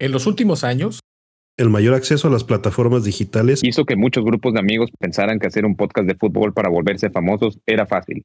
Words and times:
En 0.00 0.12
los 0.12 0.26
últimos 0.26 0.62
años, 0.62 1.00
el 1.56 1.70
mayor 1.70 1.94
acceso 1.94 2.28
a 2.28 2.30
las 2.30 2.44
plataformas 2.44 3.02
digitales 3.02 3.64
hizo 3.64 3.84
que 3.84 3.96
muchos 3.96 4.24
grupos 4.24 4.52
de 4.52 4.60
amigos 4.60 4.90
pensaran 5.00 5.40
que 5.40 5.48
hacer 5.48 5.64
un 5.64 5.74
podcast 5.74 6.06
de 6.06 6.14
fútbol 6.14 6.52
para 6.52 6.68
volverse 6.68 7.10
famosos 7.10 7.58
era 7.66 7.84
fácil. 7.84 8.22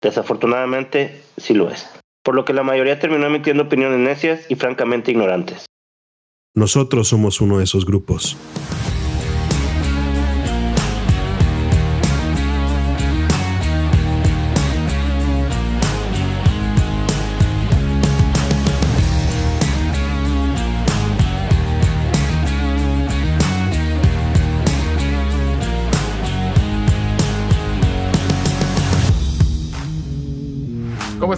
Desafortunadamente, 0.00 1.20
sí 1.36 1.54
lo 1.54 1.70
es. 1.70 1.88
Por 2.22 2.36
lo 2.36 2.44
que 2.44 2.52
la 2.52 2.62
mayoría 2.62 3.00
terminó 3.00 3.26
emitiendo 3.26 3.64
opiniones 3.64 3.98
necias 3.98 4.46
y 4.48 4.54
francamente 4.54 5.10
ignorantes. 5.10 5.66
Nosotros 6.54 7.08
somos 7.08 7.40
uno 7.40 7.58
de 7.58 7.64
esos 7.64 7.84
grupos. 7.84 8.36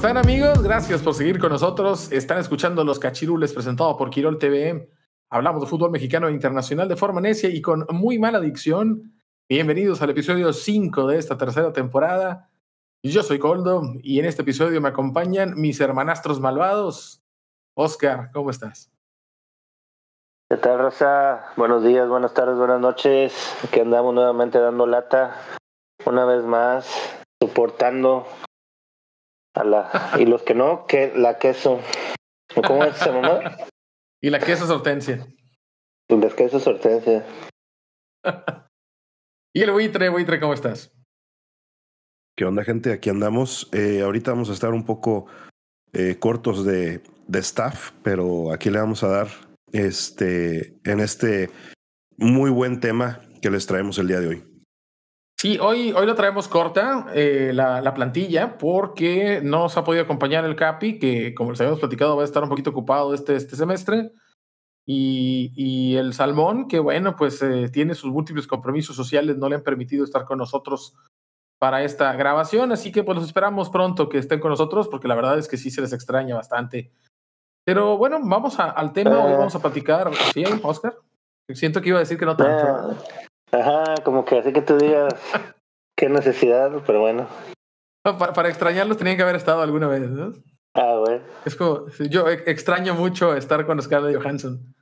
Están 0.01 0.17
amigos? 0.17 0.63
Gracias 0.63 1.03
por 1.03 1.13
seguir 1.13 1.39
con 1.39 1.51
nosotros. 1.51 2.11
Están 2.11 2.39
escuchando 2.39 2.83
Los 2.85 2.99
Cachirules 2.99 3.53
presentado 3.53 3.99
por 3.99 4.09
Quirol 4.09 4.39
TV. 4.39 4.89
Hablamos 5.29 5.61
de 5.61 5.69
fútbol 5.69 5.91
mexicano 5.91 6.27
e 6.27 6.33
internacional 6.33 6.89
de 6.89 6.97
forma 6.97 7.21
necia 7.21 7.51
y 7.51 7.61
con 7.61 7.85
muy 7.91 8.19
mala 8.19 8.41
dicción. 8.41 9.13
Bienvenidos 9.47 10.01
al 10.01 10.09
episodio 10.09 10.55
5 10.55 11.07
de 11.07 11.19
esta 11.19 11.37
tercera 11.37 11.75
temporada. 11.75 12.49
Yo 13.03 13.23
soy 13.23 13.39
Coldo 13.39 13.83
y 14.03 14.19
en 14.19 14.25
este 14.25 14.41
episodio 14.41 14.81
me 14.81 14.89
acompañan 14.89 15.61
mis 15.61 15.79
hermanastros 15.83 16.41
malvados. 16.41 17.23
Oscar, 17.75 18.31
¿cómo 18.33 18.49
estás? 18.49 18.91
¿Qué 20.49 20.57
tal, 20.57 20.79
Rosa? 20.79 21.45
Buenos 21.59 21.85
días, 21.85 22.09
buenas 22.09 22.33
tardes, 22.33 22.57
buenas 22.57 22.81
noches. 22.81 23.55
Aquí 23.63 23.81
andamos 23.81 24.15
nuevamente 24.15 24.59
dando 24.61 24.87
lata. 24.87 25.37
Una 26.07 26.25
vez 26.25 26.43
más, 26.43 26.89
soportando 27.39 28.25
a 29.55 29.65
la, 29.65 30.13
y 30.19 30.27
los 30.27 30.43
que 30.43 30.55
no, 30.55 30.87
que 30.87 31.13
la 31.15 31.39
queso. 31.39 31.81
¿Cómo 32.67 32.85
es 32.85 32.97
esa 32.97 33.13
mamá? 33.13 33.57
Y 34.23 34.29
la 34.29 34.39
queso 34.39 34.65
es 34.65 34.71
hortensia. 34.71 35.27
Y 36.07 36.17
la 36.17 36.29
queso 36.29 36.59
es 36.59 36.67
hortensia. 36.67 37.25
y 39.55 39.63
el 39.63 39.71
buitre, 39.71 40.11
buitre, 40.11 40.39
¿cómo 40.39 40.53
estás? 40.53 40.93
¿Qué 42.37 42.45
onda, 42.45 42.63
gente? 42.63 42.93
Aquí 42.93 43.09
andamos. 43.09 43.71
Eh, 43.73 44.03
ahorita 44.03 44.33
vamos 44.33 44.51
a 44.51 44.53
estar 44.53 44.75
un 44.75 44.85
poco 44.85 45.25
eh, 45.95 46.19
cortos 46.19 46.67
de, 46.67 47.03
de 47.29 47.39
staff, 47.39 47.93
pero 48.03 48.53
aquí 48.53 48.69
le 48.69 48.79
vamos 48.79 49.03
a 49.05 49.09
dar 49.09 49.29
este 49.73 50.79
en 50.85 51.01
este 51.01 51.49
muy 52.19 52.51
buen 52.51 52.81
tema 52.81 53.23
que 53.41 53.51
les 53.51 53.67
traemos 53.67 53.97
el 53.99 54.09
día 54.09 54.21
de 54.21 54.27
hoy. 54.27 54.50
Sí, 55.41 55.57
hoy, 55.59 55.93
hoy 55.93 56.05
lo 56.05 56.15
traemos 56.15 56.49
corta, 56.49 57.07
eh, 57.15 57.53
la, 57.55 57.81
la, 57.81 57.95
plantilla, 57.95 58.59
porque 58.59 59.41
no 59.43 59.71
se 59.71 59.81
ha 59.81 59.85
podido 59.85 60.05
acompañar 60.05 60.45
el 60.45 60.55
Capi, 60.55 60.99
que 60.99 61.33
como 61.33 61.53
les 61.53 61.61
habíamos 61.63 61.81
platicado 61.81 62.15
va 62.15 62.21
a 62.21 62.27
estar 62.27 62.43
un 62.43 62.51
poquito 62.51 62.69
ocupado 62.69 63.15
este, 63.15 63.37
este 63.37 63.57
semestre, 63.57 64.13
y, 64.85 65.51
y 65.57 65.97
el 65.97 66.13
Salmón, 66.13 66.69
que 66.69 66.79
bueno, 66.79 67.17
pues 67.17 67.41
eh, 67.41 67.71
tiene 67.73 67.95
sus 67.95 68.13
múltiples 68.13 68.47
compromisos 68.47 68.95
sociales, 68.95 69.39
no 69.39 69.49
le 69.49 69.55
han 69.55 69.63
permitido 69.63 70.05
estar 70.05 70.27
con 70.27 70.37
nosotros 70.37 70.95
para 71.59 71.85
esta 71.85 72.13
grabación, 72.13 72.71
así 72.71 72.93
que 72.93 73.03
pues 73.03 73.17
los 73.17 73.27
esperamos 73.27 73.71
pronto 73.71 74.11
que 74.11 74.19
estén 74.19 74.41
con 74.41 74.51
nosotros, 74.51 74.89
porque 74.89 75.09
la 75.09 75.15
verdad 75.15 75.39
es 75.39 75.49
que 75.49 75.57
sí 75.57 75.71
se 75.71 75.81
les 75.81 75.95
extraña 75.95 76.35
bastante. 76.35 76.93
Pero 77.65 77.97
bueno, 77.97 78.21
vamos 78.23 78.61
a, 78.61 78.65
al 78.65 78.93
tema, 78.93 79.25
hoy 79.25 79.33
vamos 79.33 79.55
a 79.55 79.61
platicar, 79.61 80.11
¿sí, 80.35 80.45
Oscar? 80.63 80.99
Siento 81.49 81.81
que 81.81 81.89
iba 81.89 81.97
a 81.97 82.01
decir 82.01 82.19
que 82.19 82.27
no 82.27 82.37
tanto. 82.37 82.95
Ajá, 83.53 83.95
como 84.05 84.25
que 84.25 84.39
así 84.39 84.53
que 84.53 84.63
tú 84.63 84.77
digas 84.79 85.15
qué 85.97 86.09
necesidad, 86.09 86.71
pero 86.87 87.01
bueno. 87.01 87.27
para, 88.03 88.33
para, 88.33 88.49
extrañarlos 88.49 88.97
tenían 88.97 89.17
que 89.17 89.23
haber 89.23 89.37
estado 89.37 89.63
alguna 89.63 89.89
vez, 89.89 90.09
¿no? 90.09 90.33
Ah, 90.75 90.97
bueno. 90.99 91.25
Es 91.45 91.57
como, 91.57 91.89
yo 92.09 92.29
extraño 92.29 92.95
mucho 92.95 93.35
estar 93.35 93.67
con 93.67 93.83
Scarlett 93.83 94.17
Johansson. 94.17 94.75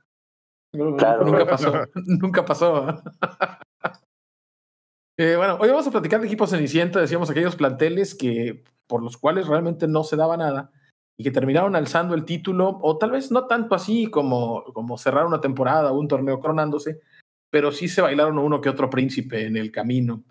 Claro, 0.71 1.25
nunca 1.25 1.45
pasó, 1.47 1.73
nunca 1.95 2.45
pasó. 2.45 3.01
eh, 5.17 5.35
bueno, 5.35 5.57
hoy 5.59 5.69
vamos 5.69 5.87
a 5.87 5.91
platicar 5.91 6.21
de 6.21 6.27
equipos 6.27 6.51
Cenicienta, 6.51 6.99
decíamos 6.99 7.29
aquellos 7.29 7.55
planteles 7.55 8.13
que 8.13 8.63
por 8.87 9.03
los 9.03 9.17
cuales 9.17 9.47
realmente 9.47 9.87
no 9.87 10.03
se 10.03 10.15
daba 10.15 10.37
nada 10.37 10.71
y 11.17 11.23
que 11.23 11.31
terminaron 11.31 11.75
alzando 11.75 12.15
el 12.15 12.23
título, 12.23 12.79
o 12.81 12.97
tal 12.97 13.11
vez 13.11 13.29
no 13.29 13.45
tanto 13.45 13.75
así 13.75 14.07
como, 14.07 14.63
como 14.73 14.97
cerrar 14.97 15.25
una 15.25 15.41
temporada 15.41 15.91
o 15.91 15.99
un 15.99 16.07
torneo 16.07 16.39
coronándose, 16.39 17.01
pero 17.49 17.71
sí 17.71 17.87
se 17.87 18.01
bailaron 18.01 18.37
uno 18.37 18.61
que 18.61 18.69
otro 18.69 18.89
príncipe 18.89 19.45
en 19.45 19.57
el 19.57 19.71
camino. 19.71 20.23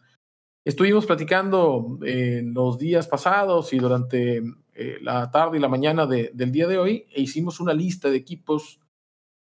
Estuvimos 0.65 1.07
platicando 1.07 1.99
en 2.03 2.53
los 2.53 2.79
días 2.79 3.09
pasados 3.09 3.73
y 3.73 3.79
durante 3.79 4.43
eh, 4.75 4.99
la 5.01 5.31
tarde 5.31 5.57
y 5.57 5.61
la 5.61 5.69
mañana 5.69 6.07
de, 6.07 6.31
del 6.35 6.53
día 6.53 6.69
de 6.69 6.79
hoy 6.79 7.07
e 7.11 7.23
hicimos 7.23 7.59
una 7.59 7.73
lista 7.73 8.11
de 8.11 8.17
equipos 8.17 8.81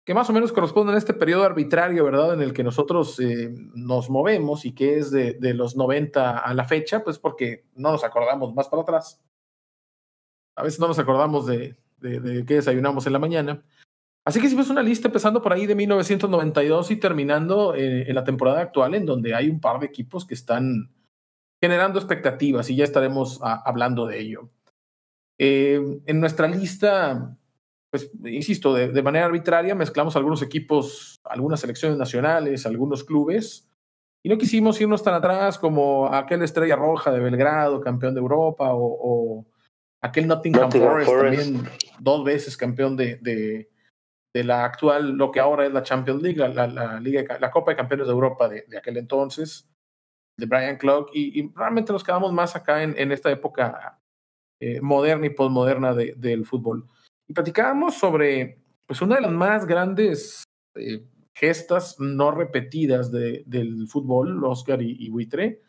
que 0.05 0.15
más 0.15 0.31
o 0.31 0.33
menos 0.33 0.53
corresponden 0.53 0.95
a 0.95 0.99
este 0.99 1.15
periodo 1.15 1.43
arbitrario, 1.43 2.05
¿verdad? 2.05 2.35
En 2.35 2.41
el 2.41 2.53
que 2.53 2.63
nosotros 2.63 3.19
eh, 3.19 3.53
nos 3.75 4.09
movemos 4.09 4.65
y 4.65 4.73
que 4.73 4.99
es 4.99 5.11
de, 5.11 5.33
de, 5.33 5.53
los 5.53 5.75
90 5.75 6.39
a 6.39 6.55
la 6.55 6.65
fecha, 6.65 7.03
pues 7.03 7.19
porque 7.19 7.65
no 7.75 7.91
nos 7.91 8.05
acordamos 8.05 8.55
más 8.55 8.69
para 8.69 8.83
atrás. 8.83 9.21
A 10.55 10.63
veces 10.63 10.79
no 10.79 10.87
nos 10.87 10.99
acordamos 11.01 11.47
de, 11.47 11.77
de, 11.97 12.21
de 12.21 12.45
qué 12.45 12.55
desayunamos 12.55 13.07
en 13.09 13.15
la 13.15 13.19
mañana. 13.19 13.65
Así 14.27 14.41
que 14.41 14.49
hicimos 14.49 14.71
una 14.71 14.83
lista 14.83 15.07
empezando 15.07 15.41
por 15.41 15.53
ahí 15.53 15.67
de 15.67 15.77
1992 15.77 16.91
y 16.91 16.97
terminando 16.97 17.77
eh, 17.77 18.09
en 18.09 18.15
la 18.15 18.25
temporada 18.25 18.61
actual, 18.61 18.97
en 18.97 19.07
donde 19.07 19.37
hay 19.37 19.49
un 19.49 19.61
par 19.61 19.79
de 19.79 19.87
equipos 19.87 20.27
que 20.27 20.35
están 20.35 20.91
generando 21.63 22.01
expectativas 22.01 22.69
y 22.69 22.75
ya 22.75 22.83
estaremos 22.83 23.41
a, 23.41 23.55
hablando 23.55 24.05
de 24.05 24.21
ello. 24.21 24.51
Eh, 25.39 25.81
en 26.07 26.21
nuestra 26.21 26.49
lista, 26.49 27.39
pues, 27.89 28.11
insisto, 28.25 28.75
de, 28.75 28.89
de, 28.89 29.03
manera 29.03 29.27
arbitraria 29.27 29.77
mezclamos 29.77 30.17
algunos 30.17 30.43
equipos, 30.43 31.21
algunas 31.23 31.61
selecciones 31.61 31.97
nacionales, 31.97 32.67
algunos 32.67 33.05
clubes, 33.05 33.71
y 34.25 34.29
no 34.29 34.39
quisimos 34.39 34.81
irnos 34.81 35.05
tan 35.05 35.15
atrás 35.15 35.57
como 35.57 36.13
aquel 36.13 36.43
Estrella 36.43 36.75
Roja 36.75 37.13
de 37.13 37.21
Belgrado, 37.21 37.81
campeón 37.81 38.15
de 38.15 38.21
Europa, 38.21 38.75
o, 38.75 38.81
o 38.81 39.47
aquel 40.03 40.27
Nottingham, 40.27 40.63
Nottingham 40.63 40.91
Forest, 40.91 41.11
Forest, 41.11 41.43
también 41.45 41.69
dos 42.01 42.25
veces 42.25 42.57
campeón 42.57 42.97
de, 42.97 43.19
de 43.19 43.71
de 44.37 44.45
la 44.45 44.67
actual, 44.67 45.13
lo 45.13 45.31
que 45.31 45.41
ahora 45.41 45.65
es 45.65 45.73
la 45.73 45.83
Champions 45.83 46.23
League, 46.23 46.39
la, 46.39 46.49
la, 46.49 46.67
la, 46.67 47.01
Liga, 47.01 47.39
la 47.41 47.51
Copa 47.51 47.71
de 47.71 47.77
Campeones 47.79 48.07
de 48.07 48.13
Europa 48.13 48.51
de, 48.51 48.67
de 48.69 48.77
aquel 48.77 48.99
entonces, 48.99 49.67
de 50.39 50.45
Brian 50.45 50.77
Clough, 50.77 51.09
y, 51.15 51.41
y, 51.41 51.53
realmente 51.55 51.91
nos 51.91 52.05
quedamos 52.05 52.35
más 52.35 52.55
acá 52.55 52.83
en, 52.83 52.95
en 52.99 53.13
esta 53.13 53.31
época 53.31 53.99
eh, 54.61 54.83
moderna 54.83 55.25
y 55.25 55.31
postmoderna 55.31 55.95
de, 55.95 56.13
del 56.19 56.45
fútbol. 56.45 56.87
Y 57.27 57.33
platicábamos 57.33 57.95
sobre 57.95 58.63
pues, 58.85 59.01
una 59.01 59.15
de 59.15 59.23
las 59.23 59.33
más 59.33 59.67
grandes 59.67 60.45
eh, 60.75 61.07
gestas 61.35 61.99
no 61.99 62.31
repetidas 62.31 63.11
de, 63.11 63.43
del 63.47 63.89
fútbol, 63.89 64.45
Oscar 64.45 64.83
y, 64.83 64.97
y 64.99 65.09
Buitre, 65.09 65.63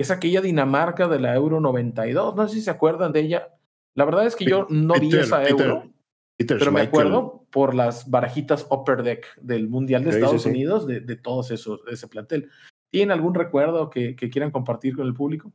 es 0.00 0.10
aquella 0.10 0.40
Dinamarca 0.40 1.08
de 1.08 1.20
la 1.20 1.34
Euro 1.34 1.60
92. 1.60 2.34
No 2.34 2.48
sé 2.48 2.54
si 2.54 2.62
se 2.62 2.70
acuerdan 2.70 3.12
de 3.12 3.20
ella. 3.20 3.48
La 3.94 4.06
verdad 4.06 4.24
es 4.24 4.34
que 4.34 4.46
yo 4.46 4.66
no 4.70 4.94
vi 4.94 5.14
esa. 5.14 5.46
Euro. 5.46 5.82
Peter 5.82 5.97
Pero 6.46 6.70
me 6.72 6.82
acuerdo 6.82 7.44
por 7.50 7.74
las 7.74 8.08
barajitas 8.08 8.66
Upper 8.70 9.02
Deck 9.02 9.26
del 9.40 9.68
Mundial 9.68 10.04
de 10.04 10.12
Sí, 10.12 10.18
Estados 10.18 10.42
sí, 10.42 10.48
sí. 10.48 10.54
Unidos 10.54 10.86
de, 10.86 11.00
de 11.00 11.16
todos 11.16 11.50
esos, 11.50 11.84
de 11.84 11.92
ese 11.92 12.06
plantel. 12.06 12.50
¿Tienen 12.90 13.10
algún 13.10 13.34
recuerdo 13.34 13.90
que, 13.90 14.14
que, 14.16 14.30
quieran 14.30 14.50
compartir 14.50 14.96
con 14.96 15.06
el 15.06 15.14
público? 15.14 15.52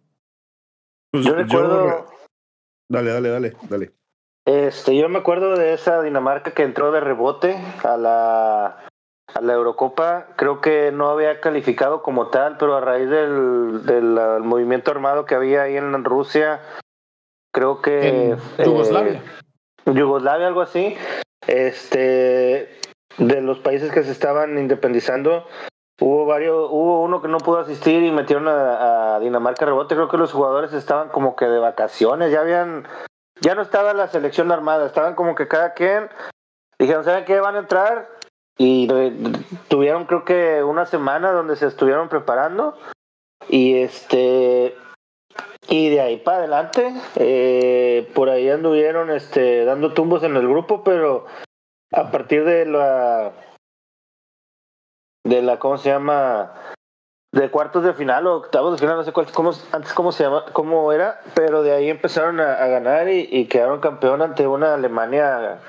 Pues 1.12 1.26
Yo 1.26 1.36
recuerdo, 1.36 2.06
Dale, 2.92 3.12
dale, 3.12 3.30
dale, 3.30 3.54
dale. 3.70 3.94
este, 4.46 4.96
yo 4.98 5.08
me 5.10 5.20
acuerdo 5.20 5.56
de 5.56 5.74
esa 5.74 6.02
Dinamarca 6.02 6.52
que 6.54 6.64
entró 6.64 6.92
de 6.92 7.00
rebote 7.00 7.56
a 7.84 7.98
la 7.98 8.86
a 9.34 9.42
la 9.42 9.54
Eurocopa. 9.54 10.28
Creo 10.36 10.62
que 10.62 10.92
no 10.92 11.10
había 11.10 11.40
calificado 11.40 12.04
como 12.04 12.28
tal, 12.28 12.58
pero 12.58 12.76
a 12.76 12.82
raíz 12.82 13.10
del, 13.10 13.86
del 13.86 14.20
movimiento 14.44 14.92
armado 14.92 15.26
que 15.26 15.34
había 15.36 15.64
ahí 15.64 15.78
en 15.78 16.04
Rusia, 16.04 16.62
creo 17.52 17.82
que 17.82 18.32
En 18.32 18.66
Yugoslavia. 18.66 19.14
eh, 19.14 19.22
Yugoslavia, 19.86 20.48
algo 20.48 20.62
así. 20.62 20.96
Este, 21.48 22.80
de 23.18 23.42
los 23.42 23.60
países 23.60 23.92
que 23.92 24.04
se 24.04 24.12
estaban 24.12 24.58
independizando, 24.58 25.46
hubo 26.00 26.26
varios, 26.26 26.70
hubo 26.72 27.02
uno 27.02 27.22
que 27.22 27.28
no 27.28 27.38
pudo 27.38 27.60
asistir 27.60 28.04
y 28.04 28.12
metieron 28.12 28.48
a, 28.48 29.16
a 29.16 29.20
Dinamarca 29.20 29.66
rebote. 29.66 29.96
Creo 29.96 30.10
que 30.10 30.18
los 30.18 30.32
jugadores 30.32 30.74
estaban 30.74 31.10
como 31.10 31.36
que 31.36 31.46
de 31.46 31.60
vacaciones, 31.60 32.32
ya 32.32 32.42
habían, 32.42 32.88
ya 33.42 33.56
no 33.56 33.62
estaba 33.62 33.94
la 33.94 34.08
selección 34.08 34.52
armada, 34.52 34.86
estaban 34.86 35.16
como 35.16 35.36
que 35.36 35.48
cada 35.48 35.74
quien 35.74 36.10
dijeron, 36.80 37.04
¿saben 37.04 37.26
qué? 37.26 37.40
Van 37.40 37.56
a 37.56 37.60
entrar 37.60 38.10
y 38.58 38.88
tuvieron 39.68 40.06
creo 40.06 40.26
que 40.26 40.64
una 40.64 40.86
semana 40.86 41.32
donde 41.32 41.56
se 41.56 41.68
estuvieron 41.68 42.10
preparando 42.10 42.78
y 43.50 43.78
este 43.78 44.76
y 45.70 45.90
de 45.90 46.02
ahí 46.02 46.18
para 46.18 46.38
adelante 46.40 46.94
eh, 47.16 48.10
por 48.14 48.30
ahí 48.30 48.50
anduvieron 48.50 49.10
este 49.10 49.66
dando 49.66 49.94
tumbos 49.94 50.24
en 50.24 50.36
el 50.36 50.48
grupo 50.48 50.84
pero 50.84 51.26
a 51.92 52.12
partir 52.12 52.44
de 52.44 52.66
la 52.66 53.34
de 55.24 55.42
la 55.42 55.60
cómo 55.60 55.78
se 55.78 55.90
llama 55.90 56.54
de 57.32 57.50
cuartos 57.50 57.84
de 57.84 57.94
final 57.94 58.28
o 58.28 58.36
octavos 58.36 58.74
de 58.74 58.78
final 58.78 58.98
no 58.98 59.04
sé 59.04 59.14
cuál 59.14 59.32
cómo 59.32 59.52
antes 59.72 59.94
cómo 59.94 60.12
se 60.12 60.24
llama 60.24 60.46
cómo 60.54 60.92
era 60.92 61.22
pero 61.34 61.64
de 61.64 61.72
ahí 61.72 61.90
empezaron 61.90 62.40
a, 62.40 62.68
ganar 62.68 63.10
y, 63.10 63.46
quedaron 63.46 63.80
campeón 63.80 64.22
ante 64.22 64.46
una 64.48 64.74
Alemania 64.74 65.60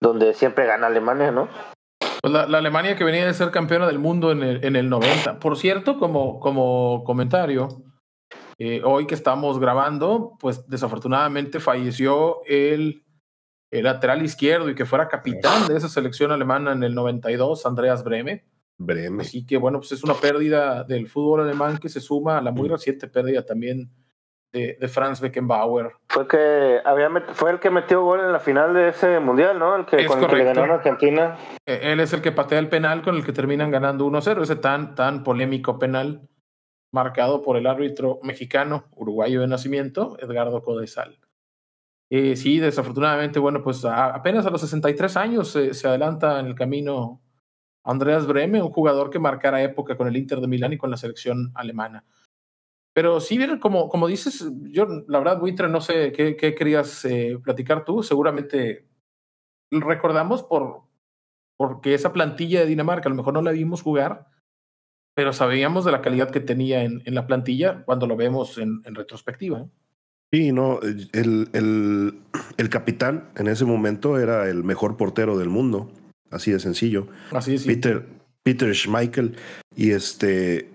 donde 0.00 0.34
siempre 0.34 0.66
gana 0.66 0.88
Alemania 0.88 1.30
no 1.30 1.48
pues 2.20 2.32
la, 2.32 2.58
Alemania 2.58 2.96
que 2.96 3.04
venía 3.04 3.24
de 3.24 3.34
ser 3.34 3.50
campeona 3.50 3.86
del 3.86 3.98
mundo 3.98 4.32
en 4.32 4.42
el, 4.42 4.64
en 4.64 4.76
el 4.76 4.88
90 4.90 5.38
por 5.38 5.56
cierto 5.56 5.98
como 5.98 6.40
como 6.40 7.04
comentario 7.04 7.68
eh, 8.64 8.80
hoy 8.84 9.06
que 9.06 9.14
estamos 9.14 9.58
grabando 9.58 10.36
pues 10.38 10.68
desafortunadamente 10.68 11.58
falleció 11.58 12.42
el 12.46 13.02
el 13.72 13.84
lateral 13.84 14.22
izquierdo 14.22 14.68
y 14.68 14.74
que 14.74 14.84
fuera 14.84 15.08
capitán 15.08 15.66
de 15.66 15.76
esa 15.76 15.88
selección 15.88 16.30
alemana 16.30 16.72
en 16.72 16.82
el 16.82 16.94
92, 16.94 17.64
Andreas 17.64 18.04
Breme. 18.04 18.44
Breme. 18.76 19.22
Así 19.22 19.46
que 19.46 19.56
bueno, 19.56 19.78
pues 19.78 19.92
es 19.92 20.04
una 20.04 20.14
pérdida 20.14 20.84
del 20.84 21.08
fútbol 21.08 21.40
alemán 21.40 21.78
que 21.78 21.88
se 21.88 22.00
suma 22.00 22.38
a 22.38 22.42
la 22.42 22.52
muy 22.52 22.68
reciente 22.68 23.08
pérdida 23.08 23.44
también 23.46 23.90
de, 24.52 24.76
Franz 24.88 25.22
Beckenbauer. 25.22 25.92
Fue 26.08 26.28
que 26.28 26.80
había 26.84 27.08
fue 27.32 27.50
el 27.50 27.58
que 27.58 27.70
metió 27.70 28.02
gol 28.04 28.20
en 28.20 28.30
la 28.30 28.40
final 28.40 28.74
de 28.74 28.90
ese 28.90 29.18
mundial, 29.18 29.58
¿no? 29.58 29.74
El 29.74 29.86
que, 29.86 30.04
con 30.04 30.22
el 30.22 30.28
que 30.28 30.36
le 30.36 30.44
ganó 30.44 30.64
a 30.64 30.74
Argentina. 30.76 31.38
E, 31.64 31.92
él 31.92 32.00
es 32.00 32.12
el 32.12 32.20
que 32.20 32.30
patea 32.30 32.58
el 32.58 32.68
penal 32.68 33.00
con 33.00 33.16
el 33.16 33.24
que 33.24 33.32
terminan 33.32 33.70
ganando 33.70 34.06
1-0, 34.06 34.42
ese 34.42 34.56
tan 34.56 34.94
tan 34.94 35.24
polémico 35.24 35.78
penal 35.78 36.28
marcado 36.92 37.42
por 37.42 37.56
el 37.56 37.66
árbitro 37.66 38.20
mexicano, 38.22 38.84
uruguayo 38.94 39.40
de 39.40 39.48
nacimiento, 39.48 40.16
Edgardo 40.20 40.62
Codesal. 40.62 41.18
Eh, 42.10 42.36
sí, 42.36 42.58
desafortunadamente, 42.58 43.38
bueno, 43.38 43.62
pues 43.62 43.84
apenas 43.84 44.44
a 44.44 44.50
los 44.50 44.60
63 44.60 45.16
años 45.16 45.48
se 45.48 45.88
adelanta 45.88 46.38
en 46.38 46.46
el 46.46 46.54
camino 46.54 47.22
Andreas 47.84 48.26
Breme, 48.26 48.62
un 48.62 48.70
jugador 48.70 49.10
que 49.10 49.18
marcara 49.18 49.62
época 49.62 49.96
con 49.96 50.06
el 50.06 50.16
Inter 50.16 50.40
de 50.40 50.46
Milán 50.46 50.74
y 50.74 50.78
con 50.78 50.90
la 50.90 50.96
selección 50.96 51.50
alemana. 51.54 52.04
Pero 52.94 53.20
sí, 53.20 53.38
como, 53.58 53.88
como 53.88 54.06
dices, 54.06 54.46
yo 54.64 54.86
la 55.08 55.18
verdad, 55.18 55.40
Buitre, 55.40 55.68
no 55.68 55.80
sé 55.80 56.12
qué, 56.12 56.36
qué 56.36 56.54
querías 56.54 57.04
eh, 57.06 57.38
platicar 57.42 57.84
tú. 57.84 58.02
Seguramente 58.02 58.86
recordamos 59.70 60.42
por 60.42 60.82
porque 61.56 61.94
esa 61.94 62.12
plantilla 62.12 62.60
de 62.60 62.66
Dinamarca, 62.66 63.08
a 63.08 63.10
lo 63.10 63.16
mejor 63.16 63.34
no 63.34 63.42
la 63.42 63.52
vimos 63.52 63.82
jugar, 63.82 64.26
pero 65.14 65.32
sabíamos 65.32 65.84
de 65.84 65.92
la 65.92 66.02
calidad 66.02 66.30
que 66.30 66.40
tenía 66.40 66.84
en, 66.84 67.02
en 67.04 67.14
la 67.14 67.26
plantilla 67.26 67.82
cuando 67.84 68.06
lo 68.06 68.16
vemos 68.16 68.58
en, 68.58 68.82
en 68.84 68.94
retrospectiva. 68.94 69.66
Sí, 70.32 70.50
no, 70.50 70.80
el, 70.80 71.50
el, 71.52 72.14
el, 72.56 72.68
capitán 72.70 73.28
en 73.36 73.48
ese 73.48 73.66
momento 73.66 74.18
era 74.18 74.48
el 74.48 74.64
mejor 74.64 74.96
portero 74.96 75.36
del 75.36 75.50
mundo, 75.50 75.92
así 76.30 76.50
de 76.50 76.58
sencillo. 76.58 77.06
Así 77.32 77.54
es. 77.54 77.66
Peter, 77.66 78.06
Peter 78.42 78.74
Schmeichel, 78.74 79.36
y 79.76 79.90
este, 79.90 80.70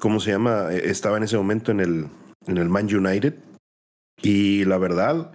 ¿cómo 0.00 0.18
se 0.18 0.32
llama? 0.32 0.72
E, 0.72 0.90
estaba 0.90 1.18
en 1.18 1.22
ese 1.22 1.36
momento 1.36 1.70
en 1.70 1.78
el, 1.78 2.06
en 2.48 2.58
el 2.58 2.68
Man 2.68 2.92
United, 2.92 3.36
y 4.20 4.64
la 4.64 4.78
verdad, 4.78 5.30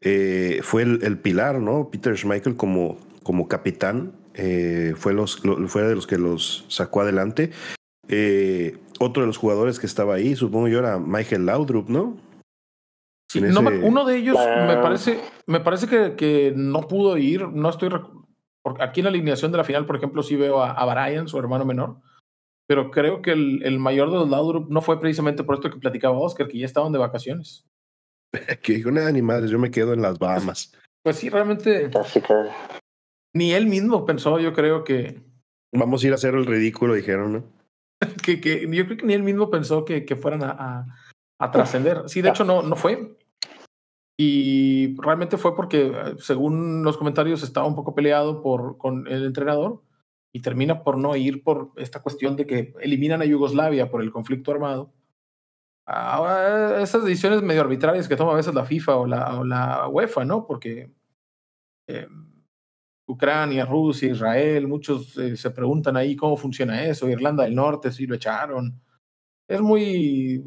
eh, 0.00 0.60
fue 0.62 0.82
el, 0.82 1.02
el, 1.02 1.18
pilar, 1.18 1.60
¿no? 1.60 1.90
Peter 1.90 2.16
Schmeichel 2.16 2.54
como, 2.54 2.96
como 3.24 3.48
capitán, 3.48 4.12
eh, 4.34 4.94
fue, 4.96 5.14
los, 5.14 5.42
fue 5.68 5.82
de 5.82 5.94
los 5.94 6.06
que 6.06 6.18
los 6.18 6.64
sacó 6.68 7.00
adelante. 7.00 7.50
Eh, 8.08 8.76
otro 9.00 9.22
de 9.22 9.26
los 9.26 9.38
jugadores 9.38 9.78
que 9.78 9.86
estaba 9.86 10.14
ahí, 10.14 10.36
supongo 10.36 10.68
yo, 10.68 10.80
era 10.80 10.98
Michael 10.98 11.46
Laudrup, 11.46 11.88
¿no? 11.88 12.16
uno 13.82 14.04
de 14.04 14.16
ellos 14.16 14.38
me 14.38 14.76
parece, 14.76 15.20
me 15.46 15.58
parece 15.58 15.88
que, 15.88 16.14
que, 16.14 16.52
no 16.54 16.82
pudo 16.82 17.16
ir. 17.16 17.48
No 17.48 17.68
estoy. 17.68 17.90
Aquí 18.80 19.00
en 19.00 19.04
la 19.04 19.10
alineación 19.10 19.50
de 19.50 19.58
la 19.58 19.64
final, 19.64 19.86
por 19.86 19.96
ejemplo, 19.96 20.22
sí 20.22 20.36
veo 20.36 20.62
a, 20.62 20.70
a 20.70 20.84
Brian, 20.86 21.26
su 21.26 21.38
hermano 21.38 21.64
menor. 21.64 21.96
Pero 22.66 22.90
creo 22.90 23.22
que 23.22 23.32
el, 23.32 23.62
el 23.64 23.78
mayor 23.78 24.10
de 24.10 24.16
los 24.16 24.30
Laudrup 24.30 24.70
no 24.70 24.80
fue 24.80 25.00
precisamente 25.00 25.44
por 25.44 25.56
esto 25.56 25.70
que 25.70 25.78
platicaba 25.78 26.18
Oscar, 26.18 26.48
que 26.48 26.58
ya 26.58 26.66
estaban 26.66 26.92
de 26.92 26.98
vacaciones. 26.98 27.66
que 28.62 28.74
dijo, 28.74 28.90
nada, 28.90 29.12
ni 29.12 29.22
madres, 29.22 29.50
yo 29.50 29.58
me 29.58 29.70
quedo 29.70 29.92
en 29.92 30.02
las 30.02 30.18
Bahamas. 30.18 30.72
Pues 31.02 31.16
sí, 31.16 31.28
realmente. 31.28 31.90
Ni 33.34 33.52
él 33.52 33.66
mismo 33.66 34.06
pensó, 34.06 34.38
yo 34.38 34.52
creo 34.52 34.84
que. 34.84 35.20
Vamos 35.74 36.02
a 36.02 36.06
ir 36.06 36.12
a 36.12 36.16
hacer 36.16 36.34
el 36.34 36.46
ridículo, 36.46 36.94
dijeron, 36.94 37.32
¿no? 37.32 37.44
que, 38.22 38.40
que 38.40 38.68
yo 38.70 38.84
creo 38.86 38.96
que 38.96 39.06
ni 39.06 39.14
él 39.14 39.22
mismo 39.22 39.50
pensó 39.50 39.84
que, 39.84 40.04
que 40.04 40.16
fueran 40.16 40.44
a, 40.44 40.50
a, 40.50 40.86
a 41.40 41.50
trascender. 41.50 42.08
Sí, 42.08 42.22
de 42.22 42.28
hecho, 42.28 42.44
no, 42.44 42.62
no 42.62 42.76
fue. 42.76 43.16
Y 44.16 44.94
realmente 45.00 45.36
fue 45.36 45.56
porque, 45.56 45.88
eh, 45.88 46.14
según 46.18 46.84
los 46.84 46.96
comentarios, 46.96 47.42
estaba 47.42 47.66
un 47.66 47.74
poco 47.74 47.94
peleado 47.94 48.42
por, 48.42 48.78
con 48.78 49.08
el 49.08 49.24
entrenador 49.24 49.82
y 50.32 50.40
termina 50.40 50.82
por 50.82 50.98
no 50.98 51.16
ir 51.16 51.42
por 51.42 51.72
esta 51.76 52.02
cuestión 52.02 52.36
de 52.36 52.46
que 52.46 52.74
eliminan 52.80 53.22
a 53.22 53.24
Yugoslavia 53.24 53.90
por 53.90 54.02
el 54.02 54.12
conflicto 54.12 54.52
armado. 54.52 54.92
Ahora, 55.86 56.80
esas 56.80 57.04
decisiones 57.04 57.42
medio 57.42 57.60
arbitrarias 57.60 58.08
que 58.08 58.16
toma 58.16 58.32
a 58.32 58.36
veces 58.36 58.54
la 58.54 58.64
FIFA 58.64 58.96
o 58.96 59.06
la, 59.06 59.40
o 59.40 59.44
la 59.44 59.88
UEFA, 59.88 60.24
¿no? 60.24 60.46
Porque 60.46 60.90
eh, 61.88 62.08
Ucrania, 63.06 63.66
Rusia, 63.66 64.10
Israel, 64.10 64.66
muchos 64.66 65.16
eh, 65.18 65.36
se 65.36 65.50
preguntan 65.50 65.96
ahí 65.96 66.16
cómo 66.16 66.36
funciona 66.36 66.84
eso. 66.84 67.08
Irlanda 67.08 67.44
del 67.44 67.54
Norte, 67.54 67.92
si 67.92 68.06
lo 68.06 68.14
echaron. 68.14 68.80
Es 69.48 69.60
muy 69.60 70.44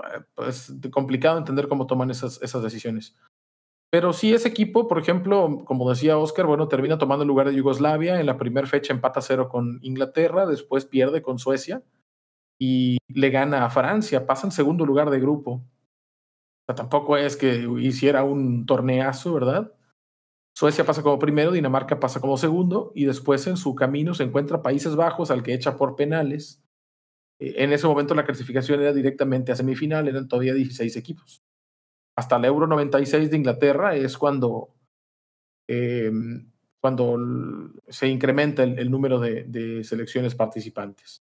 eh, 0.00 0.20
pues, 0.34 0.74
complicado 0.90 1.38
entender 1.38 1.68
cómo 1.68 1.86
toman 1.86 2.10
esas, 2.10 2.42
esas 2.42 2.62
decisiones. 2.62 3.14
Pero 3.90 4.12
sí, 4.12 4.34
ese 4.34 4.48
equipo, 4.48 4.88
por 4.88 4.98
ejemplo, 4.98 5.62
como 5.64 5.88
decía 5.88 6.18
Oscar, 6.18 6.46
bueno, 6.46 6.66
termina 6.66 6.98
tomando 6.98 7.22
el 7.22 7.28
lugar 7.28 7.48
de 7.48 7.54
Yugoslavia. 7.54 8.18
En 8.18 8.26
la 8.26 8.38
primera 8.38 8.66
fecha 8.66 8.92
empata 8.92 9.20
cero 9.20 9.48
con 9.48 9.78
Inglaterra, 9.82 10.46
después 10.46 10.84
pierde 10.84 11.22
con 11.22 11.38
Suecia 11.38 11.84
y 12.58 12.98
le 13.06 13.30
gana 13.30 13.64
a 13.64 13.70
Francia, 13.70 14.26
pasa 14.26 14.48
en 14.48 14.50
segundo 14.50 14.84
lugar 14.84 15.10
de 15.10 15.20
grupo. 15.20 15.52
O 15.52 16.66
sea, 16.66 16.74
tampoco 16.74 17.16
es 17.16 17.36
que 17.36 17.68
hiciera 17.78 18.24
un 18.24 18.66
torneazo, 18.66 19.34
¿verdad? 19.34 19.73
Suecia 20.54 20.84
pasa 20.84 21.02
como 21.02 21.18
primero, 21.18 21.52
Dinamarca 21.52 22.00
pasa 22.00 22.20
como 22.20 22.36
segundo 22.36 22.92
y 22.94 23.04
después 23.04 23.46
en 23.46 23.56
su 23.56 23.74
camino 23.74 24.14
se 24.14 24.22
encuentra 24.22 24.62
Países 24.62 24.96
Bajos 24.96 25.30
al 25.30 25.42
que 25.42 25.52
echa 25.52 25.76
por 25.76 25.96
penales 25.96 26.64
eh, 27.38 27.54
en 27.58 27.72
ese 27.72 27.86
momento 27.86 28.14
la 28.14 28.24
clasificación 28.24 28.80
era 28.80 28.92
directamente 28.92 29.52
a 29.52 29.56
semifinal, 29.56 30.08
eran 30.08 30.28
todavía 30.28 30.54
16 30.54 30.96
equipos. 30.96 31.42
Hasta 32.16 32.36
el 32.36 32.44
Euro 32.44 32.66
96 32.66 33.30
de 33.30 33.36
Inglaterra 33.36 33.96
es 33.96 34.16
cuando, 34.16 34.74
eh, 35.68 36.12
cuando 36.80 37.18
se 37.88 38.08
incrementa 38.08 38.62
el, 38.62 38.90
número 38.90 39.18
de, 39.18 39.44
de, 39.44 39.82
selecciones 39.82 40.34
participantes. 40.34 41.24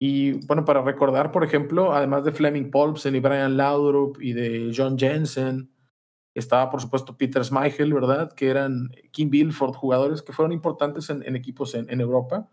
Y 0.00 0.46
bueno, 0.46 0.64
para 0.64 0.82
recordar, 0.82 1.30
por 1.32 1.44
ejemplo, 1.44 1.92
además 1.92 2.24
de 2.24 2.32
Fleming 2.32 2.70
Paulsen 2.70 3.16
y 3.16 3.20
Brian 3.20 3.56
Laudrup 3.56 4.18
y 4.22 4.32
de 4.32 4.72
John 4.74 4.96
Jensen, 4.96 5.70
estaba 6.40 6.70
por 6.70 6.80
supuesto 6.80 7.16
Peter 7.16 7.44
Schmeichel, 7.44 7.92
¿verdad? 7.92 8.32
Que 8.32 8.48
eran 8.48 8.90
Kim 9.10 9.30
Bilford, 9.30 9.74
jugadores 9.74 10.22
que 10.22 10.32
fueron 10.32 10.52
importantes 10.52 11.10
en, 11.10 11.22
en 11.26 11.36
equipos 11.36 11.74
en, 11.74 11.90
en 11.90 12.00
Europa 12.00 12.48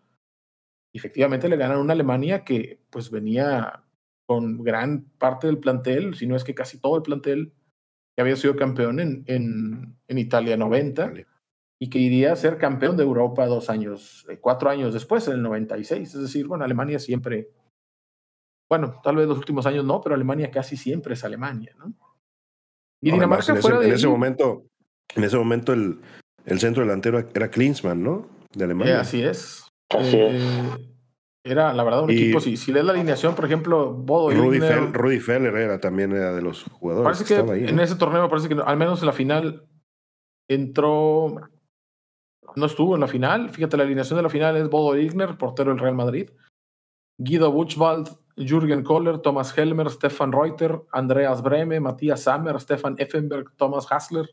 efectivamente 0.95 1.49
le 1.49 1.61
a 1.63 1.77
una 1.77 1.93
Alemania 1.93 2.43
que 2.43 2.79
pues 2.89 3.11
venía 3.11 3.83
con 4.25 4.63
gran 4.63 5.05
parte 5.17 5.47
del 5.47 5.59
plantel, 5.59 6.15
si 6.15 6.25
no 6.25 6.35
es 6.35 6.43
que 6.43 6.55
casi 6.55 6.79
todo 6.79 6.95
el 6.95 7.03
plantel 7.03 7.53
que 8.15 8.21
había 8.21 8.35
sido 8.37 8.55
campeón 8.55 8.99
en, 8.99 9.23
en, 9.27 9.97
en 10.07 10.17
Italia 10.17 10.55
90 10.55 11.13
y 11.79 11.89
que 11.89 11.99
iría 11.99 12.31
a 12.31 12.37
ser 12.37 12.57
campeón 12.57 12.95
de 12.95 13.03
Europa 13.03 13.45
dos 13.45 13.69
años, 13.69 14.25
eh, 14.29 14.39
cuatro 14.39 14.69
años 14.69 14.93
después, 14.93 15.27
en 15.27 15.33
el 15.33 15.41
96. 15.41 16.15
Es 16.15 16.21
decir, 16.21 16.47
bueno, 16.47 16.63
Alemania 16.63 16.97
siempre, 16.97 17.49
bueno, 18.69 19.01
tal 19.03 19.17
vez 19.17 19.27
los 19.27 19.37
últimos 19.37 19.65
años 19.65 19.83
no, 19.83 19.99
pero 19.99 20.15
Alemania 20.15 20.49
casi 20.49 20.77
siempre 20.77 21.15
es 21.15 21.23
Alemania, 21.25 21.75
¿no? 21.77 21.93
Y 23.01 23.11
Dinamarca 23.11 23.51
en, 23.51 23.57
ese, 23.59 23.69
en 23.69 23.91
ese, 23.91 24.07
momento, 24.07 24.65
en 25.15 25.23
ese 25.23 25.37
momento 25.37 25.73
el, 25.73 25.99
el 26.45 26.59
centro 26.59 26.83
delantero 26.83 27.19
era 27.33 27.49
Klinsmann, 27.49 28.03
¿no? 28.03 28.27
De 28.53 28.63
Alemania. 28.63 29.01
así 29.01 29.21
es. 29.21 29.67
Eh, 29.93 30.39
era, 31.43 31.73
la 31.73 31.83
verdad, 31.83 32.03
un 32.03 32.09
equipo. 32.09 32.39
Si, 32.39 32.57
si 32.57 32.71
lees 32.71 32.85
la 32.85 32.93
alineación, 32.93 33.35
por 33.35 33.45
ejemplo, 33.45 33.93
Bodo 33.93 34.31
Rudy, 34.31 34.59
Rudy 34.59 35.19
Feller 35.19 35.55
era 35.55 35.79
también 35.79 36.11
era 36.11 36.33
de 36.33 36.41
los 36.41 36.63
jugadores. 36.63 37.19
Parece 37.19 37.25
que, 37.25 37.69
en 37.69 37.79
ese 37.79 37.95
torneo, 37.95 38.27
parece 38.29 38.49
que 38.49 38.55
al 38.65 38.77
menos 38.77 39.01
en 39.01 39.05
la 39.05 39.13
final 39.13 39.67
entró. 40.49 41.35
No 42.55 42.65
estuvo 42.65 42.95
en 42.95 43.01
la 43.01 43.07
final. 43.07 43.49
Fíjate, 43.49 43.77
la 43.77 43.83
alineación 43.83 44.17
de 44.17 44.23
la 44.23 44.29
final 44.29 44.55
es 44.57 44.69
Bodo 44.69 44.97
Igner, 44.97 45.37
portero 45.37 45.71
del 45.71 45.79
Real 45.79 45.95
Madrid. 45.95 46.29
Guido 47.17 47.51
Buchwald, 47.51 48.09
Jürgen 48.35 48.83
Kohler, 48.83 49.19
Thomas 49.19 49.57
Helmer, 49.57 49.89
Stefan 49.89 50.31
Reuter, 50.31 50.81
Andreas 50.91 51.41
Breme, 51.41 51.79
Matthias 51.79 52.23
Sammer, 52.23 52.59
Stefan 52.59 52.95
Effenberg, 52.97 53.55
Thomas 53.55 53.87
Hassler, 53.89 54.29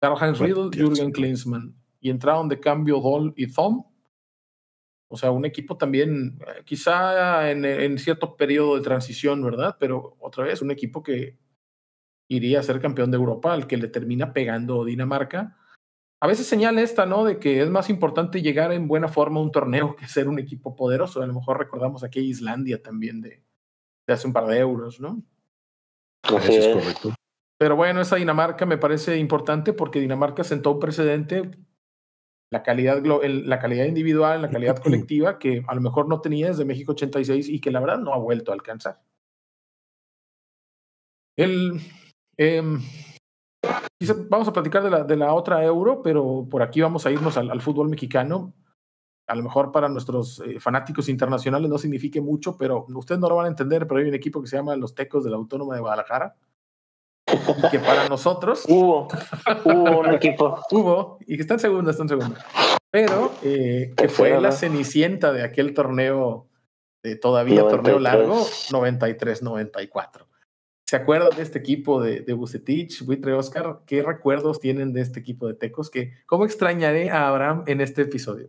Karl-Heinz 0.00 0.38
Riedel, 0.38 0.70
Jürgen 0.70 1.12
Klinsmann. 1.12 1.74
Y 2.00 2.08
entraron 2.08 2.48
de 2.48 2.58
cambio 2.58 2.98
Doll 3.00 3.34
y 3.36 3.52
Thom 3.52 3.84
o 5.12 5.16
sea, 5.16 5.32
un 5.32 5.44
equipo 5.44 5.76
también, 5.76 6.38
eh, 6.46 6.62
quizá 6.64 7.50
en, 7.50 7.98
cierto 7.98 8.36
periodo 8.36 8.76
de 8.76 8.82
transición, 8.82 9.42
¿verdad? 9.42 9.76
Pero 9.80 10.16
otra 10.20 10.44
vez, 10.44 10.62
un 10.62 10.70
equipo 10.70 11.02
que 11.02 11.36
iría 12.28 12.60
a 12.60 12.62
ser 12.62 12.80
campeón 12.80 13.10
de 13.10 13.16
Europa, 13.16 13.52
al 13.52 13.66
que 13.66 13.76
le 13.76 13.88
termina 13.88 14.32
pegando 14.32 14.84
Dinamarca. 14.84 15.58
A 16.22 16.26
veces 16.26 16.46
señala 16.46 16.82
esta, 16.82 17.06
¿no? 17.06 17.24
De 17.24 17.38
que 17.38 17.62
es 17.62 17.70
más 17.70 17.88
importante 17.88 18.42
llegar 18.42 18.72
en 18.72 18.86
buena 18.86 19.08
forma 19.08 19.40
a 19.40 19.42
un 19.42 19.50
torneo 19.50 19.96
que 19.96 20.06
ser 20.06 20.28
un 20.28 20.38
equipo 20.38 20.76
poderoso. 20.76 21.22
A 21.22 21.26
lo 21.26 21.32
mejor 21.32 21.58
recordamos 21.58 22.04
aquí 22.04 22.18
a 22.20 22.22
Islandia 22.22 22.82
también 22.82 23.22
de, 23.22 23.42
de 24.06 24.14
hace 24.14 24.26
un 24.26 24.34
par 24.34 24.46
de 24.46 24.58
euros, 24.58 25.00
¿no? 25.00 25.22
Así 26.24 26.54
Eso 26.54 26.60
es 26.60 26.66
es. 26.66 26.74
correcto. 26.74 27.14
Pero 27.58 27.76
bueno, 27.76 28.00
esa 28.00 28.16
Dinamarca 28.16 28.66
me 28.66 28.78
parece 28.78 29.18
importante 29.18 29.72
porque 29.72 30.00
Dinamarca 30.00 30.44
sentó 30.44 30.72
un 30.72 30.80
precedente, 30.80 31.50
la 32.50 32.62
calidad, 32.62 33.02
la 33.04 33.58
calidad 33.58 33.84
individual, 33.86 34.42
la 34.42 34.50
calidad 34.50 34.78
colectiva, 34.82 35.38
que 35.38 35.62
a 35.66 35.74
lo 35.74 35.80
mejor 35.80 36.08
no 36.08 36.20
tenía 36.20 36.48
desde 36.48 36.64
México 36.64 36.92
86 36.92 37.48
y 37.48 37.60
que 37.60 37.70
la 37.70 37.80
verdad 37.80 37.98
no 37.98 38.12
ha 38.12 38.18
vuelto 38.18 38.50
a 38.50 38.54
alcanzar. 38.54 39.02
El, 41.36 41.80
em, 42.36 42.80
quizá 42.80 43.09
vamos 44.28 44.48
a 44.48 44.52
platicar 44.52 44.82
de 44.82 44.90
la, 44.90 45.04
de 45.04 45.16
la 45.16 45.34
otra 45.34 45.62
euro, 45.64 46.02
pero 46.02 46.46
por 46.50 46.62
aquí 46.62 46.80
vamos 46.80 47.06
a 47.06 47.10
irnos 47.10 47.36
al, 47.36 47.50
al 47.50 47.60
fútbol 47.60 47.88
mexicano. 47.88 48.54
A 49.26 49.34
lo 49.36 49.44
mejor 49.44 49.70
para 49.70 49.88
nuestros 49.88 50.40
eh, 50.40 50.58
fanáticos 50.58 51.08
internacionales 51.08 51.70
no 51.70 51.78
signifique 51.78 52.20
mucho, 52.20 52.56
pero 52.56 52.86
ustedes 52.88 53.20
no 53.20 53.28
lo 53.28 53.36
van 53.36 53.46
a 53.46 53.50
entender, 53.50 53.86
pero 53.86 54.00
hay 54.00 54.08
un 54.08 54.14
equipo 54.14 54.40
que 54.40 54.48
se 54.48 54.56
llama 54.56 54.74
los 54.74 54.94
Tecos 54.94 55.22
de 55.22 55.30
la 55.30 55.36
Autónoma 55.36 55.74
de 55.74 55.80
Guadalajara. 55.80 56.34
Y 57.28 57.70
que 57.70 57.78
para 57.78 58.08
nosotros 58.08 58.64
Hubo, 58.68 59.06
hubo 59.64 60.00
un 60.00 60.14
equipo. 60.14 60.58
hubo, 60.72 61.18
y 61.20 61.36
que 61.36 61.42
está 61.42 61.54
en 61.54 61.60
segunda, 61.60 61.92
está 61.92 62.02
en 62.02 62.08
segunda. 62.08 62.44
Pero 62.90 63.32
eh, 63.44 63.92
que 63.96 64.08
fue 64.08 64.40
la 64.40 64.50
cenicienta 64.50 65.32
de 65.32 65.44
aquel 65.44 65.74
torneo, 65.74 66.48
de 67.04 67.14
todavía 67.14 67.60
torneo 67.68 68.00
93. 68.00 68.02
largo, 68.02 68.34
93-94. 68.70 70.26
¿Se 70.90 70.96
acuerdan 70.96 71.30
de 71.36 71.44
este 71.44 71.60
equipo 71.60 72.02
de, 72.02 72.22
de 72.22 72.32
Bucetich, 72.32 73.04
Buitre 73.04 73.32
Oscar? 73.34 73.82
¿Qué 73.86 74.02
recuerdos 74.02 74.58
tienen 74.58 74.92
de 74.92 75.02
este 75.02 75.20
equipo 75.20 75.46
de 75.46 75.54
Tecos? 75.54 75.88
Que, 75.88 76.14
¿Cómo 76.26 76.44
extrañaré 76.44 77.10
a 77.10 77.28
Abraham 77.28 77.62
en 77.68 77.80
este 77.80 78.02
episodio? 78.02 78.48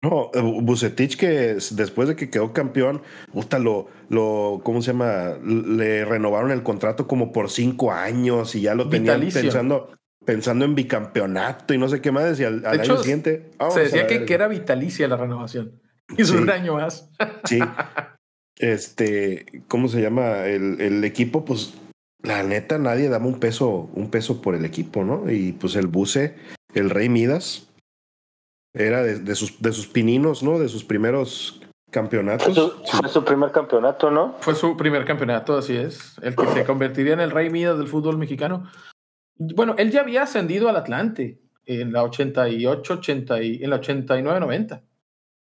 No, 0.00 0.30
eh, 0.32 0.40
Bucetich 0.40 1.18
que 1.18 1.58
después 1.72 2.08
de 2.08 2.16
que 2.16 2.30
quedó 2.30 2.54
campeón, 2.54 3.02
puta, 3.30 3.58
lo, 3.58 3.88
lo, 4.08 4.62
¿cómo 4.64 4.80
se 4.80 4.92
llama? 4.92 5.34
Le 5.44 6.06
renovaron 6.06 6.50
el 6.50 6.62
contrato 6.62 7.06
como 7.06 7.30
por 7.30 7.50
cinco 7.50 7.92
años 7.92 8.54
y 8.54 8.62
ya 8.62 8.74
lo 8.74 8.88
tenían 8.88 9.20
Vitalicio. 9.20 9.42
pensando, 9.42 9.92
pensando 10.24 10.64
en 10.64 10.74
bicampeonato 10.74 11.74
y 11.74 11.78
no 11.78 11.90
sé 11.90 12.00
qué 12.00 12.10
más. 12.10 12.40
Y 12.40 12.44
al, 12.44 12.64
al 12.64 12.80
hecho, 12.80 12.92
año 12.94 13.02
siguiente, 13.02 13.50
Se 13.70 13.80
decía 13.80 14.06
que, 14.06 14.24
era 14.32 14.48
vitalicia 14.48 15.06
la 15.08 15.18
renovación. 15.18 15.78
Y 16.16 16.22
duró 16.22 16.38
Sí. 16.38 16.42
un 16.44 16.50
año 16.50 16.74
más. 16.76 17.10
Sí. 17.44 17.58
Este, 18.58 19.46
¿cómo 19.68 19.88
se 19.88 20.00
llama? 20.00 20.46
El, 20.46 20.80
el 20.80 21.04
equipo, 21.04 21.44
pues, 21.44 21.74
la 22.22 22.42
neta, 22.42 22.78
nadie 22.78 23.08
daba 23.08 23.26
un 23.26 23.38
peso, 23.38 23.90
un 23.94 24.10
peso 24.10 24.40
por 24.40 24.54
el 24.54 24.64
equipo, 24.64 25.04
¿no? 25.04 25.30
Y 25.30 25.52
pues 25.52 25.76
el 25.76 25.86
buce, 25.86 26.36
el 26.74 26.90
Rey 26.90 27.08
Midas, 27.08 27.68
era 28.72 29.02
de, 29.02 29.20
de 29.20 29.34
sus, 29.34 29.60
de 29.60 29.72
sus 29.72 29.86
pininos, 29.86 30.42
¿no? 30.42 30.58
De 30.58 30.68
sus 30.68 30.84
primeros 30.84 31.60
Fue 31.60 31.70
campeonatos. 31.90 32.54
su, 32.54 32.70
fue 32.86 33.08
su 33.08 33.24
primer 33.24 33.52
campeonato, 33.52 34.10
¿no? 34.10 34.36
Fue 34.40 34.54
su 34.54 34.76
primer 34.76 35.04
campeonato, 35.04 35.56
así 35.56 35.76
es. 35.76 36.16
El 36.22 36.34
que 36.34 36.46
se 36.46 36.64
convertiría 36.64 37.12
en 37.12 37.20
el 37.20 37.30
rey 37.30 37.50
Midas 37.50 37.78
del 37.78 37.88
fútbol 37.88 38.18
mexicano. 38.18 38.68
Bueno, 39.36 39.74
él 39.78 39.90
ya 39.90 40.00
había 40.00 40.22
ascendido 40.22 40.68
al 40.68 40.76
Atlante 40.76 41.40
en 41.66 41.92
la 41.92 42.02
88, 42.04 42.94
80 42.94 43.42
y, 43.42 43.62
en 43.62 43.70
la 43.70 43.76
89, 43.76 44.40
90. 44.40 44.82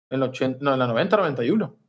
En 0.10 0.20
la 0.20 0.26
80, 0.28 0.60
no, 0.62 0.74
en 0.74 0.80
la 0.80 0.88
90, 0.88 1.18
91. 1.18 1.81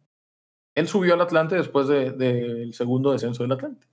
Él 0.75 0.89
subió 0.89 1.15
al 1.15 1.21
Atlante 1.21 1.55
después 1.55 1.87
del 1.89 2.17
de, 2.17 2.33
del 2.33 2.75
segundo 2.75 3.13
descenso 3.13 3.43
del 3.43 3.53
Atlante. 3.53 3.87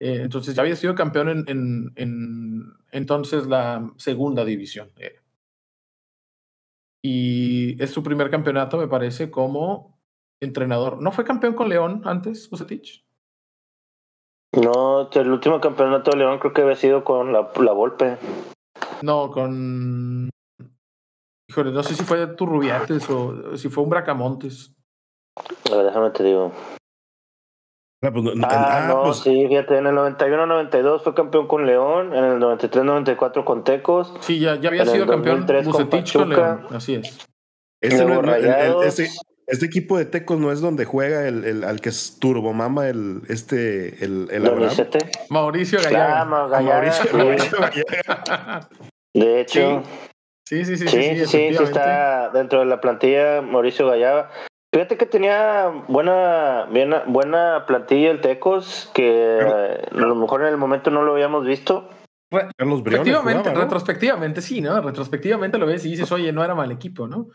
Eh, 0.00 0.22
entonces 0.22 0.54
ya 0.54 0.62
había 0.62 0.76
sido 0.76 0.94
campeón 0.94 1.28
en, 1.28 1.44
en, 1.46 1.92
en 1.96 2.72
entonces 2.90 3.46
la 3.46 3.92
segunda 3.96 4.44
división. 4.44 4.90
era. 4.96 5.22
Y 7.04 7.82
es 7.82 7.90
su 7.90 8.02
primer 8.02 8.30
campeonato, 8.30 8.78
me 8.78 8.88
parece, 8.88 9.30
como 9.30 10.00
entrenador. 10.40 11.00
¿No 11.02 11.12
fue 11.12 11.24
campeón 11.24 11.54
con 11.54 11.68
León 11.68 12.02
antes, 12.04 12.48
Bucetich? 12.48 13.04
No, 14.54 15.10
el 15.10 15.30
último 15.30 15.60
campeonato 15.60 16.10
de 16.10 16.18
León 16.18 16.38
creo 16.38 16.52
que 16.52 16.62
había 16.62 16.76
sido 16.76 17.04
con 17.04 17.32
la, 17.32 17.50
la 17.60 17.72
Volpe. 17.72 18.18
No, 19.02 19.30
con. 19.30 20.30
Híjole, 21.48 21.72
no 21.72 21.82
sé 21.82 21.94
si 21.94 22.04
fue 22.04 22.26
Turrubiates 22.28 23.08
o 23.10 23.56
si 23.56 23.68
fue 23.68 23.84
un 23.84 23.90
Bracamontes. 23.90 24.74
A 25.70 25.76
ver, 25.76 25.86
déjame 25.86 26.10
te 26.10 26.24
digo. 26.24 26.52
Ah, 28.04 28.10
pues, 28.12 28.24
no- 28.24 28.32
Ah, 28.46 28.48
ah, 28.50 28.86
no, 28.88 29.02
pues, 29.04 29.18
sí, 29.18 29.46
fíjate, 29.48 29.78
en 29.78 29.86
el 29.86 29.94
91-92 29.94 31.02
fue 31.02 31.14
campeón 31.14 31.46
con 31.46 31.66
León, 31.66 32.12
en 32.14 32.24
el 32.24 32.38
93-94 32.40 33.44
con 33.44 33.62
Tecos. 33.62 34.12
Sí, 34.20 34.40
ya, 34.40 34.56
ya 34.56 34.70
había 34.70 34.84
sido 34.86 35.06
campeón 35.06 35.46
2003 35.46 35.64
con 35.68 35.72
con, 35.74 35.88
Pachuca. 35.90 36.26
León. 36.26 36.66
Así 36.72 36.94
es. 36.96 37.26
este, 37.80 38.04
no- 38.04 38.20
el- 38.34 38.44
el- 38.44 38.82
este, 38.84 39.08
este 39.46 39.66
equipo 39.66 39.98
de 39.98 40.04
Tecos 40.04 40.38
no 40.38 40.50
es 40.52 40.60
donde 40.60 40.84
juega 40.84 41.26
el, 41.28 41.44
el 41.44 41.64
al 41.64 41.80
que 41.80 41.88
es 41.90 42.18
turbomama 42.20 42.88
el 42.88 43.22
este 43.28 44.04
el. 44.04 44.28
Mauricio 45.30 45.78
Gallardo. 45.82 46.48
Gallardo, 46.48 46.72
Mauricio, 46.72 47.04
sí. 47.10 47.16
Mauricio 47.16 47.58
Gallardo. 47.58 48.68
De 49.14 49.40
hecho, 49.40 49.82
Sí, 50.48 50.64
sí, 50.64 50.76
sí, 50.76 50.88
sí, 50.88 50.88
sí, 50.88 51.02
sí, 51.20 51.26
sí, 51.26 51.54
sí, 51.56 51.62
está 51.62 52.30
dentro 52.30 52.58
de 52.60 52.66
la 52.66 52.80
plantilla 52.80 53.42
Mauricio 53.42 53.86
Gallaba. 53.86 54.30
Fíjate 54.74 54.96
que 54.96 55.04
tenía 55.04 55.84
buena, 55.88 56.66
bien, 56.70 56.94
buena 57.08 57.64
plantilla 57.66 58.10
el 58.10 58.22
Tecos, 58.22 58.90
que 58.94 59.38
a 59.40 59.94
lo 59.94 60.14
mejor 60.14 60.42
en 60.42 60.48
el 60.48 60.56
momento 60.56 60.90
no 60.90 61.02
lo 61.02 61.12
habíamos 61.12 61.44
visto. 61.44 61.90
Re- 62.32 62.48
Carlos 62.56 62.82
Briones 62.82 63.06
Efectivamente, 63.06 63.40
jugaba, 63.40 63.58
¿no? 63.58 63.64
retrospectivamente 63.64 64.40
sí, 64.40 64.62
¿no? 64.62 64.80
Retrospectivamente 64.80 65.58
lo 65.58 65.66
ves 65.66 65.84
y 65.84 65.90
dices, 65.90 66.10
oye, 66.10 66.32
no 66.32 66.42
era 66.42 66.54
mal 66.54 66.72
equipo, 66.72 67.06
¿no? 67.06 67.28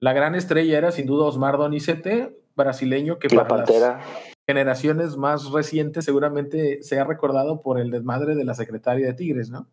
La 0.00 0.12
gran 0.12 0.36
estrella 0.36 0.78
era 0.78 0.92
sin 0.92 1.06
duda 1.06 1.26
Osmar 1.26 1.58
Donizete, 1.58 2.38
brasileño, 2.54 3.18
que 3.18 3.28
La 3.34 3.48
para 3.48 3.64
las 3.66 4.04
generaciones 4.48 5.16
más 5.16 5.50
recientes 5.50 6.04
seguramente 6.04 6.82
se 6.84 7.00
ha 7.00 7.04
recordado 7.04 7.60
por 7.60 7.80
el 7.80 7.90
desmadre 7.90 8.36
de 8.36 8.44
la 8.44 8.54
secretaria 8.54 9.06
de 9.06 9.14
Tigres, 9.14 9.50
¿no? 9.50 9.66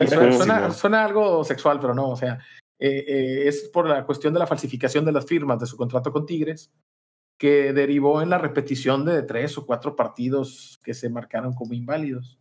Suena, 0.00 0.70
suena 0.72 1.04
algo 1.04 1.44
sexual, 1.44 1.78
pero 1.78 1.94
no, 1.94 2.08
o 2.08 2.16
sea, 2.16 2.40
eh, 2.80 3.04
eh, 3.06 3.48
es 3.48 3.68
por 3.72 3.88
la 3.88 4.04
cuestión 4.04 4.32
de 4.34 4.40
la 4.40 4.46
falsificación 4.46 5.04
de 5.04 5.12
las 5.12 5.26
firmas 5.26 5.58
de 5.60 5.66
su 5.66 5.76
contrato 5.76 6.12
con 6.12 6.26
Tigres, 6.26 6.72
que 7.38 7.72
derivó 7.72 8.22
en 8.22 8.30
la 8.30 8.38
repetición 8.38 9.04
de 9.04 9.22
tres 9.22 9.56
o 9.58 9.66
cuatro 9.66 9.96
partidos 9.96 10.80
que 10.84 10.94
se 10.94 11.08
marcaron 11.10 11.52
como 11.54 11.74
inválidos. 11.74 12.38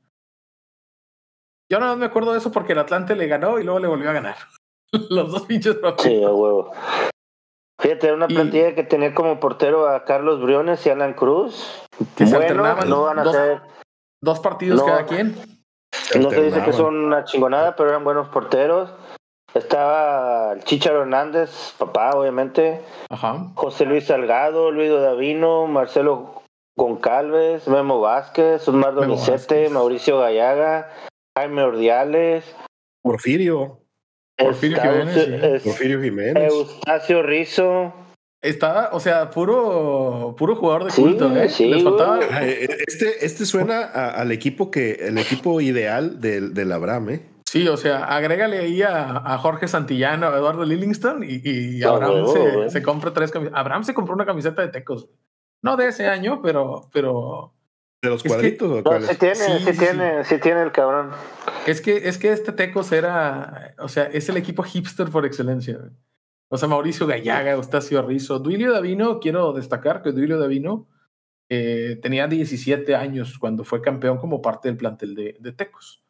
Yo 1.71 1.79
no 1.79 1.95
me 1.95 2.05
acuerdo 2.05 2.33
de 2.33 2.37
eso 2.39 2.51
porque 2.51 2.73
el 2.73 2.79
Atlante 2.79 3.15
le 3.15 3.27
ganó 3.27 3.59
y 3.59 3.63
luego 3.63 3.79
le 3.79 3.87
volvió 3.87 4.09
a 4.09 4.13
ganar. 4.13 4.35
Los 5.09 5.31
dos 5.31 5.43
pinches 5.45 5.75
partidos. 5.75 6.03
Sí, 6.19 6.23
a 6.23 6.29
huevo. 6.31 6.71
Fíjate, 7.81 8.07
era 8.07 8.15
una 8.15 8.27
Y- 8.29 8.35
plantilla 8.35 8.75
que 8.75 8.83
tenía 8.83 9.13
como 9.15 9.39
portero 9.39 9.87
a 9.89 10.05
Carlos 10.05 10.41
Briones 10.41 10.85
y 10.85 10.89
Alan 10.89 11.13
Cruz. 11.13 11.83
Que 12.15 12.25
se 12.27 12.35
bueno, 12.35 12.41
alternaban 12.63 12.89
no 12.89 13.03
van 13.03 13.19
a 13.19 13.23
dos- 13.23 13.33
ser, 13.35 13.61
Dos 14.21 14.39
partidos 14.39 14.79
No. 14.79 14.85
cada 14.85 15.05
quien. 15.05 15.35
no 16.19 16.29
se 16.29 16.43
dice 16.43 16.63
que 16.63 16.71
son 16.73 16.95
una 16.95 17.23
chingonada, 17.25 17.75
pero 17.75 17.89
eran 17.89 18.03
buenos 18.05 18.29
porteros. 18.29 18.93
Estaba 19.53 20.53
el 20.53 20.63
Chicharo 20.63 21.01
Hernández, 21.01 21.73
papá, 21.77 22.11
obviamente. 22.15 22.81
Ajá. 23.09 23.51
José 23.55 23.85
Luis 23.85 24.05
Salgado, 24.05 24.71
Luis 24.71 24.89
Davino, 24.91 25.67
Marcelo 25.67 26.41
Goncalves, 26.75 27.67
Memo 27.67 27.99
Vázquez, 27.99 28.67
Osmar 28.67 28.95
Donizete. 28.95 29.69
Mauricio 29.69 30.19
Gallaga, 30.19 30.89
Jaime 31.37 31.61
Ordiales, 31.63 32.43
Porfirio, 33.03 33.79
Porfirio 34.37 34.81
Jiménez, 34.81 35.17
es- 35.17 35.63
Porfirio 35.63 36.01
Jiménez. 36.01 36.51
Eustacio 36.51 37.21
Rizzo. 37.21 37.93
Estaba, 38.41 38.89
o 38.91 38.99
sea, 38.99 39.29
puro, 39.29 40.35
puro 40.37 40.55
jugador 40.55 40.83
de 40.85 40.91
Sí, 40.91 41.01
culto, 41.01 41.33
¿eh? 41.37 41.47
sí, 41.47 41.67
Les 41.69 41.83
faltaba. 41.83 42.19
Ah, 42.29 42.45
eh, 42.45 42.67
Este, 42.87 43.25
este 43.25 43.45
suena 43.45 43.81
a- 43.83 44.09
al 44.19 44.31
equipo 44.33 44.69
que, 44.69 44.93
el 44.95 45.17
equipo 45.17 45.61
ideal 45.61 46.19
del, 46.19 46.53
del 46.53 46.71
Abraham, 46.73 47.09
¿eh? 47.11 47.21
Sí, 47.53 47.67
o 47.67 47.77
sea, 47.77 48.05
agrégale 48.05 48.57
ahí 48.57 48.81
a, 48.81 49.11
a 49.17 49.37
Jorge 49.37 49.67
Santillano, 49.67 50.25
a 50.25 50.35
Eduardo 50.37 50.65
Lillingston 50.65 51.23
y, 51.23 51.39
y 51.47 51.79
No, 51.81 51.89
Abraham 51.91 52.25
se, 52.67 52.81
compra 52.81 53.13
tres 53.13 53.29
camisetas. 53.29 53.59
Abraham 53.59 53.83
se 53.83 53.93
compró 53.93 54.15
una 54.15 54.25
camiseta 54.25 54.63
de 54.63 54.69
Tecos. 54.69 55.07
No 55.61 55.77
de 55.77 55.89
ese 55.89 56.07
año, 56.07 56.41
pero, 56.41 56.89
pero 56.91 57.53
¿De 58.01 58.09
los 58.09 58.17
Es 58.17 58.23
que- 58.23 58.29
cuadritos 58.29 58.71
o 58.71 58.75
No, 58.77 58.83
cuáles? 58.83 59.07
sí 59.07 59.17
tiene, 59.17 59.35
Sí, 59.35 59.51
sí, 59.59 59.71
sí, 59.71 59.77
tiene, 59.77 60.23
sí 60.23 60.39
tiene 60.39 60.63
el 60.63 60.71
cabrón. 60.71 61.11
es 61.67 61.79
que, 61.81 62.09
es 62.09 62.17
que 62.17 62.31
este 62.31 62.53
Tecos 62.53 62.91
era, 62.91 63.75
o 63.77 63.87
sea, 63.87 64.05
es 64.05 64.27
el 64.29 64.37
equipo 64.37 64.63
hipster 64.63 65.09
por 65.11 65.23
excelencia. 65.23 65.77
O 66.49 66.57
sea, 66.57 66.67
Mauricio 66.67 67.05
Gallaga, 67.05 67.51
Eustacio 67.51 68.01
Rizzo, 68.01 68.39
Duilio 68.39 68.73
Davino, 68.73 69.19
quiero 69.19 69.53
destacar 69.53 70.01
que 70.01 70.11
Duilio 70.11 70.39
Davino 70.39 70.87
eh, 71.49 71.99
tenía 72.01 72.25
17 72.27 72.95
años 72.95 73.37
cuando 73.37 73.63
fue 73.63 73.79
campeón 73.79 74.17
como 74.17 74.41
parte 74.41 74.69
del 74.69 74.77
plantel 74.77 75.13
de, 75.13 75.37
de 75.39 75.51
Tecos. 75.51 76.02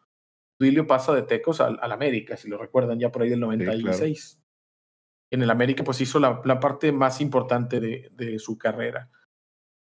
Duilio 0.63 0.87
pasa 0.87 1.13
de 1.13 1.23
Tecos 1.23 1.61
al, 1.61 1.77
al 1.81 1.91
América, 1.91 2.37
si 2.37 2.47
lo 2.47 2.57
recuerdan, 2.57 2.99
ya 2.99 3.11
por 3.11 3.21
ahí 3.21 3.29
del 3.29 3.39
96. 3.41 4.39
En 5.31 5.41
el 5.41 5.49
América, 5.49 5.83
pues 5.83 5.99
hizo 6.01 6.19
la, 6.19 6.41
la 6.45 6.59
parte 6.59 6.91
más 6.91 7.19
importante 7.19 7.79
de, 7.79 8.09
de 8.13 8.39
su 8.39 8.57
carrera. 8.57 9.09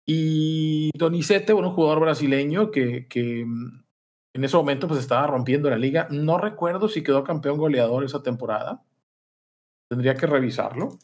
Y 0.07 0.91
Donizete, 0.97 1.53
bueno, 1.53 1.69
un 1.69 1.75
jugador 1.75 1.99
brasileño 1.99 2.69
que, 2.71 3.07
que 3.07 3.43
mm, 3.45 3.85
En 4.33 4.43
ese 4.43 4.57
momento, 4.57 4.87
pues 4.87 4.99
estaba 4.99 5.27
rompiendo 5.27 5.69
la 5.69 5.77
liga. 5.77 6.07
No 6.11 6.37
recuerdo 6.37 6.87
si 6.87 7.03
quedó 7.03 7.23
campeón 7.23 7.57
goleador 7.57 8.03
esa 8.03 8.21
temporada. 8.21 8.83
Tendría 9.89 10.15
que 10.15 10.27
revisarlo. 10.27 10.87
O 10.87 10.99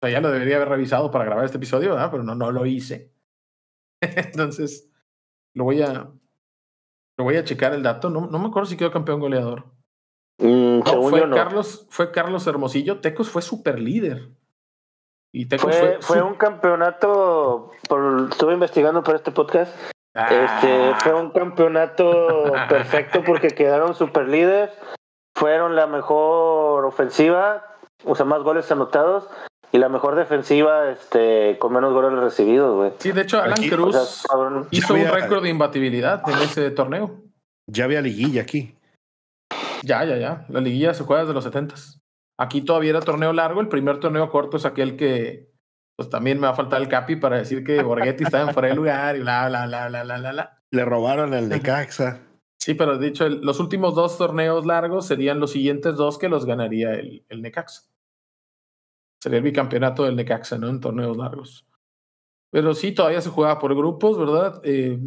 sea, 0.00 0.10
ya 0.10 0.20
lo 0.20 0.30
debería 0.30 0.56
haber 0.56 0.68
revisado 0.68 1.10
para 1.10 1.24
grabar 1.24 1.44
este 1.44 1.56
episodio, 1.56 1.90
¿verdad? 1.90 2.10
Pero 2.10 2.22
no, 2.22 2.34
no 2.34 2.52
lo 2.52 2.66
hice. 2.66 3.12
Entonces, 4.00 4.90
lo 5.54 5.64
voy 5.64 5.82
a. 5.82 6.12
Lo 7.18 7.24
voy 7.24 7.36
a 7.36 7.44
checar 7.44 7.74
el 7.74 7.82
dato. 7.82 8.08
No, 8.10 8.26
no 8.26 8.38
me 8.38 8.46
acuerdo 8.46 8.68
si 8.68 8.76
quedó 8.76 8.90
campeón 8.90 9.20
goleador. 9.20 9.64
Mm, 10.38 10.78
No, 10.78 10.86
según 10.86 11.10
fue 11.10 11.20
yo 11.20 11.26
no. 11.26 11.36
Carlos, 11.36 11.86
fue 11.90 12.12
Carlos 12.12 12.46
Hermosillo. 12.46 13.00
Tecos 13.00 13.28
fue 13.28 13.42
super 13.42 13.80
líder. 13.80 14.30
Y 15.32 15.46
Tecos 15.46 15.76
Fue, 15.76 15.98
fue, 16.00 16.22
un 16.22 16.36
campeonato, 16.36 17.70
por, 17.86 18.28
estuve 18.30 18.54
investigando 18.54 19.02
para 19.02 19.18
este 19.18 19.30
podcast, 19.30 19.76
este, 20.14 20.90
Ah, 20.90 20.98
fue 21.00 21.12
un 21.12 21.30
campeonato 21.30 22.44
perfecto 22.68 23.22
porque 23.22 23.48
quedaron 23.48 23.94
super 23.94 24.26
líderes, 24.26 24.70
fueron 25.34 25.76
la 25.76 25.86
mejor 25.86 26.86
ofensiva, 26.86 27.62
o 28.04 28.14
sea, 28.14 28.24
más 28.24 28.42
goles 28.42 28.72
anotados, 28.72 29.28
y 29.72 29.78
la 29.78 29.88
mejor 29.88 30.14
defensiva 30.16 30.90
este, 30.90 31.56
con 31.58 31.72
menos 31.72 31.92
goles 31.92 32.12
recibidos, 32.20 32.74
güey. 32.76 32.92
Sí, 32.98 33.12
de 33.12 33.22
hecho, 33.22 33.38
Alan 33.38 33.52
Aquí, 33.52 33.68
O 33.70 33.76
Cruz 33.76 33.96
sea, 33.96 34.28
cabrón. 34.30 34.66
hizo 34.70 34.94
un 34.94 35.06
récord 35.06 35.42
de 35.42 35.48
imbatibilidad 35.50 36.22
en 36.28 36.38
ese 36.38 36.70
torneo. 36.70 37.20
Ya 37.70 37.84
había 37.84 38.00
liguilla 38.00 38.42
aquí. 38.42 38.74
Ya, 39.82 40.04
ya, 40.04 40.16
ya. 40.16 40.46
La 40.48 40.60
liguilla 40.60 40.94
se 40.94 41.04
juega 41.04 41.22
desde 41.22 41.34
los 41.34 41.44
70 41.44 41.74
Aquí 42.40 42.62
todavía 42.62 42.90
era 42.90 43.00
torneo 43.00 43.32
largo. 43.32 43.60
El 43.60 43.68
primer 43.68 43.98
torneo 44.00 44.30
corto 44.30 44.56
es 44.56 44.64
aquel 44.64 44.96
que, 44.96 45.50
pues 45.96 46.08
también 46.08 46.38
me 46.40 46.46
va 46.46 46.52
a 46.52 46.56
faltar 46.56 46.80
el 46.80 46.88
capi 46.88 47.16
para 47.16 47.36
decir 47.38 47.64
que 47.64 47.82
Borghetti 47.82 48.24
estaba 48.24 48.44
en 48.48 48.54
fuera 48.54 48.68
de 48.68 48.74
lugar 48.74 49.16
y 49.16 49.20
bla, 49.20 49.48
bla, 49.48 49.66
bla, 49.66 49.88
bla, 49.88 50.02
bla, 50.04 50.18
bla, 50.18 50.30
bla. 50.32 50.58
Le 50.70 50.84
robaron 50.84 51.34
el 51.34 51.48
Necaxa. 51.48 52.20
Sí, 52.60 52.74
pero 52.74 52.98
de 52.98 53.08
hecho, 53.08 53.26
el- 53.26 53.40
los 53.40 53.60
últimos 53.60 53.94
dos 53.94 54.18
torneos 54.18 54.66
largos 54.66 55.06
serían 55.06 55.40
los 55.40 55.52
siguientes 55.52 55.96
dos 55.96 56.18
que 56.18 56.28
los 56.28 56.44
ganaría 56.44 56.92
el, 56.92 57.24
el 57.28 57.42
Necaxa. 57.42 57.82
Sería 59.20 59.38
el 59.38 59.44
bicampeonato 59.44 60.04
del 60.04 60.16
Necaxa, 60.16 60.58
¿no? 60.58 60.68
En 60.68 60.80
torneos 60.80 61.16
largos. 61.16 61.66
Pero 62.50 62.74
sí, 62.74 62.92
todavía 62.92 63.20
se 63.20 63.30
jugaba 63.30 63.58
por 63.58 63.74
grupos, 63.74 64.18
¿verdad? 64.18 64.60
Eh, 64.64 64.98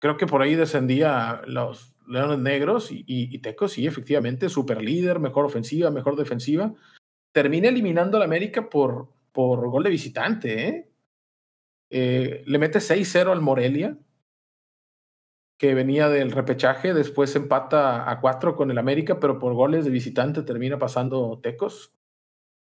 creo 0.00 0.16
que 0.16 0.26
por 0.26 0.42
ahí 0.42 0.54
descendía 0.54 1.42
los 1.46 1.96
Leones 2.06 2.38
Negros 2.38 2.88
y 2.90 3.38
Tecos, 3.38 3.72
sí, 3.72 3.86
efectivamente, 3.86 4.48
super 4.48 4.82
líder, 4.82 5.20
mejor 5.20 5.46
ofensiva, 5.46 5.90
mejor 5.90 6.16
defensiva. 6.16 6.74
Termina 7.32 7.68
eliminando 7.68 8.16
al 8.16 8.22
América 8.22 8.68
por, 8.68 9.08
por 9.32 9.68
gol 9.68 9.82
de 9.84 9.90
visitante, 9.90 10.68
¿eh? 10.68 10.90
Eh, 11.90 12.42
le 12.46 12.58
mete 12.58 12.80
6-0 12.80 13.30
al 13.30 13.40
Morelia, 13.40 13.98
que 15.58 15.74
venía 15.74 16.08
del 16.08 16.32
repechaje, 16.32 16.94
después 16.94 17.34
empata 17.36 18.10
a 18.10 18.20
4 18.20 18.56
con 18.56 18.70
el 18.70 18.78
América, 18.78 19.20
pero 19.20 19.38
por 19.38 19.54
goles 19.54 19.84
de 19.84 19.90
visitante 19.90 20.42
termina 20.42 20.78
pasando 20.78 21.40
Tecos. 21.42 21.92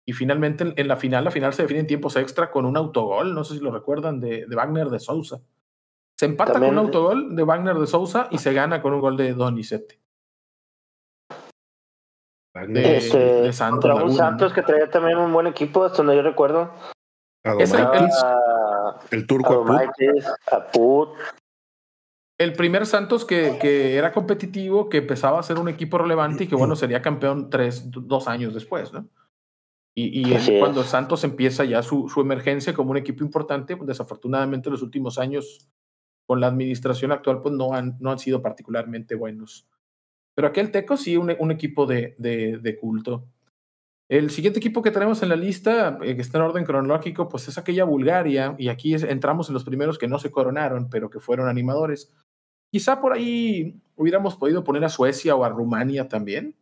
Y 0.05 0.13
finalmente 0.13 0.63
en, 0.65 0.74
en 0.75 0.88
la 0.88 0.98
final, 0.98 1.24
la 1.24 1.31
final 1.31 1.53
se 1.53 1.62
define 1.62 1.79
en 1.81 1.88
tiempos 1.88 2.15
extra 2.17 2.51
con 2.51 2.65
un 2.65 2.75
autogol, 2.77 3.33
no 3.33 3.43
sé 3.43 3.55
si 3.55 3.60
lo 3.62 3.72
recuerdan, 3.72 4.19
de, 4.19 4.45
de 4.45 4.55
Wagner 4.55 4.88
de 4.89 5.00
Sousa. 5.00 5.39
Se 6.19 6.25
empata 6.25 6.53
También- 6.53 6.74
con 6.75 6.79
un 6.79 6.86
autogol 6.86 7.36
de 7.36 7.43
Wagner 7.43 7.75
de 7.77 7.88
Sousa 7.88 8.27
y 8.31 8.38
se 8.38 8.53
gana 8.53 8.81
con 8.81 8.93
un 8.93 9.00
gol 9.01 9.15
de 9.17 9.33
Donizete. 9.33 10.00
De- 12.67 12.98
Este, 12.98 13.17
de 13.17 13.53
Santos 13.53 13.79
contra 13.81 13.93
un 13.95 14.00
Laguna, 14.10 14.17
Santos 14.17 14.51
¿no? 14.51 14.55
que 14.55 14.62
traía 14.62 14.89
también 14.89 15.17
un 15.17 15.33
buen 15.33 15.48
equipo, 15.48 15.83
hasta 15.86 15.98
donde 15.98 16.15
yo 16.15 16.22
recuerdo. 16.22 16.72
A, 17.45 18.99
el 19.12 19.25
turco 19.27 19.65
a 20.51 20.71
Put, 20.71 21.10
El 22.39 22.54
primer 22.54 22.86
Santos 22.86 23.25
que, 23.25 23.58
que 23.60 23.95
era 23.97 24.12
competitivo, 24.13 24.88
que 24.88 24.97
empezaba 24.97 25.39
a 25.39 25.43
ser 25.43 25.58
un 25.60 25.67
equipo 25.67 25.97
relevante 25.97 26.43
y 26.43 26.47
que, 26.47 26.56
bueno, 26.56 26.75
sería 26.75 27.01
campeón 27.01 27.49
tres, 27.49 27.89
do- 27.89 28.01
dos 28.01 28.27
años 28.27 28.54
después, 28.54 28.93
¿no? 28.93 29.08
Y, 29.95 30.27
y 30.32 30.60
cuando 30.60 30.82
es. 30.82 30.88
Santos 30.88 31.23
empieza 31.23 31.65
ya 31.65 31.84
su, 31.84 32.10
su 32.10 32.19
emergencia 32.21 32.73
como 32.73 32.91
un 32.91 32.97
equipo 32.97 33.23
importante, 33.23 33.77
pues, 33.77 33.88
desafortunadamente 33.88 34.69
los 34.71 34.82
últimos 34.82 35.19
años 35.19 35.69
con 36.25 36.39
la 36.39 36.47
administración 36.47 37.12
actual 37.12 37.41
pues 37.41 37.53
no 37.53 37.73
han, 37.73 37.97
no 37.99 38.10
han 38.10 38.17
sido 38.17 38.41
particularmente 38.41 39.13
buenos. 39.13 39.67
Pero 40.36 40.47
aquel 40.47 40.71
Teco 40.71 40.97
sí, 40.97 41.15
un, 41.17 41.36
un 41.38 41.51
equipo 41.51 41.86
de, 41.86 42.15
de, 42.17 42.58
de 42.58 42.77
culto. 42.77 43.27
El 44.10 44.32
siguiente 44.32 44.60
equipo 44.60 44.82
que 44.82 44.91
tenemos 44.91 45.21
en 45.21 45.29
la 45.29 45.36
lista, 45.36 45.99
eh, 46.01 46.15
que 46.15 46.21
está 46.21 46.38
en 46.38 46.45
orden 46.45 46.65
cronológico, 46.65 47.29
pues 47.29 47.47
es 47.47 47.58
aquella 47.58 47.84
Bulgaria, 47.84 48.56
y 48.58 48.69
aquí 48.69 48.93
es- 48.95 49.03
entramos 49.03 49.47
en 49.49 49.53
los 49.53 49.63
primeros 49.63 49.97
que 49.97 50.08
no 50.08 50.17
se 50.17 50.32
coronaron, 50.32 50.89
pero 50.89 51.10
que 51.10 51.19
fueron 51.19 51.47
animadores. 51.47 52.12
Quizá 52.71 52.99
por 52.99 53.13
ahí 53.13 53.79
hubiéramos 53.95 54.36
podido 54.36 54.63
poner 54.63 54.84
a 54.86 54.89
Suecia 54.89 55.36
o 55.36 55.43
a 55.43 55.49
Rumania 55.49 56.08
también. 56.08 56.56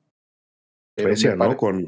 Suecia, 0.98 1.36
¿no? 1.36 1.56
Con, 1.56 1.86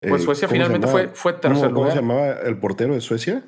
Pues 0.00 0.22
eh, 0.22 0.24
Suecia 0.24 0.46
¿cómo 0.48 0.54
finalmente 0.56 0.86
fue, 0.86 1.08
fue 1.08 1.32
¿Cómo, 1.32 1.40
tercer 1.42 1.62
cómo 1.70 1.74
lugar. 1.80 1.92
se 1.92 1.96
llamaba 2.00 2.30
el 2.32 2.58
portero 2.58 2.94
de 2.94 3.00
Suecia? 3.00 3.44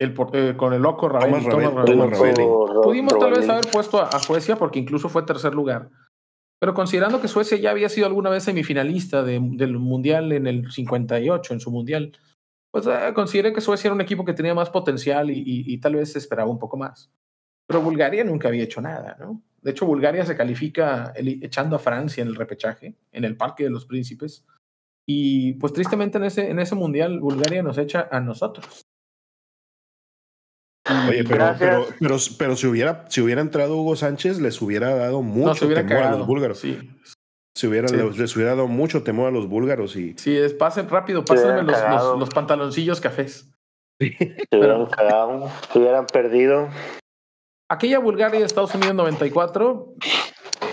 El 0.00 0.14
por- 0.14 0.34
eh, 0.36 0.56
con 0.56 0.72
el 0.72 0.82
loco 0.82 1.08
Ravelli. 1.08 1.32
Thomas 1.32 1.48
Thomas 1.48 1.74
Ravelli, 1.74 1.76
Ravelli. 1.76 2.00
Thomas 2.00 2.18
Ravelli. 2.18 2.44
Ro- 2.74 2.80
Pudimos 2.82 3.18
tal 3.18 3.30
vez 3.32 3.48
haber 3.48 3.70
puesto 3.70 4.00
a, 4.00 4.08
a 4.08 4.18
Suecia 4.20 4.56
porque 4.56 4.78
incluso 4.78 5.08
fue 5.08 5.22
tercer 5.24 5.54
lugar. 5.54 5.90
Pero 6.60 6.74
considerando 6.74 7.20
que 7.20 7.26
Suecia 7.28 7.56
ya 7.58 7.70
había 7.72 7.88
sido 7.88 8.06
alguna 8.06 8.30
vez 8.30 8.44
semifinalista 8.44 9.22
de- 9.24 9.40
del 9.42 9.78
Mundial 9.78 10.30
en 10.32 10.46
el 10.46 10.70
58, 10.70 11.52
en 11.54 11.60
su 11.60 11.70
Mundial, 11.72 12.12
pues 12.70 12.86
eh, 12.86 13.12
consideré 13.14 13.52
que 13.52 13.60
Suecia 13.60 13.88
era 13.88 13.94
un 13.94 14.00
equipo 14.00 14.24
que 14.24 14.32
tenía 14.34 14.54
más 14.54 14.70
potencial 14.70 15.30
y, 15.30 15.38
y- 15.38 15.72
y 15.74 15.78
tal 15.78 15.96
vez 15.96 16.12
se 16.12 16.18
esperaba 16.18 16.50
un 16.50 16.58
poco 16.60 16.76
más. 16.76 17.10
Pero 17.66 17.80
Bulgaria 17.82 18.22
nunca 18.24 18.48
había 18.48 18.62
hecho 18.64 18.80
nada, 18.80 19.16
¿no? 19.18 19.42
De 19.60 19.70
hecho, 19.72 19.86
Bulgaria 19.86 20.24
se 20.26 20.36
califica 20.36 21.12
el- 21.16 21.42
echando 21.44 21.74
a 21.76 21.78
Francia 21.80 22.22
en 22.22 22.28
el 22.28 22.34
repechaje, 22.36 22.94
en 23.12 23.24
el 23.24 23.36
Parque 23.36 23.64
de 23.64 23.70
los 23.70 23.86
Príncipes. 23.86 24.44
Y 25.14 25.52
pues 25.54 25.72
tristemente 25.74 26.16
en 26.16 26.24
ese, 26.24 26.48
en 26.50 26.58
ese 26.58 26.74
Mundial 26.74 27.20
Bulgaria 27.20 27.62
nos 27.62 27.76
echa 27.76 28.08
a 28.10 28.20
nosotros. 28.20 28.86
Oye, 31.08 31.22
pero, 31.24 31.54
pero, 31.58 31.86
pero, 32.00 32.16
pero 32.38 32.56
si 32.56 32.66
hubiera, 32.66 33.04
si 33.08 33.20
hubiera 33.20 33.40
entrado 33.40 33.76
Hugo 33.76 33.94
Sánchez, 33.94 34.40
les 34.40 34.60
hubiera 34.62 34.94
dado 34.96 35.22
mucho 35.22 35.48
no 35.48 35.54
se 35.54 35.66
hubiera 35.66 35.86
temor 35.86 36.02
a 36.04 36.10
los 36.16 36.26
búlgaros. 36.26 36.58
Sí, 36.58 36.78
Si 37.54 37.66
hubiera, 37.66 37.88
Sí. 37.88 37.96
les, 37.96 38.18
les 38.18 38.34
hubiera 38.36 38.54
dado 38.54 38.66
mucho 38.68 39.02
temor 39.02 39.28
a 39.28 39.30
los 39.30 39.46
búlgaros 39.48 39.94
y 39.96 40.14
Sí, 40.18 40.34
es, 40.36 40.54
pasen 40.54 40.88
rápido, 40.88 41.20
Se 41.20 41.26
pásenme 41.34 41.62
los, 41.62 41.76
cagado. 41.76 42.10
los, 42.12 42.20
los 42.20 42.30
pantaloncillos 42.30 43.00
cafés. 43.00 43.52
Se 44.00 44.56
hubieran 44.58 44.86
cagado, 44.86 45.48
se 45.72 45.78
hubieran 45.78 46.06
perdido. 46.06 46.68
Aquella 47.70 47.98
Bulgaria 48.00 48.40
de 48.40 48.46
Estados 48.46 48.74
Unidos 48.74 48.94
94 48.94 49.94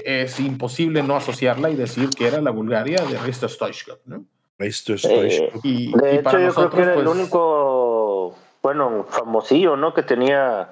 es 0.06 0.40
imposible 0.40 1.04
no 1.04 1.16
asociarla 1.16 1.70
y 1.70 1.76
decir 1.76 2.10
que 2.10 2.28
era 2.28 2.42
la 2.42 2.52
Bulgaria 2.52 2.98
de 3.10 3.18
Risto 3.20 3.48
Stoichkov, 3.48 4.00
¿no? 4.06 4.26
estoy 4.58 4.98
Eh, 5.06 5.52
Y, 5.64 5.92
De 5.98 6.12
y 6.12 6.16
hecho, 6.16 6.24
para 6.24 6.40
yo 6.40 6.46
nosotros, 6.48 6.72
creo 6.74 6.86
que 6.86 6.92
era 6.92 6.94
pues, 6.96 7.06
el 7.06 7.22
único, 7.22 8.36
bueno, 8.62 9.06
famosillo, 9.10 9.78
¿no? 9.78 9.94
Que 9.94 10.04
tenía 10.04 10.70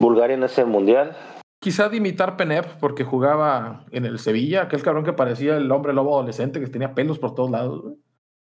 Bulgaria 0.00 0.34
en 0.36 0.44
ese 0.44 0.64
mundial. 0.64 1.16
quizá 1.60 1.88
de 1.88 1.96
imitar 1.96 2.36
Penev 2.36 2.78
porque 2.78 3.02
jugaba 3.04 3.84
en 3.90 4.04
el 4.06 4.18
Sevilla, 4.20 4.62
aquel 4.62 4.82
cabrón 4.82 5.04
que 5.04 5.12
parecía 5.12 5.56
el 5.56 5.70
hombre 5.72 5.92
lobo 5.92 6.14
adolescente 6.16 6.60
que 6.60 6.68
tenía 6.68 6.94
pelos 6.94 7.18
por 7.18 7.34
todos 7.34 7.50
lados, 7.50 7.82
güey. 7.82 7.96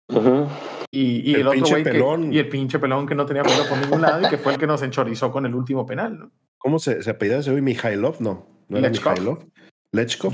Ujú. 0.08 0.46
Y, 0.90 1.30
y 1.30 1.34
El 1.34 1.40
el, 1.40 1.46
otro 1.48 1.54
pinche 1.56 1.74
güey 2.00 2.34
y 2.34 2.38
el 2.38 2.48
pinche 2.48 2.78
pelón 2.78 3.06
que 3.06 3.14
no 3.14 3.24
tenía 3.24 3.42
pelo 3.42 3.64
por 3.68 3.78
ningún 3.78 4.02
lado 4.02 4.20
y 4.26 4.28
que 4.28 4.36
fue 4.36 4.52
el 4.52 4.58
que 4.58 4.66
nos 4.66 4.82
enchorizó 4.82 5.32
con 5.32 5.46
el 5.46 5.54
último 5.54 5.86
penal, 5.86 6.18
¿no? 6.18 6.30
¿Cómo 6.58 6.78
se, 6.78 7.02
se 7.02 7.10
apellida 7.10 7.38
ese 7.38 7.50
güey? 7.50 7.62
Mijailov, 7.62 8.20
no. 8.20 8.46
No 8.72 8.78
era 8.78 8.88
Lechkov. 8.88 10.32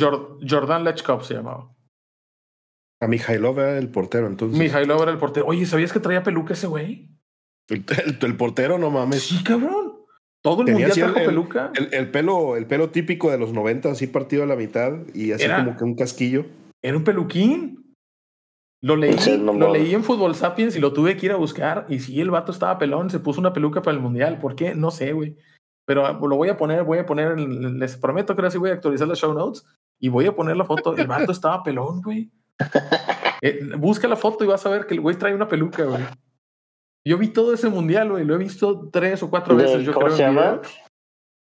Jordan 0.49 0.85
Lechkov 0.85 1.25
se 1.25 1.35
llamaba. 1.35 1.75
A 3.01 3.07
Mijailov 3.07 3.59
era 3.59 3.79
el 3.79 3.91
portero, 3.91 4.27
entonces. 4.27 4.59
Mijailov 4.59 5.03
era 5.03 5.13
el 5.13 5.19
portero. 5.19 5.47
Oye, 5.47 5.67
¿sabías 5.67 5.93
que 5.93 6.01
traía 6.01 6.23
peluca 6.23 6.55
ese 6.55 6.67
güey? 6.67 7.11
El, 7.69 7.85
el- 8.05 8.19
el 8.21 8.37
portero, 8.37 8.79
no 8.79 8.91
mames. 8.91 9.23
Sí, 9.25 9.43
cabrón. 9.45 9.95
Todo 10.43 10.61
el 10.63 10.67
Tenía 10.67 10.87
mundial 10.87 11.09
trajo 11.13 11.21
el- 11.21 11.27
peluca. 11.27 11.73
El, 11.75 11.93
el 11.93 12.11
pelo, 12.11 12.57
el 12.57 12.67
pelo 12.67 12.91
típico 12.91 13.31
de 13.31 13.39
los 13.39 13.53
90, 13.53 13.91
así 13.91 14.07
partido 14.07 14.43
a 14.45 14.47
la 14.47 14.57
mitad 14.57 14.93
y 15.15 15.33
así 15.33 15.45
Era- 15.45 15.65
como 15.65 15.77
que 15.77 15.85
un 15.85 15.95
casquillo. 15.97 16.47
Era 16.83 16.97
un 16.97 17.05
peluquín. 17.05 17.95
Lo 18.81 18.95
leí, 18.95 19.19
Sí, 19.19 19.37
no 19.37 19.53
lo 19.53 19.73
leí 19.73 19.93
en 19.93 20.05
Fútbol 20.05 20.37
Sapiens 20.37 20.77
y 20.77 20.81
lo 20.81 20.93
tuve 20.93 21.17
que 21.17 21.27
ir 21.27 21.33
a 21.33 21.37
buscar. 21.37 21.87
Y 21.89 21.99
sí, 21.99 22.21
el 22.21 22.31
vato 22.31 22.53
estaba 22.53 22.79
pelón, 22.79 23.11
se 23.11 23.19
puso 23.19 23.41
una 23.41 23.53
peluca 23.53 23.83
para 23.83 23.97
el 23.97 24.03
mundial. 24.03 24.39
¿Por 24.39 24.55
qué? 24.55 24.75
No 24.77 24.93
sé, 24.93 25.13
güey. 25.13 25.37
Pero 25.89 26.05
ah, 26.07 26.13
lo 26.13 26.37
voy 26.37 26.51
a 26.51 26.57
poner, 26.59 26.85
voy 26.85 26.99
a 26.99 27.07
poner, 27.07 27.41
les 27.41 27.97
prometo 27.97 28.35
que 28.37 28.43
ahora 28.43 28.51
sí 28.51 28.59
voy 28.59 28.69
a 28.69 28.75
actualizar 28.75 29.09
las 29.09 29.19
show 29.19 29.33
notes 29.33 29.65
y 29.99 30.11
voy 30.11 30.27
a 30.27 30.37
poner 30.37 30.55
la 30.55 30.65
foto. 30.65 30.95
El 30.95 31.07
vato 31.07 31.33
estaba 31.33 31.63
pelón, 31.63 32.03
güey. 32.03 32.31
Eh, 33.41 33.61
busca 33.79 34.09
la 34.09 34.17
foto 34.17 34.43
y 34.43 34.49
vas 34.49 34.67
a 34.67 34.69
ver 34.69 34.85
que 34.85 34.95
el 34.95 35.01
güey 35.01 35.15
trae 35.17 35.33
una 35.33 35.47
peluca, 35.47 35.85
güey. 35.85 36.03
Yo 37.07 37.17
vi 37.19 37.29
todo 37.29 37.55
ese 37.55 37.69
mundial, 37.69 38.11
güey. 38.11 38.25
Lo 38.25 38.35
he 38.35 38.39
visto 38.39 38.91
tres 38.93 39.23
o 39.23 39.31
cuatro 39.31 39.55
¿De- 39.55 39.63
veces, 39.63 39.85
yo 39.85 39.93
cómo 39.95 40.07
creo. 40.07 40.17
se 40.17 40.23
llama? 40.25 40.61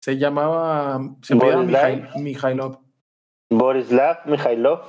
Se 0.03 0.17
llamaba. 0.17 0.99
Se. 1.21 1.33
Mijail- 1.35 2.13
Mijailov. 2.21 2.79
Borislav 3.49 4.17
Mijailov. 4.25 4.81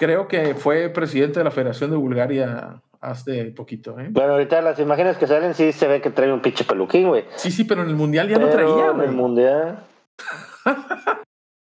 Creo 0.00 0.26
que 0.26 0.56
fue 0.56 0.88
presidente 0.88 1.38
de 1.38 1.44
la 1.44 1.52
Federación 1.52 1.90
de 1.92 1.96
Bulgaria 1.96 2.82
hace 3.02 3.46
poquito, 3.50 3.98
¿eh? 3.98 4.08
Bueno, 4.10 4.32
ahorita 4.32 4.62
las 4.62 4.78
imágenes 4.78 5.18
que 5.18 5.26
salen 5.26 5.54
sí 5.54 5.72
se 5.72 5.88
ve 5.88 6.00
que 6.00 6.10
trae 6.10 6.32
un 6.32 6.40
pinche 6.40 6.64
peluquín, 6.64 7.08
güey. 7.08 7.24
Sí, 7.34 7.50
sí, 7.50 7.64
pero 7.64 7.82
en 7.82 7.88
el 7.88 7.96
mundial 7.96 8.28
ya 8.28 8.38
no 8.38 8.48
Pero 8.48 8.74
traía, 8.74 8.90
en 8.92 9.00
el 9.00 9.12
mundial. 9.12 9.84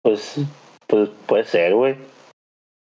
Pues, 0.01 0.41
pues 0.87 1.11
puede 1.27 1.45
ser, 1.45 1.75
güey. 1.75 1.99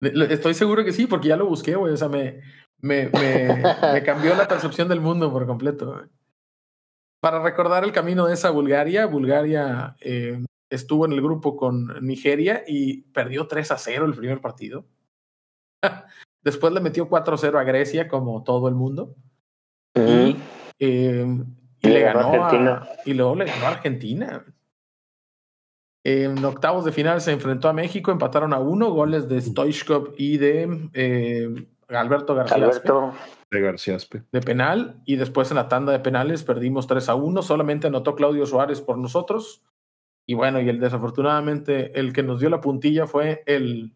Estoy 0.01 0.55
seguro 0.55 0.85
que 0.85 0.93
sí, 0.93 1.07
porque 1.07 1.29
ya 1.29 1.37
lo 1.37 1.47
busqué, 1.47 1.75
güey. 1.75 1.93
O 1.93 1.97
sea, 1.97 2.09
me, 2.09 2.41
me, 2.81 3.09
me, 3.09 3.49
me 3.95 4.03
cambió 4.05 4.37
la 4.37 4.47
percepción 4.47 4.87
del 4.87 5.01
mundo 5.01 5.33
por 5.33 5.45
completo. 5.47 6.05
Para 7.21 7.43
recordar 7.43 7.83
el 7.83 7.91
camino 7.91 8.27
de 8.27 8.35
esa 8.35 8.51
Bulgaria, 8.51 9.07
Bulgaria 9.07 9.97
eh, 10.01 10.45
estuvo 10.71 11.05
en 11.05 11.13
el 11.13 11.21
grupo 11.21 11.57
con 11.57 12.07
Nigeria 12.07 12.63
y 12.67 13.03
perdió 13.13 13.49
3 13.49 13.73
a 13.73 13.79
0 13.79 14.05
el 14.05 14.15
primer 14.15 14.41
partido. 14.41 14.87
Después 16.43 16.73
le 16.73 16.81
metió 16.81 17.09
4 17.09 17.35
a 17.35 17.39
0 17.39 17.59
a 17.59 17.65
Grecia, 17.65 18.09
como 18.09 18.43
todo 18.43 18.69
el 18.69 18.75
mundo. 18.75 19.15
Y, 19.95 20.37
eh, 20.79 21.27
y 21.83 21.89
Y 21.89 21.91
le 21.91 22.01
ganó 22.01 22.31
ganó 22.31 22.43
a, 22.45 22.47
Argentina. 22.47 22.89
y 23.05 23.15
luego 23.15 23.35
le 23.35 23.45
ganó 23.47 23.65
a 23.67 23.69
Argentina. 23.69 24.45
En 26.03 26.43
octavos 26.45 26.85
de 26.85 26.93
final 26.93 27.21
se 27.21 27.33
enfrentó 27.33 27.69
a 27.69 27.75
México, 27.75 28.11
empataron 28.11 28.55
a 28.55 28.59
uno, 28.59 28.91
goles 28.91 29.29
de 29.29 29.41
Stoichkov 29.41 30.15
y 30.17 30.39
de 30.39 30.91
eh, 30.95 31.67
Alberto 31.89 32.35
García 32.35 32.57
Alberto, 32.57 33.13
De 33.51 33.61
García 33.61 33.97
Aspe. 33.97 34.23
de 34.33 34.41
penal. 34.41 35.03
Y 35.05 35.17
después 35.17 35.51
en 35.51 35.57
la 35.57 35.69
tanda 35.69 35.93
de 35.93 36.01
penales 36.01 36.43
perdimos 36.43 36.87
3 36.87 37.09
a 37.11 37.15
1. 37.17 37.43
Solamente 37.43 37.89
anotó 37.89 38.15
Claudio 38.15 38.47
Suárez 38.47 38.81
por 38.81 38.97
nosotros. 38.97 39.63
Y 40.27 40.35
bueno, 40.35 40.61
y 40.61 40.69
el 40.69 40.81
desafortunadamente, 40.81 41.99
el 41.99 42.13
que 42.13 42.23
nos 42.23 42.41
dio 42.41 42.49
la 42.49 42.61
puntilla 42.61 43.07
fue 43.07 43.43
el. 43.47 43.95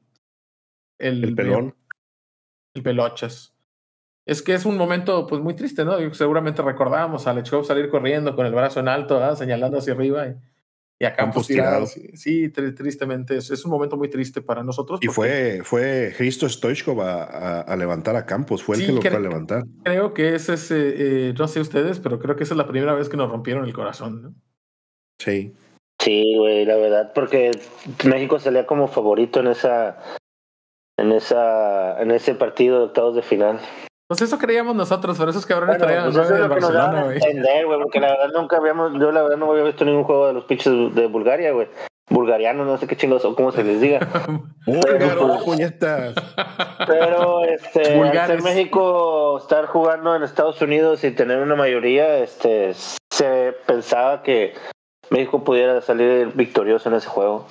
El, 0.99 1.25
El 1.25 1.35
pelón. 1.35 1.75
El 2.75 2.83
Pelochas. 2.83 3.53
Es 4.27 4.43
que 4.43 4.55
es 4.55 4.65
un 4.65 4.77
momento 4.77 5.27
pues 5.27 5.43
muy 5.43 5.55
triste, 5.55 5.85
¿no? 5.85 5.97
Seguramente 6.15 6.63
recordamos 6.63 7.27
a 7.27 7.35
Lechkov 7.35 7.65
salir 7.65 7.89
corriendo 7.91 8.35
con 8.35 8.47
el 8.47 8.53
brazo 8.55 8.81
en 8.81 8.89
alto, 8.89 9.37
señalando 9.37 9.79
hacia 9.79 9.93
arriba 9.93 10.27
y, 10.27 10.35
y 10.99 11.05
a 11.05 11.15
Campos 11.15 11.47
Campos 11.47 11.47
tirado. 11.47 11.87
Sí, 11.87 12.09
sí, 12.17 12.51
tri- 12.51 12.75
tristemente. 12.75 13.37
Es, 13.37 13.51
es 13.51 13.65
un 13.67 13.71
momento 13.71 13.99
muy 13.99 14.09
triste 14.09 14.41
para 14.41 14.63
nosotros. 14.63 15.01
Y 15.03 15.09
porque 15.09 15.61
fue, 15.63 15.63
fue 15.63 16.15
Cristo 16.17 16.49
Stoichkov 16.49 17.03
a, 17.03 17.25
a- 17.25 17.61
a 17.61 17.77
levantar 17.77 18.17
a 18.17 18.25
Campos, 18.25 18.63
fue 18.63 18.77
el 18.77 18.81
Sí, 18.83 18.87
que 18.89 18.93
lo 18.95 19.03
fue 19.03 19.17
a 19.17 19.21
levantar. 19.21 19.65
Creo 19.83 20.15
que 20.15 20.35
ese 20.35 20.55
es, 20.55 20.71
eh, 20.71 20.95
eh, 21.29 21.35
no 21.39 21.47
sé 21.47 21.61
ustedes, 21.61 22.01
pero 22.01 22.19
creo 22.19 22.35
que 22.35 22.45
esa 22.45 22.55
es 22.55 22.59
la 22.59 22.67
primera 22.67 22.95
vez 22.95 23.11
que 23.11 23.19
nos 23.19 23.31
rompieron 23.31 23.67
el 23.67 23.75
corazón, 23.75 24.23
¿no? 24.23 24.35
Sí. 25.19 25.55
sí, 26.01 26.35
güey, 26.39 26.65
la 26.65 26.77
verdad, 26.77 27.13
porque 27.15 27.51
México 28.07 28.39
salía 28.41 28.67
como 28.67 28.89
favorito 28.89 29.41
en 29.41 29.47
esa, 29.49 29.99
en 30.99 31.13
esa, 31.13 32.01
en 32.01 32.11
ese 32.11 32.35
partido 32.35 32.79
de 32.79 32.85
octavos 32.87 33.15
de 33.15 33.23
final. 33.23 33.61
Pues 34.07 34.21
eso 34.21 34.39
creíamos 34.39 34.77
nosotros, 34.77 35.17
pero 35.19 35.31
esos 35.31 35.47
cabrones 35.47 35.79
Bueno, 35.79 35.87
traían 35.87 36.13
pues 36.13 36.17
eso 36.17 36.37
9 36.37 36.45
es 36.45 36.49
lo 36.49 36.55
que 36.55 36.61
nos 36.61 36.73
daban 36.73 36.97
a 36.97 37.15
entender, 37.15 37.67
güey, 37.67 37.81
porque 37.81 38.01
la 38.01 38.09
verdad 38.09 38.29
nunca 38.35 38.59
habíamos, 38.59 38.93
yo 39.01 39.11
la 39.11 39.23
verdad 39.23 39.39
no 39.39 39.51
había 39.51 39.65
visto 39.65 39.85
ningún 39.85 40.05
juego 40.05 40.27
de 40.27 40.35
los 40.35 40.45
pinches 40.45 40.95
de 40.95 41.07
Bulgaria, 41.07 41.53
güey. 41.53 41.69
Bulgarianos, 42.11 42.67
no 42.67 42.77
sé 42.77 42.87
qué 42.87 42.97
chingos 42.97 43.25
o 43.25 43.35
cómo 43.35 43.51
se 43.51 43.65
les 43.65 43.81
diga. 43.81 44.01
¡Búlgaro, 44.67 45.39
puñetas! 45.45 46.15
Pero 46.87 47.45
este, 47.45 47.99
al. 47.99 48.43
México 48.43 49.39
estar 49.39 49.67
jugando 49.67 50.15
en 50.15 50.23
Estados 50.23 50.61
Unidos 50.61 51.03
y 51.03 51.13
tener 51.13 51.41
una 51.41 51.55
mayoría, 51.55 52.19
este, 52.19 52.75
se 53.11 53.55
pensaba 53.67 54.23
que 54.23 54.53
México 55.09 55.45
pudiera 55.45 55.81
salir 55.81 56.33
victorioso 56.35 56.91
en 56.91 56.97
ese 56.97 57.09
juego. 57.09 57.47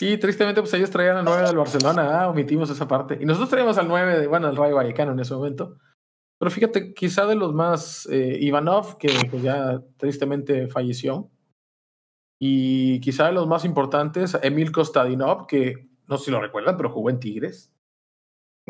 Sí, 0.00 0.16
tristemente, 0.16 0.62
pues 0.62 0.72
ellos 0.72 0.88
traían 0.88 1.18
al 1.18 1.26
9 1.26 1.46
del 1.46 1.58
Barcelona, 1.58 2.22
ah, 2.22 2.30
omitimos 2.30 2.70
esa 2.70 2.88
parte. 2.88 3.18
Y 3.20 3.26
nosotros 3.26 3.50
traíamos 3.50 3.76
al 3.76 3.86
9, 3.86 4.20
de, 4.20 4.26
bueno, 4.28 4.48
al 4.48 4.56
Rayo 4.56 4.76
Vallecano 4.76 5.12
en 5.12 5.20
ese 5.20 5.34
momento. 5.34 5.76
Pero 6.38 6.50
fíjate, 6.50 6.94
quizá 6.94 7.26
de 7.26 7.34
los 7.34 7.52
más, 7.52 8.08
eh, 8.10 8.38
Ivanov, 8.40 8.96
que 8.96 9.10
pues 9.30 9.42
ya 9.42 9.82
tristemente 9.98 10.68
falleció. 10.68 11.30
Y 12.40 12.98
quizá 13.00 13.26
de 13.26 13.32
los 13.32 13.46
más 13.46 13.66
importantes, 13.66 14.38
Emil 14.42 14.72
Kostadinov, 14.72 15.46
que 15.46 15.90
no 16.08 16.16
sé 16.16 16.24
si 16.24 16.30
lo 16.30 16.40
recuerdan, 16.40 16.78
pero 16.78 16.88
jugó 16.88 17.10
en 17.10 17.20
Tigres. 17.20 17.70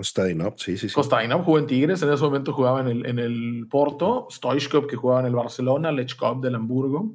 Stadinov, 0.02 0.58
sí, 0.58 0.76
sí, 0.76 0.88
sí. 0.88 0.94
Kostadinov 0.96 1.44
jugó 1.44 1.60
en 1.60 1.68
Tigres, 1.68 2.02
en 2.02 2.12
ese 2.12 2.24
momento 2.24 2.52
jugaba 2.52 2.80
en 2.80 2.88
el, 2.88 3.06
en 3.06 3.20
el 3.20 3.68
Porto, 3.70 4.26
Stoichkov 4.32 4.88
que 4.88 4.96
jugaba 4.96 5.20
en 5.20 5.26
el 5.26 5.36
Barcelona, 5.36 5.92
Lechkov 5.92 6.40
del 6.40 6.56
Hamburgo. 6.56 7.14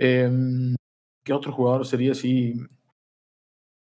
Em, 0.00 0.74
¿Qué 1.24 1.32
otro 1.32 1.52
jugador 1.52 1.86
sería 1.86 2.10
así? 2.10 2.56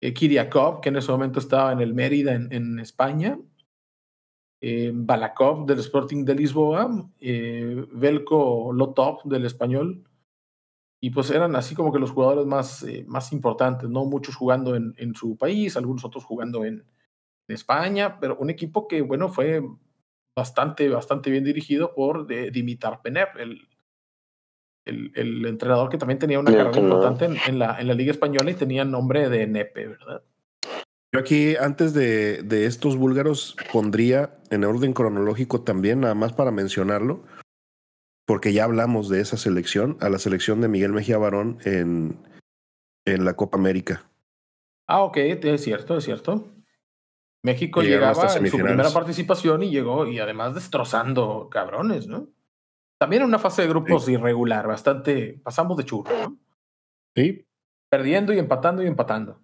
Eh, 0.03 0.13
Kiriakov, 0.13 0.81
que 0.81 0.89
en 0.89 0.97
ese 0.97 1.13
momento 1.13 1.39
estaba 1.39 1.73
en 1.73 1.81
el 1.81 1.95
Mérida 1.95 2.35
en, 2.35 2.81
España. 2.81 3.39
Eh, 4.61 4.91
Balakov 4.93 5.65
del 5.65 5.79
Sporting 5.79 6.25
de 6.25 6.35
Lisboa. 6.35 7.09
Eh, 7.21 7.87
Velko 7.93 8.73
Lotov 8.73 9.23
del 9.25 9.47
Español. 9.47 10.05
Y 11.01 11.11
pues 11.11 11.31
eran 11.31 11.55
así 11.55 11.77
como 11.77 11.93
que 11.93 12.01
los 12.01 12.11
jugadores 12.11 12.47
más, 12.47 12.83
eh, 12.83 13.05
más 13.07 13.33
importantes, 13.33 13.89
¿no? 13.89 14.05
Muchos 14.05 14.35
jugando 14.35 14.75
en, 14.75 14.93
en 14.99 15.15
su 15.15 15.37
país, 15.37 15.77
algunos 15.77 16.05
otros 16.05 16.25
jugando 16.25 16.65
en, 16.65 16.85
en 17.49 17.55
España, 17.55 18.19
pero 18.21 18.37
un 18.39 18.51
equipo 18.51 18.89
que, 18.89 19.03
bueno, 19.03 19.29
fue 19.29 19.63
bastante, 20.37 20.89
bastante 20.89 21.31
bien 21.31 21.45
dirigido 21.45 21.95
por 21.95 22.27
de, 22.27 22.51
Dimitar 22.51 23.03
Penev, 23.03 23.29
el, 23.39 23.69
el, 24.85 25.13
el 25.15 25.47
entrenador 25.47 25.89
que 25.89 25.99
también 25.99 26.19
tenía 26.19 26.41
una 26.41 26.53
carrera 26.53 26.79
importante 26.79 27.25
en, 27.27 27.37
en 27.47 27.59
la, 27.59 27.81
en 27.81 27.87
la 27.87 27.95
Liga 27.95 28.11
Española 28.11 28.51
y 28.51 28.55
tenía 28.55 28.85
nombre 28.85 29.29
de 29.29 29.47
Nepe, 29.47 29.89
¿verdad? 29.89 30.23
Yo 31.15 31.21
aquí, 31.21 31.57
antes 31.57 31.93
de, 31.93 32.43
de 32.43 32.65
estos 32.65 32.97
búlgaros, 32.97 33.55
pondría 33.71 34.39
en 34.51 34.65
orden 34.65 34.95
cronológico 34.95 35.61
también, 35.61 36.01
nada 36.01 36.15
más 36.15 36.33
para 36.33 36.51
mencionarlo, 36.51 37.23
porque 38.27 38.55
ya 38.55 38.65
hablamos 38.65 39.11
de 39.11 39.21
esa 39.21 39.37
selección, 39.37 39.99
a 40.01 40.09
la 40.09 40.19
selección 40.19 40.63
de 40.63 40.69
Miguel 40.69 40.93
Mejía 40.93 41.19
Barón 41.19 41.59
en, 41.65 42.17
en 43.05 43.25
la 43.27 43.35
Copa 43.35 43.59
América. 43.59 44.07
Ah, 44.87 45.03
ok, 45.03 45.19
es 45.19 45.63
cierto, 45.63 45.99
es 45.99 46.05
cierto. 46.05 46.49
México 47.45 47.83
Llegaron 47.83 48.15
llegaba 48.15 48.35
en 48.35 48.47
su 48.47 48.57
primera 48.57 48.91
participación 48.91 49.65
y 49.65 49.71
llegó, 49.71 50.07
y 50.07 50.19
además 50.19 50.55
destrozando 50.55 51.49
cabrones, 51.51 52.07
¿no? 52.07 52.29
También 53.03 53.23
en 53.23 53.29
una 53.31 53.41
fase 53.41 53.63
de 53.63 53.69
grupos 53.69 54.09
irregular, 54.09 54.65
bastante, 54.69 55.41
pasamos 55.43 55.77
de 55.77 55.85
churro, 55.85 56.13
¿no? 56.23 56.37
Sí. 57.17 57.45
Perdiendo 57.91 58.33
y 58.33 58.39
empatando 58.39 58.81
y 58.81 58.87
empatando. 58.87 59.41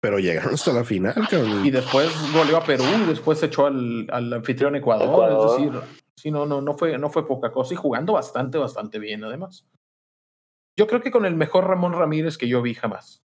Pero 0.00 0.18
llegaron 0.18 0.54
hasta 0.54 0.72
la 0.72 0.82
final, 0.82 1.12
cabrón. 1.28 1.62
Y 1.66 1.70
después 1.70 2.10
goleó 2.32 2.56
a 2.56 2.64
Perú 2.64 2.84
y 3.02 3.08
después 3.10 3.38
se 3.38 3.46
echó 3.46 3.66
al, 3.66 4.08
al 4.10 4.32
anfitrión 4.32 4.76
Ecuador. 4.76 5.08
Ecuador. 5.10 5.60
Es 5.60 5.66
decir, 5.74 5.80
sí, 6.16 6.30
no, 6.30 6.46
no, 6.46 6.62
no 6.62 6.72
fue, 6.72 6.96
no 6.96 7.10
fue 7.10 7.26
poca 7.26 7.52
cosa 7.52 7.74
y 7.74 7.76
jugando 7.76 8.14
bastante, 8.14 8.56
bastante 8.56 8.98
bien, 8.98 9.22
además. 9.24 9.66
Yo 10.78 10.86
creo 10.86 11.02
que 11.02 11.10
con 11.10 11.26
el 11.26 11.34
mejor 11.34 11.66
Ramón 11.66 11.92
Ramírez 11.92 12.38
que 12.38 12.48
yo 12.48 12.62
vi 12.62 12.72
jamás. 12.72 13.22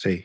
Sí, 0.00 0.24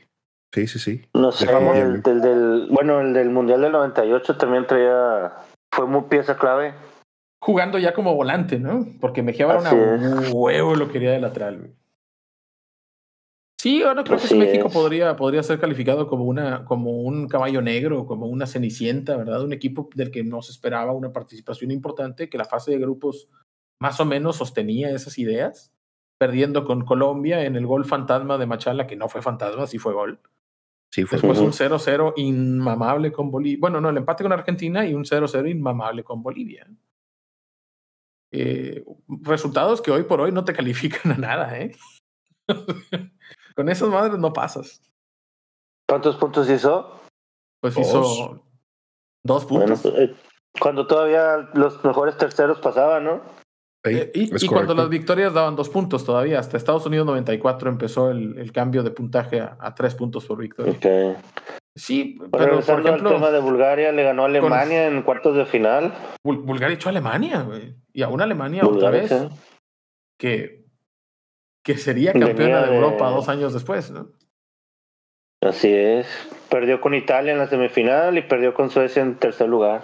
sí, 0.54 0.68
sí, 0.68 0.80
sí. 0.80 1.06
No 1.14 1.34
sé, 1.34 1.52
el, 1.52 2.02
del, 2.02 2.22
del- 2.22 2.68
bueno, 2.72 3.02
el 3.02 3.14
del 3.14 3.30
Mundial 3.30 3.60
del 3.60 3.74
98 3.74 4.38
también 4.38 4.66
traía, 4.66 5.34
fue 5.76 5.86
muy 5.86 6.04
pieza 6.04 6.38
clave. 6.38 6.74
Jugando 7.44 7.78
ya 7.78 7.94
como 7.94 8.16
volante, 8.16 8.58
¿no? 8.58 8.88
Porque 9.02 9.22
Mejía 9.22 9.46
Barón 9.46 9.68
a 9.68 10.32
huevo 10.32 10.76
lo 10.76 10.90
quería 10.90 11.12
de 11.12 11.20
lateral. 11.20 11.58
güey. 11.60 11.72
Sí, 13.60 13.84
ahora 13.84 14.06
creo 14.06 14.18
que 14.18 14.24
Así 14.24 14.36
México 14.36 14.68
es. 14.68 14.74
podría, 14.74 15.18
podría 15.18 15.44
ser 15.44 15.60
calificado 15.60 16.08
como, 16.08 16.24
una, 16.24 16.64
como 16.64 17.02
un 17.02 17.28
caballo 17.28 17.62
negro, 17.62 18.06
como 18.06 18.28
una 18.28 18.48
cenicienta, 18.48 19.18
¿verdad? 19.18 19.44
Un 19.44 19.52
equipo 19.52 19.90
del 19.94 20.10
que 20.10 20.24
no 20.24 20.42
se 20.42 20.54
esperaba 20.54 20.94
una 20.94 21.12
participación 21.12 21.72
importante, 21.72 22.30
que 22.30 22.38
la 22.38 22.46
fase 22.46 22.72
de 22.72 22.78
grupos 22.78 23.28
más 23.78 24.00
o 24.00 24.06
menos 24.06 24.38
sostenía 24.38 24.92
esas 24.92 25.20
ideas, 25.20 25.74
perdiendo 26.18 26.64
con 26.64 26.86
Colombia 26.86 27.44
en 27.44 27.58
el 27.58 27.68
gol 27.68 27.84
fantasma 27.84 28.38
de 28.38 28.46
Machala, 28.46 28.88
que 28.88 28.96
no 28.96 29.10
fue 29.10 29.22
fantasma, 29.22 29.68
sí 29.68 29.80
fue 29.80 29.92
gol. 29.92 30.22
Sí, 30.92 31.04
fue. 31.04 31.18
Después 31.18 31.40
un 31.40 31.52
0-0 31.52 32.14
inmamable 32.16 33.12
con 33.12 33.32
Bolivia. 33.32 33.58
Bueno, 33.60 33.82
no, 33.82 33.90
el 33.90 33.98
empate 33.98 34.24
con 34.24 34.32
Argentina 34.32 34.86
y 34.86 34.94
un 34.94 35.04
0-0 35.04 35.52
inmamable 35.52 36.06
con 36.06 36.24
Bolivia. 36.24 36.66
Eh, 38.36 38.84
resultados 39.22 39.80
que 39.82 39.92
hoy 39.92 40.04
por 40.04 40.20
hoy 40.20 40.32
no 40.32 40.44
te 40.44 40.54
califican 40.54 41.12
a 41.12 41.18
nada, 41.18 41.58
¿eh? 41.60 41.76
con 43.56 43.70
esas 43.70 43.90
madres 43.90 44.18
no 44.20 44.34
pasas. 44.34 44.82
¿Cuántos 45.88 46.16
puntos 46.18 46.50
hizo? 46.50 47.00
Pues 47.62 47.76
Dos. 47.76 47.88
hizo 47.88 48.44
dos 49.24 49.46
puntos. 49.46 49.86
eh, 49.86 50.16
cuando 50.60 50.88
todavía 50.88 51.50
los 51.54 51.84
mejores 51.86 52.18
terceros 52.18 52.60
pasaban, 52.60 53.04
¿no? 53.06 53.22
Sí, 53.86 53.98
Eh, 53.98 54.12
y 54.14 54.48
cuando 54.48 54.74
las 54.74 54.88
victorias 54.90 55.34
daban 55.34 55.56
dos 55.58 55.68
puntos 55.70 56.06
todavía, 56.06 56.40
hasta 56.40 56.56
Estados 56.56 56.86
Unidos 56.86 57.06
94 57.06 57.70
empezó 57.70 58.12
el, 58.12 58.38
el 58.38 58.52
cambio 58.54 58.82
de 58.82 58.92
puntaje 58.92 59.42
a, 59.42 59.58
a 59.60 59.76
tres 59.76 59.94
puntos 59.96 60.26
por 60.26 60.38
victoria. 60.38 60.74
Sí, 61.76 62.16
Bueno, 62.18 62.32
pero 62.32 62.60
por 62.62 62.80
ejemplo, 62.80 63.10
al 63.10 63.16
tema 63.16 63.32
de 63.32 63.40
Bulgaria, 63.42 63.92
le 63.92 64.04
ganó 64.04 64.24
a 64.24 64.28
Alemania 64.28 64.88
en 64.88 65.02
cuartos 65.02 65.36
de 65.36 65.46
final. 65.46 65.94
Bul- 66.24 66.46
Bulgaria 66.46 66.76
echó 66.76 66.88
a 66.90 66.92
Alemania, 66.92 67.42
güey. 67.42 67.76
Y 67.92 68.04
a 68.04 68.08
una 68.10 68.24
Alemania 68.24 68.64
otra 68.66 68.90
vez. 68.90 69.10
sí. 69.10 69.28
que, 70.18 70.66
que 71.66 71.76
sería 71.78 72.14
campeona 72.14 72.62
de 72.62 72.70
de- 72.70 72.76
Europa 72.76 73.10
dos 73.10 73.28
años 73.28 73.54
después, 73.54 73.92
¿no? 73.92 74.08
Así 75.42 75.74
es. 75.74 76.08
Perdió 76.50 76.80
con 76.80 76.94
Italia 76.94 77.34
en 77.34 77.38
la 77.40 77.48
semifinal 77.48 78.18
y 78.18 78.22
perdió 78.22 78.54
con 78.54 78.70
Suecia 78.70 79.02
en 79.02 79.18
tercer 79.18 79.50
lugar. 79.50 79.84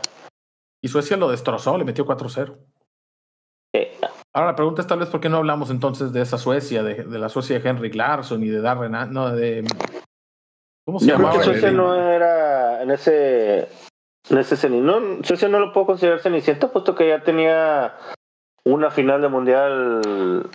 Y 0.82 0.88
Suecia 0.88 1.18
lo 1.18 1.30
destrozó, 1.32 1.78
le 1.78 1.84
metió 1.84 2.06
4-0. 2.06 2.56
Ahora 4.34 4.52
la 4.52 4.56
pregunta 4.56 4.82
es 4.82 4.88
tal 4.88 5.00
vez 5.00 5.10
por 5.10 5.20
qué 5.22 5.30
no 5.30 5.38
hablamos 5.38 5.70
entonces 5.72 6.14
de 6.14 6.22
esa 6.22 6.38
Suecia, 6.38 6.84
de, 6.84 7.04
de 7.04 7.20
la 7.20 7.30
Suecia 7.30 7.60
de 7.60 7.68
Henrik 7.70 7.96
Larsson 7.96 8.44
y 8.44 8.48
de 8.50 8.62
Darren, 8.62 8.92
no, 9.12 9.32
de... 9.36 9.66
¿Cómo 10.86 11.00
se 11.00 11.08
Yo 11.08 11.16
creo 11.16 11.28
llamaba? 11.28 11.40
que 11.40 11.46
Suecia 11.46 11.72
no 11.72 11.96
era 11.96 12.82
en 12.84 12.92
ese. 12.92 13.68
En 14.30 14.38
ese 14.38 14.56
ceni- 14.56 14.82
no, 14.82 15.24
Suecia 15.24 15.48
no 15.48 15.60
lo 15.60 15.74
puedo 15.74 15.88
considerar 15.88 16.20
cenicienta, 16.20 16.72
puesto 16.72 16.94
que 16.94 17.08
ya 17.08 17.24
tenía 17.24 17.96
una 18.66 18.92
final 18.92 19.22
de 19.22 19.28
mundial 19.30 20.50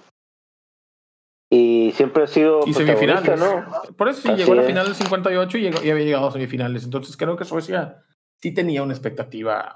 y 1.51 1.93
siempre 1.93 2.25
ha 2.25 2.27
sido 2.27 2.61
y 2.67 2.75
semifinales. 2.75 3.39
¿no? 3.39 3.65
Por 3.97 4.09
eso 4.09 4.23
sí, 4.23 4.29
Así 4.29 4.39
llegó 4.41 4.53
a 4.53 4.57
la 4.57 4.63
final 4.63 4.87
del 4.87 4.95
58 4.95 5.59
y, 5.59 5.61
llegó- 5.63 5.83
y 5.83 5.91
había 5.91 6.05
llegado 6.05 6.29
a 6.29 6.33
semifinales. 6.33 6.85
Entonces 6.85 7.17
creo 7.17 7.37
que 7.37 7.45
Suecia 7.45 8.05
sí 8.41 8.53
tenía 8.55 8.83
una 8.83 8.93
expectativa 8.93 9.75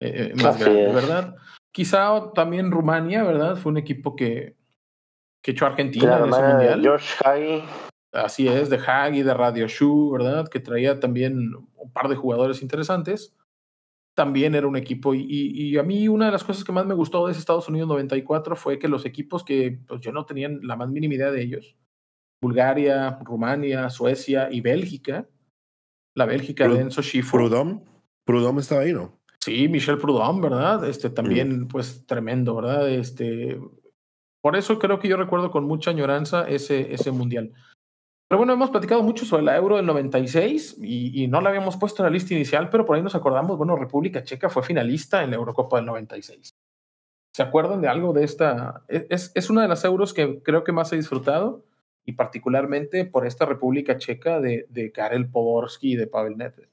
eh, 0.00 0.30
eh, 0.30 0.34
más 0.36 0.54
Así 0.56 0.64
grande, 0.64 0.86
es. 0.86 0.94
¿verdad? 0.94 1.34
Quizá 1.72 2.32
también 2.34 2.70
Rumania, 2.70 3.22
¿verdad? 3.22 3.56
Fue 3.56 3.70
un 3.72 3.78
equipo 3.78 4.16
que, 4.16 4.56
que 5.42 5.52
echó 5.52 5.66
a 5.66 5.68
Argentina 5.68 6.18
en 6.18 6.28
ese 6.30 6.42
mundial. 6.54 6.82
George 6.82 7.14
Hagi, 7.24 7.64
Así 8.12 8.48
es, 8.48 8.68
de 8.70 8.76
Hagi, 8.78 9.22
de 9.22 9.34
Radio 9.34 9.68
Shu, 9.68 10.10
¿verdad? 10.10 10.48
Que 10.48 10.58
traía 10.58 10.98
también 10.98 11.54
un 11.76 11.92
par 11.92 12.08
de 12.08 12.16
jugadores 12.16 12.60
interesantes. 12.60 13.36
También 14.16 14.56
era 14.56 14.66
un 14.66 14.76
equipo, 14.76 15.14
y, 15.14 15.20
y- 15.28 15.68
y 15.68 15.78
a 15.78 15.84
mí 15.84 16.08
una 16.08 16.26
de 16.26 16.32
las 16.32 16.42
cosas 16.42 16.64
que 16.64 16.72
más 16.72 16.84
me 16.84 16.94
gustó 16.94 17.24
de 17.24 17.30
ese 17.32 17.38
Estados 17.40 17.68
Unidos 17.68 17.88
94 17.88 18.56
fue 18.56 18.80
que 18.80 18.88
los 18.88 19.06
equipos 19.06 19.44
que 19.44 19.78
pues, 19.86 20.00
yo 20.00 20.10
no 20.10 20.26
tenía 20.26 20.48
la 20.62 20.74
más 20.74 20.90
mínima 20.90 21.14
idea 21.14 21.30
de 21.30 21.40
ellos, 21.40 21.76
Bulgaria, 22.42 23.18
Rumania, 23.24 23.88
Suecia 23.90 24.48
y 24.50 24.60
Bélgica, 24.60 25.28
la 26.16 26.26
Bélgica 26.26 26.66
Prud- 26.66 26.74
de 26.74 26.80
Enzo 26.80 27.02
Schifo. 27.02 27.36
Prudhomme, 27.36 27.82
Prudhomme 28.26 28.60
estaba 28.60 28.80
ahí, 28.82 28.92
¿no? 28.92 29.19
Sí, 29.42 29.68
Michel 29.68 29.98
Prudhomme, 29.98 30.42
¿verdad? 30.42 30.84
Este 30.84 31.08
también, 31.08 31.66
pues, 31.66 32.04
tremendo, 32.06 32.54
¿verdad? 32.56 32.90
Este, 32.90 33.58
por 34.42 34.56
eso 34.56 34.78
creo 34.78 34.98
que 34.98 35.08
yo 35.08 35.16
recuerdo 35.16 35.50
con 35.50 35.64
mucha 35.64 35.90
añoranza 35.90 36.46
ese, 36.46 36.92
ese 36.92 37.10
mundial. 37.10 37.52
Pero 38.28 38.38
bueno, 38.38 38.52
hemos 38.52 38.70
platicado 38.70 39.02
mucho 39.02 39.24
sobre 39.24 39.42
la 39.42 39.56
Euro 39.56 39.76
del 39.76 39.86
96 39.86 40.76
y, 40.80 41.24
y 41.24 41.26
no 41.26 41.40
la 41.40 41.48
habíamos 41.48 41.76
puesto 41.76 42.02
en 42.02 42.04
la 42.04 42.10
lista 42.10 42.34
inicial, 42.34 42.68
pero 42.70 42.84
por 42.84 42.96
ahí 42.96 43.02
nos 43.02 43.16
acordamos, 43.16 43.56
bueno, 43.56 43.74
República 43.76 44.22
Checa 44.22 44.48
fue 44.48 44.62
finalista 44.62 45.24
en 45.24 45.30
la 45.30 45.36
Eurocopa 45.36 45.78
del 45.78 45.86
96. 45.86 46.54
¿Se 47.34 47.42
acuerdan 47.42 47.80
de 47.80 47.88
algo 47.88 48.12
de 48.12 48.24
esta? 48.24 48.84
E, 48.88 49.06
Es, 49.10 49.32
es 49.34 49.50
una 49.50 49.62
de 49.62 49.68
las 49.68 49.84
euros 49.84 50.14
que 50.14 50.42
creo 50.42 50.64
que 50.64 50.72
más 50.72 50.92
he 50.92 50.96
disfrutado 50.96 51.64
y 52.04 52.12
particularmente 52.12 53.04
por 53.04 53.26
esta 53.26 53.46
República 53.46 53.96
Checa 53.96 54.40
de, 54.40 54.66
de 54.68 54.92
Karel 54.92 55.30
Poborski 55.30 55.92
y 55.92 55.96
de 55.96 56.06
Pavel 56.06 56.36
Nedved. 56.36 56.68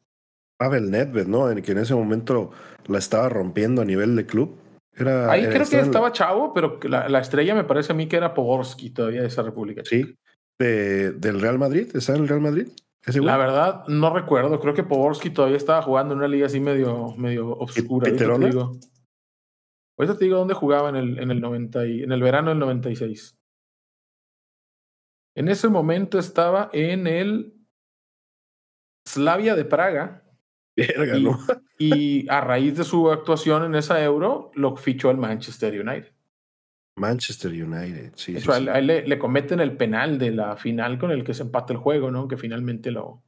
Pavel 0.57 0.89
Nedved, 0.91 1.27
¿no? 1.27 1.49
En 1.51 1.61
que 1.61 1.71
en 1.71 1.77
ese 1.77 1.93
momento 1.95 2.51
la 2.87 2.97
estaba 2.97 3.29
rompiendo 3.29 3.81
a 3.81 3.85
nivel 3.85 4.15
de 4.15 4.25
club. 4.25 4.57
Era, 4.95 5.31
Ahí 5.31 5.43
era- 5.43 5.53
creo 5.53 5.67
que 5.69 5.79
estaba 5.79 6.11
chavo, 6.11 6.53
pero 6.53 6.79
la, 6.83 7.07
la 7.07 7.19
estrella 7.19 7.53
me 7.53 7.63
parece 7.63 7.91
a 7.91 7.95
mí 7.95 8.07
que 8.07 8.17
era 8.17 8.33
Poborski 8.33 8.89
todavía 8.89 9.21
de 9.21 9.27
esa 9.27 9.43
República 9.43 9.83
Checa. 9.83 10.07
Sí, 10.07 10.15
de, 10.59 11.11
del 11.11 11.39
Real 11.39 11.59
Madrid. 11.59 11.95
¿Está 11.95 12.15
en 12.15 12.23
el 12.23 12.27
Real 12.27 12.41
Madrid? 12.41 12.67
Ese. 13.05 13.21
La 13.21 13.37
verdad, 13.37 13.85
no 13.87 14.11
recuerdo. 14.13 14.59
Creo 14.59 14.73
que 14.73 14.83
Poborski 14.83 15.29
todavía 15.29 15.57
estaba 15.57 15.83
jugando 15.83 16.13
en 16.13 16.19
una 16.19 16.27
liga 16.27 16.47
así 16.47 16.59
medio, 16.59 17.15
medio 17.15 17.49
obscura. 17.51 18.07
Ahorita 18.09 18.25
te, 18.39 18.45
digo, 18.47 18.71
ahorita 19.99 20.17
te 20.17 20.25
digo 20.25 20.37
dónde 20.39 20.55
jugaba 20.55 20.89
en 20.89 20.95
el, 20.95 21.19
en 21.19 21.29
el 21.29 21.39
90 21.39 21.85
y- 21.85 22.01
en 22.03 22.11
el 22.11 22.21
verano 22.23 22.49
del 22.49 22.57
96. 22.59 23.37
En 25.35 25.47
ese 25.49 25.67
momento 25.67 26.17
estaba 26.17 26.69
en 26.73 27.05
el 27.05 27.53
Slavia 29.07 29.55
de 29.55 29.63
Praga 29.65 30.23
Verga, 30.77 31.17
y, 31.17 31.23
¿no? 31.23 31.39
y 31.79 32.29
a 32.29 32.39
raíz 32.41 32.77
de 32.77 32.83
su 32.83 33.11
actuación 33.11 33.63
en 33.65 33.75
esa 33.75 34.01
Euro 34.03 34.51
lo 34.55 34.75
fichó 34.77 35.09
el 35.11 35.17
Manchester 35.17 35.73
United. 35.73 36.11
Manchester 36.97 37.51
United, 37.51 38.13
sí. 38.15 38.37
Hecho, 38.37 38.53
sí. 38.53 38.67
a 38.69 38.79
él 38.79 38.87
le, 38.87 39.07
le 39.07 39.19
cometen 39.19 39.59
el 39.59 39.75
penal 39.77 40.17
de 40.17 40.31
la 40.31 40.55
final 40.57 40.97
con 40.97 41.11
el 41.11 41.23
que 41.23 41.33
se 41.33 41.43
empata 41.43 41.73
el 41.73 41.79
juego, 41.79 42.09
¿no? 42.11 42.27
Que 42.27 42.37
finalmente 42.37 42.91
lo. 42.91 43.21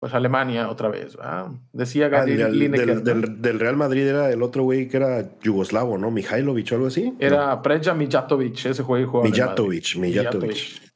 Pues 0.00 0.14
Alemania 0.14 0.68
otra 0.70 0.88
vez, 0.88 1.14
¿verdad? 1.16 1.48
Decía 1.74 2.06
Ah, 2.06 2.08
Gary 2.08 2.34
del, 2.34 2.58
Lineker, 2.58 2.86
del- 3.02 3.20
¿no? 3.20 3.26
del- 3.26 3.42
del 3.42 3.60
Real 3.60 3.76
Madrid 3.76 4.06
era 4.06 4.30
el 4.32 4.42
otro 4.42 4.62
güey 4.62 4.88
que 4.88 4.96
era 4.96 5.38
yugoslavo, 5.42 5.98
¿no? 5.98 6.10
Mihailovic 6.10 6.72
o 6.72 6.74
algo 6.76 6.86
así. 6.86 7.14
Era 7.18 7.60
Preja 7.60 7.92
Mijatovic, 7.94 8.64
ese 8.64 8.82
juego 8.82 9.04
No. 9.04 9.10
jugaba 9.12 9.28
Mijatovic. 9.28 9.96
Mijatovic. 9.96 10.90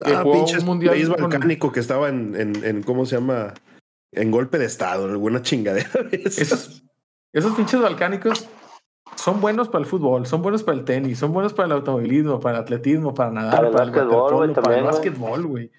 Ah, 0.00 0.24
pinche 0.32 0.60
mundial 0.60 0.94
país 0.94 1.08
con- 1.08 1.20
balcánico 1.30 1.70
que 1.70 1.80
estaba 1.80 2.08
en, 2.08 2.34
en, 2.34 2.64
en, 2.64 2.82
¿cómo 2.82 3.04
se 3.04 3.16
llama? 3.16 3.52
En 4.12 4.30
golpe 4.30 4.58
de 4.58 4.64
estado, 4.66 5.04
alguna 5.04 5.42
chingadera. 5.42 6.02
de. 6.10 6.22
Esos, 6.24 6.82
esos 7.32 7.54
pinches 7.54 7.80
balcánicos 7.80 8.48
son 9.16 9.40
buenos 9.40 9.68
para 9.68 9.84
el 9.84 9.86
fútbol, 9.90 10.26
son 10.26 10.42
buenos 10.42 10.62
para 10.62 10.78
el 10.78 10.84
tenis, 10.84 11.18
son 11.18 11.32
buenos 11.32 11.52
para 11.52 11.66
el 11.66 11.72
automovilismo, 11.72 12.40
para 12.40 12.58
el 12.58 12.62
atletismo, 12.62 13.14
para 13.14 13.30
nadar, 13.30 13.56
Para 13.56 13.68
el 13.68 13.72
para 13.72 13.84
el 13.84 13.90
básquetbol, 13.90 14.34
güey, 14.34 14.40
waterpolo, 14.40 14.40
para 14.40 14.46
el 14.46 14.54
también, 14.54 14.82
güey. 14.82 14.92
básquetbol, 14.94 15.46
güey. 15.46 15.72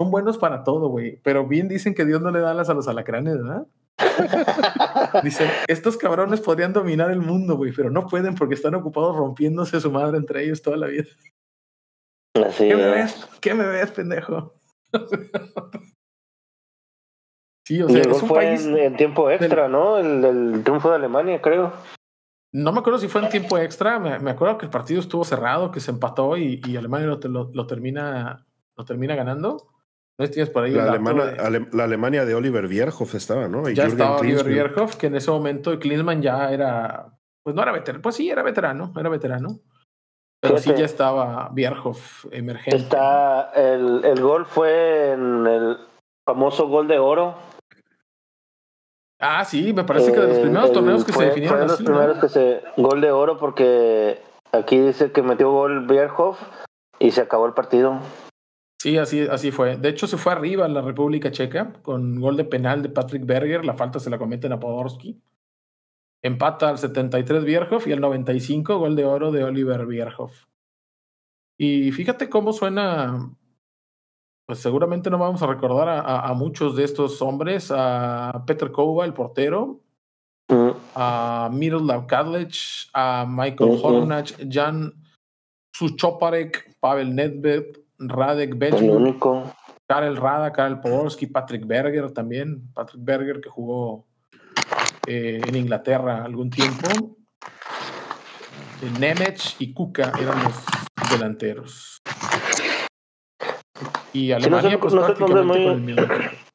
Son 0.00 0.10
buenos 0.10 0.38
para 0.38 0.64
todo, 0.64 0.88
güey. 0.88 1.20
Pero 1.22 1.46
bien 1.46 1.68
dicen 1.68 1.94
que 1.94 2.04
Dios 2.04 2.20
no 2.20 2.30
le 2.30 2.40
da 2.40 2.50
alas 2.50 2.68
a 2.68 2.74
los 2.74 2.88
alacranes, 2.88 3.36
¿verdad? 3.36 3.66
Dicen, 5.24 5.50
estos 5.68 5.96
cabrones 5.96 6.40
podrían 6.40 6.74
dominar 6.74 7.10
el 7.10 7.20
mundo, 7.20 7.56
güey, 7.56 7.72
pero 7.72 7.90
no 7.90 8.06
pueden 8.06 8.34
porque 8.34 8.54
están 8.54 8.74
ocupados 8.74 9.16
rompiéndose 9.16 9.80
su 9.80 9.90
madre 9.90 10.18
entre 10.18 10.44
ellos 10.44 10.60
toda 10.60 10.76
la 10.76 10.88
vida. 10.88 11.06
Así 12.46 12.68
¿Qué 12.68 12.76
me 12.76 12.88
es. 12.88 12.94
ves? 12.94 13.28
¿Qué 13.40 13.54
me 13.54 13.66
ves, 13.66 13.90
pendejo? 13.92 14.54
sí, 17.66 17.82
o 17.82 17.88
Y 17.88 17.92
sea, 17.92 18.02
el 18.02 18.08
es 18.08 18.12
gol 18.14 18.22
un 18.22 18.28
fue 18.28 18.38
país. 18.44 18.64
en, 18.66 18.78
en 18.78 18.96
tiempo 18.96 19.30
extra, 19.30 19.68
¿no? 19.68 19.98
El, 19.98 20.24
el 20.24 20.62
triunfo 20.64 20.88
de 20.90 20.96
Alemania, 20.96 21.40
creo. 21.42 21.72
No 22.54 22.72
me 22.72 22.78
acuerdo 22.78 22.98
si 22.98 23.08
fue 23.08 23.22
en 23.22 23.28
tiempo 23.28 23.58
extra. 23.58 23.98
Me, 23.98 24.18
me 24.18 24.30
acuerdo 24.30 24.56
que 24.56 24.66
el 24.66 24.70
partido 24.70 25.00
estuvo 25.00 25.24
cerrado, 25.24 25.70
que 25.70 25.80
se 25.80 25.90
empató 25.90 26.36
y, 26.36 26.60
y 26.66 26.76
Alemania 26.76 27.06
lo, 27.08 27.18
lo- 27.28 27.50
lo 27.52 27.66
termina, 27.66 28.46
lo 28.76 28.84
termina 28.84 29.14
ganando. 29.14 29.68
No 30.18 30.26
tienes 30.30 30.48
por 30.48 30.64
ahí 30.64 30.72
La, 30.72 30.84
alemana, 30.84 31.26
de- 31.26 31.38
Ale- 31.42 31.68
la 31.72 31.84
Alemania 31.84 32.24
de 32.24 32.34
Oliver 32.34 32.68
Bierhoff 32.68 33.14
estaba, 33.14 33.48
¿no? 33.48 33.68
Y 33.68 33.74
ya 33.74 33.82
Jürgen 33.84 33.98
estaba 34.00 34.16
Oliver 34.20 34.44
Klinsmann. 34.44 34.52
Bierhoff, 34.68 34.96
que 34.96 35.06
en 35.08 35.16
ese 35.16 35.30
momento 35.30 35.78
Klinsmann 35.78 36.22
ya 36.22 36.50
era, 36.50 37.12
pues 37.42 37.54
no 37.54 37.60
era 37.62 37.72
veterano, 37.72 38.00
pues 38.00 38.14
sí, 38.14 38.30
era 38.30 38.42
veterano, 38.42 38.94
era 38.96 39.10
veterano. 39.10 39.60
Pero 40.40 40.56
sí 40.58 40.70
ya 40.74 40.84
estaba 40.86 41.50
Bierhoff 41.52 42.24
emergente. 42.30 42.76
Está 42.76 43.50
el, 43.54 44.02
el 44.04 44.20
gol 44.22 44.46
fue 44.46 45.12
en 45.12 45.46
el 45.46 45.76
famoso 46.26 46.68
gol 46.68 46.88
de 46.88 46.98
oro. 46.98 47.34
Ah, 49.18 49.44
sí, 49.44 49.72
me 49.72 49.84
parece 49.84 50.12
que 50.12 50.20
de 50.20 50.28
los 50.28 50.36
Eh, 50.38 50.42
primeros 50.42 50.68
el- 50.68 50.74
torneos 50.74 51.04
que 51.04 51.12
fue- 51.12 51.22
se 51.24 51.28
definieron 51.28 51.58
fue 51.58 51.66
de 51.66 51.72
así. 51.72 51.82
los 51.84 51.90
¿no? 51.90 51.98
primeros 51.98 52.18
que 52.22 52.28
se 52.28 52.62
gol 52.76 53.00
de 53.00 53.10
oro 53.10 53.38
porque 53.38 54.20
aquí 54.52 54.78
dice 54.78 55.10
que 55.12 55.22
metió 55.22 55.50
gol 55.50 55.86
Bierhoff 55.86 56.38
y 56.98 57.10
se 57.12 57.22
acabó 57.22 57.46
el 57.46 57.54
partido. 57.54 57.98
Sí, 58.78 58.98
así, 58.98 59.22
así 59.26 59.50
fue. 59.50 59.76
De 59.78 59.88
hecho, 59.88 60.06
se 60.06 60.18
fue 60.18 60.32
arriba 60.32 60.68
la 60.68 60.82
República 60.82 61.30
Checa 61.30 61.72
con 61.82 62.20
gol 62.20 62.36
de 62.36 62.44
penal 62.44 62.82
de 62.82 62.90
Patrick 62.90 63.24
Berger. 63.24 63.64
La 63.64 63.72
falta 63.74 63.98
se 63.98 64.10
la 64.10 64.18
cometen 64.18 64.52
a 64.52 64.60
Podorski. 64.60 65.18
Empata 66.22 66.68
al 66.68 66.78
73 66.78 67.44
Bierhoff 67.44 67.86
y 67.86 67.92
al 67.92 68.00
95 68.00 68.78
gol 68.78 68.96
de 68.96 69.04
oro 69.06 69.32
de 69.32 69.44
Oliver 69.44 69.86
Bierhoff. 69.86 70.44
Y 71.58 71.90
fíjate 71.92 72.28
cómo 72.28 72.52
suena. 72.52 73.30
Pues 74.46 74.60
seguramente 74.60 75.10
no 75.10 75.18
vamos 75.18 75.42
a 75.42 75.46
recordar 75.46 75.88
a, 75.88 76.00
a- 76.00 76.28
a 76.28 76.34
muchos 76.34 76.76
de 76.76 76.84
estos 76.84 77.20
hombres. 77.20 77.72
A 77.74 78.44
Peter 78.46 78.70
Kova, 78.70 79.04
el 79.04 79.12
portero. 79.12 79.80
Mm, 80.48 80.70
A 80.94 81.50
Miroslav 81.52 82.06
Kadlec. 82.06 82.54
A 82.94 83.26
Michael. 83.28 83.70
Hornach. 83.82 84.32
Jan 84.48 84.92
Suchoparek. 85.74 86.76
Pavel 86.80 87.14
Nedved. 87.14 87.64
Radek 87.98 88.54
único. 88.96 89.52
Karel 89.88 90.16
Rada, 90.16 90.52
Karel 90.52 90.80
Podolski, 90.80 91.26
Patrick 91.26 91.66
Berger 91.66 92.10
también. 92.12 92.70
Patrick 92.74 93.02
Berger 93.04 93.40
que 93.40 93.48
jugó 93.48 94.04
eh, 95.06 95.40
en 95.46 95.54
Inglaterra 95.56 96.24
algún 96.24 96.50
tiempo. 96.50 97.16
Eh, 98.82 98.90
Nemec 99.00 99.40
y 99.60 99.72
Kuka 99.72 100.12
eran 100.20 100.42
los 100.44 100.54
delanteros. 101.10 101.98
Y 104.16 104.32
Alemania, 104.32 104.70
son- 104.72 104.80
pues 104.80 104.94
no 104.94 105.00
son 105.06 105.14
prácticamente 105.16 105.44
nombres 105.44 105.56
muy- 105.56 105.66
con 105.66 105.74
el 105.76 105.80
mismo 106.08 106.14
equipo. 106.14 106.36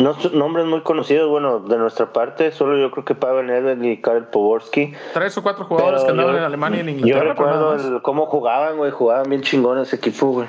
No 0.00 0.14
son 0.18 0.38
nombres 0.38 0.64
muy 0.64 0.80
conocidos, 0.80 1.28
bueno, 1.28 1.60
de 1.60 1.76
nuestra 1.76 2.10
parte, 2.10 2.52
solo 2.52 2.78
yo 2.78 2.90
creo 2.90 3.04
que 3.04 3.14
Pavel 3.14 3.48
Nedved 3.48 3.82
y 3.82 4.00
Karel 4.00 4.28
Poborski. 4.28 4.94
Tres 5.12 5.36
o 5.36 5.42
cuatro 5.42 5.66
jugadores 5.66 6.02
que 6.04 6.10
andaban 6.10 6.32
yo- 6.32 6.38
en 6.38 6.44
Alemania 6.44 6.78
y 6.78 6.80
en 6.80 6.86
Yo 7.00 7.06
Inglaterra. 7.18 7.34
nada 7.34 7.34
recuerdo 7.76 7.96
el- 7.96 8.02
cómo 8.02 8.24
jugaban, 8.24 8.78
güey, 8.78 8.90
jugaban 8.92 9.28
bien 9.28 9.42
chingón 9.42 9.78
ese 9.78 9.96
equipo, 9.96 10.28
güey. 10.28 10.48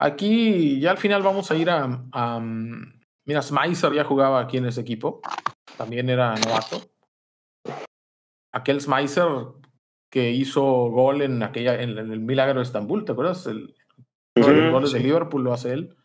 Aquí 0.00 0.80
ya 0.80 0.90
al 0.90 0.96
final 0.98 1.22
vamos 1.22 1.52
a 1.52 1.54
ir 1.56 1.70
a, 1.70 2.02
a, 2.12 2.40
mira, 2.40 3.42
Smeiser 3.42 3.92
ya 3.92 4.02
jugaba 4.02 4.40
aquí 4.40 4.56
en 4.56 4.66
ese 4.66 4.80
equipo. 4.80 5.20
También 5.76 6.08
era 6.10 6.34
novato. 6.34 6.80
Aquel 8.52 8.80
Smeiser 8.80 9.28
que 10.10 10.30
hizo 10.30 10.62
gol 10.64 11.22
en 11.22 11.42
aquella 11.42 11.80
en, 11.80 11.96
el 11.96 12.18
Milagro 12.18 12.58
de 12.58 12.64
Estambul, 12.64 13.04
¿te 13.04 13.12
acuerdas? 13.12 13.46
El, 13.46 13.76
uno 14.40 14.54
de 14.54 14.62
los 14.62 14.72
goles 14.72 14.92
de. 14.92 15.00
Liverpool 15.00 15.44
lo 15.44 15.52
hace 15.52 15.72
él. 15.72 15.96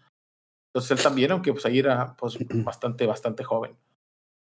Entonces 0.69 0.97
él 0.97 1.03
también, 1.03 1.31
aunque 1.31 1.51
pues 1.53 1.65
ahí 1.65 1.79
era 1.79 2.15
pues 2.17 2.37
bastante, 2.63 3.05
bastante 3.05 3.43
joven. 3.43 3.77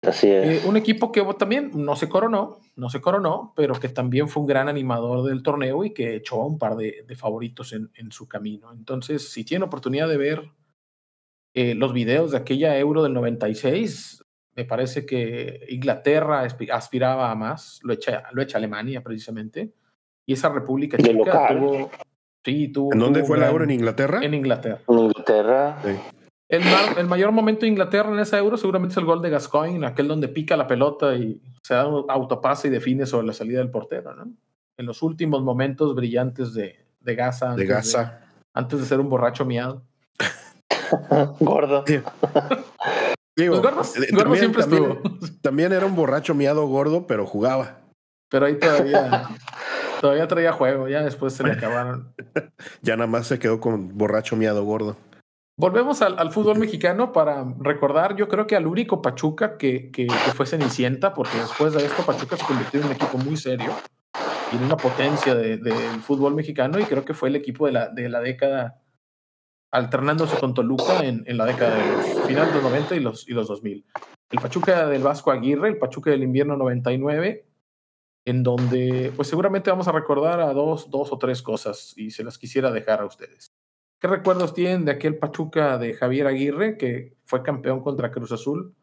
Así 0.04 0.30
es. 0.30 0.64
Eh, 0.64 0.68
un 0.68 0.78
equipo 0.78 1.12
que 1.12 1.24
también 1.38 1.72
no 1.74 1.96
se 1.96 2.08
coronó, 2.08 2.60
no 2.76 2.90
se 2.90 3.02
coronó, 3.02 3.54
pero 3.56 3.76
que 3.80 3.90
también 3.90 4.30
fue 4.30 4.42
un 4.42 4.48
gran 4.48 4.70
animador 4.70 5.28
del 5.28 5.42
torneo 5.42 5.84
y 5.84 5.94
que 5.94 6.16
echó 6.16 6.42
a 6.42 6.46
un 6.46 6.58
par 6.58 6.76
de, 6.76 7.04
de 7.08 7.16
favoritos 7.16 7.74
en, 7.74 7.92
en, 7.96 8.12
su 8.12 8.28
camino. 8.28 8.72
Entonces, 8.72 9.30
si 9.30 9.44
tiene 9.44 9.66
oportunidad 9.66 10.08
de 10.08 10.18
ver 10.18 10.52
eh, 11.54 11.74
los 11.74 11.92
videos 11.94 12.32
de 12.32 12.38
aquella 12.38 12.78
Euro 12.78 13.02
del 13.02 13.14
96, 13.14 14.24
me 14.56 14.66
parece 14.66 15.06
que 15.06 15.66
Inglaterra 15.70 16.48
aspiraba 16.72 17.32
a 17.32 17.36
más, 17.36 17.80
lo 17.84 17.94
echa, 17.94 18.24
lo 18.32 18.42
echa 18.42 18.60
Alemania 18.60 19.02
precisamente, 19.04 19.74
y 20.26 20.34
esa 20.34 20.50
República 20.50 20.98
Checa 20.98 21.48
tuvo... 21.48 21.90
Sí, 22.48 22.70
tuvo, 22.70 22.94
¿En 22.94 23.00
dónde 23.00 23.20
tuvo 23.20 23.28
fue 23.28 23.38
la 23.40 23.50
Euro? 23.50 23.66
¿En 23.66 23.72
Inglaterra? 23.72 24.20
En 24.24 24.34
Inglaterra. 24.34 24.80
En 24.88 25.00
Inglaterra. 25.00 25.78
Sí. 25.84 25.92
El, 26.50 26.62
ma- 26.64 26.94
el 26.98 27.08
mayor 27.08 27.34
momento 27.34 27.62
de 27.62 27.68
Inglaterra 27.68 28.10
en 28.10 28.20
esa 28.20 28.38
Euro 28.38 28.56
seguramente 28.56 28.94
es 28.94 28.98
el 28.98 29.04
gol 29.04 29.22
de 29.22 29.30
Gascoigne, 29.30 29.86
aquel 29.86 30.08
donde 30.08 30.30
pica 30.30 30.56
la 30.56 30.66
pelota 30.66 31.14
y 31.16 31.42
se 31.62 31.74
da 31.74 31.86
un 31.88 32.10
autopase 32.10 32.70
y 32.70 32.72
define 32.72 33.06
sobre 33.06 33.28
la 33.28 33.34
salida 33.34 33.60
del 33.60 33.70
portero, 33.70 34.16
¿no? 34.16 34.32
En 34.78 34.86
los 34.86 35.02
últimos 35.02 35.42
momentos 35.44 35.94
brillantes 35.94 36.54
de, 36.54 36.86
de 37.02 37.16
Gaza. 37.16 37.54
De 37.54 37.66
Gaza. 37.66 38.22
antes 38.54 38.80
de 38.80 38.86
ser 38.86 39.02
un 39.02 39.10
borracho 39.10 39.44
miado. 39.44 39.84
Gordo. 41.42 41.84
Digo, 41.86 42.02
Pues 43.36 43.62
Gordo, 43.62 43.82
eh, 43.82 44.08
Gordo 44.12 44.18
también- 44.24 44.40
siempre 44.40 44.62
también- 44.64 44.84
estuvo. 45.04 45.32
También 45.42 45.74
era 45.74 45.86
un 45.86 45.96
borracho 45.96 46.34
miado 46.34 46.66
gordo, 46.68 47.06
pero 47.08 47.26
jugaba. 47.26 47.80
Pero 48.30 48.46
ahí 48.46 48.58
todavía, 48.60 49.24
todavía 50.02 50.28
traía 50.28 50.52
juego, 50.52 50.88
ya 50.88 51.02
después 51.04 51.34
se 51.34 51.44
le 51.44 51.52
acabaron. 51.54 52.14
Ya 52.82 52.96
nada 52.96 53.08
más 53.08 53.28
se 53.28 53.40
quedó 53.40 53.60
con 53.60 53.98
borracho 53.98 54.36
miado 54.36 54.64
gordo. 54.64 54.96
Volvemos 55.60 56.04
al, 56.04 56.20
al 56.20 56.32
fútbol 56.32 56.60
mexicano 56.60 57.12
para 57.12 57.44
recordar, 57.60 58.16
yo 58.16 58.28
creo 58.28 58.46
que 58.46 58.56
al 58.56 58.68
único 58.68 59.02
Pachuca 59.02 59.58
que, 59.58 59.90
que, 59.90 60.06
que 60.06 60.32
fue 60.36 60.46
Cenicienta, 60.46 61.14
porque 61.16 61.38
después 61.40 61.74
de 61.74 61.84
esto 61.84 62.04
Pachuca 62.06 62.38
se 62.38 62.46
convirtió 62.46 62.80
en 62.80 62.86
un 62.86 62.92
equipo 62.92 63.18
muy 63.18 63.38
serio 63.38 63.72
y 64.54 64.58
en 64.58 64.64
una 64.64 64.78
potencia 64.78 65.34
de- 65.34 65.58
del 65.58 66.00
fútbol 66.02 66.36
mexicano 66.36 66.78
y 66.80 66.84
creo 66.84 67.04
que 67.04 67.16
fue 67.16 67.30
el 67.30 67.36
equipo 67.36 67.66
de 67.66 67.72
la, 67.72 67.90
de 67.90 68.08
la 68.08 68.20
década 68.20 68.82
alternándose 69.72 70.38
con 70.38 70.54
Toluca 70.54 71.00
en, 71.04 71.24
en 71.26 71.38
la 71.38 71.46
década 71.46 71.76
de 71.76 71.92
los 71.92 72.28
finales 72.28 72.50
de 72.54 72.62
los 72.62 72.64
90 72.72 72.96
y 72.96 73.00
los, 73.00 73.28
y 73.28 73.34
los 73.34 73.48
2000. 73.48 73.84
El 74.30 74.40
Pachuca 74.40 74.86
del 74.88 75.02
Vasco 75.02 75.32
Aguirre, 75.32 75.70
el 75.70 75.78
Pachuca 75.80 76.12
del 76.12 76.22
invierno 76.24 76.56
99, 76.56 77.47
en 78.28 78.44
donde 78.44 79.14
pues 79.16 79.30
seguramente 79.30 79.70
vamos 79.70 79.88
a 79.88 79.94
recordar 79.94 80.42
a 80.42 80.52
dos, 80.52 80.92
dos 80.92 81.14
o 81.14 81.18
tres 81.18 81.42
cosas 81.42 81.94
y 81.96 82.12
se 82.12 82.26
las 82.26 82.38
quisiera 82.38 82.72
dejar 82.72 83.00
a 83.00 83.06
ustedes. 83.06 83.48
¿Qué 84.02 84.08
recuerdos 84.10 84.54
tienen 84.54 84.84
de 84.84 84.92
aquel 84.92 85.16
Pachuca 85.16 85.78
de 85.78 85.94
Javier 85.94 86.28
Aguirre 86.28 86.78
que 86.78 87.16
fue 87.26 87.42
campeón 87.42 87.82
contra 87.82 88.12
Cruz 88.12 88.34
Azul 88.34 88.76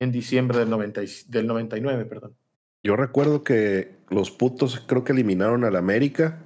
en 0.00 0.12
diciembre 0.12 0.58
del, 0.60 0.70
90 0.70 1.02
y- 1.02 1.08
del 1.26 1.46
99? 1.48 2.04
Perdón. 2.04 2.36
Yo 2.84 2.94
recuerdo 2.94 3.42
que 3.42 3.96
los 4.10 4.30
putos 4.30 4.78
creo 4.86 5.02
que 5.02 5.12
eliminaron 5.12 5.64
al 5.64 5.74
América 5.74 6.40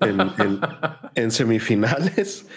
en, 0.00 0.20
en- 0.20 0.60
en 1.14 1.30
semifinales. 1.30 2.48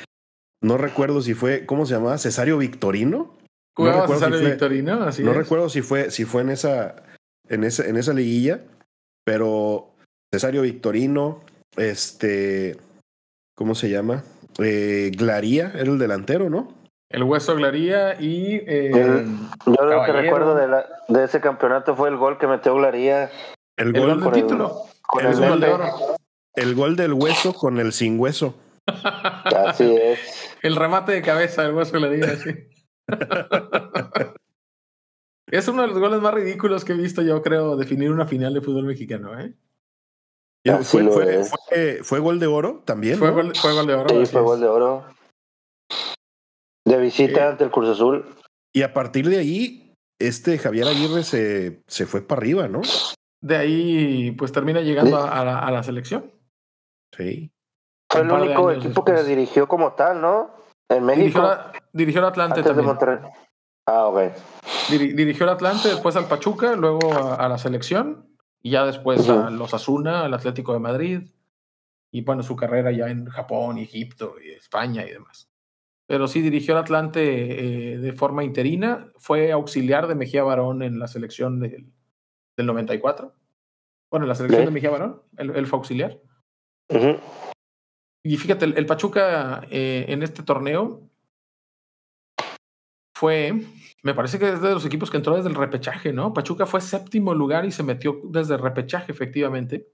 No 0.63 0.77
recuerdo 0.79 1.21
si 1.21 1.35
fue, 1.35 1.67
¿cómo 1.67 1.85
se 1.85 1.93
llamaba? 1.93 2.17
Cesario 2.17 2.57
Victorino. 2.57 3.37
Jugaba 3.75 4.01
recuerdo 4.01 4.19
Cesario 4.19 4.37
si 4.37 4.43
fue- 4.43 4.51
Victorino, 4.51 5.03
así 5.03 5.23
no 5.23 5.29
es. 5.31 5.37
recuerdo 5.37 5.69
si 5.69 5.81
fue, 5.83 6.09
si 6.09 6.25
fue 6.25 6.41
en 6.41 6.49
esa, 6.49 7.03
en 7.49 7.63
esa, 7.63 7.85
en 7.85 7.97
esa 7.97 8.13
liguilla, 8.13 8.61
pero 9.25 9.89
Cesario 10.33 10.61
Victorino, 10.61 11.41
este, 11.75 12.77
¿cómo 13.55 13.75
se 13.75 13.89
llama? 13.89 14.23
Eh, 14.59 15.11
Glaría 15.17 15.71
era 15.73 15.91
el 15.91 15.97
delantero, 15.99 16.49
¿no? 16.49 16.73
El 17.09 17.23
Hueso 17.23 17.55
Glaría 17.55 18.19
y... 18.21 18.55
eh, 18.55 18.91
El- 18.93 19.27
Yo 19.65 19.85
lo 19.85 20.03
que 20.05 20.11
recuerdo 20.11 20.55
de, 20.55 20.67
la- 20.67 20.85
de 21.07 21.23
ese 21.25 21.41
campeonato 21.41 21.95
fue 21.95 22.09
el 22.09 22.17
gol 22.17 22.37
que 22.37 22.47
metió 22.47 22.73
Glaría 22.75 23.29
El 23.77 23.95
el 23.95 24.01
gol, 24.01 24.21
del 24.21 24.31
título. 24.31 24.81
con 25.01 25.25
El 25.25 25.33
El 25.33 25.49
gol 25.49 25.59
de 25.59 25.67
oro. 25.69 25.85
el 26.55 26.75
gol 26.75 26.95
del 26.95 27.13
hueso 27.13 27.53
con 27.53 27.79
el 27.79 27.91
sin 27.93 28.19
hueso. 28.19 28.55
Así 28.87 29.95
es. 30.01 30.19
El 30.61 30.75
remate 30.75 31.11
de 31.11 31.21
cabeza 31.21 31.61
del 31.63 31.73
Hueso 31.73 31.93
Glaría, 31.93 32.35
sí. 32.37 32.51
es 35.49 35.67
uno 35.67 35.81
de 35.83 35.87
los 35.89 35.99
goles 35.99 36.21
más 36.21 36.33
ridículos 36.33 36.83
que 36.85 36.93
he 36.93 36.97
visto, 36.97 37.21
yo 37.21 37.41
creo, 37.41 37.75
definir 37.75 38.11
una 38.11 38.25
final 38.25 38.53
de 38.53 38.61
fútbol 38.61 38.85
mexicano. 38.85 39.39
¿eh? 39.39 39.53
Y 40.65 40.69
Así 40.69 40.83
fue, 40.97 41.03
lo 41.03 41.11
fue, 41.11 41.35
es. 41.39 41.51
fue- 41.69 41.99
fue 42.03 42.19
gol 42.19 42.39
de 42.39 42.47
oro 42.47 42.81
también. 42.85 43.17
Fue, 43.19 43.27
¿no? 43.29 43.35
gol, 43.35 43.53
fue 43.55 43.73
gol 43.73 43.87
de 43.87 43.93
oro. 43.93 44.09
Sí, 44.09 44.15
fue 44.15 44.23
es. 44.41 44.45
gol 44.45 44.59
de 44.59 44.67
oro. 44.67 45.05
De 46.87 46.97
visita 46.97 47.39
Eh. 47.45 47.47
ante 47.49 47.63
el 47.63 47.71
Cruz 47.71 47.89
Azul. 47.89 48.25
Y 48.73 48.81
a 48.81 48.93
partir 48.93 49.27
de 49.29 49.37
ahí, 49.37 49.93
este 50.19 50.57
Javier 50.57 50.87
Aguirre 50.87 51.23
se, 51.23 51.81
se 51.87 52.05
fue 52.05 52.21
para 52.21 52.39
arriba, 52.39 52.67
¿no? 52.67 52.81
De 53.41 53.55
ahí, 53.57 54.31
pues 54.31 54.51
termina 54.51 54.81
llegando 54.81 55.17
a, 55.17 55.39
a 55.41 55.45
la, 55.45 55.59
a 55.59 55.71
la 55.71 55.83
selección. 55.83 56.31
Sí. 57.15 57.51
Fue 58.11 58.21
el 58.21 58.31
único 58.31 58.71
equipo 58.71 59.03
que 59.05 59.23
dirigió 59.23 59.67
como 59.67 59.93
tal, 59.93 60.21
¿no? 60.21 60.51
En 60.89 61.05
Dirigió, 61.07 61.41
México. 61.41 61.41
la- 61.41 61.71
dirigió 61.93 62.21
al 62.21 62.27
Atlante 62.27 62.59
Antes 62.59 62.63
de 62.65 62.69
también. 62.83 62.85
Monterrey. 62.87 63.31
Ah, 63.87 64.07
ok. 64.07 64.19
Diri- 64.89 65.13
dirigió 65.13 65.43
al 65.45 65.53
Atlante, 65.53 65.89
después 65.89 66.15
al 66.15 66.27
Pachuca, 66.27 66.75
luego 66.75 67.13
a, 67.13 67.35
a 67.35 67.49
la 67.49 67.57
selección 67.57 68.27
y 68.61 68.71
ya 68.71 68.85
después 68.85 69.27
a 69.29 69.49
los 69.49 69.73
Asuna, 69.73 70.25
al 70.25 70.33
Atlético 70.33 70.73
de 70.73 70.79
Madrid 70.79 71.21
y 72.11 72.21
bueno, 72.21 72.43
su 72.43 72.55
carrera 72.55 72.91
ya 72.91 73.07
en 73.09 73.25
Japón, 73.27 73.77
Egipto 73.77 74.35
y 74.43 74.49
España 74.51 75.05
y 75.05 75.11
demás. 75.11 75.49
Pero 76.07 76.27
sí 76.27 76.41
dirigió 76.41 76.75
al 76.75 76.81
Atlante 76.83 77.93
eh, 77.93 77.97
de 77.97 78.13
forma 78.13 78.43
interina, 78.43 79.11
fue 79.17 79.51
auxiliar 79.51 80.07
de 80.07 80.15
Mejía 80.15 80.43
Barón 80.43 80.81
en 80.83 80.97
la 80.99 81.07
selección 81.07 81.59
del, 81.59 81.91
del 82.57 82.65
94. 82.67 83.33
Bueno, 84.11 84.25
en 84.25 84.29
la 84.29 84.35
selección 84.35 84.65
de 84.65 84.71
Mejía 84.71 84.91
Barón, 84.91 85.21
él, 85.37 85.51
él 85.55 85.65
fue 85.67 85.77
auxiliar. 85.77 86.19
Y 88.23 88.37
fíjate, 88.37 88.65
el, 88.65 88.77
el 88.77 88.85
Pachuca 88.85 89.61
eh, 89.69 90.05
en 90.09 90.23
este 90.23 90.43
torneo 90.43 91.09
fue, 93.15 93.53
me 94.03 94.13
parece 94.13 94.37
que 94.37 94.49
es 94.49 94.61
de 94.61 94.73
los 94.73 94.85
equipos 94.85 95.09
que 95.09 95.17
entró 95.17 95.35
desde 95.35 95.49
el 95.49 95.55
repechaje, 95.55 96.11
¿no? 96.11 96.33
Pachuca 96.33 96.65
fue 96.65 96.81
séptimo 96.81 97.33
lugar 97.33 97.65
y 97.65 97.71
se 97.71 97.83
metió 97.83 98.19
desde 98.25 98.55
el 98.55 98.61
repechaje, 98.61 99.11
efectivamente. 99.11 99.87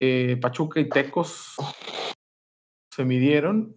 Eh, 0.00 0.36
Pachuca 0.40 0.80
y 0.80 0.88
Tecos 0.88 1.56
se 2.92 3.04
midieron. 3.04 3.74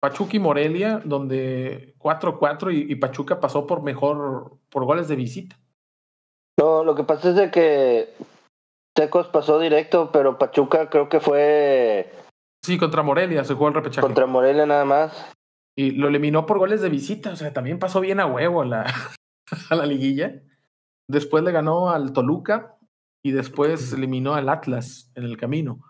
Pachuca 0.00 0.36
y 0.36 0.38
Morelia, 0.38 1.02
donde 1.04 1.94
4-4 1.98 2.72
y, 2.72 2.92
y 2.92 2.94
Pachuca 2.94 3.40
pasó 3.40 3.66
por 3.66 3.82
mejor, 3.82 4.58
por 4.70 4.84
goles 4.84 5.08
de 5.08 5.16
visita. 5.16 5.58
No, 6.58 6.84
lo 6.84 6.94
que 6.94 7.04
pasa 7.04 7.30
es 7.30 7.34
de 7.34 7.50
que 7.50 8.14
Tecos 8.94 9.28
pasó 9.28 9.58
directo, 9.58 10.10
pero 10.12 10.38
Pachuca 10.38 10.88
creo 10.88 11.08
que 11.08 11.20
fue 11.20 12.12
Sí, 12.64 12.78
contra 12.78 13.02
Morelia 13.02 13.44
se 13.44 13.54
jugó 13.54 13.68
el 13.68 13.74
repechaje. 13.74 14.06
contra 14.06 14.26
Morelia 14.26 14.66
nada 14.66 14.84
más. 14.84 15.32
Y 15.78 15.92
lo 15.92 16.08
eliminó 16.08 16.44
por 16.44 16.58
goles 16.58 16.80
de 16.80 16.88
visita, 16.88 17.30
o 17.30 17.36
sea, 17.36 17.52
también 17.52 17.78
pasó 17.78 18.00
bien 18.00 18.18
a 18.18 18.26
huevo 18.26 18.62
a 18.62 18.66
la, 18.66 18.94
a 19.70 19.76
la 19.76 19.86
liguilla. 19.86 20.42
Después 21.08 21.44
le 21.44 21.52
ganó 21.52 21.90
al 21.90 22.12
Toluca 22.12 22.76
y 23.22 23.30
después 23.30 23.92
eliminó 23.92 24.34
al 24.34 24.48
Atlas 24.48 25.12
en 25.14 25.22
el 25.22 25.36
camino. 25.36 25.84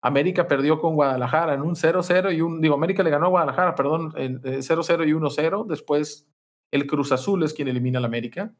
América 0.00 0.48
perdió 0.48 0.80
con 0.80 0.94
Guadalajara 0.94 1.52
en 1.52 1.60
un 1.60 1.74
0-0 1.74 2.34
y 2.34 2.40
un. 2.40 2.62
Digo, 2.62 2.74
América 2.74 3.02
le 3.02 3.10
ganó 3.10 3.26
a 3.26 3.28
Guadalajara, 3.28 3.74
perdón, 3.74 4.14
en 4.16 4.40
eh, 4.44 4.60
0-0 4.60 5.06
y 5.06 5.12
1-0. 5.12 5.66
Después 5.66 6.26
el 6.72 6.86
Cruz 6.86 7.12
Azul 7.12 7.42
es 7.42 7.52
quien 7.52 7.68
elimina 7.68 7.98
al 7.98 8.06
América, 8.06 8.54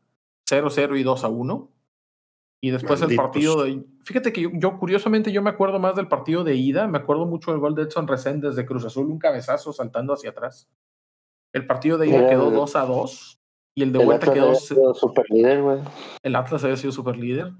0-0 0.50 1.00
y 1.00 1.02
2-1. 1.02 1.70
Y 2.62 2.70
después 2.70 3.00
el 3.02 3.14
partido 3.16 3.62
de. 3.64 3.84
Fíjate 4.04 4.32
que 4.32 4.40
yo, 4.42 4.50
yo, 4.54 4.78
curiosamente, 4.78 5.30
yo 5.32 5.42
me 5.42 5.50
acuerdo 5.50 5.78
más 5.78 5.96
del 5.96 6.08
partido 6.08 6.44
de 6.44 6.54
ida. 6.56 6.86
Me 6.88 6.98
acuerdo 6.98 7.26
mucho 7.26 7.50
del 7.50 7.60
gol 7.60 7.74
de 7.74 7.82
Edson 7.82 8.08
Reséndez 8.08 8.54
de 8.56 8.64
Cruz 8.64 8.84
Azul, 8.86 9.06
un 9.10 9.18
cabezazo 9.18 9.72
saltando 9.72 10.14
hacia 10.14 10.30
atrás. 10.30 10.68
El 11.52 11.66
partido 11.66 11.98
de 11.98 12.08
ida 12.08 12.28
quedó 12.28 12.48
el- 12.48 12.54
2 12.54 12.76
a 12.76 12.86
2 12.86 13.38
y 13.76 13.82
el 13.82 13.92
de 13.92 13.98
El 14.00 14.06
vuelta 14.06 14.30
Atlas 14.30 14.44
quedó. 14.46 14.54
sido 14.54 14.94
super 14.94 15.26
líder, 15.28 15.62
güey. 15.62 15.78
El 16.22 16.36
Atlas 16.36 16.64
había 16.64 16.76
sido 16.76 16.92
super 16.92 17.16
líder. 17.16 17.52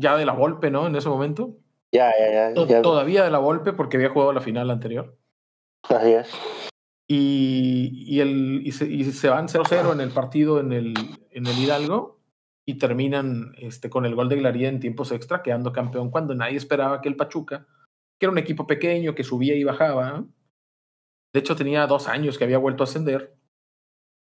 Ya 0.00 0.16
de 0.16 0.26
la 0.26 0.32
Volpe, 0.32 0.70
¿no? 0.70 0.86
En 0.86 0.94
ese 0.96 1.08
momento. 1.08 1.56
Ya, 1.92 2.12
ya, 2.18 2.32
ya. 2.50 2.54
To- 2.54 2.66
ya. 2.66 2.82
Todavía 2.82 3.24
de 3.24 3.30
la 3.30 3.38
Volpe 3.38 3.72
porque 3.72 3.96
había 3.96 4.10
jugado 4.10 4.32
la 4.32 4.40
final 4.40 4.70
anterior. 4.70 5.16
Así 5.88 6.10
es. 6.12 6.30
Y, 7.08 8.04
y, 8.06 8.20
el, 8.20 8.62
y, 8.66 8.72
se, 8.72 8.86
y 8.86 9.04
se 9.04 9.28
van 9.28 9.48
0-0 9.48 9.92
en 9.92 10.00
el 10.00 10.10
partido 10.10 10.58
en 10.60 10.72
el, 10.72 10.94
en 11.30 11.46
el 11.46 11.58
Hidalgo 11.58 12.13
y 12.66 12.78
terminan 12.78 13.54
este, 13.58 13.90
con 13.90 14.06
el 14.06 14.14
gol 14.14 14.28
de 14.28 14.36
Glaría 14.36 14.68
en 14.68 14.80
tiempos 14.80 15.12
extra, 15.12 15.42
quedando 15.42 15.72
campeón 15.72 16.10
cuando 16.10 16.34
nadie 16.34 16.56
esperaba 16.56 17.00
que 17.00 17.08
el 17.08 17.16
Pachuca, 17.16 17.66
que 18.18 18.26
era 18.26 18.32
un 18.32 18.38
equipo 18.38 18.66
pequeño 18.66 19.14
que 19.14 19.24
subía 19.24 19.54
y 19.54 19.64
bajaba, 19.64 20.10
¿no? 20.12 20.28
de 21.34 21.40
hecho 21.40 21.56
tenía 21.56 21.86
dos 21.86 22.06
años 22.06 22.38
que 22.38 22.44
había 22.44 22.58
vuelto 22.58 22.84
a 22.84 22.86
ascender, 22.86 23.36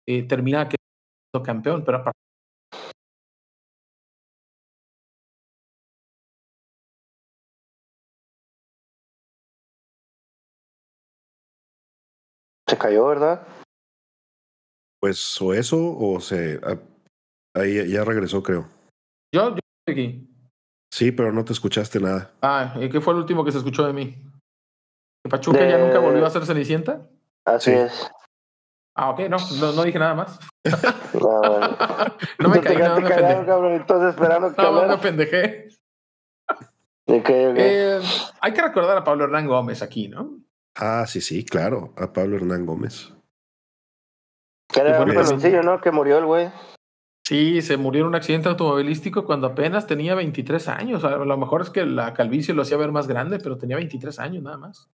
eh, 0.06 0.26
termina 0.26 0.68
quedando 0.68 1.44
campeón, 1.44 1.84
pero 1.84 1.98
aparte 1.98 2.18
Se 12.66 12.78
cayó, 12.78 13.06
¿verdad? 13.06 13.46
Pues 14.98 15.40
o 15.42 15.52
eso, 15.52 15.76
o 15.78 16.18
se. 16.18 16.58
Ah, 17.54 17.60
Ahí 17.60 17.90
ya 17.90 18.04
regresó, 18.04 18.42
creo. 18.42 18.66
Yo, 19.34 19.50
yo 19.50 19.58
estoy 19.86 19.92
aquí. 20.04 20.30
Sí, 20.92 21.10
pero 21.12 21.32
no 21.32 21.44
te 21.44 21.52
escuchaste 21.52 21.98
nada. 22.00 22.32
Ah, 22.42 22.74
¿y 22.80 22.88
qué 22.88 23.00
fue 23.00 23.14
el 23.14 23.20
último 23.20 23.44
que 23.44 23.52
se 23.52 23.58
escuchó 23.58 23.84
de 23.86 23.92
mí? 23.92 24.14
¿Que 25.24 25.30
Pachuca 25.30 25.66
ya 25.68 25.78
nunca 25.78 25.98
volvió 25.98 26.24
a 26.24 26.30
ser 26.30 26.46
Cenicienta? 26.46 27.08
Así 27.44 27.70
Sí. 27.72 27.76
es. 27.76 28.10
Ah, 28.96 29.10
ok, 29.10 29.20
no, 29.28 29.36
no, 29.60 29.72
no 29.72 29.82
dije 29.82 29.98
nada 29.98 30.14
más. 30.14 30.38
No, 30.64 30.70
bueno. 31.40 31.76
No 32.38 32.48
me 32.48 32.60
caí, 32.60 32.76
nada 32.76 32.94
quedaste 32.96 33.02
me 33.02 33.08
callado, 33.08 33.26
pendejé. 33.26 33.46
cabrón, 33.46 33.72
entonces 33.72 34.10
esperando 34.10 34.54
que 34.54 34.62
más 34.62 34.88
me 34.88 34.98
pendejé. 34.98 35.68
Eh, 37.06 38.00
hay 38.40 38.52
que 38.52 38.62
recordar 38.62 38.96
a 38.96 39.04
Pablo 39.04 39.24
Hernán 39.24 39.46
Gómez 39.46 39.82
aquí, 39.82 40.08
¿no? 40.08 40.38
Ah, 40.76 41.06
sí, 41.06 41.20
sí, 41.20 41.44
claro. 41.44 41.92
A 41.96 42.12
Pablo 42.12 42.36
Hernán 42.36 42.66
Gómez. 42.66 43.12
Que 44.72 44.80
era 44.80 45.00
un 45.00 45.64
¿no? 45.64 45.80
Que 45.80 45.90
murió 45.90 46.18
el 46.18 46.24
güey. 46.26 46.50
Sí, 47.26 47.62
se 47.62 47.78
murió 47.78 48.02
en 48.02 48.08
un 48.08 48.14
accidente 48.16 48.50
automovilístico 48.50 49.24
cuando 49.24 49.46
apenas 49.46 49.86
tenía 49.86 50.14
23 50.14 50.68
años. 50.68 51.04
A 51.04 51.16
lo 51.16 51.38
mejor 51.38 51.62
es 51.62 51.70
que 51.70 51.86
la 51.86 52.12
calvicie 52.12 52.52
lo 52.52 52.62
hacía 52.62 52.76
ver 52.76 52.92
más 52.92 53.08
grande, 53.08 53.38
pero 53.38 53.56
tenía 53.56 53.76
23 53.76 54.18
años 54.18 54.42
nada 54.42 54.58
más. 54.58 54.90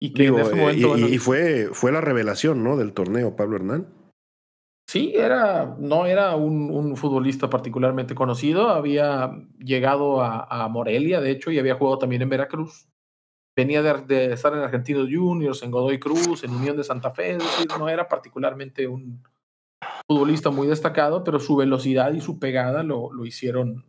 Y 0.00 0.12
que 0.12 0.22
Digo, 0.22 0.38
en 0.38 0.44
ese 0.44 0.52
eh, 0.52 0.56
momento, 0.56 0.78
y, 0.78 0.84
bueno, 0.84 1.08
y 1.08 1.18
fue, 1.18 1.70
fue 1.72 1.90
la 1.90 2.00
revelación, 2.00 2.62
¿no? 2.62 2.76
Del 2.76 2.92
torneo, 2.92 3.34
Pablo 3.34 3.56
Hernán. 3.56 3.88
sí, 4.88 5.12
era, 5.14 5.76
no 5.78 6.06
era 6.06 6.36
un, 6.36 6.70
un 6.70 6.96
futbolista 6.96 7.50
particularmente 7.50 8.14
conocido. 8.14 8.68
Había 8.68 9.32
llegado 9.58 10.22
a, 10.22 10.44
a 10.44 10.68
Morelia, 10.68 11.20
de 11.20 11.32
hecho, 11.32 11.50
y 11.50 11.58
había 11.58 11.74
jugado 11.74 11.98
también 11.98 12.22
en 12.22 12.28
Veracruz. 12.28 12.88
Venía 13.56 13.82
de, 13.82 14.02
de 14.02 14.32
estar 14.32 14.52
en 14.52 14.60
Argentinos 14.60 15.08
Juniors, 15.12 15.62
en 15.64 15.72
Godoy 15.72 15.98
Cruz, 15.98 16.44
en 16.44 16.52
Unión 16.52 16.76
de 16.76 16.84
Santa 16.84 17.10
Fe, 17.10 17.32
es 17.32 17.38
decir, 17.38 17.66
no 17.78 17.88
era 17.88 18.08
particularmente 18.08 18.86
un 18.86 19.22
futbolista 20.06 20.50
muy 20.50 20.66
destacado, 20.66 21.24
pero 21.24 21.38
su 21.40 21.56
velocidad 21.56 22.12
y 22.12 22.20
su 22.20 22.38
pegada 22.38 22.82
lo, 22.82 23.12
lo 23.12 23.24
hicieron 23.26 23.84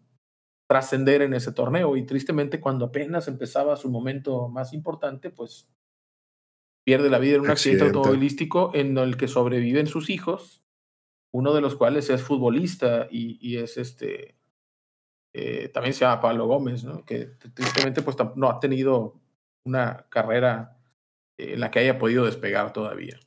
trascender 0.70 1.22
en 1.22 1.34
ese 1.34 1.52
torneo. 1.52 1.96
Y 1.98 2.06
tristemente, 2.06 2.60
cuando 2.60 2.86
apenas 2.86 3.28
empezaba 3.28 3.76
su 3.76 3.90
momento 3.92 4.48
más 4.50 4.74
importante, 4.74 5.30
pues 5.30 5.70
pierde 6.86 7.10
la 7.10 7.20
vida 7.20 7.36
en 7.36 7.42
un 7.42 7.50
accidente, 7.50 7.84
Accidente. 7.84 7.98
automovilístico 8.00 8.72
en 8.74 8.98
el 8.98 9.18
que 9.18 9.28
sobreviven 9.28 9.88
sus 9.88 10.10
hijos, 10.10 10.64
uno 11.34 11.54
de 11.54 11.62
los 11.62 11.76
cuales 11.76 12.10
es 12.10 12.22
futbolista 12.22 13.08
y, 13.10 13.38
y 13.42 13.58
es 13.58 13.78
este. 13.78 14.36
eh, 15.34 15.70
también 15.74 15.94
se 15.94 16.02
llama 16.02 16.22
Pablo 16.22 16.46
Gómez, 16.48 16.84
¿no? 16.84 17.06
Que 17.06 17.26
tristemente, 17.54 18.02
pues 18.02 18.18
no 18.36 18.50
ha 18.50 18.60
tenido 18.60 19.20
una 19.66 20.06
carrera 20.10 20.78
eh, 21.38 21.54
en 21.54 21.60
la 21.62 21.72
que 21.72 21.80
haya 21.80 21.98
podido 21.98 22.26
despegar 22.26 22.74
todavía. 22.74 23.18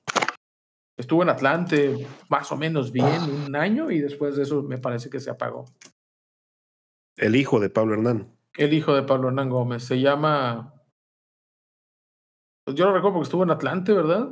Estuvo 0.99 1.23
en 1.23 1.29
Atlante 1.29 2.07
más 2.29 2.51
o 2.53 2.57
menos 2.57 2.91
bien 2.91 3.23
un 3.47 3.55
año 3.55 3.91
y 3.91 4.01
después 4.01 4.37
de 4.37 4.45
eso 4.45 4.63
me 4.63 4.79
parece 4.79 5.11
que 5.11 5.21
se 5.21 5.31
apagó. 5.31 5.67
El 7.17 7.37
hijo 7.37 7.61
de 7.61 7.69
Pablo 7.71 7.95
Hernán. 7.95 8.33
El 8.55 8.73
hijo 8.73 8.95
de 8.95 9.03
Pablo 9.03 9.29
Hernán 9.29 9.51
Gómez 9.51 9.85
se 9.85 10.01
llama. 10.01 10.73
Yo 12.67 12.87
lo 12.87 12.95
recuerdo 12.95 13.15
porque 13.15 13.27
estuvo 13.27 13.43
en 13.43 13.51
Atlante, 13.51 13.93
¿verdad? 13.93 14.29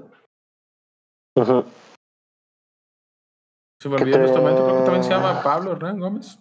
Se 3.81 3.89
me 3.89 3.97
¿Qué 3.97 4.03
olvidó 4.03 4.17
en 4.19 4.23
este 4.25 4.35
te- 4.37 4.41
momento. 4.41 4.65
Creo 4.65 4.79
que 4.79 4.85
también 4.85 5.05
se 5.05 5.11
llama 5.11 5.43
Pablo 5.43 5.73
Hernán 5.73 6.01
Gómez. 6.01 6.39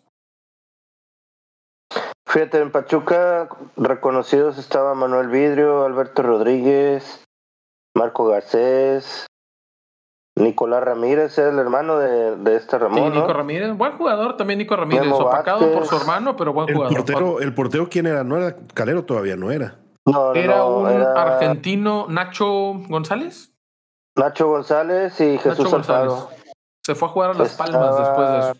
Fíjate, 2.27 2.59
en 2.61 2.71
Pachuca 2.71 3.49
reconocidos 3.75 4.57
estaba 4.57 4.95
Manuel 4.95 5.27
Vidrio, 5.27 5.83
Alberto 5.85 6.23
Rodríguez, 6.23 7.23
Marco 7.95 8.25
Garcés, 8.27 9.25
Nicolás 10.35 10.83
Ramírez, 10.83 11.37
era 11.37 11.49
el 11.49 11.59
hermano 11.59 11.99
de, 11.99 12.35
de 12.37 12.55
este 12.55 12.77
Sí, 12.77 12.81
Ramón, 12.83 13.13
Nico 13.13 13.27
¿no? 13.27 13.33
Ramírez. 13.33 13.77
Buen 13.77 13.97
jugador 13.97 14.35
también, 14.35 14.57
Nico 14.59 14.75
Ramírez. 14.75 15.03
Memo 15.03 15.17
Opacado 15.17 15.71
por 15.71 15.85
su 15.85 15.95
hermano, 15.97 16.35
pero 16.35 16.53
buen 16.53 16.69
El 16.69 16.75
jugador. 16.75 16.97
portero, 16.97 17.39
el 17.39 17.53
portero, 17.53 17.87
¿quién 17.89 18.07
era? 18.07 18.23
No 18.23 18.37
era 18.37 18.55
Calero 18.73 19.05
todavía, 19.05 19.35
no 19.35 19.51
era. 19.51 19.77
No, 20.05 20.33
Era 20.33 20.57
no, 20.57 20.77
un 20.79 20.89
era 20.89 21.13
argentino, 21.13 22.07
Nacho 22.09 22.73
González. 22.89 23.53
Nacho 24.17 24.47
González 24.47 25.19
y 25.21 25.37
Jesús 25.37 25.59
Nacho 25.59 25.69
González. 25.69 26.13
Se 26.85 26.93
fue 26.95 27.07
a 27.07 27.11
jugar 27.11 27.29
a 27.31 27.33
Las 27.35 27.53
Palmas 27.55 27.97
después 27.97 28.29
de 28.29 28.39
eso. 28.39 28.53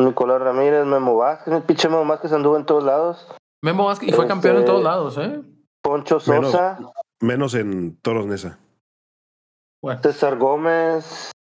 Nicolás 0.00 0.40
Ramírez, 0.40 0.84
Memo 0.86 1.16
Vázquez, 1.16 1.54
el 1.54 1.62
pinche 1.62 1.88
Memo 1.88 2.04
Vázquez 2.06 2.32
anduvo 2.32 2.56
en 2.56 2.66
todos 2.66 2.82
lados. 2.82 3.28
Memo 3.62 3.84
Vázquez 3.84 4.08
y 4.08 4.12
fue 4.12 4.26
campeón 4.26 4.54
en 4.56 4.60
Este- 4.62 4.70
todos 4.72 4.82
lados, 4.82 5.18
¿eh? 5.18 5.40
Poncho 5.82 6.18
Menos- 6.26 6.50
Sosa, 6.50 6.78
Menos 7.20 7.54
en 7.54 7.96
Toros 8.00 8.26
Nesa. 8.26 8.58
Bueno, 9.82 10.00
César 10.02 10.36
Gómez, 10.38 11.32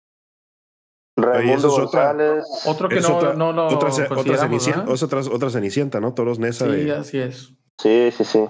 Raimundo 1.18 1.68
es 1.68 1.74
otra- 1.74 2.14
González. 2.14 2.46
otro 2.66 2.90
que 2.90 2.96
Es 2.98 3.08
no, 3.10 3.18
otra, 3.18 3.34
no 3.34 3.52
lo 3.54 3.68
otra, 3.68 3.90
otra, 3.90 4.38
cenicienta, 4.38 4.80
¿verdad? 4.82 5.04
otra, 5.04 5.20
otra 5.36 5.50
cenicienta, 5.50 6.00
¿no? 6.00 6.14
Toros 6.14 6.40
Nesa. 6.40 6.66
Sí, 6.66 6.72
de- 6.72 6.92
así 6.96 7.20
es. 7.20 7.54
Sí, 7.80 8.12
sí, 8.12 8.24
sí. 8.26 8.50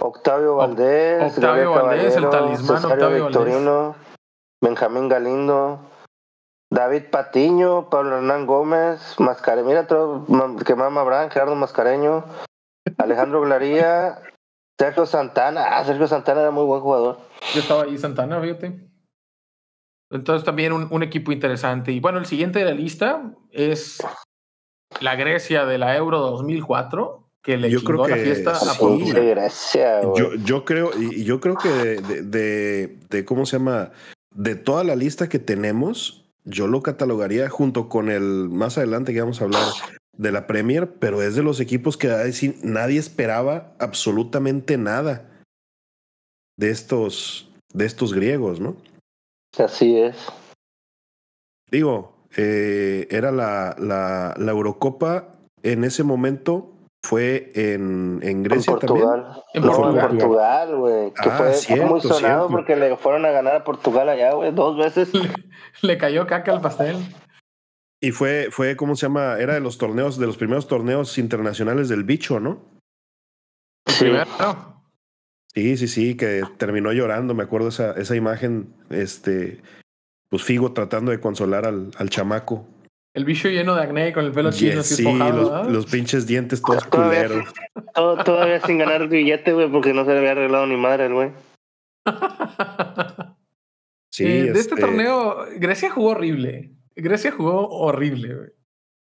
Octavio 0.00 0.56
Valdés, 0.56 1.36
Octavio 1.36 1.72
Gabriel 1.74 2.06
Valdés, 2.06 2.16
el 2.16 2.30
talismán 2.30 2.76
Cesario 2.82 2.92
Octavio 3.06 3.26
Victorino, 3.26 3.94
Benjamín 4.62 5.08
Galindo, 5.08 5.80
David 6.72 7.10
Patiño, 7.10 7.90
Pablo 7.90 8.16
Hernán 8.16 8.46
Gómez, 8.46 9.14
Mascareño, 9.18 9.66
mira 9.68 9.86
todo 9.86 10.24
que 10.64 10.74
mama 10.74 11.02
Abraham, 11.02 11.28
Gerardo 11.30 11.54
Mascareño, 11.54 12.24
Alejandro 12.96 13.42
Glaría, 13.42 14.22
Sergio 14.80 15.04
Santana, 15.04 15.76
ah, 15.76 15.84
Sergio 15.84 16.08
Santana 16.08 16.40
era 16.40 16.50
muy 16.50 16.64
buen 16.64 16.80
jugador. 16.80 17.18
Yo 17.54 17.60
estaba 17.60 17.82
ahí 17.82 17.98
Santana, 17.98 18.40
fíjate. 18.40 18.88
Entonces 20.12 20.44
también 20.44 20.72
un, 20.72 20.88
un 20.90 21.02
equipo 21.02 21.32
interesante. 21.32 21.90
Y 21.92 22.00
bueno, 22.00 22.18
el 22.18 22.26
siguiente 22.26 22.58
de 22.58 22.66
la 22.66 22.72
lista 22.72 23.34
es 23.50 23.98
la 25.00 25.16
Grecia 25.16 25.64
de 25.64 25.78
la 25.78 25.96
Euro 25.96 26.18
2004, 26.20 27.26
que 27.42 27.56
le 27.56 27.70
Yo 27.70 27.78
chingó 27.80 28.04
creo 28.04 28.06
la 28.08 28.16
que 28.16 28.22
fiesta 28.22 28.50
a 28.52 28.54
sí. 28.56 28.66
Portugal. 28.78 29.12
güey. 30.02 30.18
Yo, 30.18 30.34
yo 30.44 30.64
creo, 30.64 30.90
y 31.00 31.24
yo 31.24 31.40
creo 31.40 31.56
que 31.56 31.68
de, 31.70 32.00
de- 32.02 32.22
de- 32.22 32.98
de- 33.08 33.24
¿cómo 33.24 33.46
se 33.46 33.58
llama? 33.58 33.90
De 34.34 34.54
toda 34.54 34.84
la 34.84 34.94
lista 34.96 35.28
que 35.28 35.38
tenemos, 35.38 36.24
yo 36.44 36.66
lo 36.66 36.82
catalogaría 36.82 37.48
junto 37.48 37.88
con 37.88 38.10
el 38.10 38.48
más 38.50 38.78
adelante 38.78 39.12
que 39.12 39.20
vamos 39.20 39.40
a 39.40 39.44
hablar 39.44 39.64
de 40.16 40.30
la 40.32 40.46
Premier, 40.46 40.92
pero 40.98 41.22
es 41.22 41.34
de 41.34 41.42
los 41.42 41.58
equipos 41.58 41.96
que 41.96 42.08
decir, 42.08 42.56
nadie 42.62 42.98
esperaba 43.00 43.72
absolutamente 43.78 44.76
nada 44.76 45.28
de 46.58 46.70
estos, 46.70 47.50
de 47.72 47.86
estos 47.86 48.12
griegos, 48.12 48.60
¿no? 48.60 48.76
Así 49.58 49.98
es. 49.98 50.16
Digo, 51.70 52.26
eh, 52.36 53.06
era 53.10 53.30
la, 53.32 53.74
la, 53.78 54.34
la 54.36 54.50
Eurocopa 54.52 55.28
en 55.62 55.84
ese 55.84 56.02
momento. 56.04 56.68
Fue 57.04 57.50
en, 57.56 58.20
en 58.22 58.28
En 58.28 58.42
Grecia 58.44 58.76
también. 58.78 59.04
Portugal. 59.04 59.42
En 59.54 59.62
no, 59.62 59.72
Portugal. 59.72 59.98
en 60.12 60.18
Portugal, 60.18 60.76
güey. 60.76 61.10
Que 61.14 61.28
Ah, 61.28 61.36
fue, 61.36 61.46
fue 61.46 61.54
cierto, 61.54 61.86
muy 61.86 62.00
sonado 62.00 62.20
cierto. 62.20 62.48
porque 62.48 62.76
le 62.76 62.96
fueron 62.96 63.26
a 63.26 63.30
ganar 63.32 63.56
a 63.56 63.64
Portugal 63.64 64.08
allá, 64.08 64.34
güey, 64.34 64.52
dos 64.52 64.76
veces. 64.78 65.10
Le 65.82 65.98
cayó 65.98 66.28
caca 66.28 66.52
al 66.52 66.60
pastel. 66.60 66.96
Y 68.00 68.12
fue, 68.12 68.48
fue, 68.52 68.76
¿cómo 68.76 68.94
se 68.94 69.06
llama? 69.06 69.36
Era 69.40 69.54
de 69.54 69.60
los 69.60 69.78
torneos, 69.78 70.16
de 70.16 70.26
los 70.26 70.36
primeros 70.36 70.68
torneos 70.68 71.18
internacionales 71.18 71.88
del 71.88 72.04
bicho, 72.04 72.38
¿no? 72.38 72.60
Sí. 73.88 74.04
primero. 74.04 74.26
Sí, 75.54 75.76
sí, 75.76 75.86
sí, 75.88 76.16
que 76.16 76.42
terminó 76.56 76.92
llorando, 76.92 77.34
me 77.34 77.42
acuerdo 77.42 77.68
esa, 77.68 77.92
esa 77.92 78.16
imagen, 78.16 78.72
este, 78.90 79.60
pues 80.30 80.42
Figo 80.42 80.72
tratando 80.72 81.10
de 81.10 81.20
consolar 81.20 81.66
al, 81.66 81.90
al 81.98 82.08
chamaco. 82.10 82.66
El 83.14 83.26
bicho 83.26 83.48
lleno 83.48 83.74
de 83.74 83.82
acné 83.82 84.12
con 84.14 84.24
el 84.24 84.32
pelo 84.32 84.50
chino 84.50 84.76
Yes, 84.76 84.86
sí, 84.86 85.02
espojado, 85.06 85.64
los, 85.68 85.84
pinches 85.86 86.26
dientes 86.26 86.62
todos 86.62 86.86
Todavía- 86.90 87.26
culeros. 87.28 87.54
Todo- 87.94 88.24
todavía 88.24 88.60
sin 88.60 88.78
ganar 88.78 89.06
billete, 89.08 89.52
güey, 89.52 89.70
porque 89.70 89.92
no 89.92 90.06
se 90.06 90.12
le 90.12 90.18
había 90.18 90.30
arreglado 90.32 90.66
ni 90.66 90.76
madre 90.78 91.04
al 91.04 91.14
güey. 91.14 91.32
Sí, 94.14 94.24
Eh, 94.26 94.42
de 94.42 94.48
este 94.60 94.74
este, 94.74 94.76
torneo, 94.76 95.46
Grecia 95.56 95.90
jugó 95.90 96.10
horrible. 96.10 96.72
Grecia 96.94 97.32
jugó 97.32 97.66
horrible, 97.70 98.34
güey. 98.34 98.48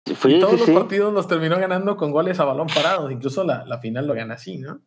Sí, 0.06 0.36
y 0.36 0.40
todos 0.42 0.54
sí, 0.56 0.58
los 0.60 0.66
sí. 0.68 0.74
partidos 0.74 1.14
los 1.14 1.26
terminó 1.28 1.58
ganando 1.58 1.96
con 1.96 2.12
goles 2.12 2.38
a 2.42 2.44
balón 2.44 2.68
parado. 2.68 3.10
Incluso 3.10 3.46
la, 3.46 3.64
la 3.66 3.80
final 3.80 4.08
lo 4.08 4.14
gana 4.14 4.34
así, 4.34 4.58
¿no? 4.58 4.82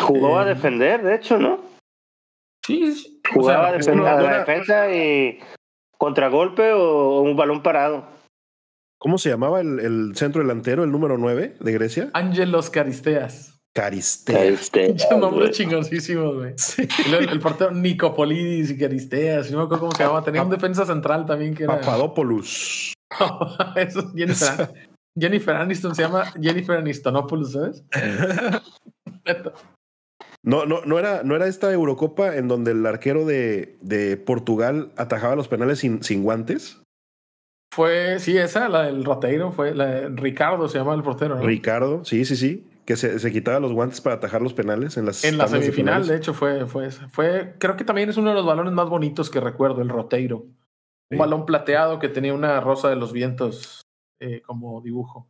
Jugó 0.00 0.38
a 0.38 0.44
Eh, 0.44 0.48
defender, 0.54 1.02
de 1.02 1.14
hecho, 1.14 1.38
¿no? 1.38 1.60
Sí, 2.66 2.92
sí. 2.92 3.20
O 3.30 3.40
Jugaba 3.40 3.68
sea, 3.68 3.74
a, 3.74 3.78
defen- 3.78 4.00
uno- 4.00 4.06
a 4.06 4.20
la 4.20 4.38
defensa 4.40 4.92
y 4.94 5.38
contragolpe 5.98 6.72
o 6.72 7.20
un 7.20 7.36
balón 7.36 7.62
parado. 7.62 8.06
¿Cómo 8.98 9.18
se 9.18 9.30
llamaba 9.30 9.60
el, 9.60 9.80
el 9.80 10.12
centro 10.16 10.42
delantero, 10.42 10.84
el 10.84 10.92
número 10.92 11.18
9 11.18 11.56
de 11.58 11.72
Grecia? 11.72 12.10
Ángelos 12.14 12.70
Caristeas. 12.70 13.58
Caristeas. 13.74 14.70
Pinche 14.72 15.16
nombre 15.16 15.50
chingoncísimos, 15.50 16.34
güey. 16.36 16.54
Luego 17.08 17.24
el, 17.24 17.30
el 17.30 17.40
portero 17.40 17.70
Nicopolidis 17.72 18.70
y 18.70 18.78
Caristeas. 18.78 19.50
No 19.50 19.58
me 19.58 19.64
acuerdo 19.64 19.80
cómo 19.86 19.92
se 19.96 20.02
llamaba. 20.04 20.22
Tenía 20.22 20.42
un 20.42 20.50
defensa 20.50 20.84
central 20.86 21.26
también 21.26 21.54
que 21.54 21.64
era. 21.64 21.80
Papadopoulos. 21.80 22.94
Eso 23.76 23.98
es 24.00 24.06
Jennifer, 24.14 24.72
Jennifer 25.18 25.56
Aniston 25.56 25.94
se 25.94 26.02
llama 26.02 26.24
Jennifer 26.40 26.76
Anistonopoulos, 26.78 27.52
¿sabes? 27.52 27.84
No, 30.44 30.66
no, 30.66 30.80
no 30.84 30.98
era, 30.98 31.22
no 31.22 31.36
era 31.36 31.46
esta 31.46 31.72
Eurocopa 31.72 32.36
en 32.36 32.48
donde 32.48 32.72
el 32.72 32.84
arquero 32.84 33.24
de, 33.24 33.76
de 33.80 34.16
Portugal 34.16 34.92
atajaba 34.96 35.36
los 35.36 35.48
penales 35.48 35.78
sin, 35.78 36.02
sin 36.02 36.24
guantes. 36.24 36.82
Fue, 37.72 38.18
sí, 38.18 38.36
esa, 38.36 38.68
la 38.68 38.82
del 38.82 39.04
Roteiro, 39.04 39.52
fue 39.52 39.74
la 39.74 39.86
de 39.86 40.08
Ricardo, 40.10 40.68
se 40.68 40.78
llama 40.78 40.94
el 40.94 41.02
portero, 41.02 41.36
¿no? 41.36 41.42
Ricardo, 41.42 42.04
sí, 42.04 42.24
sí, 42.24 42.36
sí. 42.36 42.68
Que 42.84 42.96
se, 42.96 43.20
se 43.20 43.32
quitaba 43.32 43.60
los 43.60 43.72
guantes 43.72 44.00
para 44.00 44.16
atajar 44.16 44.42
los 44.42 44.52
penales 44.52 44.96
en 44.96 45.06
las 45.06 45.24
En 45.24 45.38
la 45.38 45.44
de 45.44 45.60
semifinal, 45.60 46.06
de 46.06 46.16
hecho, 46.16 46.34
fue, 46.34 46.66
fue 46.66 46.86
esa. 46.86 47.08
Fue, 47.08 47.54
creo 47.58 47.76
que 47.76 47.84
también 47.84 48.10
es 48.10 48.16
uno 48.16 48.30
de 48.30 48.34
los 48.34 48.44
balones 48.44 48.72
más 48.72 48.88
bonitos 48.88 49.30
que 49.30 49.40
recuerdo, 49.40 49.80
el 49.80 49.88
Roteiro. 49.88 50.44
Un 51.10 51.18
balón 51.18 51.46
plateado 51.46 51.98
que 51.98 52.08
tenía 52.08 52.34
una 52.34 52.60
rosa 52.60 52.88
de 52.90 52.96
los 52.96 53.12
vientos 53.12 53.82
eh, 54.20 54.42
como 54.42 54.80
dibujo. 54.80 55.28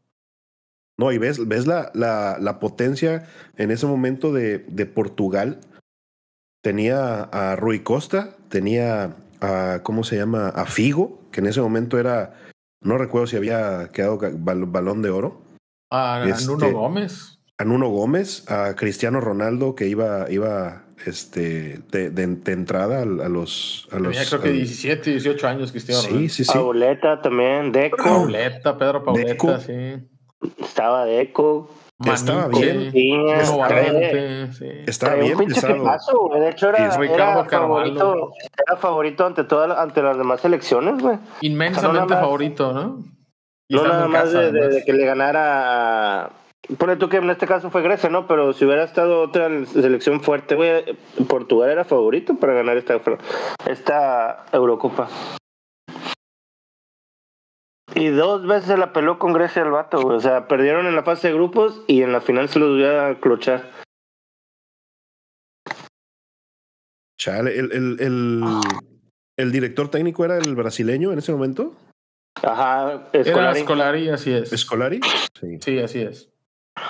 No, 0.99 1.11
y 1.12 1.18
ves, 1.18 1.49
ves 1.49 1.66
la, 1.66 1.90
la, 1.95 2.36
la 2.40 2.59
potencia 2.61 3.26
en 3.57 3.70
ese 3.70 3.86
momento 3.86 4.32
de, 4.32 4.59
de 4.68 4.86
Portugal. 4.86 5.61
Tenía 6.62 7.22
a 7.24 7.57
Rui 7.57 7.80
Costa, 7.80 8.36
tenía 8.49 9.16
a, 9.40 9.80
¿cómo 9.82 10.05
se 10.05 10.16
llama? 10.16 10.49
A 10.49 10.64
Figo, 10.66 11.20
que 11.32 11.40
en 11.40 11.47
ese 11.49 11.61
momento 11.61 11.99
era, 11.99 12.34
no 12.82 12.99
recuerdo 12.99 13.26
si 13.26 13.36
había 13.36 13.88
quedado 13.93 14.18
balón 14.36 15.03
de 15.03 15.11
oro. 15.11 15.43
A, 15.90 16.22
a 16.22 16.28
Este- 16.28 16.47
Nuno 16.47 16.70
Gómez. 16.70 17.38
A 17.59 17.64
Nuno 17.64 17.88
Gómez, 17.88 18.49
a 18.51 18.74
Cristiano 18.76 19.20
Ronaldo, 19.20 19.74
que 19.74 19.86
iba, 19.88 20.30
iba 20.30 20.84
este, 21.05 21.80
de, 21.90 22.11
de- 22.11 22.26
de 22.26 22.53
entrada 22.53 23.01
a, 23.01 23.03
a 23.03 23.05
los... 23.28 23.88
A 23.93 23.99
los 23.99 24.12
Tenía 24.12 24.28
creo 24.28 24.40
que 24.43 24.49
al- 24.49 24.55
17, 24.55 25.11
18 25.11 25.49
años 25.49 25.70
Cristiano 25.72 26.01
Sí, 26.01 26.09
Ronaldo. 26.09 26.28
sí, 26.32 26.45
sí. 26.45 26.53
Pauleta 26.53 27.20
también, 27.20 27.72
Deco. 27.72 27.97
Pauleta, 27.97 28.78
Pedro 28.78 29.05
Pauleta, 29.05 29.30
Deco. 29.32 29.59
sí. 29.59 30.09
Estaba 30.59 31.05
Deco. 31.05 31.68
Estaba 32.05 32.49
bien. 32.49 32.90
Estaba- 33.30 33.68
sí. 34.53 34.66
Estaba 34.86 35.14
bien 35.16 35.38
pesado. 35.55 36.30
De 36.34 36.49
hecho, 36.49 36.68
era, 36.70 36.78
favorito, 37.61 38.32
era 38.66 38.76
favorito 38.76 39.26
ante, 39.26 39.45
todas 39.45 39.78
ante 39.78 40.03
las 40.03 40.18
demás 40.18 40.40
selecciones, 40.40 41.01
güey. 41.01 41.18
Inmensamente 41.43 42.14
favorito, 42.20 42.72
¿no? 42.72 42.99
Y 43.68 43.76
No 43.76 43.84
nada 43.86 44.09
más 44.09 44.32
de, 44.32 44.51
de- 44.53 44.68
de 44.68 44.84
que 44.84 44.93
le 44.93 45.05
ganara. 45.07 46.30
Pone 46.78 46.97
tú 46.97 47.09
que 47.09 47.16
en 47.18 47.30
este 47.30 47.47
caso 47.47 47.70
fue 47.70 47.82
Grecia, 47.82 48.09
¿no? 48.09 48.26
Pero 48.26 48.53
si 48.53 48.64
hubiera 48.64 48.84
estado 48.84 49.22
otra 49.22 49.49
selección 49.66 50.20
fuerte, 50.20 50.55
güey, 50.57 50.84
Portugal 51.28 51.70
era 51.70 51.84
favorito 51.84 52.34
para 52.36 52.53
ganar 52.53 52.76
esta, 52.76 53.01
esta 53.66 54.45
Eurocopa. 54.53 55.09
Y 57.95 58.09
dos 58.09 58.47
veces 58.47 58.68
se 58.68 58.76
la 58.76 58.93
peló 58.93 59.18
con 59.18 59.32
Grecia 59.32 59.62
el 59.62 59.70
vato, 59.70 60.01
güey. 60.01 60.16
O 60.16 60.20
sea, 60.20 60.49
perdieron 60.49 60.86
en 60.86 60.95
la 60.97 61.03
fase 61.03 61.28
de 61.28 61.34
grupos 61.34 61.82
y 61.86 62.03
en 62.03 62.12
la 62.12 62.20
final 62.20 62.49
se 62.49 62.59
los 62.59 62.70
voy 62.70 62.84
a 62.84 63.18
clochar. 63.20 63.70
Chale, 67.18 67.59
el, 67.59 67.70
el, 67.72 68.01
el, 68.01 68.43
el 69.36 69.53
director 69.53 69.88
técnico 69.88 70.24
era 70.24 70.38
el 70.38 70.57
brasileño 70.57 71.12
en 71.12 71.18
ese 71.18 71.32
momento, 71.32 71.76
Ajá, 72.43 73.09
Era 73.12 73.24
Scolari. 73.24 73.61
Scolari, 73.61 74.09
así 74.09 74.32
es. 74.32 74.51
Scolari. 74.51 75.01
Sí. 75.38 75.59
Sí, 75.61 75.78
así 75.78 76.01
es. 76.01 76.30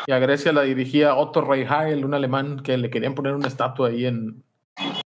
Y 0.06 0.12
a 0.12 0.18
Grecia 0.18 0.52
la 0.52 0.62
dirigía 0.62 1.16
Otto 1.16 1.42
Rehagel, 1.42 2.04
un 2.04 2.14
alemán 2.14 2.62
que 2.62 2.78
le 2.78 2.88
querían 2.90 3.14
poner 3.14 3.34
una 3.34 3.48
estatua 3.48 3.88
ahí 3.88 4.06
en, 4.06 4.44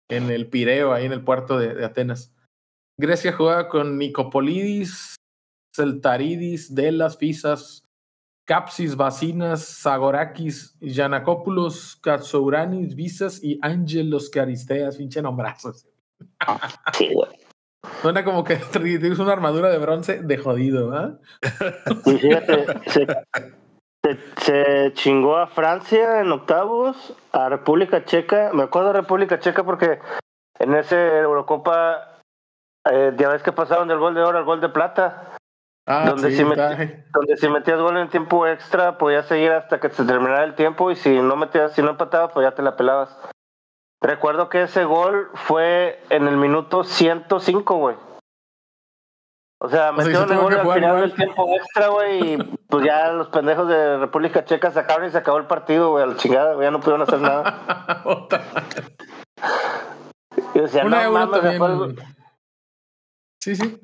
en 0.09 0.31
el 0.31 0.49
Pireo, 0.49 0.93
ahí 0.93 1.05
en 1.05 1.13
el 1.13 1.23
puerto 1.23 1.59
de, 1.59 1.75
de 1.75 1.85
Atenas. 1.85 2.35
Grecia 2.99 3.33
jugaba 3.33 3.69
con 3.69 3.99
Nicopolidis, 3.99 5.12
Celtaridis, 5.75 6.75
Delas, 6.75 7.17
Fisas, 7.17 7.85
Capsis, 8.45 8.97
Bacinas, 8.97 9.81
Zagorakis, 9.83 10.77
Yanakopoulos, 10.81 11.97
Katsouranis, 11.97 12.95
Visas 12.95 13.43
y 13.43 13.59
Ángelos 13.63 14.31
Caristeas, 14.31 14.97
pinche 14.97 15.23
nombrazos. 15.23 15.87
Sí, 16.93 17.13
güey. 17.15 17.31
Suena 18.01 18.25
como 18.25 18.45
que 18.45 18.57
tienes 18.73 19.19
una 19.19 19.33
armadura 19.33 19.71
de 19.71 19.79
bronce 19.79 20.23
de 20.23 20.39
jodido, 20.39 20.93
¿ah? 20.95 21.19
Y 22.05 22.19
fíjate, 22.19 22.67
se, 22.91 23.07
se, 24.03 24.19
se 24.41 24.93
chingó 24.95 25.37
a 25.37 25.49
Francia 25.49 26.21
en 26.21 26.31
octavos, 26.31 27.17
a 27.33 27.49
República 27.49 28.05
Checa. 28.05 28.51
Me 28.53 28.65
acuerdo 28.65 28.89
de 28.89 29.01
República 29.01 29.39
Checa 29.39 29.65
porque 29.65 29.99
en 30.59 30.75
ese 30.75 31.19
Eurocopa, 31.19 32.21
eh, 32.91 33.13
ya 33.17 33.29
ves 33.29 33.43
que 33.43 33.53
pasaron 33.53 33.89
del 33.89 33.99
gol 33.99 34.15
de 34.15 34.23
oro 34.23 34.39
al 34.39 34.45
gol 34.45 34.61
de 34.61 34.69
plata. 34.69 35.37
Ah, 35.87 36.05
Donde 36.09 36.31
sí, 36.31 36.43
está- 36.43 36.77
Donde 37.13 37.37
si 37.37 37.49
metías 37.49 37.81
gol 37.81 37.97
en 37.97 38.09
tiempo 38.09 38.47
extra, 38.47 38.99
podías 38.99 39.27
seguir 39.27 39.51
hasta 39.51 39.81
que 39.81 39.91
se 39.91 40.05
terminara 40.05 40.45
el 40.45 40.55
tiempo. 40.55 40.91
Y 40.91 40.97
si 40.97 41.11
no 41.21 41.35
metías, 41.37 41.73
si 41.73 41.83
no 41.83 41.91
empatabas, 41.91 42.31
pues 42.33 42.45
ya 42.45 42.55
te 42.55 42.63
la 42.63 42.77
pelabas. 42.77 43.17
Recuerdo 44.01 44.49
que 44.49 44.63
ese 44.63 44.85
gol 44.85 45.31
fue 45.35 46.01
en 46.11 46.27
el 46.29 46.37
minuto 46.37 46.85
105, 46.85 47.77
güey. 47.77 47.97
O 49.61 49.69
sea, 49.69 49.93
metieron 49.93 50.23
el 50.23 50.29
tuvo 50.29 50.43
gol 50.43 50.55
al 50.55 50.63
jugar 50.63 50.79
final 50.79 50.91
igual. 50.97 51.09
del 51.09 51.17
tiempo 51.17 51.55
extra, 51.57 51.89
güey. 51.89 52.33
Y 52.35 52.37
pues 52.69 52.85
ya 52.85 53.13
los 53.13 53.29
pendejos 53.29 53.69
de 53.69 53.99
República 53.99 54.45
Checa 54.45 54.71
sacaron 54.73 55.07
y 55.07 55.11
se 55.13 55.19
acabó 55.19 55.39
el 55.39 55.47
partido, 55.47 55.91
güey. 55.91 56.03
A 56.03 56.07
la 56.07 56.17
chingada, 56.17 56.55
güey, 56.55 56.67
ya 56.67 56.71
no 56.73 56.81
pudieron 56.81 57.03
hacer 57.03 57.21
nada. 57.21 57.61
Y 60.55 60.59
decía, 60.59 60.85
Una 60.85 61.05
no 61.05 61.13
mames, 61.13 61.41
también. 61.41 61.97
Sí, 63.41 63.57
sí. 63.57 63.81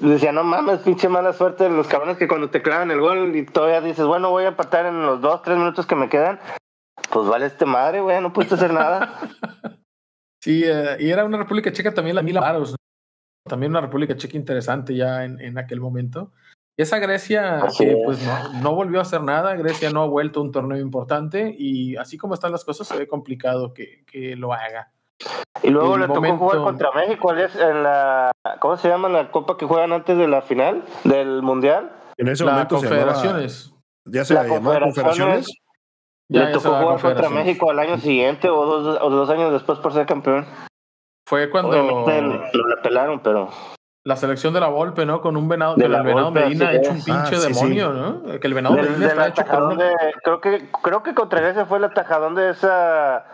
Decía, 0.00 0.32
no 0.32 0.44
mames, 0.44 0.80
pinche 0.80 1.08
mala 1.08 1.32
suerte 1.32 1.64
de 1.64 1.70
los 1.70 1.86
cabrones 1.86 2.16
que 2.16 2.28
cuando 2.28 2.50
te 2.50 2.62
clavan 2.62 2.90
el 2.90 3.00
gol 3.00 3.36
y 3.36 3.44
todavía 3.44 3.80
dices, 3.80 4.06
bueno, 4.06 4.30
voy 4.30 4.44
a 4.44 4.48
empatar 4.48 4.86
en 4.86 5.02
los 5.02 5.20
dos, 5.20 5.42
tres 5.42 5.56
minutos 5.56 5.86
que 5.86 5.94
me 5.94 6.08
quedan. 6.08 6.40
Pues 7.10 7.28
vale 7.28 7.46
este 7.46 7.64
madre, 7.64 8.00
güey, 8.00 8.20
no 8.20 8.32
pudiste 8.32 8.54
hacer 8.56 8.72
nada. 8.72 9.18
Sí, 10.42 10.62
eh, 10.62 10.98
y 11.00 11.08
era 11.08 11.24
una 11.24 11.38
República 11.38 11.72
Checa 11.72 11.94
también 11.94 12.16
la 12.16 12.22
Mila 12.22 12.42
Varos, 12.42 12.72
¿no? 12.72 12.76
También 13.48 13.72
una 13.72 13.80
República 13.80 14.14
Checa 14.14 14.36
interesante 14.36 14.94
ya 14.94 15.24
en, 15.24 15.40
en 15.40 15.56
aquel 15.56 15.80
momento. 15.80 16.32
Y 16.76 16.82
esa 16.82 16.98
Grecia 16.98 17.64
Así 17.64 17.84
que 17.84 17.92
es. 17.92 17.98
pues 18.04 18.22
no, 18.22 18.60
no 18.60 18.74
volvió 18.74 18.98
a 18.98 19.02
hacer 19.02 19.22
nada, 19.22 19.54
Grecia 19.54 19.88
no 19.88 20.02
ha 20.02 20.06
vuelto 20.06 20.40
a 20.40 20.42
un 20.42 20.52
torneo 20.52 20.78
importante 20.78 21.54
y 21.56 21.96
así 21.96 22.18
como 22.18 22.34
están 22.34 22.52
las 22.52 22.62
cosas 22.62 22.86
se 22.86 22.98
ve 22.98 23.08
complicado 23.08 23.72
que, 23.72 24.04
que 24.04 24.36
lo 24.36 24.52
haga. 24.52 24.92
Y 25.62 25.70
luego 25.70 25.96
le 25.98 26.06
tocó 26.08 26.36
jugar 26.36 26.58
contra 26.58 26.92
México 26.92 27.32
en 27.32 27.82
la, 27.82 28.30
¿cómo 28.60 28.76
se 28.76 28.88
llama 28.88 29.08
la 29.08 29.30
copa 29.30 29.56
que 29.56 29.66
juegan 29.66 29.92
antes 29.92 30.16
de 30.18 30.28
la 30.28 30.42
final 30.42 30.84
del 31.04 31.42
mundial? 31.42 31.90
En 32.16 32.28
ese 32.28 32.44
La 32.44 32.52
momento 32.52 32.78
se 32.78 32.84
llamaba- 32.86 33.12
Confederaciones. 33.12 33.74
ya 34.06 34.24
se 34.24 34.34
La 34.34 34.42
llamaba 34.44 34.56
Confederaciones. 34.80 34.94
Confederaciones. 34.94 35.58
Ya, 36.30 36.44
le 36.44 36.52
tocó 36.52 36.68
jugar 36.68 36.82
contra 36.84 36.92
Confederaciones. 37.10 37.46
México 37.46 37.70
al 37.70 37.78
año 37.78 37.98
siguiente 37.98 38.48
o 38.48 38.64
dos, 38.64 38.98
o 39.02 39.10
dos 39.10 39.30
años 39.30 39.52
después 39.52 39.78
por 39.78 39.92
ser 39.92 40.06
campeón. 40.06 40.46
Fue 41.28 41.48
cuando 41.50 41.72
lo 41.82 42.06
la 42.68 42.82
pelaron, 42.82 43.20
pero 43.20 43.48
la 44.06 44.16
selección 44.16 44.52
de 44.52 44.60
la 44.60 44.68
Volpe, 44.68 45.06
¿no? 45.06 45.22
Con 45.22 45.36
un 45.38 45.48
venado, 45.48 45.76
De 45.76 45.88
la 45.88 45.98
el 45.98 46.04
venado 46.04 46.26
Volpe, 46.26 46.40
Medina 46.40 46.72
hecho 46.74 46.90
un 46.90 46.96
pinche 47.02 47.12
Ah, 47.12 47.26
sí, 47.40 47.52
demonio, 47.54 47.90
¿no? 47.94 48.22
Que 48.38 48.46
el 48.46 48.52
venado 48.54 48.74
Medina 48.74 49.26
está 49.26 49.28
hecho 49.42 49.66
de, 49.76 49.92
creo 50.22 50.40
que 50.42 50.70
creo 50.82 51.02
que 51.02 51.14
contra 51.14 51.40
Grecia 51.40 51.64
fue 51.64 51.78
el 51.78 51.84
atajadón 51.84 52.34
de 52.34 52.50
esa 52.50 53.24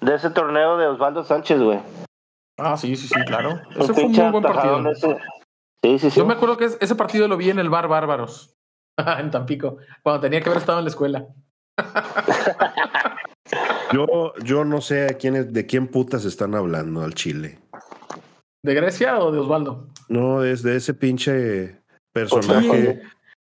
de 0.00 0.14
ese 0.14 0.30
torneo 0.30 0.76
de 0.76 0.86
Osvaldo 0.86 1.24
Sánchez, 1.24 1.60
güey. 1.60 1.80
Ah, 2.58 2.76
sí, 2.76 2.94
sí, 2.96 3.06
sí, 3.08 3.14
claro. 3.24 3.60
Ese 3.76 3.94
fue 3.94 4.04
un 4.04 4.12
muy 4.12 4.30
buen 4.30 4.42
partido. 4.42 4.90
ese. 4.90 5.16
Sí, 5.82 5.98
sí, 5.98 6.10
sí. 6.10 6.18
Yo 6.20 6.26
me 6.26 6.34
acuerdo 6.34 6.56
que 6.58 6.66
es- 6.66 6.78
ese 6.80 6.94
partido 6.94 7.26
lo 7.28 7.36
vi 7.38 7.48
en 7.50 7.58
el 7.58 7.70
bar 7.70 7.88
Bárbaros, 7.88 8.54
en 9.18 9.30
Tampico, 9.30 9.78
cuando 10.02 10.20
tenía 10.20 10.40
que 10.42 10.48
haber 10.50 10.60
estado 10.60 10.78
en 10.78 10.84
la 10.84 10.90
escuela. 10.90 11.26
Yo, 13.92 14.32
yo 14.44 14.64
no 14.64 14.80
sé 14.80 15.06
a 15.06 15.14
quién 15.18 15.34
es- 15.34 15.52
de 15.52 15.66
quién 15.66 15.88
putas 15.88 16.24
están 16.24 16.54
hablando 16.54 17.02
al 17.02 17.14
Chile. 17.14 17.58
¿De 18.62 18.74
Grecia 18.74 19.18
o 19.18 19.32
de 19.32 19.40
Osvaldo? 19.40 19.88
No, 20.08 20.44
es 20.44 20.62
de 20.62 20.76
ese 20.76 20.94
pinche 20.94 21.80
personaje. 22.12 23.00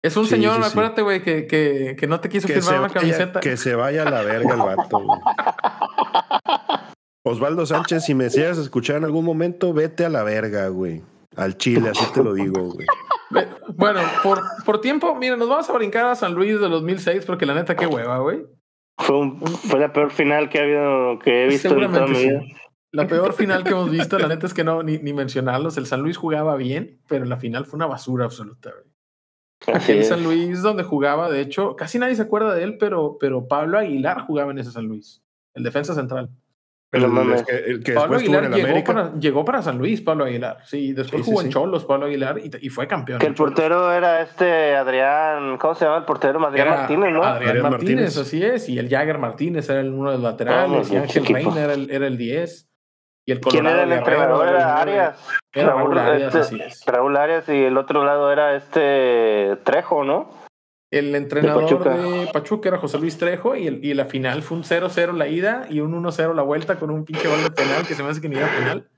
Es 0.04 0.16
un 0.18 0.24
Sí, 0.24 0.30
señor, 0.32 0.56
sí, 0.56 0.62
sí. 0.64 0.68
acuérdate, 0.70 1.00
güey, 1.02 1.22
que, 1.22 1.46
que, 1.46 1.96
que 1.98 2.06
no 2.06 2.20
te 2.20 2.28
quiso 2.28 2.46
Que 2.46 2.54
firmar 2.60 2.68
se, 2.70 2.78
una 2.78 2.88
vaya, 2.88 3.00
camiseta. 3.00 3.40
que 3.40 3.56
se 3.56 3.74
vaya 3.74 4.02
a 4.02 4.10
la 4.10 4.20
verga 4.22 4.52
el 4.54 4.60
vato. 4.60 4.98
güey. 5.00 5.18
Osvaldo 7.26 7.64
Sánchez, 7.64 8.04
si 8.04 8.14
me 8.14 8.24
decías 8.24 8.58
escuchar 8.58 8.96
en 8.96 9.04
algún 9.04 9.24
momento, 9.24 9.72
vete 9.72 10.04
a 10.04 10.10
la 10.10 10.22
verga, 10.24 10.68
güey. 10.68 11.02
Al 11.36 11.56
Chile, 11.56 11.88
así 11.88 12.04
te 12.12 12.22
lo 12.22 12.34
digo, 12.34 12.72
güey. 12.74 12.86
Bueno, 13.76 14.00
por, 14.22 14.40
por 14.64 14.80
tiempo, 14.80 15.14
mira, 15.16 15.36
nos 15.36 15.48
vamos 15.48 15.68
a 15.68 15.72
brincar 15.72 16.06
a 16.06 16.14
San 16.14 16.34
Luis 16.34 16.60
de 16.60 16.68
2006, 16.68 17.24
porque 17.24 17.46
la 17.46 17.54
neta, 17.54 17.74
qué 17.74 17.86
hueva, 17.86 18.18
güey. 18.18 18.42
Fue, 18.98 19.18
un- 19.18 19.40
fue 19.40 19.80
la 19.80 19.92
peor 19.92 20.12
final 20.12 20.48
que 20.50 20.60
ha 20.60 20.62
habido 20.62 21.18
que 21.18 21.44
he 21.44 21.48
visto 21.48 21.68
en 21.68 21.90
toda 21.90 22.06
mi 22.06 22.12
vida. 22.14 22.40
sí. 22.42 22.52
La 22.92 23.08
peor 23.08 23.32
final 23.32 23.64
que 23.64 23.70
hemos 23.70 23.90
visto, 23.90 24.16
la 24.20 24.28
neta 24.28 24.46
es 24.46 24.54
que 24.54 24.62
no, 24.62 24.84
ni, 24.84 24.98
ni 24.98 25.12
mencionarlos. 25.12 25.76
El 25.78 25.86
San 25.86 26.02
Luis 26.02 26.16
jugaba 26.16 26.54
bien, 26.54 27.00
pero 27.08 27.24
la 27.24 27.36
final 27.38 27.64
fue 27.64 27.78
una 27.78 27.86
basura 27.86 28.26
absoluta, 28.26 28.70
güey. 28.70 28.93
Así 29.72 29.92
es. 29.92 30.08
San 30.08 30.22
Luis 30.22 30.60
donde 30.62 30.82
jugaba, 30.82 31.30
de 31.30 31.40
hecho, 31.40 31.74
casi 31.76 31.98
nadie 31.98 32.14
se 32.16 32.22
acuerda 32.22 32.54
de 32.54 32.62
él, 32.64 32.76
pero, 32.78 33.16
pero 33.18 33.48
Pablo 33.48 33.78
Aguilar 33.78 34.20
jugaba 34.26 34.50
en 34.50 34.58
ese 34.58 34.70
San 34.70 34.86
Luis, 34.86 35.22
el 35.54 35.62
defensa 35.62 35.94
central. 35.94 36.28
El, 36.92 37.02
el 37.04 37.44
que, 37.44 37.52
el 37.56 37.82
que 37.82 37.92
Pablo 37.92 38.18
en 38.18 38.22
Aguilar 38.22 38.44
el 38.44 38.52
llegó 38.52 38.84
para, 38.84 39.14
llegó 39.18 39.44
para 39.44 39.62
San 39.62 39.78
Luis, 39.78 40.00
Pablo 40.00 40.24
Aguilar. 40.26 40.58
Sí, 40.64 40.92
después 40.92 41.22
Sí, 41.22 41.24
sí, 41.24 41.30
jugó 41.30 41.40
sí. 41.40 41.46
en 41.46 41.52
Cholos, 41.52 41.84
Pablo 41.84 42.06
Aguilar, 42.06 42.38
y, 42.38 42.50
y 42.60 42.68
fue 42.68 42.86
campeón. 42.86 43.18
Que 43.18 43.26
el 43.26 43.32
en 43.32 43.34
Cholos. 43.34 43.52
portero 43.54 43.92
era 43.92 44.20
este 44.22 44.76
Adrián, 44.76 45.58
¿cómo 45.58 45.74
se 45.74 45.86
llama 45.86 45.96
el 45.98 46.04
portero? 46.04 46.46
Adrián 46.46 46.68
Era 46.68 46.76
Martínez, 46.76 47.12
¿no? 47.12 47.24
Adrián, 47.24 47.48
Adrián 47.48 47.70
Martínez, 47.70 47.94
Martínez. 48.14 48.18
así 48.18 48.44
es. 48.44 48.68
Y 48.68 48.78
el 48.78 48.88
Jagger 48.88 49.18
Martínez 49.18 49.68
era 49.68 49.80
el 49.80 49.92
uno 49.92 50.10
de 50.10 50.18
los 50.18 50.22
laterales. 50.24 50.88
Ah, 50.90 50.94
y 50.94 50.96
Ángel. 50.98 51.24
Reina 51.26 51.64
era 51.64 51.72
el, 51.74 51.90
era 51.90 52.06
el 52.06 52.16
10. 52.16 52.68
Y 53.26 53.32
el 53.32 53.40
¿Quién 53.40 53.66
era 53.66 53.84
el 53.84 53.92
entrenador? 53.92 54.48
Era. 54.48 54.80
Arias. 54.80 55.18
Era 55.52 55.74
Raúl 55.74 55.98
Arias, 55.98 56.34
este, 56.34 56.38
así 56.38 56.60
es. 56.60 56.84
Raúl 56.86 57.16
Arias 57.16 57.48
y 57.48 57.62
el 57.64 57.76
otro 57.78 58.04
lado 58.04 58.30
era 58.30 58.54
este 58.54 59.56
Trejo, 59.64 60.04
¿no? 60.04 60.30
El 60.90 61.14
entrenador 61.14 61.62
de 61.62 61.76
Pachuca. 61.76 62.32
Pachuca. 62.32 62.68
era 62.68 62.78
José 62.78 62.98
Luis 62.98 63.16
Trejo 63.16 63.56
y, 63.56 63.66
el, 63.66 63.84
y 63.84 63.94
la 63.94 64.04
final 64.04 64.42
fue 64.42 64.58
un 64.58 64.64
0-0 64.64 65.12
la 65.16 65.26
ida 65.26 65.66
y 65.70 65.80
un 65.80 65.92
1-0 65.92 66.34
la 66.34 66.42
vuelta 66.42 66.78
con 66.78 66.90
un 66.90 67.04
pinche 67.04 67.26
gol 67.28 67.42
de 67.42 67.50
penal 67.50 67.86
que 67.86 67.94
se 67.94 68.02
me 68.02 68.10
hace 68.10 68.20
que 68.20 68.28
ni 68.28 68.36
era 68.36 68.48
penal 68.48 68.88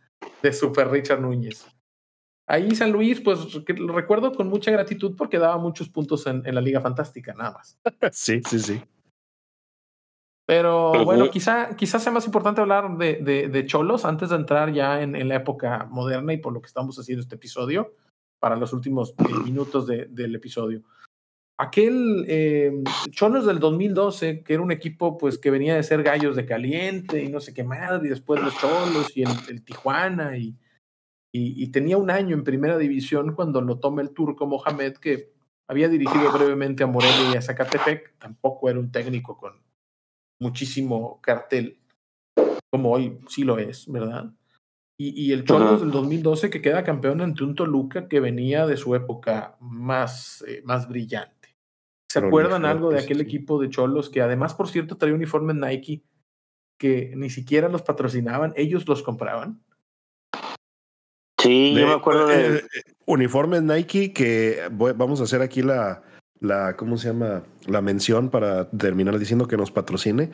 de 0.42 0.52
Super 0.52 0.90
Richard 0.90 1.20
Núñez. 1.20 1.66
Ahí 2.48 2.74
San 2.74 2.92
Luis, 2.92 3.20
pues 3.20 3.38
lo 3.68 3.92
recuerdo 3.92 4.32
con 4.32 4.48
mucha 4.48 4.70
gratitud 4.70 5.16
porque 5.16 5.38
daba 5.38 5.56
muchos 5.58 5.88
puntos 5.88 6.26
en, 6.26 6.42
en 6.46 6.54
la 6.54 6.60
Liga 6.60 6.80
Fantástica, 6.80 7.32
nada 7.34 7.52
más. 7.52 7.78
Sí, 8.12 8.40
sí, 8.48 8.58
sí. 8.58 8.82
Pero 10.46 10.92
bueno, 11.04 11.28
quizá, 11.30 11.74
quizá 11.76 11.98
sea 11.98 12.12
más 12.12 12.24
importante 12.26 12.60
hablar 12.60 12.96
de, 12.98 13.14
de, 13.16 13.48
de 13.48 13.66
Cholos 13.66 14.04
antes 14.04 14.30
de 14.30 14.36
entrar 14.36 14.72
ya 14.72 15.02
en, 15.02 15.16
en 15.16 15.28
la 15.28 15.36
época 15.36 15.88
moderna 15.90 16.32
y 16.32 16.36
por 16.38 16.52
lo 16.52 16.60
que 16.60 16.68
estamos 16.68 16.96
haciendo 16.98 17.20
este 17.22 17.34
episodio 17.34 17.94
para 18.38 18.54
los 18.54 18.72
últimos 18.72 19.10
eh, 19.18 19.24
minutos 19.44 19.86
de- 19.88 20.06
del 20.06 20.34
episodio. 20.36 20.82
Aquel 21.58 22.26
eh, 22.28 22.70
Cholos 23.10 23.46
del 23.46 23.58
2012, 23.58 24.42
que 24.44 24.54
era 24.54 24.62
un 24.62 24.70
equipo 24.72 25.16
pues 25.16 25.38
que 25.38 25.50
venía 25.50 25.74
de 25.74 25.82
ser 25.82 26.02
gallos 26.02 26.36
de 26.36 26.44
caliente 26.46 27.24
y 27.24 27.28
no 27.28 27.40
sé 27.40 27.54
qué 27.54 27.64
madre, 27.64 28.06
y 28.06 28.10
después 28.10 28.40
los 28.42 28.56
Cholos 28.58 29.16
y 29.16 29.22
el, 29.22 29.30
el 29.48 29.64
Tijuana 29.64 30.36
y, 30.36 30.54
y, 31.32 31.60
y 31.64 31.68
tenía 31.72 31.96
un 31.96 32.10
año 32.10 32.36
en 32.36 32.44
primera 32.44 32.76
división 32.78 33.34
cuando 33.34 33.62
lo 33.62 33.78
toma 33.80 34.02
el 34.02 34.10
turco 34.10 34.46
Mohamed, 34.46 34.98
que 34.98 35.32
había 35.66 35.88
dirigido 35.88 36.30
brevemente 36.30 36.84
a 36.84 36.86
Morelia 36.86 37.32
y 37.32 37.36
a 37.36 37.42
Zacatepec, 37.42 38.18
tampoco 38.18 38.68
era 38.68 38.78
un 38.78 38.92
técnico 38.92 39.36
con 39.38 39.54
muchísimo 40.40 41.20
cartel, 41.20 41.78
como 42.70 42.92
hoy 42.92 43.18
sí 43.28 43.44
lo 43.44 43.58
es, 43.58 43.90
¿verdad? 43.90 44.32
Y, 44.98 45.26
y 45.26 45.32
el 45.32 45.44
Cholos 45.44 45.72
Ajá. 45.72 45.80
del 45.80 45.90
2012 45.90 46.50
que 46.50 46.62
queda 46.62 46.82
campeón 46.84 47.20
ante 47.20 47.44
un 47.44 47.54
Toluca 47.54 48.08
que 48.08 48.20
venía 48.20 48.66
de 48.66 48.76
su 48.76 48.94
época 48.94 49.56
más, 49.60 50.42
eh, 50.48 50.62
más 50.64 50.88
brillante. 50.88 51.54
¿Se 52.10 52.20
acuerdan 52.20 52.64
algo 52.64 52.90
de 52.90 53.00
aquel 53.00 53.18
sí. 53.18 53.24
equipo 53.24 53.60
de 53.60 53.68
Cholos 53.68 54.08
que 54.08 54.22
además, 54.22 54.54
por 54.54 54.68
cierto, 54.68 54.96
traía 54.96 55.14
uniforme 55.14 55.52
Nike 55.52 56.02
que 56.78 57.12
ni 57.16 57.28
siquiera 57.30 57.68
los 57.68 57.82
patrocinaban, 57.82 58.52
ellos 58.56 58.86
los 58.88 59.02
compraban? 59.02 59.62
Sí, 61.40 61.74
yo 61.78 61.86
me 61.86 61.92
acuerdo 61.92 62.30
eh, 62.30 62.50
de. 62.50 62.58
eh, 62.58 62.62
uniformes 63.04 63.62
Nike 63.62 64.12
que 64.12 64.68
voy- 64.72 64.92
vamos 64.94 65.20
a 65.20 65.24
hacer 65.24 65.42
aquí 65.42 65.62
la, 65.62 66.02
la, 66.40 66.76
¿cómo 66.76 66.96
se 66.98 67.08
llama? 67.08 67.42
La 67.66 67.80
mención 67.82 68.30
para 68.30 68.70
terminar 68.70 69.18
diciendo 69.18 69.48
que 69.48 69.56
nos 69.56 69.70
patrocine. 69.70 70.30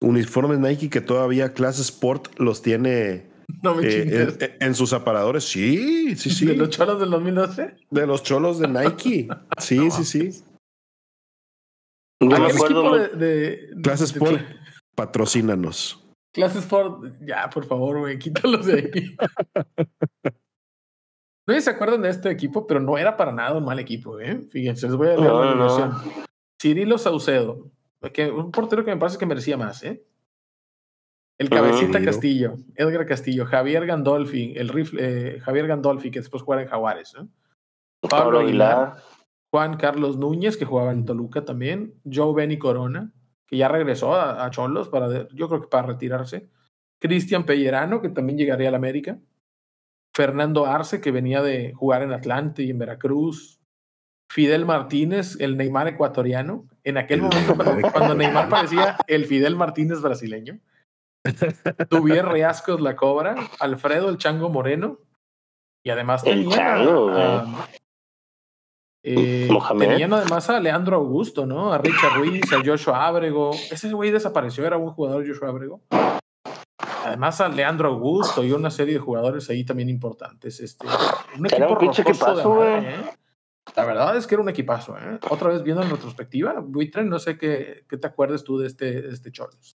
Uniformes 0.00 0.58
Nike 0.58 0.90
que 0.90 1.00
todavía 1.00 1.54
Class 1.54 1.78
Sport 1.78 2.38
los 2.38 2.60
tiene 2.62 3.30
No 3.62 3.74
me 3.74 3.86
eh, 3.88 4.28
en, 4.40 4.56
en 4.60 4.74
sus 4.74 4.92
aparadores. 4.92 5.44
Sí, 5.44 6.14
sí, 6.16 6.30
sí. 6.30 6.46
¿De 6.46 6.56
los 6.56 6.68
Cholos 6.70 7.00
del 7.00 7.10
2012? 7.10 7.76
De 7.90 8.06
los 8.06 8.22
cholos 8.22 8.58
de 8.58 8.68
Nike. 8.68 9.28
Sí, 9.58 9.90
sí, 9.90 10.04
sí. 10.04 10.42
Me 12.20 12.34
acuerdo. 12.36 12.96
de, 12.96 13.08
de, 13.16 13.70
Class 13.82 14.00
de- 14.00 14.06
Sport, 14.06 14.40
patrocínanos. 14.94 16.02
Clase 16.32 16.58
Sport, 16.58 17.14
ya, 17.26 17.48
por 17.48 17.64
favor, 17.64 18.00
güey, 18.00 18.18
quítalos 18.18 18.66
de 18.66 18.74
ahí. 18.74 19.16
No 21.46 21.54
sé 21.54 21.60
si 21.60 21.64
se 21.64 21.70
acuerdan 21.70 22.02
de 22.02 22.08
este 22.08 22.30
equipo, 22.30 22.66
pero 22.66 22.80
no 22.80 22.98
era 22.98 23.16
para 23.16 23.32
nada 23.32 23.56
un 23.56 23.64
mal 23.64 23.78
equipo, 23.78 24.18
¿eh? 24.18 24.40
Fíjense, 24.50 24.86
les 24.88 24.96
voy 24.96 25.08
a 25.08 25.16
leer 25.16 25.22
No, 25.22 25.44
la 25.44 25.54
no. 25.54 26.02
Cirilo 26.60 26.98
Saucedo, 26.98 27.70
que, 28.12 28.30
un 28.30 28.50
portero 28.50 28.84
que 28.84 28.90
me 28.90 28.96
parece 28.96 29.18
que 29.18 29.26
merecía 29.26 29.56
más, 29.56 29.82
¿eh? 29.84 30.04
El 31.38 31.46
Ajá. 31.52 31.56
Cabecita. 31.56 32.02
Castillo, 32.02 32.56
Edgar 32.74 33.06
Castillo, 33.06 33.44
Javier 33.44 33.86
Gandolfi, 33.86 34.54
el 34.56 34.70
rifle, 34.70 35.00
eh, 35.36 35.40
Javier 35.40 35.66
Gandolfi, 35.66 36.10
que 36.10 36.20
después 36.20 36.42
jugaba 36.42 36.62
en 36.62 36.68
Jaguares, 36.68 37.14
¿eh? 37.14 37.26
Pablo 38.08 38.40
Aguilar. 38.40 38.96
Juan 39.52 39.76
Carlos 39.76 40.16
Núñez, 40.18 40.56
que 40.56 40.64
jugaba 40.64 40.92
en 40.92 41.04
Toluca 41.04 41.44
también, 41.44 41.94
Joe 42.10 42.34
Benny 42.34 42.58
Corona, 42.58 43.12
que 43.46 43.56
ya 43.56 43.68
regresó 43.68 44.14
a, 44.14 44.44
a 44.44 44.50
Cholos 44.50 44.88
para, 44.88 45.28
yo 45.28 45.48
creo 45.48 45.60
que 45.60 45.68
para 45.68 45.86
retirarse, 45.86 46.48
Cristian 46.98 47.44
Pellerano, 47.44 48.00
que 48.02 48.08
también 48.08 48.38
llegaría 48.38 48.68
al 48.68 48.74
América, 48.74 49.18
Fernando 50.16 50.64
Arce, 50.64 51.02
que 51.02 51.10
venía 51.10 51.42
de 51.42 51.74
jugar 51.74 52.00
en 52.02 52.12
Atlante 52.14 52.62
y 52.62 52.70
en 52.70 52.78
Veracruz, 52.78 53.60
Fidel 54.32 54.64
Martínez, 54.64 55.36
el 55.40 55.58
Neymar 55.58 55.88
ecuatoriano, 55.88 56.64
en 56.84 56.96
aquel 56.96 57.18
El 57.18 57.24
momento 57.24 57.92
cuando, 57.92 58.14
Neymar 58.14 58.48
parecía 58.48 58.96
el 59.08 59.26
Fidel 59.26 59.56
Martínez 59.56 60.00
brasileño, 60.00 60.58
Tuvier 61.90 62.26
Riascos 62.26 62.80
La 62.80 62.96
Cobra, 62.96 63.34
Alfredo 63.60 64.08
el 64.08 64.16
Chango 64.16 64.48
Moreno, 64.48 64.98
y 65.84 65.90
además 65.90 66.24
El 66.24 66.48
Chango, 66.48 67.10
a- 67.10 67.68
eh, 69.04 69.48
tenían 69.78 70.12
además 70.14 70.48
a 70.50 70.58
Leandro 70.58 70.96
Augusto, 70.96 71.44
¿no? 71.46 71.72
A 71.72 71.78
Richard 71.78 72.14
Ruiz, 72.16 72.52
a 72.52 72.62
Joshua 72.64 73.06
Ábrego. 73.06 73.52
Ese 73.70 73.92
güey 73.92 74.10
desapareció, 74.10 74.66
era 74.66 74.78
un 74.78 74.90
jugador 74.92 75.24
Joshua 75.28 75.50
Ábrego. 75.50 75.82
Además 77.06 77.40
a 77.40 77.48
Leandro 77.48 77.88
Augusto 77.88 78.44
y 78.44 78.52
una 78.52 78.70
serie 78.70 78.94
de 78.94 79.00
jugadores 79.00 79.48
ahí 79.50 79.64
también 79.64 79.88
importantes. 79.88 80.60
Este, 80.60 80.86
un 80.86 81.46
Era 81.46 81.66
un 81.66 81.72
equipo 81.72 81.78
pinche 81.78 82.02
rocoso 82.02 82.26
de 82.26 82.32
equipazo, 82.42 82.54
madre. 82.54 82.94
¿eh? 82.94 83.10
La 83.74 83.84
verdad 83.84 84.16
es 84.16 84.26
que 84.26 84.34
era 84.34 84.42
un 84.42 84.48
equipazo, 84.48 84.96
¿eh? 84.96 85.18
Otra 85.28 85.48
vez 85.48 85.62
viendo 85.62 85.82
en 85.82 85.90
retrospectiva, 85.90 86.54
Buitre, 86.60 87.04
no 87.04 87.18
sé 87.18 87.36
qué, 87.36 87.84
qué 87.88 87.96
te 87.96 88.06
acuerdas 88.06 88.44
tú 88.44 88.58
de 88.58 88.66
este, 88.68 89.02
de 89.02 89.08
este 89.12 89.32
Cholos. 89.32 89.76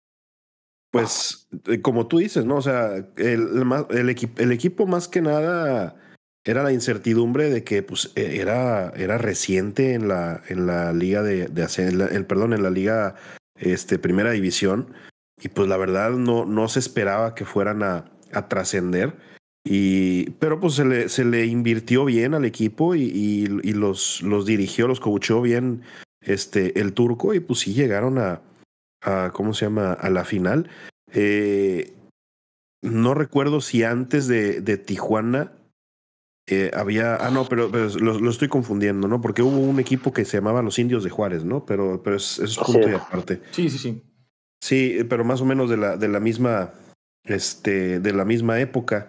Pues, 0.91 1.49
eh, 1.67 1.81
como 1.83 2.07
tú 2.07 2.19
dices, 2.19 2.45
¿no? 2.45 2.57
O 2.57 2.63
sea, 2.63 2.95
el, 2.97 3.07
el, 3.17 3.65
más- 3.65 3.87
el 3.91 4.09
equi- 4.09 4.39
el 4.39 4.53
equipo 4.53 4.87
más 4.87 5.09
que 5.09 5.21
nada 5.21 5.97
era 6.45 6.63
la 6.63 6.73
incertidumbre 6.73 7.51
de 7.51 7.63
que 7.63 7.83
pues 7.83 8.13
eh, 8.15 8.39
era, 8.41 8.91
era 8.91 9.19
reciente 9.19 9.93
en 9.95 10.09
la, 10.09 10.41
en 10.49 10.67
la 10.67 10.93
liga 10.95 11.23
de, 11.23 11.49
de 11.49 11.69
en 11.79 11.99
la- 11.99 12.07
el, 12.07 12.25
perdón, 12.27 12.55
en 12.55 12.63
la 12.63 12.71
liga 12.71 13.17
este, 13.57 13.99
primera 13.99 14.31
división. 14.31 14.95
Y 15.41 15.49
pues 15.49 15.69
la 15.69 15.77
verdad 15.77 16.11
no, 16.11 16.45
no 16.45 16.69
se 16.69 16.81
esperaba 16.81 17.35
que 17.35 17.45
fueran 17.45 17.83
a, 17.83 18.11
a 18.33 18.49
trascender. 18.49 19.17
Y, 19.65 20.31
pero 20.39 20.61
pues 20.61 20.75
se 20.75 20.85
le, 20.85 21.09
se 21.09 21.25
le 21.25 21.47
invirtió 21.47 22.05
bien 22.05 22.35
al 22.35 22.45
equipo 22.45 22.95
y, 22.95 23.03
y, 23.03 23.47
y 23.63 23.73
los, 23.75 24.23
los 24.23 24.47
dirigió, 24.47 24.89
los 24.89 25.01
coachó 25.01 25.43
bien 25.43 25.83
este, 26.21 26.81
el 26.81 26.95
turco 26.95 27.35
y 27.35 27.41
pues 27.41 27.61
sí 27.61 27.75
llegaron 27.75 28.19
a, 28.19 28.41
a 29.03 29.31
¿cómo 29.33 29.55
se 29.55 29.67
llama? 29.67 29.93
A 29.93 30.11
la 30.11 30.25
final. 30.25 30.71
Eh, 31.13 31.93
no 32.83 33.15
recuerdo 33.15 33.61
si 33.61 33.83
antes 33.83 34.27
de, 34.29 34.61
de 34.61 34.79
Tijuana 34.79 35.53
eh, 36.47 36.71
había. 36.75 37.17
Ah, 37.17 37.31
no, 37.31 37.45
pero, 37.47 37.71
pero 37.71 37.89
lo, 37.99 38.19
lo, 38.19 38.31
estoy 38.31 38.49
confundiendo, 38.49 39.07
¿no? 39.07 39.21
Porque 39.21 39.43
hubo 39.43 39.59
un 39.59 39.81
equipo 39.81 40.13
que 40.13 40.25
se 40.25 40.39
llamaba 40.39 40.63
los 40.63 40.79
Indios 40.79 41.05
de 41.05 41.11
Juárez, 41.11 41.45
¿no? 41.45 41.67
Pero, 41.67 42.03
pero 42.03 42.17
es, 42.17 42.39
es 42.39 42.57
punto 42.57 42.89
Sí. 42.89 42.91
y 42.91 42.95
aparte. 42.95 43.43
Sí, 43.51 43.69
sí, 43.69 43.79
sí. 43.79 44.03
Sí, 44.61 44.99
pero 45.09 45.25
más 45.25 45.41
o 45.41 45.45
menos 45.45 45.71
de 45.71 45.77
la, 45.77 45.97
de 45.97 46.09
la 46.09 46.21
misma. 46.21 46.73
Este, 47.25 48.01
de 48.01 48.13
la 48.15 48.25
misma 48.25 48.59
época. 48.61 49.09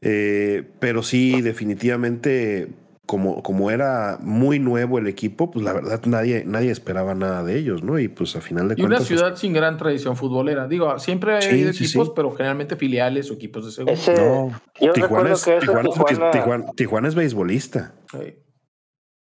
Eh, 0.00 0.68
pero 0.80 1.02
sí, 1.02 1.42
definitivamente, 1.42 2.68
como, 3.06 3.42
como 3.42 3.70
era 3.70 4.16
muy 4.22 4.58
nuevo 4.58 4.98
el 4.98 5.06
equipo, 5.06 5.50
pues 5.50 5.62
la 5.64 5.72
verdad 5.74 6.00
nadie, 6.06 6.44
nadie 6.46 6.70
esperaba 6.70 7.14
nada 7.14 7.44
de 7.44 7.58
ellos, 7.58 7.82
¿no? 7.82 7.98
Y 7.98 8.08
pues 8.08 8.34
a 8.36 8.40
final 8.40 8.68
de 8.68 8.74
Y 8.78 8.80
una 8.80 8.96
cuentas. 8.96 9.08
pues, 9.08 9.20
ciudad 9.20 9.36
sin 9.36 9.52
gran 9.52 9.76
tradición 9.76 10.16
futbolera. 10.16 10.66
Digo, 10.66 10.98
siempre 10.98 11.34
hay 11.34 11.42
Sí, 11.42 11.84
equipos, 11.84 12.08
sí. 12.08 12.12
pero 12.16 12.30
generalmente 12.32 12.74
filiales 12.76 13.30
o 13.30 13.34
equipos 13.34 13.66
de 13.66 13.72
segunda. 13.72 13.92
Ese, 13.92 14.14
no, 14.14 14.50
yo 14.80 14.92
Tijuana 14.92 15.32
es, 15.34 15.44
que 15.44 15.58
Tijuana, 15.60 15.88
es- 15.90 15.94
Tijuana, 15.94 16.30
Tijuana- 16.30 16.72
Tijuana 16.74 17.08
es 17.08 17.14
beisbolista. 17.14 17.92
Sí. 18.12 18.34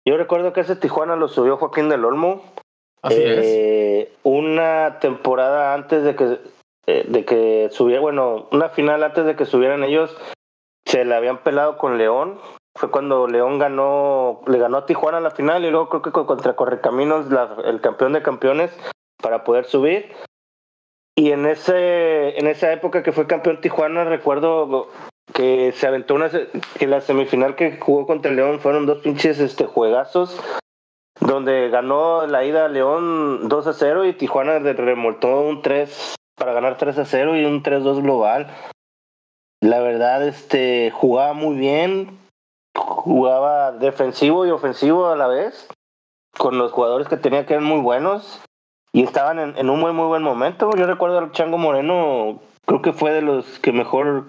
yo 0.06 0.16
recuerdo 0.16 0.52
que 0.52 0.60
ese 0.62 0.74
Tijuana 0.74 1.14
lo 1.16 1.28
subió 1.28 1.56
Joaquín 1.56 1.88
del 1.88 2.04
Olmo. 2.04 2.42
Así 3.02 3.22
es. 3.22 3.38
Eh, 3.44 4.12
Una 4.22 4.98
temporada 5.00 5.74
antes 5.74 6.02
de 6.04 6.16
que 6.16 6.38
eh, 6.86 7.04
de 7.06 7.24
que 7.26 7.68
subiera, 7.70 8.00
bueno, 8.00 8.48
una 8.50 8.70
final 8.70 9.02
antes 9.02 9.26
de 9.26 9.36
que 9.36 9.44
subieran 9.44 9.84
ellos, 9.84 10.16
se 10.86 11.04
le 11.04 11.14
habían 11.14 11.42
pelado 11.42 11.76
con 11.76 11.98
León. 11.98 12.40
Fue 12.78 12.90
cuando 12.90 13.26
León 13.26 13.58
ganó, 13.58 14.40
le 14.46 14.58
ganó 14.58 14.78
a 14.78 14.86
Tijuana 14.86 15.20
la 15.20 15.30
final 15.32 15.64
y 15.64 15.70
luego 15.70 15.88
creo 15.90 16.02
que 16.02 16.12
contra 16.12 16.56
Correcaminos 16.56 17.30
la- 17.30 17.56
el 17.64 17.80
campeón 17.82 18.14
de 18.14 18.22
campeones 18.22 18.70
para 19.22 19.44
poder 19.44 19.64
subir. 19.66 20.12
Y 21.14 21.32
en 21.32 21.44
ese, 21.46 22.38
en 22.38 22.46
esa 22.46 22.72
época 22.72 23.02
que 23.02 23.12
fue 23.12 23.26
campeón 23.26 23.60
Tijuana, 23.60 24.04
recuerdo 24.04 24.88
que 25.34 25.72
se 25.72 25.86
aventó 25.86 26.14
una 26.14 26.30
que 26.30 26.86
la 26.86 27.00
semifinal 27.00 27.54
que 27.54 27.78
jugó 27.78 28.06
contra 28.06 28.30
León 28.32 28.60
fueron 28.60 28.86
dos 28.86 28.98
pinches 28.98 29.40
este 29.40 29.66
juegazos 29.66 30.40
donde 31.28 31.68
ganó 31.68 32.26
la 32.26 32.44
ida 32.44 32.68
León 32.68 33.48
2 33.48 33.66
a 33.66 33.72
0 33.74 34.06
y 34.06 34.14
Tijuana 34.14 34.58
remoltó 34.58 35.42
un 35.42 35.60
3 35.60 36.14
para 36.34 36.54
ganar 36.54 36.78
3 36.78 36.98
a 36.98 37.04
0 37.04 37.36
y 37.36 37.44
un 37.44 37.62
3-2 37.62 38.02
global. 38.02 38.48
La 39.60 39.80
verdad, 39.80 40.26
este, 40.26 40.90
jugaba 40.90 41.34
muy 41.34 41.56
bien, 41.56 42.18
jugaba 42.74 43.72
defensivo 43.72 44.46
y 44.46 44.50
ofensivo 44.50 45.08
a 45.08 45.16
la 45.16 45.26
vez, 45.26 45.68
con 46.38 46.56
los 46.56 46.72
jugadores 46.72 47.08
que 47.08 47.18
tenía 47.18 47.44
que 47.44 47.54
eran 47.54 47.66
muy 47.66 47.80
buenos 47.80 48.40
y 48.92 49.02
estaban 49.02 49.38
en, 49.38 49.58
en 49.58 49.68
un 49.68 49.80
muy, 49.80 49.92
muy 49.92 50.06
buen 50.06 50.22
momento. 50.22 50.70
Yo 50.78 50.86
recuerdo 50.86 51.18
al 51.18 51.32
Chango 51.32 51.58
Moreno, 51.58 52.40
creo 52.64 52.80
que 52.80 52.94
fue 52.94 53.12
de 53.12 53.20
los 53.20 53.58
que 53.58 53.72
mejor, 53.72 54.28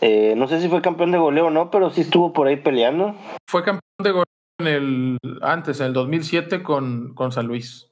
eh, 0.00 0.34
no 0.38 0.48
sé 0.48 0.62
si 0.62 0.70
fue 0.70 0.80
campeón 0.80 1.10
de 1.10 1.18
goleo 1.18 1.48
o 1.48 1.50
no, 1.50 1.70
pero 1.70 1.90
sí 1.90 2.00
estuvo 2.00 2.32
por 2.32 2.46
ahí 2.46 2.56
peleando. 2.56 3.14
Fue 3.46 3.62
campeón 3.62 3.82
de 4.02 4.10
goleo 4.10 4.24
el, 4.66 5.18
antes, 5.42 5.80
en 5.80 5.86
el 5.86 5.92
2007 5.92 6.62
con, 6.62 7.14
con 7.14 7.32
San 7.32 7.46
Luis. 7.46 7.90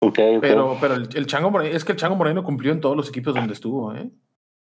Okay, 0.00 0.36
okay. 0.36 0.50
Pero, 0.50 0.76
pero 0.80 0.94
el, 0.94 1.08
el, 1.14 1.26
Chango 1.26 1.50
Moreno, 1.50 1.74
es 1.74 1.84
que 1.84 1.92
el 1.92 1.98
Chango 1.98 2.16
Moreno 2.16 2.44
cumplió 2.44 2.72
en 2.72 2.80
todos 2.80 2.96
los 2.96 3.08
equipos 3.08 3.34
donde 3.34 3.54
estuvo, 3.54 3.94
¿eh? 3.94 4.10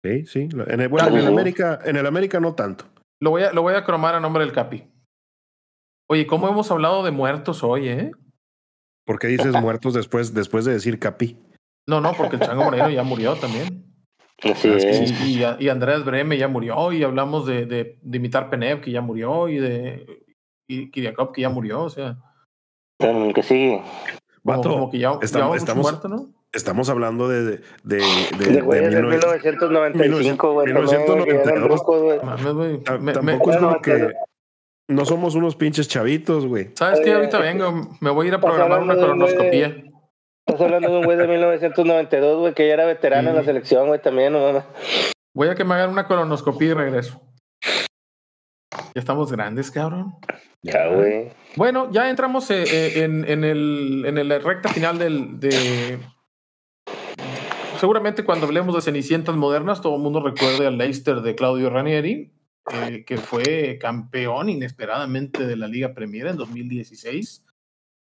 Sí, 0.03 0.25
sí. 0.25 0.49
En 0.67 0.79
el, 0.79 0.87
bueno, 0.87 1.09
en 1.09 1.17
el 1.17 1.27
América, 1.27 1.79
en 1.83 1.97
el 1.97 2.05
América 2.05 2.39
no 2.39 2.55
tanto. 2.55 2.85
Lo 3.19 3.31
voy 3.31 3.43
a, 3.43 3.51
lo 3.51 3.61
voy 3.61 3.73
a 3.75 3.83
cromar 3.83 4.15
a 4.15 4.19
nombre 4.19 4.43
del 4.43 4.53
Capi. 4.53 4.87
Oye, 6.07 6.25
¿cómo 6.25 6.47
hemos 6.47 6.71
hablado 6.71 7.03
de 7.03 7.11
muertos 7.11 7.63
hoy, 7.63 7.89
eh? 7.89 8.11
¿Por 9.05 9.19
qué 9.19 9.27
dices 9.27 9.53
muertos 9.61 9.93
después, 9.93 10.33
después 10.33 10.65
de 10.65 10.73
decir 10.73 10.99
Capi? 10.99 11.37
No, 11.85 11.99
no, 11.99 12.13
porque 12.13 12.37
el 12.37 12.41
Chango 12.41 12.63
Moreno 12.63 12.89
ya 12.89 13.03
murió 13.03 13.35
también. 13.35 13.85
Así 14.41 14.69
es. 14.69 15.11
Y, 15.21 15.39
y, 15.39 15.45
y, 15.59 15.69
Andrés 15.69 16.05
Breme 16.05 16.37
ya 16.37 16.47
murió, 16.47 16.93
y 16.93 17.03
hablamos 17.03 17.45
de, 17.45 17.65
de, 17.65 17.99
de 18.01 18.17
imitar 18.17 18.49
Penev, 18.49 18.79
que 18.79 18.91
ya 18.91 19.01
murió, 19.01 19.49
y 19.49 19.57
de 19.57 20.05
Kiriakov, 20.91 21.31
que 21.31 21.41
ya 21.41 21.49
murió, 21.49 21.83
o 21.83 21.89
sea. 21.89 22.17
Que 22.99 23.43
sigue. 23.43 23.81
Vato, 24.43 24.69
como 24.69 24.89
que 24.89 24.99
ya, 24.99 25.17
estamos, 25.21 25.55
ya 25.55 25.57
estamos, 25.57 25.83
muerto, 25.83 26.07
¿no? 26.07 26.29
estamos 26.53 26.89
hablando 26.89 27.27
de. 27.27 27.43
De, 27.43 27.61
de, 27.83 27.97
de, 28.37 28.45
de, 28.45 28.61
güey, 28.61 28.81
de 28.81 29.01
1995, 29.01 30.53
güey. 30.53 30.67
1992. 30.67 31.83
Güey. 31.83 32.99
Me, 32.99 33.13
Tampoco 33.13 33.51
es 33.51 33.57
como 33.57 33.81
que. 33.81 34.13
No 34.87 35.05
somos 35.05 35.35
unos 35.35 35.55
pinches 35.55 35.87
chavitos, 35.87 36.47
güey. 36.47 36.71
¿Sabes 36.73 37.01
qué? 37.01 37.13
Ahorita 37.13 37.37
vengo, 37.39 37.89
me 38.01 38.09
voy 38.09 38.25
a 38.25 38.29
ir 38.29 38.35
a 38.35 38.41
programar 38.41 38.81
una 38.81 38.95
colonoscopía. 38.95 39.83
Estás 40.47 40.61
hablando 40.61 40.89
de 40.89 40.97
un 40.97 41.03
güey 41.05 41.15
de 41.15 41.27
1992, 41.27 42.39
güey, 42.39 42.53
que 42.55 42.67
ya 42.67 42.73
era 42.73 42.85
veterano 42.87 43.25
sí. 43.25 43.29
en 43.29 43.35
la 43.35 43.43
selección, 43.43 43.87
güey, 43.87 44.01
también, 44.01 44.33
no. 44.33 44.63
Voy 45.35 45.47
a 45.47 45.53
que 45.53 45.63
me 45.63 45.75
hagan 45.75 45.91
una 45.91 46.07
colonoscopía 46.07 46.69
y 46.69 46.73
regreso. 46.73 47.21
Ya 48.95 48.99
estamos 48.99 49.31
grandes, 49.31 49.71
cabrón. 49.71 50.15
Ya, 50.61 50.87
güey. 50.87 51.29
Bueno, 51.55 51.89
ya 51.91 52.09
entramos 52.09 52.49
eh, 52.51 53.03
en, 53.03 53.29
en, 53.29 53.43
el, 53.43 54.03
en 54.05 54.17
el 54.17 54.41
recta 54.41 54.69
final 54.69 54.97
del, 54.97 55.39
de... 55.39 55.99
Seguramente 57.79 58.25
cuando 58.25 58.45
hablemos 58.45 58.75
de 58.75 58.81
Cenicientas 58.81 59.35
modernas, 59.35 59.81
todo 59.81 59.95
el 59.95 60.01
mundo 60.01 60.21
recuerde 60.21 60.67
al 60.67 60.77
Leicester 60.77 61.21
de 61.21 61.35
Claudio 61.35 61.69
Ranieri, 61.69 62.33
eh, 62.73 63.03
que 63.05 63.17
fue 63.17 63.77
campeón 63.79 64.49
inesperadamente 64.49 65.47
de 65.47 65.55
la 65.55 65.67
Liga 65.67 65.93
Premier 65.93 66.27
en 66.27 66.37
2016 66.37 67.45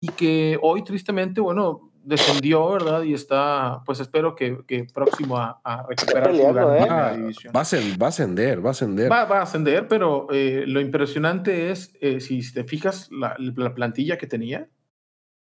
y 0.00 0.08
que 0.08 0.58
hoy 0.60 0.82
tristemente, 0.82 1.40
bueno, 1.40 1.91
descendió, 2.04 2.70
¿verdad? 2.70 3.02
Y 3.02 3.14
está, 3.14 3.82
pues 3.84 4.00
espero 4.00 4.34
que, 4.34 4.64
que 4.66 4.84
próximo 4.84 5.38
a, 5.38 5.60
a 5.64 5.86
recuperar 5.86 6.30
peleando, 6.30 6.60
su 6.60 6.68
lugar 6.68 7.12
¿eh? 7.12 7.14
en 7.14 7.20
división. 7.22 7.52
Va 7.54 7.60
a, 7.60 7.62
ascender, 7.62 8.02
va 8.02 8.06
a 8.06 8.08
ascender, 8.08 8.64
va 8.64 8.68
a 8.68 8.70
ascender. 8.70 9.12
Va, 9.12 9.24
va 9.24 9.38
a 9.38 9.42
ascender, 9.42 9.88
pero 9.88 10.26
eh, 10.30 10.64
lo 10.66 10.80
impresionante 10.80 11.70
es, 11.70 11.96
eh, 12.00 12.20
si 12.20 12.52
te 12.52 12.64
fijas 12.64 13.10
la, 13.10 13.36
la, 13.38 13.74
plantilla 13.74 14.18
que 14.18 14.26
tenía 14.26 14.68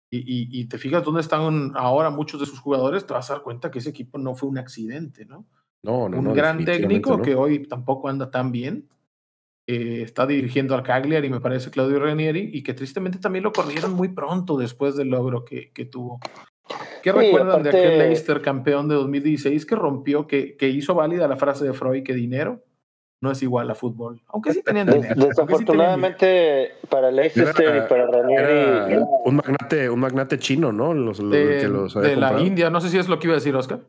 y, 0.10 0.20
y, 0.20 0.62
y, 0.62 0.66
te 0.66 0.78
fijas 0.78 1.04
dónde 1.04 1.22
están 1.22 1.72
ahora 1.76 2.10
muchos 2.10 2.40
de 2.40 2.46
sus 2.46 2.60
jugadores, 2.60 3.06
te 3.06 3.14
vas 3.14 3.30
a 3.30 3.34
dar 3.34 3.44
cuenta 3.44 3.72
que 3.72 3.80
ese 3.80 3.90
equipo 3.90 4.18
no 4.18 4.36
fue 4.36 4.50
un 4.50 4.58
accidente, 4.58 5.26
¿no? 5.26 5.48
No, 5.84 6.08
no, 6.08 6.20
un 6.20 6.24
no, 6.26 6.34
gran 6.34 6.64
técnico 6.64 7.18
no. 7.18 7.24
que 7.24 7.36
hoy 7.36 7.68
tampoco 7.68 8.08
anda 8.08 8.32
tan 8.32 8.52
bien. 8.52 8.88
Eh, 9.66 10.02
está 10.02 10.28
dirigiendo 10.28 10.76
al 10.76 10.84
Cagliari, 10.84 11.30
me 11.30 11.40
parece, 11.40 11.72
Claudio 11.72 12.00
Ranieri, 12.00 12.50
y 12.52 12.64
que 12.64 12.74
tristemente 12.74 13.18
también 13.18 13.44
lo 13.44 13.54
corrieron 13.54 13.94
muy 13.94 14.10
pronto 14.10 14.58
después 14.58 14.98
del 14.98 15.08
logro 15.10 15.46
que, 15.46 15.72
que 15.72 15.86
tuvo. 15.86 16.20
¿Qué 17.02 17.12
sí, 17.12 17.18
recuerdan 17.18 17.62
aparte... 17.62 17.78
de 17.78 17.86
aquel 17.86 18.00
Leicester 18.00 18.42
campeón 18.42 18.88
de 18.88 18.96
2016 18.96 19.66
que 19.66 19.76
rompió, 19.76 20.28
que, 20.28 20.58
que, 20.58 20.70
hizo 20.70 20.96
válida 20.96 21.28
la 21.28 21.38
frase 21.38 21.66
de 21.66 21.74
Freud 21.74 22.04
que 22.04 22.14
dinero 22.14 22.64
no 23.22 23.32
es 23.32 23.42
igual 23.42 23.72
a 23.72 23.76
fútbol? 23.76 24.22
Aunque 24.28 24.54
sí 24.54 24.62
tenían 24.64 24.88
dinero. 24.88 25.28
Desafortunadamente 25.28 26.66
sí 26.66 26.72
tenían... 26.72 26.90
para 26.90 27.12
Leicester 27.12 27.66
era, 27.66 27.86
y 27.86 27.88
para 27.88 28.08
Ranieri. 28.08 29.02
Un 29.24 29.36
magnate, 29.36 29.90
un 29.90 30.00
magnate 30.00 30.40
chino, 30.40 30.74
¿no? 30.74 30.94
Los, 30.94 31.20
los, 31.20 31.32
de, 31.32 31.60
que 31.62 31.68
los 31.70 31.94
de 31.94 32.18
la 32.18 32.40
India, 32.42 32.70
no 32.70 32.82
sé 32.82 32.90
si 32.90 32.98
es 32.98 33.08
lo 33.08 33.18
que 33.20 33.28
iba 33.28 33.34
a 33.34 33.40
decir 33.40 33.56
Oscar. 33.56 33.80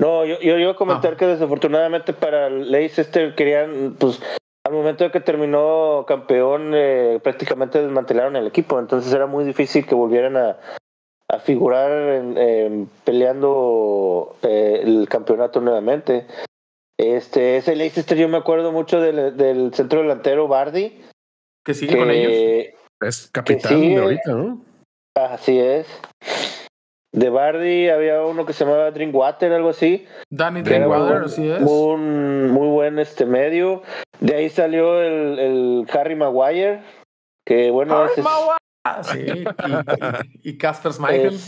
No, 0.00 0.24
yo, 0.24 0.38
yo 0.40 0.58
iba 0.58 0.72
a 0.72 0.76
comentar 0.76 1.14
ah. 1.14 1.16
que 1.16 1.26
desafortunadamente 1.26 2.12
para 2.12 2.48
Leicester 2.48 3.34
querían, 3.34 3.96
pues, 3.98 4.20
al 4.68 4.74
momento 4.74 5.04
de 5.04 5.10
que 5.10 5.20
terminó 5.20 6.04
campeón, 6.06 6.72
eh, 6.74 7.20
prácticamente 7.22 7.82
desmantelaron 7.82 8.36
el 8.36 8.46
equipo, 8.46 8.78
entonces 8.78 9.12
era 9.12 9.26
muy 9.26 9.44
difícil 9.44 9.86
que 9.86 9.94
volvieran 9.94 10.36
a, 10.36 10.58
a 11.30 11.38
figurar 11.38 11.90
en, 11.90 12.36
en, 12.36 12.90
peleando 13.04 14.36
eh, 14.42 14.82
el 14.84 15.08
campeonato 15.08 15.60
nuevamente. 15.60 16.26
Este, 16.98 17.56
ese 17.56 17.76
Leicester 17.76 18.18
yo 18.18 18.28
me 18.28 18.36
acuerdo 18.36 18.70
mucho 18.72 19.00
del, 19.00 19.36
del 19.36 19.72
centro 19.72 20.02
delantero 20.02 20.48
Bardi. 20.48 21.00
Que 21.64 21.72
sigue 21.72 21.94
que, 21.94 21.98
con 21.98 22.10
ellos. 22.10 22.74
Es 23.00 23.30
capitán 23.30 23.72
sigue, 23.72 23.94
de 23.94 24.02
ahorita, 24.02 24.32
¿no? 24.32 24.60
Así 25.16 25.58
es. 25.58 25.86
De 27.12 27.30
Bardi 27.30 27.88
había 27.88 28.22
uno 28.22 28.44
que 28.44 28.52
se 28.52 28.64
llamaba 28.64 28.90
Drinkwater, 28.90 29.52
algo 29.52 29.70
así. 29.70 30.06
Danny 30.30 30.62
Drinkwater, 30.62 31.24
así 31.24 31.48
es. 31.48 31.62
Un 31.62 32.50
muy 32.50 32.68
buen 32.68 32.98
este 32.98 33.24
medio. 33.24 33.82
De 34.20 34.34
ahí 34.34 34.50
salió 34.50 35.00
el, 35.00 35.38
el 35.38 35.86
Harry 35.92 36.16
Maguire, 36.16 36.82
que 37.46 37.70
bueno, 37.70 37.96
Harry 37.96 38.12
ese 38.12 38.20
es... 38.20 38.26
Sí, 39.02 39.44
y 40.42 40.56
Casper 40.56 40.92
Schmeichel, 40.92 41.38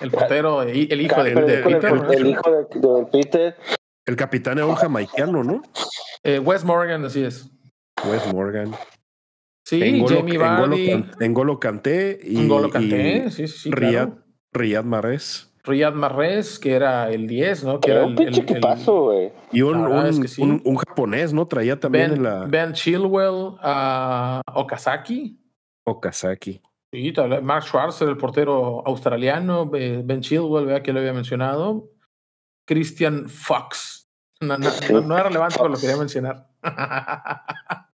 el 0.00 0.10
portero, 0.10 0.62
el 0.62 1.00
hijo 1.00 1.24
de, 1.24 1.34
de, 1.34 1.58
Peter. 1.62 1.92
El, 1.92 2.14
el 2.14 2.26
hijo 2.28 2.50
de, 2.50 2.80
de, 2.80 3.06
Peter. 3.06 3.56
El 4.06 4.16
capitán 4.16 4.58
era 4.58 4.66
un 4.66 4.74
jamaiquano, 4.74 5.42
¿no? 5.42 5.62
Eh, 6.22 6.38
Wes 6.38 6.64
Morgan, 6.64 7.04
así 7.04 7.24
es. 7.24 7.50
Wes 8.08 8.32
Morgan. 8.32 8.72
Sí, 9.64 9.82
Engolo, 9.82 10.16
Jamie 10.16 10.38
Vardy. 10.38 11.04
Engolo 11.20 11.60
Kanté 11.60 12.18
y, 12.22 12.40
Engolo 12.40 12.70
Kanté, 12.70 13.30
sí, 13.30 13.46
sí, 13.46 13.58
sí, 13.58 13.70
Riyad, 13.70 14.08
claro. 14.08 14.21
Riyad 14.52 14.84
Mahrez. 14.84 15.48
Riyad 15.64 15.94
Mahrez, 15.94 16.58
que 16.58 16.72
era 16.72 17.10
el 17.10 17.26
10, 17.26 17.64
¿no? 17.64 17.80
Que 17.80 17.92
era 17.92 18.04
un 18.04 18.14
pinche 18.14 18.42
equipazo, 18.42 19.04
güey. 19.04 19.32
Y 19.52 19.62
un, 19.62 19.76
un, 19.76 20.06
es 20.06 20.18
que 20.18 20.28
sí. 20.28 20.42
un, 20.42 20.60
un, 20.64 20.76
japonés, 20.76 21.32
¿no? 21.32 21.46
Traía 21.46 21.78
también 21.78 22.10
ben, 22.10 22.18
en 22.18 22.22
la... 22.24 22.44
Ben 22.46 22.72
Chilwell, 22.72 23.56
uh, 23.62 24.40
Okazaki. 24.54 25.38
Okazaki. 25.84 26.60
Sí, 26.92 27.12
Mark 27.42 27.64
Schwarzer, 27.64 28.08
el 28.08 28.16
portero 28.16 28.82
australiano, 28.86 29.66
Ben 29.70 30.20
Chilwell, 30.20 30.66
vea 30.66 30.82
que 30.82 30.92
lo 30.92 30.98
había 30.98 31.12
mencionado. 31.12 31.90
Christian 32.66 33.28
Fox. 33.28 34.10
No, 34.40 34.58
no, 34.58 34.68
no, 34.90 35.00
no 35.00 35.16
es 35.16 35.22
relevante, 35.22 35.56
pero 35.56 35.68
lo 35.68 35.78
quería 35.78 35.96
mencionar. 35.96 36.48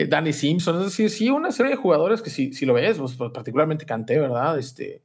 Eh, 0.00 0.06
Danny 0.06 0.32
Simpson, 0.32 0.78
es 0.78 0.84
decir, 0.84 1.10
sí, 1.10 1.28
una 1.28 1.52
serie 1.52 1.72
de 1.72 1.76
jugadores 1.76 2.22
que 2.22 2.30
si, 2.30 2.54
si 2.54 2.64
lo 2.64 2.72
ves, 2.74 2.98
pues, 2.98 3.16
particularmente 3.32 3.84
Canté, 3.84 4.18
¿verdad? 4.18 4.58
Este, 4.58 5.02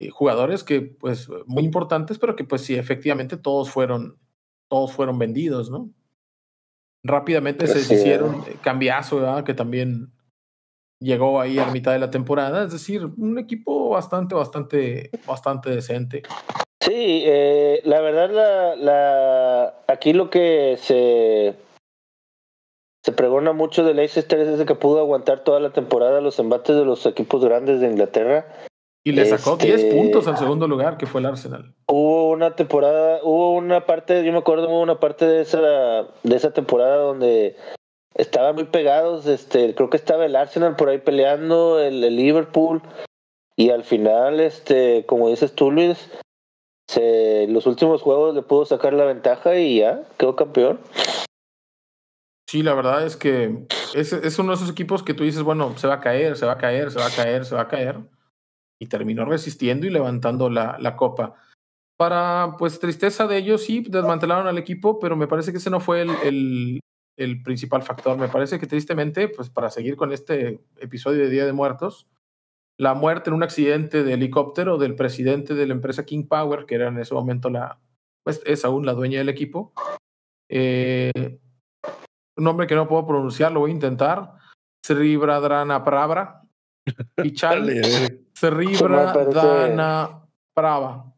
eh, 0.00 0.08
jugadores 0.08 0.64
que, 0.64 0.80
pues, 0.80 1.28
muy 1.46 1.62
importantes, 1.64 2.18
pero 2.18 2.34
que, 2.34 2.44
pues, 2.44 2.62
sí, 2.62 2.74
efectivamente 2.74 3.36
todos 3.36 3.70
fueron, 3.70 4.18
todos 4.70 4.92
fueron 4.92 5.18
vendidos, 5.18 5.70
¿no? 5.70 5.90
Rápidamente 7.04 7.66
se 7.66 7.78
deshicieron, 7.80 8.36
eh, 8.46 8.56
cambiazo, 8.62 9.16
¿verdad? 9.16 9.44
Que 9.44 9.52
también 9.52 10.10
llegó 10.98 11.38
ahí 11.38 11.58
a 11.58 11.66
la 11.66 11.72
mitad 11.72 11.92
de 11.92 11.98
la 11.98 12.10
temporada, 12.10 12.64
es 12.64 12.72
decir, 12.72 13.04
un 13.04 13.38
equipo 13.38 13.90
bastante, 13.90 14.34
bastante, 14.34 15.10
bastante 15.26 15.68
decente. 15.68 16.22
Sí, 16.80 17.24
eh, 17.26 17.82
la 17.84 18.00
verdad, 18.00 18.30
la, 18.30 18.76
la, 18.76 19.74
aquí 19.86 20.14
lo 20.14 20.30
que 20.30 20.78
se 20.80 21.54
se 23.04 23.12
pregona 23.12 23.52
mucho 23.52 23.84
de 23.84 23.94
Leicester 23.94 24.38
es 24.38 24.48
ese 24.48 24.64
que 24.64 24.74
pudo 24.74 25.00
aguantar 25.00 25.42
toda 25.42 25.58
la 25.60 25.70
temporada 25.70 26.20
los 26.20 26.38
embates 26.38 26.76
de 26.76 26.84
los 26.84 27.04
equipos 27.06 27.44
grandes 27.44 27.80
de 27.80 27.88
Inglaterra. 27.88 28.46
Y 29.04 29.10
le 29.10 29.26
sacó 29.26 29.54
este, 29.54 29.76
10 29.76 29.94
puntos 29.94 30.28
al 30.28 30.38
segundo 30.38 30.68
lugar, 30.68 30.96
que 30.96 31.06
fue 31.06 31.20
el 31.20 31.26
Arsenal. 31.26 31.74
Hubo 31.88 32.30
una 32.30 32.54
temporada, 32.54 33.18
hubo 33.24 33.54
una 33.54 33.84
parte, 33.84 34.24
yo 34.24 34.30
me 34.30 34.38
acuerdo, 34.38 34.68
hubo 34.68 34.80
una 34.80 35.00
parte 35.00 35.26
de 35.26 35.42
esa, 35.42 35.58
de 36.22 36.36
esa 36.36 36.52
temporada 36.52 36.98
donde 36.98 37.56
estaban 38.14 38.54
muy 38.54 38.64
pegados, 38.64 39.26
este, 39.26 39.74
creo 39.74 39.90
que 39.90 39.96
estaba 39.96 40.24
el 40.24 40.36
Arsenal 40.36 40.76
por 40.76 40.88
ahí 40.88 40.98
peleando, 40.98 41.80
el, 41.80 42.04
el 42.04 42.14
Liverpool, 42.14 42.80
y 43.56 43.70
al 43.70 43.82
final, 43.82 44.38
este, 44.38 45.04
como 45.06 45.28
dices 45.28 45.52
tú, 45.52 45.72
Luis, 45.72 46.08
se, 46.88 47.48
los 47.48 47.66
últimos 47.66 48.02
juegos 48.02 48.36
le 48.36 48.42
pudo 48.42 48.64
sacar 48.66 48.92
la 48.92 49.04
ventaja 49.04 49.56
y 49.56 49.80
ya 49.80 50.04
quedó 50.16 50.36
campeón. 50.36 50.78
Sí, 52.52 52.62
la 52.62 52.74
verdad 52.74 53.06
es 53.06 53.16
que 53.16 53.64
es, 53.94 54.38
uno 54.38 54.50
de 54.50 54.56
esos 54.56 54.68
equipos 54.68 55.02
que 55.02 55.14
tú 55.14 55.24
dices, 55.24 55.42
bueno, 55.42 55.74
se 55.78 55.86
va 55.86 55.94
a 55.94 56.00
caer, 56.00 56.36
se 56.36 56.44
va 56.44 56.52
a 56.52 56.58
caer, 56.58 56.90
se 56.90 56.98
va 56.98 57.06
a 57.06 57.10
caer, 57.10 57.46
se 57.46 57.54
va 57.54 57.62
a 57.62 57.68
caer. 57.68 57.98
y 58.78 58.88
terminó 58.88 59.24
resistiendo 59.24 59.86
y 59.86 59.90
levantando 59.90 60.50
la, 60.50 60.76
la 60.78 60.94
copa. 60.94 61.34
Para 61.96 62.56
pues 62.58 62.78
tristeza 62.78 63.26
de 63.26 63.38
ellos, 63.38 63.64
sí, 63.64 63.82
desmantelaron 63.88 64.48
al 64.48 64.58
equipo, 64.58 64.98
pero 64.98 65.16
me 65.16 65.28
parece 65.28 65.50
que 65.50 65.56
ese 65.56 65.70
no 65.70 65.80
fue 65.80 66.02
el, 66.02 66.10
el, 66.24 66.80
el 67.16 67.42
principal 67.42 67.82
factor. 67.82 68.18
Me 68.18 68.28
parece 68.28 68.58
que 68.58 68.66
tristemente, 68.66 69.30
pues 69.30 69.48
para 69.48 69.70
seguir 69.70 69.96
con 69.96 70.12
este 70.12 70.60
episodio 70.76 71.24
de 71.24 71.30
Día 71.30 71.46
de 71.46 71.54
Muertos, 71.54 72.06
la 72.78 72.92
muerte 72.92 73.30
en 73.30 73.36
un 73.36 73.44
accidente 73.44 74.04
de 74.04 74.12
helicóptero 74.12 74.76
del 74.76 74.94
presidente 74.94 75.54
de 75.54 75.66
la 75.66 75.72
empresa 75.72 76.04
King 76.04 76.26
Power, 76.28 76.66
que 76.66 76.74
era 76.74 76.88
en 76.88 76.98
ese 76.98 77.14
momento 77.14 77.48
la, 77.48 77.80
pues 78.22 78.42
es 78.44 78.66
aún 78.66 78.84
la 78.84 78.92
dueña 78.92 79.20
del 79.20 79.30
equipo. 79.30 79.72
Eh, 80.50 81.40
un 82.36 82.44
nombre 82.44 82.66
que 82.66 82.74
no 82.74 82.88
puedo 82.88 83.06
pronunciar, 83.06 83.52
lo 83.52 83.60
voy 83.60 83.70
a 83.70 83.74
intentar. 83.74 84.32
Sribradrana 84.84 85.84
Pravra. 85.84 86.42
Pichal 87.14 87.70
Sribradrana 88.34 90.26
Prava. 90.54 91.12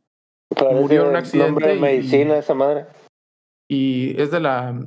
Murió 0.73 1.03
en 1.03 1.09
un 1.09 1.17
accidente. 1.17 1.67
de 1.67 1.81
medicina, 1.81 2.39
esa 2.39 2.55
madre. 2.55 2.87
Y 3.69 4.21
es 4.21 4.31
de 4.31 4.41
la. 4.41 4.79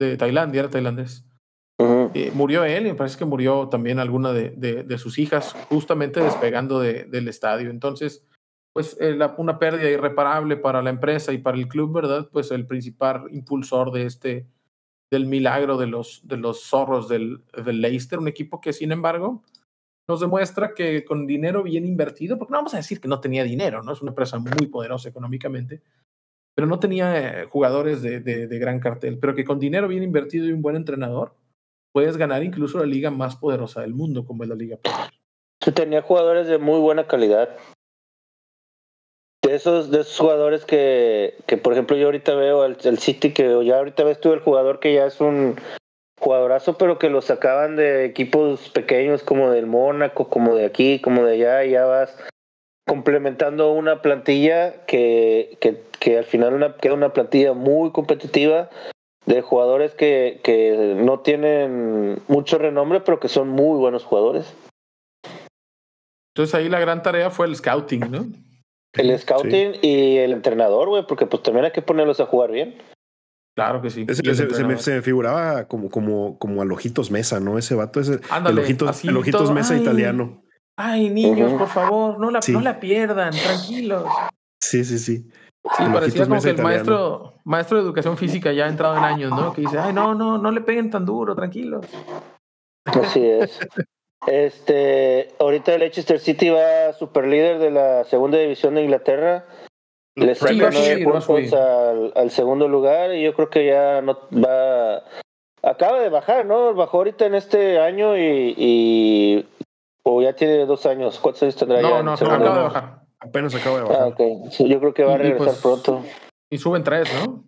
de 0.00 0.16
Tailandia, 0.16 0.60
era 0.60 0.70
tailandés. 0.70 1.24
Eh, 2.14 2.32
murió 2.34 2.64
él 2.64 2.86
y 2.86 2.90
me 2.90 2.96
parece 2.96 3.18
que 3.18 3.24
murió 3.24 3.68
también 3.68 3.98
alguna 3.98 4.32
de, 4.32 4.50
de, 4.50 4.82
de 4.82 4.98
sus 4.98 5.18
hijas, 5.18 5.54
justamente 5.68 6.20
despegando 6.20 6.80
de, 6.80 7.04
del 7.04 7.28
estadio. 7.28 7.70
Entonces, 7.70 8.26
pues 8.72 8.96
eh, 9.00 9.14
la, 9.14 9.34
una 9.38 9.58
pérdida 9.58 9.90
irreparable 9.90 10.56
para 10.56 10.82
la 10.82 10.90
empresa 10.90 11.32
y 11.32 11.38
para 11.38 11.56
el 11.56 11.68
club, 11.68 11.92
¿verdad? 11.92 12.28
Pues 12.32 12.50
el 12.50 12.66
principal 12.66 13.26
impulsor 13.30 13.92
de 13.92 14.06
este, 14.06 14.46
del 15.10 15.26
milagro 15.26 15.78
de 15.78 15.86
los, 15.86 16.26
de 16.26 16.36
los 16.36 16.64
zorros 16.64 17.08
del, 17.08 17.42
Leicester, 17.54 18.18
un 18.18 18.28
equipo 18.28 18.60
que 18.60 18.72
sin 18.72 18.92
embargo 18.92 19.42
nos 20.08 20.20
demuestra 20.20 20.74
que 20.74 21.04
con 21.04 21.26
dinero 21.26 21.62
bien 21.62 21.84
invertido, 21.84 22.38
porque 22.38 22.52
no 22.52 22.58
vamos 22.58 22.74
a 22.74 22.78
decir 22.78 23.00
que 23.00 23.08
no 23.08 23.20
tenía 23.20 23.44
dinero, 23.44 23.82
¿no? 23.82 23.92
Es 23.92 24.00
una 24.00 24.10
empresa 24.10 24.38
muy 24.38 24.66
poderosa 24.66 25.08
económicamente, 25.08 25.82
pero 26.54 26.66
no 26.66 26.78
tenía 26.78 27.42
eh, 27.42 27.46
jugadores 27.46 28.00
de, 28.00 28.20
de, 28.20 28.46
de 28.46 28.58
gran 28.58 28.80
cartel, 28.80 29.18
pero 29.18 29.34
que 29.34 29.44
con 29.44 29.58
dinero 29.58 29.86
bien 29.86 30.02
invertido 30.02 30.46
y 30.46 30.52
un 30.52 30.62
buen 30.62 30.76
entrenador, 30.76 31.34
puedes 31.92 32.16
ganar 32.16 32.42
incluso 32.42 32.78
la 32.78 32.86
liga 32.86 33.10
más 33.10 33.36
poderosa 33.36 33.80
del 33.80 33.94
mundo, 33.94 34.24
como 34.24 34.44
es 34.44 34.48
la 34.48 34.54
Liga 34.54 34.76
Premier. 34.76 35.12
Tenía 35.74 36.02
jugadores 36.02 36.46
de 36.46 36.58
muy 36.58 36.80
buena 36.80 37.06
calidad. 37.06 37.56
De 39.48 39.54
esos, 39.54 39.90
de 39.90 40.02
esos 40.02 40.18
jugadores 40.18 40.66
que, 40.66 41.34
que, 41.46 41.56
por 41.56 41.72
ejemplo, 41.72 41.96
yo 41.96 42.04
ahorita 42.04 42.34
veo 42.34 42.66
el 42.66 42.98
City, 42.98 43.32
que 43.32 43.64
ya 43.64 43.78
ahorita 43.78 44.04
ves 44.04 44.20
tú 44.20 44.34
el 44.34 44.40
jugador 44.40 44.78
que 44.78 44.92
ya 44.92 45.06
es 45.06 45.22
un 45.22 45.56
jugadorazo, 46.20 46.76
pero 46.76 46.98
que 46.98 47.08
lo 47.08 47.22
sacaban 47.22 47.74
de 47.74 48.04
equipos 48.04 48.68
pequeños 48.68 49.22
como 49.22 49.50
del 49.50 49.64
Mónaco, 49.64 50.28
como 50.28 50.54
de 50.54 50.66
aquí, 50.66 51.00
como 51.00 51.24
de 51.24 51.32
allá, 51.36 51.64
y 51.64 51.70
ya 51.70 51.86
vas 51.86 52.14
complementando 52.86 53.72
una 53.72 54.02
plantilla 54.02 54.84
que, 54.84 55.56
que, 55.62 55.80
que 55.98 56.18
al 56.18 56.24
final 56.24 56.76
queda 56.78 56.92
una 56.92 57.14
plantilla 57.14 57.54
muy 57.54 57.90
competitiva 57.90 58.68
de 59.24 59.40
jugadores 59.40 59.94
que, 59.94 60.40
que 60.44 60.94
no 60.94 61.20
tienen 61.20 62.20
mucho 62.28 62.58
renombre, 62.58 63.00
pero 63.00 63.18
que 63.18 63.28
son 63.28 63.48
muy 63.48 63.78
buenos 63.78 64.04
jugadores. 64.04 64.52
Entonces 66.34 66.54
ahí 66.54 66.68
la 66.68 66.80
gran 66.80 67.02
tarea 67.02 67.30
fue 67.30 67.46
el 67.46 67.56
scouting, 67.56 68.10
¿no? 68.10 68.26
El 68.94 69.18
scouting 69.18 69.74
sí. 69.74 69.80
y 69.82 70.16
el 70.18 70.32
entrenador, 70.32 70.88
güey, 70.88 71.06
porque 71.06 71.26
pues 71.26 71.42
también 71.42 71.66
hay 71.66 71.72
que 71.72 71.82
ponerlos 71.82 72.20
a 72.20 72.26
jugar 72.26 72.50
bien. 72.50 72.78
Claro 73.54 73.82
que 73.82 73.90
sí. 73.90 74.06
Ese, 74.08 74.22
se, 74.22 74.34
se, 74.50 74.64
me, 74.64 74.78
se, 74.78 74.94
me, 74.94 75.02
figuraba 75.02 75.66
como, 75.66 75.90
como, 75.90 76.38
como 76.38 76.62
al 76.62 76.70
Ojitos 76.70 77.10
Mesa, 77.10 77.40
¿no? 77.40 77.58
Ese 77.58 77.74
vato, 77.74 78.00
ese, 78.00 78.20
Ándale, 78.30 78.60
el 78.60 78.64
Ojitos, 78.64 79.04
el 79.04 79.16
ojitos 79.16 79.42
todo, 79.42 79.52
Mesa 79.52 79.74
ay, 79.74 79.80
italiano. 79.80 80.42
Ay, 80.76 81.10
niños, 81.10 81.50
uh 81.50 81.54
-huh. 81.56 81.58
por 81.58 81.68
favor, 81.68 82.20
no 82.20 82.30
la, 82.30 82.40
sí. 82.40 82.52
no 82.52 82.60
la 82.60 82.78
pierdan, 82.78 83.32
tranquilos. 83.32 84.04
Sí, 84.62 84.84
sí, 84.84 84.98
sí. 84.98 85.28
Sí, 85.76 85.82
el 85.82 85.92
parecía 85.92 86.26
como 86.26 86.40
que 86.40 86.50
el 86.50 86.62
maestro, 86.62 87.34
maestro 87.44 87.78
de 87.78 87.84
educación 87.84 88.16
física 88.16 88.52
ya 88.52 88.66
ha 88.66 88.68
entrado 88.68 88.96
en 88.96 89.04
años, 89.04 89.30
¿no? 89.30 89.52
Que 89.52 89.62
dice, 89.62 89.78
ay, 89.78 89.92
no, 89.92 90.14
no, 90.14 90.38
no 90.38 90.50
le 90.50 90.60
peguen 90.60 90.90
tan 90.90 91.04
duro, 91.04 91.34
tranquilos. 91.34 91.84
Así 92.84 93.24
es. 93.26 93.58
Este, 94.26 95.28
ahorita 95.38 95.74
el 95.74 95.80
Leicester 95.80 96.18
City 96.18 96.50
va 96.50 96.92
super 96.92 97.26
líder 97.26 97.58
de 97.58 97.70
la 97.70 98.04
segunda 98.04 98.38
división 98.38 98.74
de 98.74 98.82
Inglaterra. 98.82 99.46
Le 100.16 100.34
saca 100.34 100.70
nueve 100.72 101.04
puntos 101.04 101.52
al, 101.52 102.12
al, 102.16 102.30
segundo 102.30 102.66
lugar 102.66 103.14
y 103.14 103.22
yo 103.22 103.34
creo 103.34 103.48
que 103.50 103.66
ya 103.66 104.02
no 104.02 104.18
va. 104.32 105.04
Acaba 105.62 106.00
de 106.00 106.08
bajar, 106.08 106.44
¿no? 106.44 106.74
Bajó 106.74 106.98
ahorita 106.98 107.26
en 107.26 107.36
este 107.36 107.78
año 107.78 108.16
y. 108.18 108.54
y 108.56 109.46
o 110.02 110.22
ya 110.22 110.34
tiene 110.34 110.66
dos 110.66 110.86
años. 110.86 111.18
¿Cuántos 111.20 111.44
años 111.44 111.56
tendrá 111.56 111.80
no, 111.80 111.88
ya? 111.88 112.02
No, 112.02 112.02
no, 112.02 112.12
acaba 112.12 112.38
de 112.38 112.62
bajar. 112.62 113.02
Apenas 113.20 113.54
acaba 113.54 113.76
de 113.76 113.82
bajar. 113.82 114.02
Ah, 114.02 114.06
okay. 114.06 114.36
sí, 114.50 114.68
yo 114.68 114.80
creo 114.80 114.94
que 114.94 115.04
va 115.04 115.14
a 115.14 115.18
regresar 115.18 115.42
y, 115.42 115.50
pues, 115.50 115.60
pronto. 115.60 116.02
Y 116.50 116.58
suben 116.58 116.82
tres, 116.82 117.08
¿no? 117.14 117.44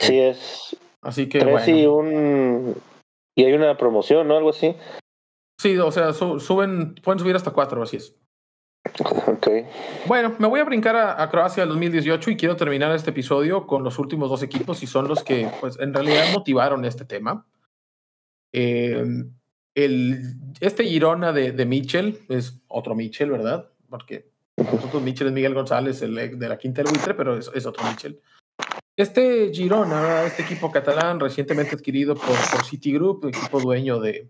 Sí, 0.00 0.18
es. 0.18 0.76
Así 1.02 1.28
que. 1.28 1.40
Tres 1.40 1.52
bueno. 1.52 1.78
y 1.78 1.86
un. 1.86 2.74
Y 3.36 3.44
hay 3.44 3.52
una 3.52 3.76
promoción, 3.76 4.26
¿no? 4.26 4.36
Algo 4.36 4.50
así. 4.50 4.74
Sí, 5.62 5.78
o 5.78 5.92
sea, 5.92 6.12
suben, 6.12 6.96
pueden 6.96 7.20
subir 7.20 7.36
hasta 7.36 7.52
cuatro, 7.52 7.80
así 7.84 7.96
es. 7.96 8.16
Ok. 9.28 9.46
Bueno, 10.08 10.34
me 10.40 10.48
voy 10.48 10.58
a 10.58 10.64
brincar 10.64 10.96
a, 10.96 11.22
a, 11.22 11.30
Croacia 11.30 11.64
2018 11.66 12.32
y 12.32 12.36
quiero 12.36 12.56
terminar 12.56 12.92
este 12.92 13.10
episodio 13.10 13.64
con 13.64 13.84
los 13.84 13.96
últimos 14.00 14.28
dos 14.28 14.42
equipos 14.42 14.82
y 14.82 14.88
son 14.88 15.06
los 15.06 15.22
que, 15.22 15.48
pues, 15.60 15.78
en 15.78 15.94
realidad 15.94 16.24
motivaron 16.32 16.84
este 16.84 17.04
tema. 17.04 17.46
Eh, 18.52 19.04
el, 19.76 20.34
este 20.58 20.82
Girona 20.82 21.30
de, 21.30 21.52
de 21.52 21.64
Mitchell 21.64 22.18
es 22.28 22.60
otro 22.66 22.96
Mitchell, 22.96 23.30
¿verdad? 23.30 23.70
Porque 23.88 24.32
nosotros 24.56 25.00
Mitchell 25.00 25.28
es 25.28 25.32
Miguel 25.32 25.54
González, 25.54 26.02
el 26.02 26.40
de 26.40 26.48
la 26.48 26.58
Quinta 26.58 26.82
del 26.82 26.90
Buitre, 26.90 27.14
pero 27.14 27.36
es, 27.36 27.48
es 27.54 27.66
otro 27.66 27.84
Mitchell. 27.84 28.20
Este 28.96 29.52
Girona, 29.54 30.24
este 30.24 30.42
equipo 30.42 30.72
catalán 30.72 31.20
recientemente 31.20 31.76
adquirido 31.76 32.16
por, 32.16 32.34
por 32.50 32.64
Citigroup, 32.64 33.26
equipo 33.26 33.60
dueño 33.60 34.00
de, 34.00 34.28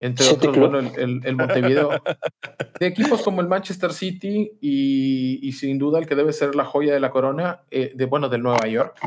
entre 0.00 0.26
City 0.26 0.36
otros, 0.36 0.54
Club. 0.54 0.70
bueno, 0.70 0.90
el, 0.96 1.00
el, 1.00 1.20
el, 1.24 1.36
Montevideo, 1.36 1.90
de 2.80 2.86
equipos 2.86 3.22
como 3.22 3.40
el 3.40 3.48
Manchester 3.48 3.92
City 3.92 4.52
y, 4.60 5.40
y, 5.42 5.52
sin 5.52 5.78
duda 5.78 5.98
el 5.98 6.06
que 6.06 6.14
debe 6.14 6.32
ser 6.32 6.54
la 6.54 6.64
joya 6.64 6.92
de 6.92 7.00
la 7.00 7.10
corona, 7.10 7.62
eh, 7.70 7.92
de, 7.94 8.04
bueno, 8.06 8.28
del 8.28 8.42
Nueva 8.42 8.66
York. 8.66 8.98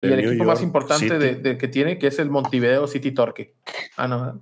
Y 0.00 0.06
el, 0.06 0.12
el 0.14 0.18
equipo 0.20 0.44
York 0.44 0.48
más 0.48 0.62
importante 0.62 1.18
de, 1.18 1.34
de, 1.36 1.58
que 1.58 1.68
tiene, 1.68 1.98
que 1.98 2.08
es 2.08 2.18
el 2.18 2.30
Montevideo 2.30 2.86
City 2.86 3.12
Torque. 3.12 3.54
Ah, 3.96 4.08
no. 4.08 4.40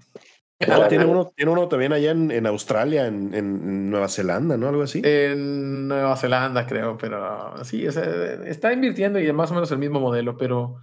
No, 0.69 0.89
tiene, 0.89 1.07
uno, 1.07 1.33
tiene 1.35 1.53
uno 1.53 1.69
también 1.69 1.95
allá 1.95 2.11
en, 2.11 2.31
en 2.31 2.47
Australia, 2.47 3.07
en, 3.07 3.33
en, 3.33 3.91
Nueva 3.91 4.09
Zelanda, 4.09 4.59
¿no? 4.59 4.69
Algo 4.69 4.83
así. 4.83 5.01
En 5.03 5.89
Nueva 5.89 6.15
Zelanda, 6.17 6.67
creo, 6.67 6.99
pero 6.99 7.65
sí, 7.65 7.89
o 7.89 7.93
sea, 7.93 8.05
está 8.45 8.71
invirtiendo 8.71 9.19
y 9.19 9.27
es 9.27 9.33
más 9.33 9.51
o 9.51 9.55
menos 9.55 9.71
el 9.73 9.79
mismo 9.79 10.01
modelo, 10.01 10.37
pero 10.37 10.77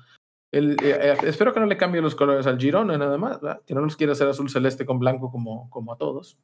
el, 0.51 0.77
eh, 0.81 1.17
espero 1.23 1.53
que 1.53 1.59
no 1.59 1.65
le 1.65 1.77
cambie 1.77 2.01
los 2.01 2.15
colores 2.15 2.47
al 2.47 2.59
Girona, 2.59 2.97
nada 2.97 3.17
más, 3.17 3.41
¿verdad? 3.41 3.61
que 3.65 3.73
no 3.73 3.81
los 3.81 3.97
quiera 3.97 4.13
hacer 4.13 4.27
azul 4.27 4.49
celeste 4.49 4.85
con 4.85 4.99
blanco 4.99 5.31
como, 5.31 5.69
como 5.69 5.93
a 5.93 5.97
todos. 5.97 6.37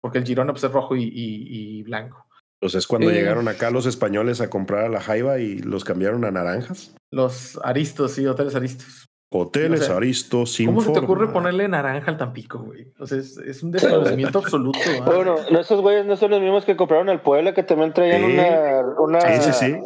Porque 0.00 0.18
el 0.18 0.24
Girona 0.24 0.52
pues, 0.52 0.64
es 0.64 0.72
rojo 0.72 0.96
y, 0.96 1.04
y, 1.04 1.78
y 1.78 1.82
blanco. 1.82 2.26
Pues 2.60 2.76
es 2.76 2.86
cuando 2.86 3.10
eh, 3.10 3.14
llegaron 3.14 3.48
acá 3.48 3.70
los 3.70 3.86
españoles 3.86 4.40
a 4.40 4.48
comprar 4.48 4.84
a 4.84 4.88
la 4.88 5.00
Jaiba 5.00 5.40
y 5.40 5.58
los 5.58 5.82
cambiaron 5.82 6.24
a 6.24 6.30
naranjas. 6.30 6.94
Los 7.10 7.58
Aristos, 7.64 8.12
sí, 8.12 8.24
hoteles 8.24 8.54
Aristos. 8.54 9.06
Hoteles 9.32 9.80
o 9.80 9.84
sea, 9.84 9.96
Aristos 9.96 10.52
sin 10.52 10.66
¿Cómo 10.66 10.82
se 10.82 10.92
te 10.92 10.98
ocurre 11.00 11.32
ponerle 11.32 11.66
naranja 11.66 12.10
al 12.10 12.18
Tampico, 12.18 12.60
güey? 12.60 12.92
O 13.00 13.06
sea, 13.06 13.18
es, 13.18 13.38
es 13.38 13.62
un 13.62 13.72
desconocimiento 13.72 14.38
absoluto. 14.44 14.78
Bueno, 15.04 15.36
¿no? 15.50 15.58
esos 15.58 15.80
güeyes 15.80 16.06
no 16.06 16.16
son 16.16 16.30
los 16.30 16.40
mismos 16.40 16.64
que 16.64 16.76
compraron 16.76 17.08
al 17.08 17.22
Puebla, 17.22 17.52
que 17.52 17.62
también 17.62 17.92
traían 17.92 18.24
una, 18.24 18.80
una. 18.98 19.20
Sí, 19.20 19.50
sí, 19.50 19.52
sí. 19.52 19.76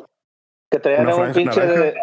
Que 0.71 0.79
traían 0.79 1.09
a 1.09 1.15
un 1.15 1.33
pinche. 1.33 1.61
De, 1.61 1.95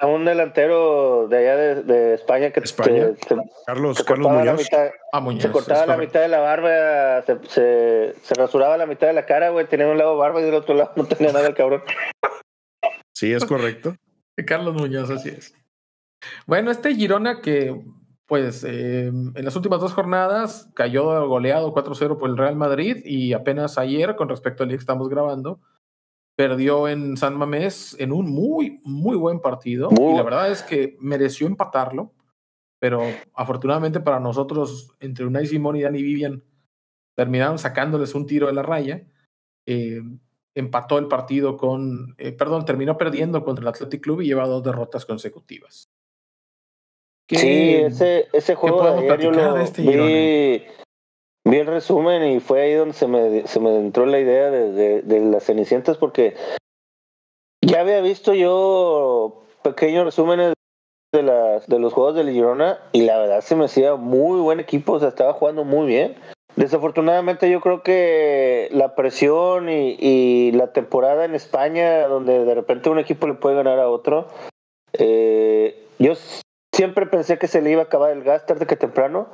a 0.00 0.06
un 0.06 0.24
delantero 0.24 1.26
de 1.28 1.38
allá 1.38 1.56
de, 1.56 1.82
de 1.82 2.14
España 2.14 2.50
que 2.50 2.60
España. 2.60 3.14
Te, 3.14 3.34
te, 3.34 3.36
Carlos, 3.66 4.02
Carlos 4.04 4.30
Muñoz. 4.30 4.58
Mitad, 4.58 4.90
ah, 5.12 5.20
Muñoz. 5.20 5.42
Se 5.42 5.50
cortaba 5.50 5.86
la 5.86 5.96
mitad 5.96 6.20
de 6.20 6.28
la 6.28 6.40
barba, 6.40 7.22
se, 7.22 7.38
se, 7.48 8.14
se, 8.22 8.34
rasuraba 8.34 8.76
la 8.76 8.86
mitad 8.86 9.08
de 9.08 9.12
la 9.12 9.26
cara, 9.26 9.50
güey. 9.50 9.66
Tenía 9.66 9.88
un 9.88 9.98
lado 9.98 10.16
barba 10.16 10.40
y 10.40 10.44
del 10.44 10.54
otro 10.54 10.74
lado 10.74 10.92
no 10.96 11.04
tenía 11.04 11.32
nada 11.32 11.48
el 11.48 11.54
cabrón. 11.54 11.82
Sí, 13.14 13.32
es 13.32 13.44
correcto. 13.44 13.96
Carlos 14.46 14.74
Muñoz, 14.74 15.10
así 15.10 15.30
es. 15.30 15.54
Bueno, 16.46 16.70
este 16.70 16.94
Girona 16.94 17.40
que, 17.40 17.80
pues, 18.26 18.64
eh, 18.64 19.06
en 19.06 19.44
las 19.44 19.56
últimas 19.56 19.80
dos 19.80 19.92
jornadas 19.92 20.70
cayó 20.74 21.26
goleado 21.26 21.74
4-0 21.74 22.18
por 22.18 22.30
el 22.30 22.36
Real 22.36 22.56
Madrid 22.56 22.98
y 23.04 23.32
apenas 23.32 23.78
ayer, 23.78 24.16
con 24.16 24.28
respecto 24.28 24.62
al 24.62 24.68
día 24.68 24.78
que 24.78 24.82
estamos 24.82 25.08
grabando, 25.08 25.60
perdió 26.38 26.86
en 26.86 27.16
San 27.16 27.36
Mamés 27.36 27.96
en 27.98 28.12
un 28.12 28.30
muy, 28.30 28.80
muy 28.84 29.16
buen 29.16 29.40
partido. 29.40 29.90
Muy. 29.90 30.12
Y 30.12 30.16
la 30.16 30.22
verdad 30.22 30.52
es 30.52 30.62
que 30.62 30.96
mereció 31.00 31.48
empatarlo, 31.48 32.12
pero 32.78 33.02
afortunadamente 33.34 33.98
para 33.98 34.20
nosotros, 34.20 34.94
entre 35.00 35.26
Unai 35.26 35.48
Simón 35.48 35.74
y 35.74 35.82
Dani 35.82 36.00
Vivian, 36.00 36.44
terminaron 37.16 37.58
sacándoles 37.58 38.14
un 38.14 38.26
tiro 38.26 38.46
de 38.46 38.52
la 38.52 38.62
raya. 38.62 39.04
Eh, 39.66 40.00
empató 40.54 40.98
el 40.98 41.08
partido 41.08 41.56
con, 41.56 42.14
eh, 42.18 42.30
perdón, 42.30 42.64
terminó 42.64 42.96
perdiendo 42.96 43.42
contra 43.42 43.62
el 43.62 43.68
Athletic 43.68 44.00
Club 44.00 44.20
y 44.20 44.26
lleva 44.26 44.46
dos 44.46 44.62
derrotas 44.62 45.04
consecutivas. 45.04 45.88
¿Qué, 47.26 47.36
sí, 47.36 47.74
ese, 47.84 48.28
ese 48.32 48.54
juego 48.54 48.84
de 48.84 49.10
ayer 49.10 49.20
yo 49.20 49.32
lo 49.32 49.54
de 49.54 49.64
este 49.64 49.82
vi, 49.82 50.62
vi 51.48 51.58
el 51.58 51.66
resumen 51.66 52.24
y 52.24 52.40
fue 52.40 52.62
ahí 52.62 52.74
donde 52.74 52.94
se 52.94 53.06
me, 53.06 53.46
se 53.46 53.60
me 53.60 53.76
entró 53.76 54.06
la 54.06 54.18
idea 54.20 54.50
de, 54.50 55.02
de, 55.02 55.20
las 55.20 55.44
Cenicientas 55.44 55.96
porque 55.96 56.34
ya 57.62 57.80
había 57.80 58.00
visto 58.00 58.34
yo 58.34 59.42
pequeños 59.62 60.04
resúmenes 60.04 60.54
de, 61.12 61.22
las, 61.22 61.66
de 61.66 61.78
los 61.78 61.92
juegos 61.92 62.14
de 62.14 62.30
Girona 62.30 62.78
y 62.92 63.02
la 63.02 63.18
verdad 63.18 63.40
se 63.40 63.56
me 63.56 63.64
hacía 63.64 63.96
muy 63.96 64.40
buen 64.40 64.60
equipo, 64.60 64.92
o 64.92 65.00
sea, 65.00 65.08
estaba 65.08 65.32
jugando 65.32 65.64
muy 65.64 65.86
bien. 65.86 66.16
Desafortunadamente 66.56 67.50
yo 67.50 67.60
creo 67.60 67.82
que 67.82 68.68
la 68.72 68.94
presión 68.94 69.68
y, 69.68 70.50
la 70.52 70.72
temporada 70.72 71.24
en 71.24 71.34
España, 71.34 72.08
donde 72.08 72.44
de 72.44 72.54
repente 72.54 72.90
un 72.90 72.98
equipo 72.98 73.28
le 73.28 73.34
puede 73.34 73.56
ganar 73.56 73.78
a 73.78 73.88
otro, 73.88 74.26
eh, 74.92 75.86
yo 75.98 76.14
siempre 76.74 77.06
pensé 77.06 77.38
que 77.38 77.46
se 77.46 77.62
le 77.62 77.70
iba 77.70 77.82
a 77.82 77.84
acabar 77.84 78.10
el 78.10 78.24
gas 78.24 78.44
tarde 78.44 78.66
que 78.66 78.76
temprano 78.76 79.28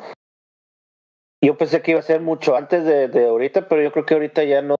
yo 1.46 1.56
pensé 1.56 1.82
que 1.82 1.92
iba 1.92 2.00
a 2.00 2.04
ser 2.04 2.20
mucho 2.20 2.56
antes 2.56 2.84
de, 2.84 3.08
de 3.08 3.28
ahorita, 3.28 3.68
pero 3.68 3.82
yo 3.82 3.92
creo 3.92 4.06
que 4.06 4.14
ahorita 4.14 4.44
ya 4.44 4.62
no 4.62 4.76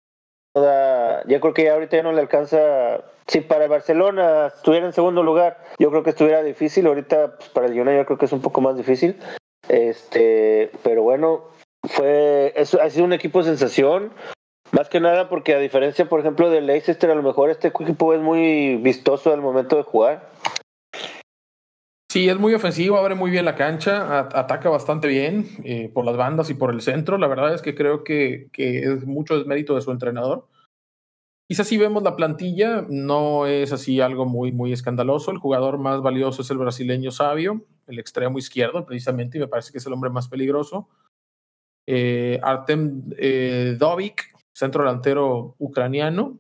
da, 0.55 1.25
ya 1.27 1.41
creo 1.41 1.55
que 1.55 1.65
ya 1.65 1.75
ahorita 1.75 1.97
ya 1.97 2.03
no 2.03 2.13
le 2.13 2.21
alcanza. 2.21 3.05
Si 3.27 3.41
para 3.41 3.67
Barcelona 3.69 4.53
estuviera 4.55 4.87
en 4.87 4.93
segundo 4.93 5.23
lugar, 5.23 5.59
yo 5.79 5.91
creo 5.91 6.03
que 6.03 6.11
estuviera 6.11 6.43
difícil. 6.43 6.87
Ahorita 6.87 7.37
pues, 7.37 7.49
para 7.51 7.67
el 7.67 7.73
United 7.73 7.99
yo 7.99 8.07
creo 8.07 8.19
que 8.19 8.27
es 8.27 8.33
un 8.33 8.43
poco 8.43 8.61
más 8.61 8.77
difícil. 8.77 9.19
Este, 9.69 10.71
pero 10.83 11.03
bueno, 11.03 11.45
fue 11.89 12.53
eso 12.57 12.81
ha 12.81 12.91
sido 12.91 13.05
un 13.05 13.13
equipo 13.13 13.43
sensación. 13.43 14.13
Más 14.73 14.89
que 14.89 15.01
nada 15.01 15.29
porque 15.29 15.55
a 15.55 15.59
diferencia, 15.59 16.07
por 16.07 16.21
ejemplo, 16.21 16.51
del 16.51 16.67
Leicester, 16.67 17.11
a 17.11 17.15
lo 17.15 17.23
mejor 17.23 17.49
este 17.49 17.69
equipo 17.69 18.13
es 18.13 18.21
muy 18.21 18.77
vistoso 18.77 19.33
al 19.33 19.41
momento 19.41 19.77
de 19.77 19.83
jugar. 19.85 20.29
Sí, 22.15 22.29
es 22.29 22.39
muy 22.39 22.55
ofensivo, 22.55 22.97
abre 22.97 23.17
muy 23.17 23.33
bien 23.33 23.45
la 23.45 23.57
cancha, 23.57 24.21
ataca 24.21 24.71
bastante 24.71 25.09
bien 25.09 25.49
eh, 25.65 25.91
por 25.93 26.05
las 26.05 26.17
bandas 26.17 26.49
y 26.49 26.55
por 26.55 26.73
el 26.73 26.81
centro. 26.81 27.19
La 27.19 27.27
verdad 27.27 27.53
es 27.53 27.61
que 27.61 27.75
creo 27.75 28.05
que, 28.05 28.51
es 28.57 29.05
mucho 29.05 29.45
mérito 29.47 29.75
de 29.75 29.81
su 29.81 29.91
entrenador. 29.91 30.47
Quizás 31.49 31.67
si 31.67 31.77
vemos 31.77 32.05
la 32.05 32.15
plantilla, 32.15 32.87
no 32.89 33.47
es 33.47 33.73
así 33.73 34.01
algo 34.01 34.27
muy, 34.27 34.53
muy 34.53 34.73
escandaloso. 34.73 35.33
El 35.33 35.39
jugador 35.39 35.79
más 35.79 36.03
valioso 36.03 36.43
es 36.43 36.51
el 36.53 36.59
brasileño 36.59 37.11
Sabio, 37.11 37.67
el 37.89 37.99
extremo 37.99 38.39
izquierdo, 38.39 38.87
precisamente, 38.87 39.39
y 39.39 39.41
me 39.41 39.49
parece 39.49 39.73
que 39.73 39.79
es 39.79 39.87
el 39.87 39.93
hombre 39.93 40.11
más 40.11 40.29
peligroso. 40.29 40.89
Eh, 41.85 42.39
Artem 42.45 43.11
eh, 43.19 43.75
Dovik, 43.77 44.23
centro 44.53 44.85
delantero 44.85 45.57
ucraniano, 45.59 46.39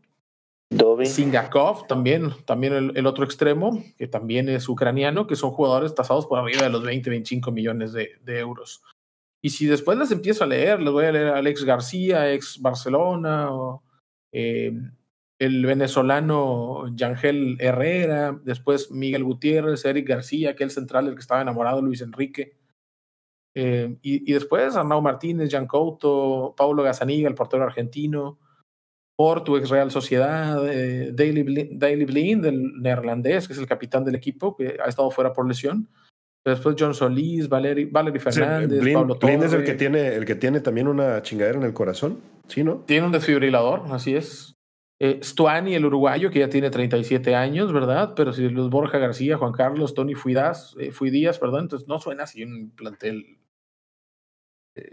Singakov, 1.04 1.86
también, 1.86 2.30
también 2.44 2.92
el, 2.94 3.06
otro 3.06 3.24
extremo, 3.24 3.82
que 3.98 4.06
también 4.06 4.48
es 4.48 4.68
ucraniano, 4.68 5.26
que 5.26 5.36
son 5.36 5.50
jugadores 5.50 5.94
tasados 5.94 6.26
por 6.26 6.38
arriba 6.38 6.62
de 6.62 6.70
los 6.70 6.82
20, 6.82 7.10
25 7.10 7.52
millones 7.52 7.92
de, 7.92 8.38
euros. 8.38 8.82
Y 9.42 9.50
si 9.50 9.66
después 9.66 9.98
les 9.98 10.10
empiezo 10.10 10.44
a 10.44 10.46
leer, 10.46 10.80
les 10.80 10.92
voy 10.92 11.04
a 11.04 11.12
leer 11.12 11.28
Alex 11.28 11.64
García, 11.64 12.32
ex 12.32 12.60
Barcelona, 12.60 13.52
o, 13.52 13.82
eh, 14.32 14.72
el 15.38 15.66
venezolano 15.66 16.86
Yangel 16.94 17.56
Herrera, 17.60 18.38
después 18.44 18.90
Miguel 18.90 19.24
Gutiérrez, 19.24 19.84
Eric 19.84 20.08
García, 20.08 20.54
que 20.54 20.64
el 20.64 20.70
central, 20.70 21.08
el 21.08 21.14
que 21.14 21.20
estaba 21.20 21.42
enamorado, 21.42 21.82
Luis 21.82 22.00
Enrique. 22.00 22.56
Eh, 23.56 23.96
y, 24.02 24.32
después 24.32 24.74
Arnau 24.74 25.00
Martínez, 25.00 25.50
Jan 25.50 25.66
Couto, 25.66 26.54
Paulo 26.56 26.82
Gazaniga, 26.82 27.28
el 27.28 27.36
portero 27.36 27.62
argentino, 27.62 28.38
Porto, 29.16 29.56
ex 29.56 29.70
Real 29.70 29.90
Sociedad, 29.90 30.66
eh, 30.68 31.12
Daily, 31.12 31.42
Blind, 32.04 32.42
del 32.42 32.80
neerlandés, 32.80 33.46
que 33.46 33.52
es 33.52 33.58
el 33.58 33.66
capitán 33.66 34.04
del 34.04 34.16
equipo, 34.16 34.56
que 34.56 34.76
ha 34.84 34.88
estado 34.88 35.10
fuera 35.10 35.32
por 35.32 35.46
lesión. 35.46 35.88
Después 36.44 36.76
John 36.78 36.94
Solís, 36.94 37.48
Valery, 37.48 37.90
Fernández, 38.18 38.92
Pablo 38.92 39.16
Torre. 39.16 39.36
Blind 39.36 39.44
es 39.44 39.52
el 39.54 39.64
que, 39.64 39.74
tiene, 39.74 40.14
el 40.14 40.24
que 40.26 40.34
tiene 40.34 40.60
también 40.60 40.88
una 40.88 41.22
chingadera 41.22 41.58
en 41.58 41.64
el 41.64 41.72
corazón, 41.72 42.20
¿sí, 42.48 42.62
no? 42.62 42.82
Tiene 42.86 43.06
un 43.06 43.12
desfibrilador, 43.12 43.84
así 43.90 44.14
es. 44.14 44.54
Eh, 45.00 45.20
Stuani, 45.22 45.74
el 45.74 45.86
uruguayo, 45.86 46.30
que 46.30 46.40
ya 46.40 46.48
tiene 46.48 46.70
37 46.70 47.34
años, 47.34 47.72
¿verdad? 47.72 48.12
Pero 48.14 48.32
si 48.32 48.48
los 48.48 48.70
Borja 48.70 48.98
García, 48.98 49.38
Juan 49.38 49.52
Carlos, 49.52 49.94
Tony 49.94 50.14
Fuidas, 50.14 50.76
eh, 50.78 50.92
Fuidías, 50.92 51.38
perdón, 51.38 51.62
entonces 51.62 51.88
no 51.88 51.98
suena 51.98 52.24
así 52.24 52.44
un 52.44 52.70
plantel 52.70 53.38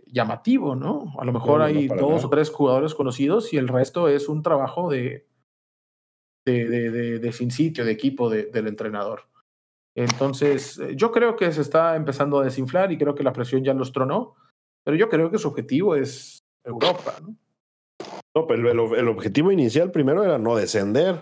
llamativo, 0.08 0.76
¿no? 0.76 1.14
A 1.20 1.26
lo 1.26 1.34
mejor 1.34 1.62
hay 1.62 1.88
dos 1.88 2.24
o 2.24 2.30
tres 2.30 2.50
jugadores 2.50 2.94
conocidos 2.94 3.52
y 3.54 3.58
el 3.58 3.68
resto 3.68 4.08
es 4.08 4.30
un 4.30 4.44
trabajo 4.44 4.90
de, 4.90 5.28
de, 6.46 6.70
de, 6.70 7.20
de, 7.20 7.32
sin 7.32 7.52
sitio, 7.52 7.86
de 7.86 7.92
equipo 7.92 8.30
del 8.30 8.68
entrenador. 8.68 9.24
Entonces, 9.96 10.78
eh, 10.80 10.96
yo 10.96 11.12
creo 11.12 11.36
que 11.36 11.52
se 11.52 11.62
está 11.62 11.96
empezando 11.96 12.40
a 12.40 12.44
desinflar 12.44 12.92
y 12.92 12.98
creo 12.98 13.16
que 13.16 13.24
la 13.24 13.34
presión 13.34 13.64
ya 13.64 13.74
los 13.74 13.92
tronó, 13.92 14.36
pero 14.86 14.96
yo 14.96 15.10
creo 15.10 15.30
que 15.32 15.38
su 15.38 15.48
objetivo 15.48 15.96
es 15.96 16.40
Europa, 16.64 17.16
¿no? 17.22 17.36
No, 18.34 18.48
pero 18.48 18.72
el, 18.72 19.08
objetivo 19.10 19.52
inicial 19.52 19.92
primero 19.92 20.24
era 20.24 20.38
no 20.38 20.56
descender. 20.56 21.20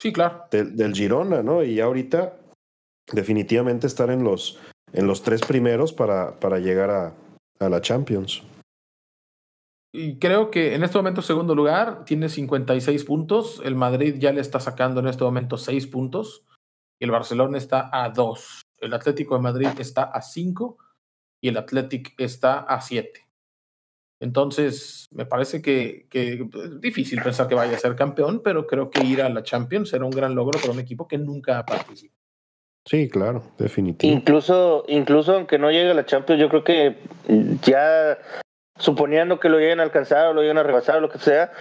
Sí, 0.00 0.12
claro. 0.12 0.44
Del, 0.50 0.92
Girona, 0.92 1.42
¿no? 1.42 1.62
Y 1.62 1.78
ahorita 1.78 2.36
definitivamente 3.12 3.86
estar 3.86 4.10
en 4.10 4.24
los, 4.24 4.58
en 4.92 5.06
los 5.06 5.22
tres 5.22 5.42
primeros 5.42 5.92
para, 5.92 6.40
para 6.40 6.58
llegar 6.58 6.90
a, 6.90 7.14
a 7.58 7.68
la 7.68 7.80
Champions. 7.80 8.42
Y 9.92 10.18
creo 10.18 10.50
que 10.50 10.74
en 10.74 10.84
este 10.84 10.98
momento, 10.98 11.22
segundo 11.22 11.54
lugar, 11.54 12.04
tiene 12.04 12.28
56 12.28 13.04
puntos. 13.04 13.60
El 13.64 13.74
Madrid 13.74 14.16
ya 14.18 14.32
le 14.32 14.40
está 14.40 14.60
sacando 14.60 15.00
en 15.00 15.08
este 15.08 15.24
momento 15.24 15.56
6 15.56 15.86
puntos. 15.86 16.44
Y 17.00 17.04
el 17.04 17.10
Barcelona 17.10 17.56
está 17.56 17.88
a 17.92 18.10
2. 18.10 18.62
El 18.80 18.94
Atlético 18.94 19.34
de 19.36 19.42
Madrid 19.42 19.68
está 19.78 20.04
a 20.04 20.20
5 20.20 20.76
y 21.40 21.48
el 21.48 21.56
Atlético 21.56 22.10
está 22.18 22.60
a 22.60 22.80
7. 22.80 23.26
Entonces, 24.20 25.06
me 25.12 25.26
parece 25.26 25.62
que, 25.62 26.06
que, 26.10 26.32
es 26.32 26.80
difícil 26.80 27.22
pensar 27.22 27.46
que 27.46 27.54
vaya 27.54 27.76
a 27.76 27.80
ser 27.80 27.94
campeón, 27.94 28.42
pero 28.42 28.66
creo 28.66 28.90
que 28.90 29.04
ir 29.04 29.22
a 29.22 29.28
la 29.28 29.44
Champions 29.44 29.90
será 29.90 30.04
un 30.04 30.10
gran 30.10 30.34
logro 30.34 30.58
para 30.58 30.72
un 30.72 30.80
equipo 30.80 31.06
que 31.06 31.18
nunca 31.18 31.60
ha 31.60 31.64
participado. 31.64 32.17
Sí, 32.88 33.10
claro, 33.10 33.42
definitivamente. 33.58 34.06
Incluso, 34.06 34.84
incluso 34.88 35.34
aunque 35.34 35.58
no 35.58 35.70
llegue 35.70 35.90
a 35.90 35.94
la 35.94 36.06
Champions, 36.06 36.40
yo 36.40 36.48
creo 36.48 36.64
que 36.64 36.96
ya 37.62 38.16
suponiendo 38.78 39.38
que 39.38 39.50
lo 39.50 39.58
lleguen 39.58 39.80
a 39.80 39.82
alcanzar 39.82 40.28
o 40.28 40.32
lo 40.32 40.40
lleguen 40.40 40.56
a 40.56 40.62
rebasar 40.62 40.96
o 40.96 41.00
lo 41.00 41.10
que 41.10 41.18
sea, 41.18 41.52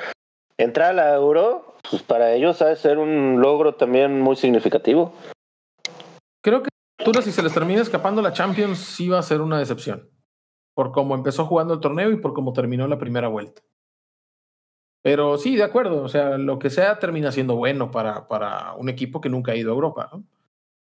entrar 0.57 0.91
a 0.91 0.93
la 0.93 1.13
Euro, 1.13 1.75
pues 1.89 2.01
para 2.01 2.31
ellos 2.31 2.61
ha 2.61 2.67
de 2.67 2.77
ser 2.77 2.97
un 2.97 3.41
logro 3.41 3.75
también 3.75 4.21
muy 4.21 4.37
significativo. 4.37 5.13
Creo 6.41 6.63
que 6.63 6.69
si 7.21 7.33
se 7.33 7.43
les 7.43 7.53
termina 7.53 7.81
escapando 7.81 8.21
la 8.21 8.31
Champions, 8.31 8.79
sí 8.79 9.09
va 9.09 9.19
a 9.19 9.23
ser 9.23 9.41
una 9.41 9.59
decepción. 9.59 10.09
Por 10.75 10.93
cómo 10.93 11.13
empezó 11.13 11.45
jugando 11.45 11.73
el 11.73 11.81
torneo 11.81 12.09
y 12.09 12.17
por 12.17 12.33
cómo 12.33 12.53
terminó 12.53 12.87
la 12.87 12.99
primera 12.99 13.27
vuelta. 13.27 13.61
Pero 15.01 15.37
sí, 15.37 15.57
de 15.57 15.63
acuerdo. 15.63 16.03
O 16.03 16.07
sea, 16.07 16.37
lo 16.37 16.57
que 16.57 16.69
sea 16.69 16.99
termina 16.99 17.33
siendo 17.33 17.55
bueno 17.55 17.91
para, 17.91 18.27
para 18.27 18.75
un 18.75 18.87
equipo 18.87 19.19
que 19.19 19.29
nunca 19.29 19.51
ha 19.51 19.55
ido 19.55 19.71
a 19.71 19.75
Europa. 19.75 20.09
¿no? 20.13 20.23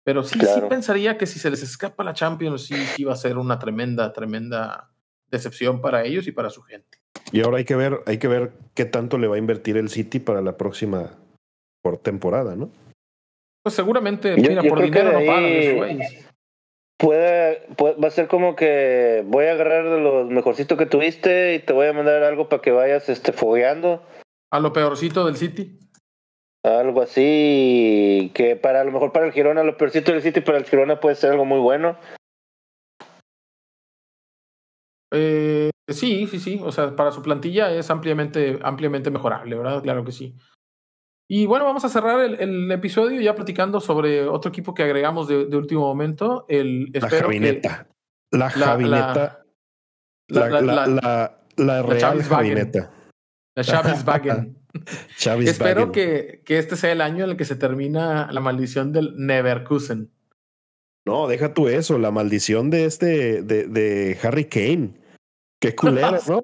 Pero 0.03 0.23
sí, 0.23 0.39
sí 0.39 0.61
pensaría 0.67 1.17
que 1.17 1.27
si 1.27 1.39
se 1.39 1.49
les 1.49 1.61
escapa 1.61 2.03
la 2.03 2.13
Champions, 2.13 2.63
sí, 2.63 2.75
sí 2.75 3.03
va 3.03 3.13
a 3.13 3.17
ser 3.17 3.37
una 3.37 3.59
tremenda, 3.59 4.11
tremenda 4.13 4.91
decepción 5.29 5.81
para 5.81 6.03
ellos 6.03 6.27
y 6.27 6.31
para 6.31 6.49
su 6.49 6.61
gente. 6.63 6.99
Y 7.31 7.41
ahora 7.41 7.57
hay 7.57 7.65
que 7.65 7.75
ver, 7.75 8.01
hay 8.05 8.17
que 8.17 8.27
ver 8.27 8.53
qué 8.73 8.85
tanto 8.85 9.17
le 9.17 9.27
va 9.27 9.35
a 9.35 9.39
invertir 9.39 9.77
el 9.77 9.89
City 9.89 10.19
para 10.19 10.41
la 10.41 10.57
próxima 10.57 11.17
por 11.81 11.97
temporada, 11.97 12.55
¿no? 12.55 12.71
Pues 13.63 13.75
seguramente, 13.75 14.35
mira, 14.35 14.63
por 14.63 14.81
dinero 14.81 15.11
no 15.11 15.25
pagan 15.25 15.99
Puede, 16.97 17.67
puede, 17.77 17.95
va 17.95 18.07
a 18.07 18.11
ser 18.11 18.27
como 18.27 18.55
que 18.55 19.23
voy 19.25 19.45
a 19.45 19.53
agarrar 19.53 19.89
de 19.89 19.99
los 19.99 20.29
mejorcitos 20.29 20.77
que 20.77 20.85
tuviste 20.85 21.55
y 21.55 21.59
te 21.59 21.73
voy 21.73 21.87
a 21.87 21.93
mandar 21.93 22.21
algo 22.21 22.47
para 22.47 22.61
que 22.61 22.69
vayas 22.69 23.09
este 23.09 23.31
fogueando. 23.33 24.03
A 24.51 24.59
lo 24.59 24.71
peorcito 24.71 25.25
del 25.25 25.35
City. 25.35 25.79
Algo 26.63 27.01
así 27.01 28.31
que 28.35 28.55
para 28.55 28.81
a 28.81 28.83
lo 28.83 28.91
mejor 28.91 29.11
para 29.11 29.25
el 29.25 29.31
Girona, 29.31 29.63
lo 29.63 29.77
peorcito 29.77 30.11
del 30.11 30.21
City 30.21 30.41
para 30.41 30.59
el 30.59 30.65
Girona 30.65 30.99
puede 30.99 31.15
ser 31.15 31.31
algo 31.31 31.45
muy 31.45 31.59
bueno. 31.59 31.97
Eh, 35.11 35.71
sí, 35.89 36.27
sí, 36.27 36.39
sí. 36.39 36.61
O 36.63 36.71
sea, 36.71 36.95
para 36.95 37.11
su 37.11 37.21
plantilla 37.21 37.71
es 37.71 37.89
ampliamente, 37.89 38.59
ampliamente 38.61 39.09
mejorable, 39.09 39.55
¿verdad? 39.55 39.81
Claro 39.81 40.05
que 40.05 40.11
sí. 40.11 40.37
Y 41.27 41.45
bueno, 41.45 41.65
vamos 41.65 41.83
a 41.85 41.89
cerrar 41.89 42.19
el, 42.19 42.71
episodio 42.71 43.21
ya 43.21 43.33
platicando 43.33 43.79
sobre 43.79 44.27
otro 44.27 44.49
equipo 44.49 44.73
que 44.73 44.83
agregamos 44.83 45.27
de, 45.29 45.55
último 45.55 45.81
momento. 45.81 46.45
El, 46.47 46.91
la 46.91 47.09
Javineta. 47.09 47.87
la 48.31 48.49
Javineta. 48.49 49.43
La, 50.27 50.49
la, 50.49 50.61
la, 50.61 51.41
la, 51.55 51.81
Real 51.83 52.21
Javineta. 52.21 52.91
La 53.55 53.63
Chavis 53.63 54.03
Espero 55.45 55.91
que, 55.91 56.41
que, 56.45 56.57
este 56.57 56.75
sea 56.75 56.91
el 56.91 57.01
año 57.01 57.23
en 57.23 57.31
el 57.31 57.37
que 57.37 57.45
se 57.45 57.55
termina 57.55 58.31
la 58.31 58.39
maldición 58.39 58.91
del 58.91 59.15
Neverkusen. 59.17 60.11
No, 61.05 61.27
deja 61.27 61.53
tú 61.53 61.67
eso, 61.67 61.97
la 61.97 62.11
maldición 62.11 62.69
de 62.69 62.85
este, 62.85 63.41
de, 63.41 63.67
de 63.67 64.17
Harry 64.21 64.45
Kane. 64.45 65.01
Qué 65.59 65.75
culero, 65.75 66.17
¿no? 66.27 66.43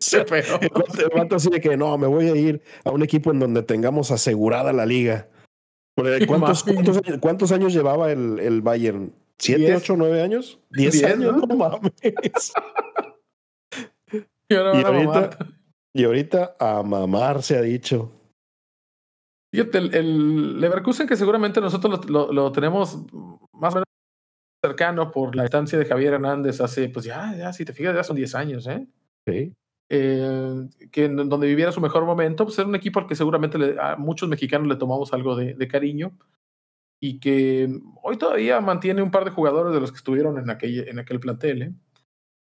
Se 0.00 0.24
feo. 0.24 0.58
El 0.60 1.34
así 1.34 1.50
de 1.50 1.60
que 1.60 1.76
no, 1.76 1.98
me 1.98 2.06
voy 2.06 2.28
a 2.28 2.34
ir 2.34 2.62
a 2.84 2.90
un 2.90 3.02
equipo 3.02 3.30
en 3.30 3.38
donde 3.38 3.62
tengamos 3.62 4.10
asegurada 4.10 4.72
la 4.72 4.86
liga. 4.86 5.28
¿Cuántos, 6.26 6.64
cuántos, 7.20 7.52
años, 7.52 7.74
llevaba 7.74 8.12
el, 8.12 8.38
el 8.38 8.62
Bayern? 8.62 9.12
¿Siete, 9.36 9.74
ocho, 9.74 9.96
nueve 9.96 10.22
años? 10.22 10.60
¿Diez, 10.70 11.02
años? 11.02 11.36
No, 11.36 11.56
mames. 11.56 11.92
y, 14.48 14.54
ahorita, 14.54 15.38
y 15.98 16.04
ahorita 16.04 16.56
a 16.60 16.84
mamar 16.84 17.42
se 17.42 17.58
ha 17.58 17.60
dicho. 17.60 18.12
Fíjate, 19.52 19.78
el, 19.78 20.60
Leverkusen 20.60 21.08
que 21.08 21.16
seguramente 21.16 21.60
nosotros 21.60 22.08
lo, 22.08 22.52
tenemos 22.52 23.04
más 23.52 23.74
o 23.74 23.78
menos 23.78 23.84
cercano 24.64 25.10
por 25.10 25.34
la 25.34 25.44
estancia 25.44 25.76
de 25.76 25.86
Javier 25.86 26.14
Hernández 26.14 26.60
hace, 26.60 26.88
pues 26.88 27.04
ya, 27.04 27.34
ya, 27.36 27.52
si 27.52 27.64
te 27.64 27.72
fijas, 27.72 27.96
ya 27.96 28.04
son 28.04 28.14
10 28.14 28.34
años, 28.36 28.66
¿eh? 28.68 28.86
Sí. 29.26 29.54
Eh, 29.90 30.68
que 30.92 31.08
donde 31.08 31.46
viviera 31.46 31.72
su 31.72 31.80
mejor 31.80 32.04
momento, 32.04 32.44
pues 32.44 32.58
era 32.58 32.68
un 32.68 32.76
equipo 32.76 33.00
al 33.00 33.06
que 33.06 33.16
seguramente 33.16 33.58
a 33.80 33.96
muchos 33.96 34.28
mexicanos 34.28 34.68
le 34.68 34.76
tomamos 34.76 35.12
algo 35.12 35.34
de, 35.34 35.68
cariño 35.68 36.16
y 37.00 37.18
que 37.18 37.68
hoy 38.02 38.18
todavía 38.18 38.60
mantiene 38.60 39.02
un 39.02 39.10
par 39.10 39.24
de 39.24 39.30
jugadores 39.30 39.72
de 39.72 39.80
los 39.80 39.90
que 39.90 39.98
estuvieron 39.98 40.38
en 40.38 40.50
aquel, 40.50 40.86
en 40.88 40.98
aquel 41.00 41.18
plantel. 41.18 41.62
¿eh? 41.62 41.72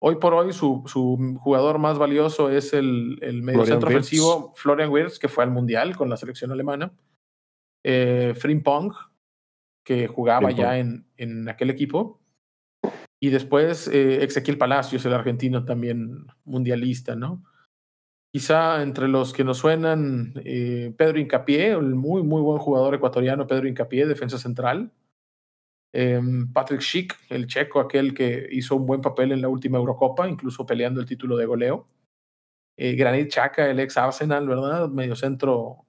Hoy 0.06 0.16
por 0.16 0.34
hoy 0.34 0.52
su, 0.52 0.82
su, 0.84 1.38
jugador 1.40 1.78
más 1.78 1.96
valioso 1.96 2.50
es 2.50 2.74
el, 2.74 3.18
el 3.22 3.42
mediocentro 3.42 3.88
ofensivo 3.88 4.52
Florian 4.54 4.90
Wirtz, 4.90 5.18
que 5.18 5.28
fue 5.28 5.44
al 5.44 5.50
Mundial 5.50 5.96
con 5.96 6.10
la 6.10 6.18
selección 6.18 6.52
alemana. 6.52 6.92
Eh, 7.82 8.34
Frimpong, 8.36 8.92
que 9.82 10.06
jugaba 10.06 10.50
ya 10.50 10.76
en, 10.76 11.06
en 11.16 11.48
aquel 11.48 11.70
equipo. 11.70 12.20
Y 13.18 13.30
después 13.30 13.88
eh, 13.88 14.22
Ezequiel 14.22 14.58
Palacios, 14.58 15.06
el 15.06 15.14
argentino 15.14 15.64
también 15.64 16.26
mundialista, 16.44 17.16
¿no? 17.16 17.42
Quizá 18.30 18.82
entre 18.82 19.08
los 19.08 19.32
que 19.32 19.42
nos 19.42 19.56
suenan, 19.56 20.34
eh, 20.44 20.92
Pedro 20.98 21.18
Incapié, 21.18 21.70
el 21.70 21.94
muy, 21.94 22.22
muy 22.22 22.42
buen 22.42 22.58
jugador 22.58 22.94
ecuatoriano, 22.94 23.46
Pedro 23.46 23.68
Incapié, 23.68 24.04
defensa 24.04 24.36
central. 24.36 24.92
Em, 25.96 26.52
Patrick 26.52 26.80
Schick, 26.80 27.16
el 27.30 27.46
checo, 27.46 27.78
aquel 27.78 28.12
que 28.14 28.48
hizo 28.50 28.74
un 28.74 28.84
buen 28.84 29.00
papel 29.00 29.30
en 29.30 29.40
la 29.40 29.48
última 29.48 29.78
Eurocopa, 29.78 30.28
incluso 30.28 30.66
peleando 30.66 31.00
el 31.00 31.06
título 31.06 31.36
de 31.36 31.46
goleo. 31.46 31.86
Eh, 32.76 32.96
Granit 32.96 33.32
Xhaka, 33.32 33.70
el 33.70 33.78
ex 33.78 33.96
Arsenal, 33.96 34.48
¿verdad? 34.48 34.88
Medio 34.88 35.14
centro 35.14 35.86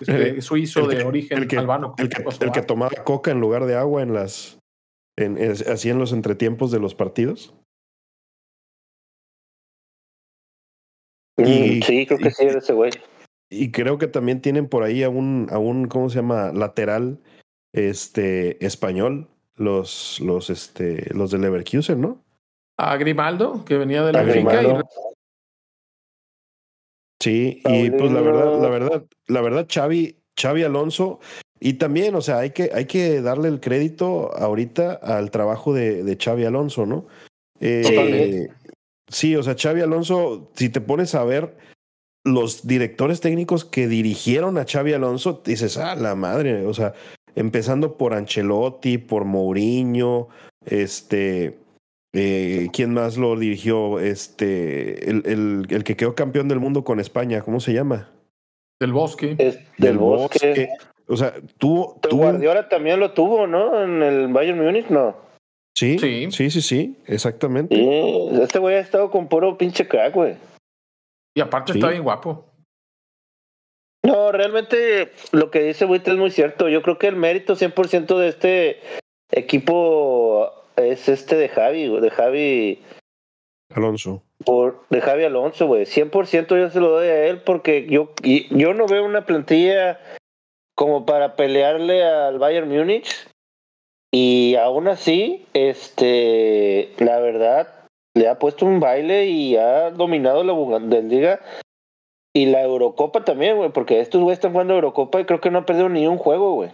este, 0.00 0.40
suizo 0.40 0.88
de 0.88 1.04
origen 1.04 1.38
el 1.38 1.46
que, 1.46 1.56
albano. 1.56 1.94
El 1.96 2.10
el 2.40 2.50
que 2.50 2.62
tomaba 2.62 2.90
coca 3.04 3.30
en 3.30 3.38
lugar 3.38 3.66
de 3.66 3.76
agua 3.76 4.02
en 4.02 4.14
las, 4.14 4.58
en, 5.16 5.38
así 5.38 5.90
en 5.90 6.00
los 6.00 6.12
entretiempos 6.12 6.72
de 6.72 6.80
los 6.80 6.96
partidos. 6.96 7.54
Mm, 11.36 11.82
sí, 11.82 12.04
creo 12.04 12.18
que 12.18 12.32
sí, 12.32 12.46
ese 12.46 12.72
güey. 12.72 12.90
Y 13.48 13.70
creo 13.70 13.96
que 13.96 14.08
también 14.08 14.40
tienen 14.40 14.68
por 14.68 14.82
ahí 14.82 15.04
a 15.04 15.08
un, 15.08 15.46
a 15.52 15.58
un 15.58 15.86
¿cómo 15.86 16.10
se 16.10 16.16
llama? 16.16 16.50
Lateral 16.52 17.20
este, 17.74 18.64
español, 18.64 19.28
los, 19.56 20.20
los, 20.20 20.48
este, 20.48 21.12
los 21.12 21.30
de 21.30 21.38
Leverkusen, 21.38 22.00
¿no? 22.00 22.24
A 22.78 22.96
Grimaldo, 22.96 23.64
que 23.64 23.76
venía 23.76 24.02
de 24.04 24.12
la 24.12 24.22
Benfica. 24.22 24.62
Y... 24.62 24.66
Sí, 27.20 27.62
y 27.64 27.90
pues 27.90 28.12
la 28.12 28.20
verdad, 28.20 28.60
la 28.60 28.68
verdad, 28.68 29.04
la 29.28 29.40
verdad, 29.40 29.66
Xavi, 29.68 30.16
Xavi 30.40 30.62
Alonso 30.62 31.20
y 31.60 31.74
también, 31.74 32.14
o 32.14 32.20
sea, 32.20 32.38
hay 32.38 32.50
que, 32.50 32.70
hay 32.74 32.84
que 32.84 33.22
darle 33.22 33.48
el 33.48 33.60
crédito 33.60 34.36
ahorita 34.36 34.92
al 34.92 35.30
trabajo 35.30 35.72
de, 35.72 36.04
de 36.04 36.16
Xavi 36.16 36.44
Alonso, 36.44 36.86
¿no? 36.86 37.06
Eh, 37.60 38.48
sí, 39.08 39.34
o 39.36 39.42
sea, 39.42 39.56
Xavi 39.56 39.80
Alonso, 39.80 40.50
si 40.54 40.68
te 40.68 40.80
pones 40.80 41.14
a 41.14 41.24
ver 41.24 41.56
los 42.24 42.66
directores 42.66 43.20
técnicos 43.20 43.64
que 43.64 43.88
dirigieron 43.88 44.58
a 44.58 44.66
Xavi 44.66 44.92
Alonso, 44.92 45.42
dices, 45.44 45.76
ah, 45.78 45.94
la 45.94 46.14
madre, 46.14 46.66
o 46.66 46.74
sea, 46.74 46.94
empezando 47.36 47.96
por 47.96 48.14
Ancelotti, 48.14 48.98
por 48.98 49.24
Mourinho, 49.24 50.28
este, 50.64 51.56
eh, 52.12 52.68
¿quién 52.72 52.94
más 52.94 53.16
lo 53.16 53.38
dirigió? 53.38 53.98
Este, 53.98 55.10
el, 55.10 55.22
el, 55.26 55.66
el, 55.70 55.84
que 55.84 55.96
quedó 55.96 56.14
campeón 56.14 56.48
del 56.48 56.60
mundo 56.60 56.84
con 56.84 57.00
España, 57.00 57.42
¿cómo 57.42 57.60
se 57.60 57.72
llama? 57.72 58.10
Del 58.80 58.92
Bosque. 58.92 59.36
del, 59.78 59.98
bosque. 59.98 60.68
O 61.06 61.16
sea, 61.16 61.34
tuvo. 61.58 61.98
Pero 62.00 62.16
Guardiola 62.16 62.68
también 62.68 63.00
lo 63.00 63.12
tuvo, 63.12 63.46
¿no? 63.46 63.82
En 63.82 64.02
el 64.02 64.28
Bayern 64.28 64.58
Múnich, 64.58 64.88
no. 64.88 65.16
Sí, 65.76 65.98
sí, 65.98 66.30
sí, 66.30 66.50
sí, 66.50 66.62
sí 66.62 66.96
exactamente. 67.06 67.74
este 68.42 68.60
güey 68.60 68.76
ha 68.76 68.80
estado 68.80 69.10
con 69.10 69.28
puro 69.28 69.58
pinche 69.58 69.88
crack, 69.88 70.14
güey. 70.14 70.36
Y 71.34 71.40
aparte 71.40 71.72
está 71.72 71.90
bien 71.90 72.04
guapo. 72.04 72.44
Realmente 74.36 75.12
lo 75.32 75.50
que 75.50 75.62
dice 75.62 75.84
Witt 75.84 76.08
es 76.08 76.16
muy 76.16 76.30
cierto. 76.30 76.68
Yo 76.68 76.82
creo 76.82 76.98
que 76.98 77.06
el 77.06 77.16
mérito 77.16 77.54
100% 77.54 78.18
de 78.18 78.28
este 78.28 78.80
equipo 79.30 80.52
es 80.76 81.08
este 81.08 81.36
de 81.36 81.48
Javi, 81.48 81.88
de 82.00 82.10
Javi 82.10 82.82
Alonso. 83.74 84.22
Por, 84.44 84.84
de 84.90 85.00
Javi 85.00 85.24
Alonso, 85.24 85.66
güey. 85.66 85.84
100% 85.84 86.58
yo 86.58 86.70
se 86.70 86.80
lo 86.80 86.90
doy 86.90 87.08
a 87.08 87.26
él 87.26 87.40
porque 87.42 87.86
yo, 87.86 88.12
yo 88.22 88.74
no 88.74 88.86
veo 88.86 89.04
una 89.04 89.24
plantilla 89.24 90.00
como 90.74 91.06
para 91.06 91.36
pelearle 91.36 92.04
al 92.04 92.38
Bayern 92.38 92.68
Múnich. 92.68 93.28
Y 94.12 94.54
aún 94.56 94.88
así, 94.88 95.46
este, 95.54 96.92
la 96.98 97.18
verdad, 97.18 97.68
le 98.14 98.28
ha 98.28 98.38
puesto 98.38 98.64
un 98.64 98.78
baile 98.78 99.26
y 99.26 99.56
ha 99.56 99.90
dominado 99.90 100.44
la 100.44 100.52
Bundesliga 100.52 101.40
y 102.36 102.46
la 102.46 102.62
Eurocopa 102.62 103.24
también, 103.24 103.56
güey, 103.56 103.70
porque 103.70 104.00
estos 104.00 104.20
güeyes 104.20 104.38
están 104.38 104.52
jugando 104.52 104.74
Eurocopa 104.74 105.20
y 105.20 105.24
creo 105.24 105.40
que 105.40 105.50
no 105.50 105.58
han 105.58 105.66
perdido 105.66 105.88
ni 105.88 106.06
un 106.06 106.18
juego, 106.18 106.54
güey. 106.54 106.70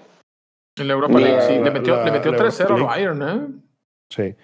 En 0.78 0.88
la 0.88 0.94
Europa 0.94 1.18
League, 1.18 1.42
sí. 1.42 1.58
Le 1.58 1.70
metió, 1.70 2.02
le 2.02 2.11
metió 2.11 2.32
3-0 2.32 2.74
al 2.74 2.82
Bayern, 2.82 3.22
¿eh? 3.22 3.46
Sí. 4.08 4.34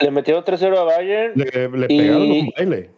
Le 0.00 0.10
metió 0.10 0.44
3-0 0.44 0.76
a 0.76 0.84
Bayern. 0.84 1.32
Le, 1.36 1.68
le 1.68 1.86
pegaron 1.86 2.22
un 2.22 2.52
baile. 2.56 2.90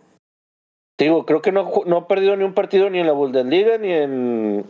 Digo, 0.99 1.27
creo 1.27 1.43
que 1.43 1.53
no, 1.53 1.71
no 1.85 1.97
ha 1.99 2.09
perdido 2.09 2.37
ni 2.37 2.45
un 2.45 2.55
partido 2.55 2.89
ni 2.89 3.01
en 3.01 3.07
la 3.07 3.13
Bundesliga 3.13 3.77
ni 3.77 3.93
en 3.93 4.65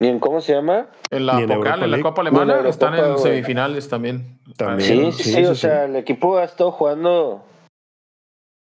ni 0.00 0.08
en 0.08 0.18
cómo 0.18 0.40
se 0.40 0.54
llama. 0.54 0.88
En 1.10 1.26
la 1.26 1.40
Pocal, 1.46 1.82
en, 1.82 1.90
la 1.90 2.00
Copa 2.00 2.20
Alemana, 2.20 2.68
están 2.68 2.94
en 2.94 3.18
semifinales 3.18 3.88
también. 3.88 4.38
también. 4.56 5.12
Sí, 5.12 5.24
sí, 5.24 5.44
o 5.44 5.54
sea, 5.54 5.84
el 5.84 5.96
equipo 5.96 6.36
ha 6.36 6.44
estado 6.44 6.70
jugando 6.70 7.42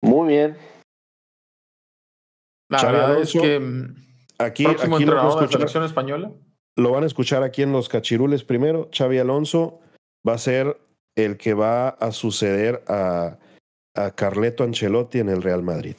muy 0.01 0.27
bien. 0.27 0.57
La 2.83 2.91
verdad 2.91 3.21
es 3.21 3.31
que 3.31 3.55
aquí, 4.37 4.65
aquí 4.65 4.83
entrenador 4.83 5.35
de 5.35 5.45
la 5.45 5.51
selección 5.51 5.83
española. 5.83 6.31
Lo 6.77 6.91
van 6.91 7.03
a 7.03 7.07
escuchar 7.07 7.43
aquí 7.43 7.61
en 7.61 7.71
los 7.71 7.87
cachirules 7.87 8.43
primero. 8.43 8.89
Xavi 8.91 9.17
Alonso 9.17 9.79
va 10.27 10.33
a 10.33 10.37
ser 10.37 10.77
el 11.15 11.37
que 11.37 11.53
va 11.53 11.89
a 11.89 12.11
suceder 12.11 12.83
a, 12.87 13.37
a 13.95 14.11
Carleto 14.11 14.63
Ancelotti 14.63 15.19
en 15.19 15.29
el 15.29 15.41
Real 15.41 15.63
Madrid. 15.63 15.95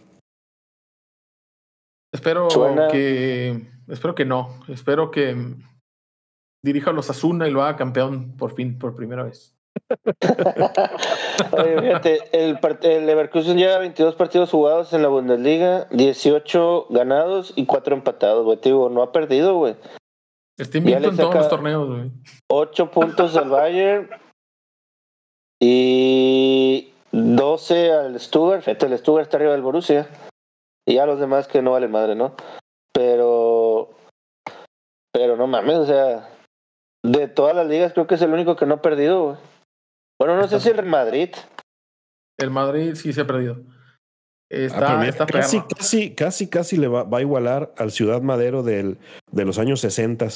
Espero 2.12 2.49
que 2.91 3.66
espero 3.89 4.14
que 4.14 4.24
no. 4.24 4.61
Espero 4.68 5.11
que 5.11 5.37
dirija 6.62 6.91
a 6.91 6.93
los 6.93 7.09
Asuna 7.11 7.49
y 7.49 7.51
lo 7.51 7.62
haga 7.62 7.77
campeón 7.77 8.37
por 8.37 8.55
fin, 8.55 8.79
por 8.79 8.95
primera 8.95 9.22
vez. 9.22 9.55
Oye, 11.53 11.80
fíjate, 11.80 12.20
el, 12.32 12.59
el, 12.82 13.06
Leverkusen 13.06 13.56
lleva 13.56 13.78
22 13.78 14.15
partidos 14.16 14.51
jugados 14.51 14.93
en 14.93 15.02
la 15.02 15.09
Bundesliga, 15.09 15.86
18 15.90 16.86
ganados 16.90 17.52
y 17.56 17.66
4 17.66 17.94
empatados, 17.94 18.44
güey. 18.44 18.59
Te 18.59 18.70
digo, 18.70 18.89
no 18.89 19.02
ha 19.02 19.12
perdido, 19.12 19.56
güey. 19.56 19.77
Está 20.59 20.78
invicto 20.78 21.09
en 21.10 21.16
todos 21.16 21.35
los 21.35 21.48
torneos, 21.48 21.89
güey. 21.89 22.10
8 22.48 22.90
puntos 22.90 23.36
al 23.36 23.51
Bayern 23.51 24.10
y 25.60 26.93
12 27.12 27.93
al 27.93 28.20
Stuttgart. 28.20 28.62
Fíjate, 28.62 28.86
el 28.86 28.98
Stuttgart 28.98 29.27
está 29.27 29.36
arriba 29.36 29.52
del 29.52 29.62
Borussia. 29.62 30.09
Y 30.89 30.94
ya 30.94 31.06
los 31.06 31.20
demás 31.20 31.48
que 31.48 31.62
no 31.62 31.73
valen 31.73 31.90
madre, 31.90 32.15
¿no? 32.15 32.35
Pero. 32.93 33.90
Pero 35.12 35.36
no 35.36 35.47
mames, 35.47 35.77
o 35.77 35.86
sea. 35.86 36.31
De 37.05 37.28
todas 37.28 37.55
las 37.55 37.66
ligas, 37.66 37.93
creo 37.93 38.06
que 38.06 38.16
es 38.16 38.23
el 38.23 38.32
único 38.32 38.56
que 38.56 38.66
no 38.66 38.74
ha 38.74 38.82
perdido, 38.82 39.24
güey. 39.24 39.36
Bueno, 40.18 40.36
no 40.36 40.48
sé 40.48 40.60
si 40.60 40.68
el 40.68 40.84
Madrid. 40.84 41.30
El 42.38 42.51
Madrid 42.51 42.94
sí 42.94 43.12
se 43.12 43.22
ha 43.22 43.26
perdido. 43.26 43.62
Está, 44.48 45.01
ah, 45.01 45.09
está 45.09 45.26
casi, 45.26 45.60
casi, 45.62 46.14
casi, 46.14 46.48
casi 46.48 46.76
le 46.76 46.86
va, 46.86 47.02
va, 47.02 47.18
a 47.18 47.20
igualar 47.20 47.74
al 47.78 47.90
Ciudad 47.90 48.22
Madero 48.22 48.62
del, 48.62 48.98
de 49.32 49.44
los 49.44 49.59
años 49.59 49.80
60 49.80 50.28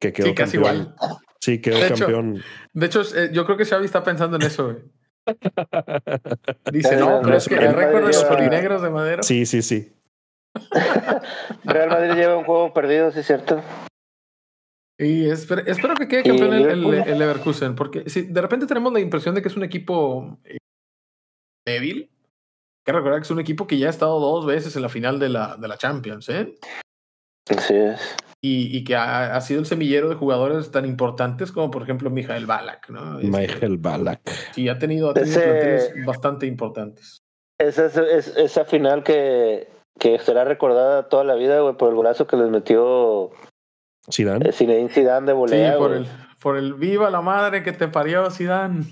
que 0.00 0.12
quedó 0.12 0.28
sí, 0.28 0.34
casi 0.34 0.56
igual. 0.56 0.94
Sí, 1.40 1.60
quedó 1.60 1.80
campeón. 1.88 2.42
de 2.72 2.86
hecho, 2.86 3.02
eh, 3.16 3.30
yo 3.32 3.44
creo 3.46 3.56
que 3.56 3.64
Xavi 3.64 3.86
está 3.86 4.04
pensando 4.04 4.36
en 4.36 4.42
eso, 4.42 4.66
güey. 4.66 4.76
Dice, 6.70 6.96
no, 6.98 7.20
pero 7.22 7.36
es 7.36 7.48
que 7.48 7.56
el 7.56 7.74
récord 7.74 8.02
de 8.02 8.06
los 8.08 8.24
polinegros 8.24 8.82
de 8.82 8.90
Madero. 8.90 9.22
Sí, 9.22 9.44
sí, 9.46 9.62
sí. 9.62 9.92
Real 11.64 11.88
Madrid 11.88 12.14
lleva 12.14 12.36
un 12.36 12.44
juego 12.44 12.72
perdido, 12.72 13.10
sí 13.10 13.20
es 13.20 13.26
cierto. 13.26 13.62
Y 15.00 15.30
espero, 15.30 15.62
espero 15.64 15.94
que 15.94 16.08
quede 16.08 16.22
campeón 16.22 16.52
el, 16.52 16.64
el, 16.66 17.18
Leverkusen, 17.18 17.74
porque 17.74 18.08
si 18.10 18.22
de 18.22 18.40
repente 18.42 18.66
tenemos 18.66 18.92
la 18.92 19.00
impresión 19.00 19.34
de 19.34 19.40
que 19.40 19.48
es 19.48 19.56
un 19.56 19.64
equipo 19.64 20.38
eh, 20.44 20.58
débil, 21.66 22.10
que 22.84 22.92
recordar 22.92 23.20
que 23.20 23.24
es 23.24 23.30
un 23.30 23.40
equipo 23.40 23.66
que 23.66 23.78
ya 23.78 23.86
ha 23.86 23.90
estado 23.90 24.20
dos 24.20 24.44
veces 24.44 24.76
en 24.76 24.82
la 24.82 24.90
final 24.90 25.18
de 25.18 25.30
la, 25.30 25.56
de 25.56 25.68
la 25.68 25.78
Champions, 25.78 26.28
¿eh? 26.28 26.54
Así 27.48 27.74
es. 27.74 28.14
Y, 28.42 28.76
y 28.76 28.84
que 28.84 28.94
ha, 28.94 29.34
ha, 29.34 29.40
sido 29.40 29.60
el 29.60 29.66
semillero 29.66 30.10
de 30.10 30.16
jugadores 30.16 30.70
tan 30.70 30.84
importantes 30.84 31.50
como, 31.50 31.70
por 31.70 31.82
ejemplo, 31.82 32.10
Mijael 32.10 32.44
Balak, 32.44 32.90
¿no? 32.90 33.18
Mijael 33.18 33.78
Balak. 33.78 34.20
Sí, 34.52 34.68
ha 34.68 34.78
tenido, 34.78 35.10
ha 35.10 35.14
tenido 35.14 35.40
Ese... 35.40 36.04
bastante 36.04 36.46
importantes. 36.46 37.22
esa, 37.58 37.86
es, 37.86 38.36
esa 38.36 38.66
final 38.66 39.02
que, 39.02 39.68
que 39.98 40.18
será 40.18 40.44
recordada 40.44 41.08
toda 41.08 41.24
la 41.24 41.36
vida, 41.36 41.60
güey, 41.60 41.76
por 41.76 41.88
el 41.88 41.96
golazo 41.96 42.26
que 42.26 42.36
les 42.36 42.50
metió 42.50 43.30
Zidane. 44.12 44.48
eh, 44.48 44.52
Zinedine 44.52 44.88
Zidane 44.90 45.26
de 45.26 45.32
Sí, 45.32 45.38
volea, 45.38 45.76
por 45.78 45.88
güey. 45.90 46.00
el, 46.02 46.08
por 46.40 46.56
el 46.56 46.74
viva 46.74 47.10
la 47.10 47.20
madre 47.20 47.62
que 47.62 47.72
te 47.72 47.88
parió, 47.88 48.30
Zidane. 48.30 48.84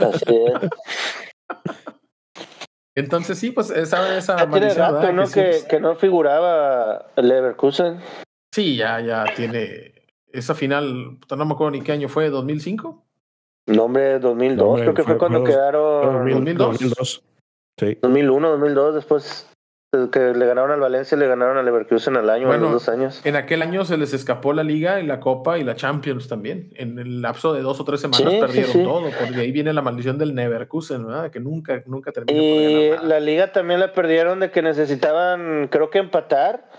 Así 0.00 0.24
es. 0.46 0.70
Entonces 2.94 3.38
sí, 3.38 3.50
pues 3.52 3.70
esa, 3.70 4.16
esa 4.18 4.36
tiene 4.36 4.50
maldición, 4.50 4.94
rato. 4.94 5.12
¿no? 5.12 5.26
sí, 5.26 5.34
Que, 5.34 5.46
pues, 5.46 5.64
que 5.64 5.80
no 5.80 5.96
figuraba 5.96 7.06
Leverkusen. 7.16 8.00
sí, 8.54 8.76
ya, 8.76 9.00
ya 9.00 9.24
tiene 9.34 9.92
esa 10.30 10.54
final, 10.54 11.18
no 11.30 11.44
me 11.44 11.54
acuerdo 11.54 11.70
ni 11.72 11.80
qué 11.82 11.92
año 11.92 12.08
fue, 12.08 12.30
¿2005? 12.30 13.02
Nombre 13.68 14.18
2002, 14.18 14.56
No, 14.56 14.64
hombre, 14.72 14.82
creo 14.84 14.94
que 14.94 15.02
fue, 15.04 15.12
fue- 15.12 15.18
cuando 15.18 15.40
fue 15.40 15.50
quedaron 15.50 16.28
2002. 16.30 16.66
2002. 16.72 17.22
Sí. 17.78 17.98
2001, 18.02 18.48
2002, 18.50 18.94
después 18.94 19.46
de 19.48 19.51
que 20.10 20.32
le 20.32 20.46
ganaron 20.46 20.70
al 20.70 20.80
Valencia, 20.80 21.18
le 21.18 21.26
ganaron 21.28 21.58
al 21.58 21.66
Leverkusen 21.66 22.16
al 22.16 22.30
año, 22.30 22.46
Bueno, 22.46 22.68
a 22.68 22.70
los 22.72 22.86
dos 22.86 22.88
años. 22.88 23.20
En 23.26 23.36
aquel 23.36 23.60
año 23.60 23.84
se 23.84 23.98
les 23.98 24.14
escapó 24.14 24.54
la 24.54 24.62
Liga 24.62 25.00
y 25.00 25.06
la 25.06 25.20
Copa 25.20 25.58
y 25.58 25.64
la 25.64 25.74
Champions 25.74 26.28
también. 26.28 26.70
En 26.76 26.98
el 26.98 27.20
lapso 27.20 27.52
de 27.52 27.60
dos 27.60 27.78
o 27.78 27.84
tres 27.84 28.00
semanas 28.00 28.32
Sí, 28.32 28.40
perdieron 28.40 28.72
sí. 28.72 28.82
todo, 28.84 29.02
porque 29.20 29.40
ahí 29.40 29.52
viene 29.52 29.70
la 29.74 29.82
maldición 29.82 30.16
del 30.16 30.34
Neverkusen, 30.34 31.06
¿verdad? 31.06 31.30
Que 31.30 31.40
nunca, 31.40 31.82
nunca 31.84 32.10
termina 32.10 32.38
por 32.40 32.48
Y 32.48 32.84
ganar 32.88 32.96
nada. 33.02 33.08
la 33.08 33.20
liga 33.20 33.52
también 33.52 33.80
la 33.80 33.92
perdieron 33.92 34.40
de 34.40 34.50
que 34.50 34.62
necesitaban, 34.62 35.68
creo 35.68 35.90
que 35.90 35.98
empatar. 35.98 36.70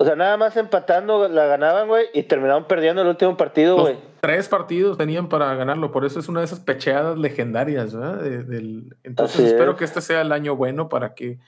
O 0.00 0.04
sea, 0.04 0.14
nada 0.14 0.36
más 0.36 0.56
empatando 0.56 1.28
la 1.28 1.46
ganaban, 1.46 1.88
güey, 1.88 2.06
y 2.14 2.22
terminaron 2.24 2.66
perdiendo 2.68 3.02
el 3.02 3.08
último 3.08 3.36
partido, 3.36 3.76
güey. 3.80 3.96
tres 4.20 4.48
partidos 4.48 4.96
tenían 4.96 5.28
para 5.28 5.52
ganarlo, 5.56 5.90
por 5.90 6.04
eso 6.04 6.20
es 6.20 6.28
una 6.28 6.38
de 6.40 6.46
esas 6.46 6.60
pecheadas 6.60 7.18
legendarias, 7.18 7.94
¿verdad? 7.96 8.20
De- 8.22 8.44
del- 8.44 8.94
entonces 9.02 9.36
Así 9.40 9.46
espero 9.48 9.72
es. 9.72 9.78
que 9.78 9.84
este 9.84 10.00
sea 10.00 10.20
el 10.20 10.30
año 10.30 10.54
bueno 10.54 10.88
para 10.88 11.14
que 11.14 11.38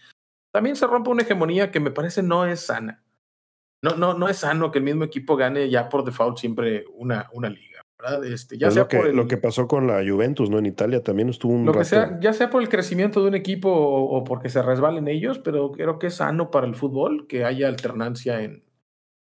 también 0.54 0.76
se 0.76 0.86
rompa 0.86 1.10
una 1.10 1.22
hegemonía 1.22 1.72
que 1.72 1.80
me 1.80 1.90
parece 1.90 2.22
no 2.22 2.46
es 2.46 2.60
sana. 2.60 3.02
No, 3.82 3.96
no, 3.96 4.14
no 4.14 4.28
es 4.28 4.38
sano 4.38 4.70
que 4.70 4.78
el 4.78 4.84
mismo 4.84 5.02
equipo 5.02 5.36
gane 5.36 5.68
ya 5.68 5.88
por 5.88 6.04
default 6.04 6.38
siempre 6.38 6.84
una, 6.94 7.28
una 7.32 7.50
liga, 7.50 7.82
¿verdad? 7.98 8.24
Este, 8.24 8.56
ya 8.56 8.68
es 8.68 8.74
sea 8.74 8.84
lo 8.84 8.88
que, 8.88 8.98
por 8.98 9.08
el, 9.08 9.16
lo 9.16 9.26
que 9.26 9.36
pasó 9.36 9.66
con 9.66 9.88
la 9.88 9.96
Juventus, 10.08 10.50
¿no? 10.50 10.58
En 10.58 10.66
Italia 10.66 11.02
también 11.02 11.28
estuvo 11.28 11.52
un 11.52 11.66
lo 11.66 11.74
que 11.76 11.80
rato. 11.80 11.88
sea, 11.88 12.20
ya 12.20 12.32
sea 12.32 12.50
por 12.50 12.62
el 12.62 12.68
crecimiento 12.68 13.20
de 13.20 13.28
un 13.28 13.34
equipo 13.34 13.68
o, 13.68 14.16
o 14.16 14.22
porque 14.22 14.48
se 14.48 14.62
resbalen 14.62 15.08
ellos, 15.08 15.40
pero 15.40 15.72
creo 15.72 15.98
que 15.98 16.06
es 16.06 16.14
sano 16.14 16.52
para 16.52 16.68
el 16.68 16.76
fútbol 16.76 17.26
que 17.26 17.44
haya 17.44 17.66
alternancia 17.66 18.42
en, 18.42 18.64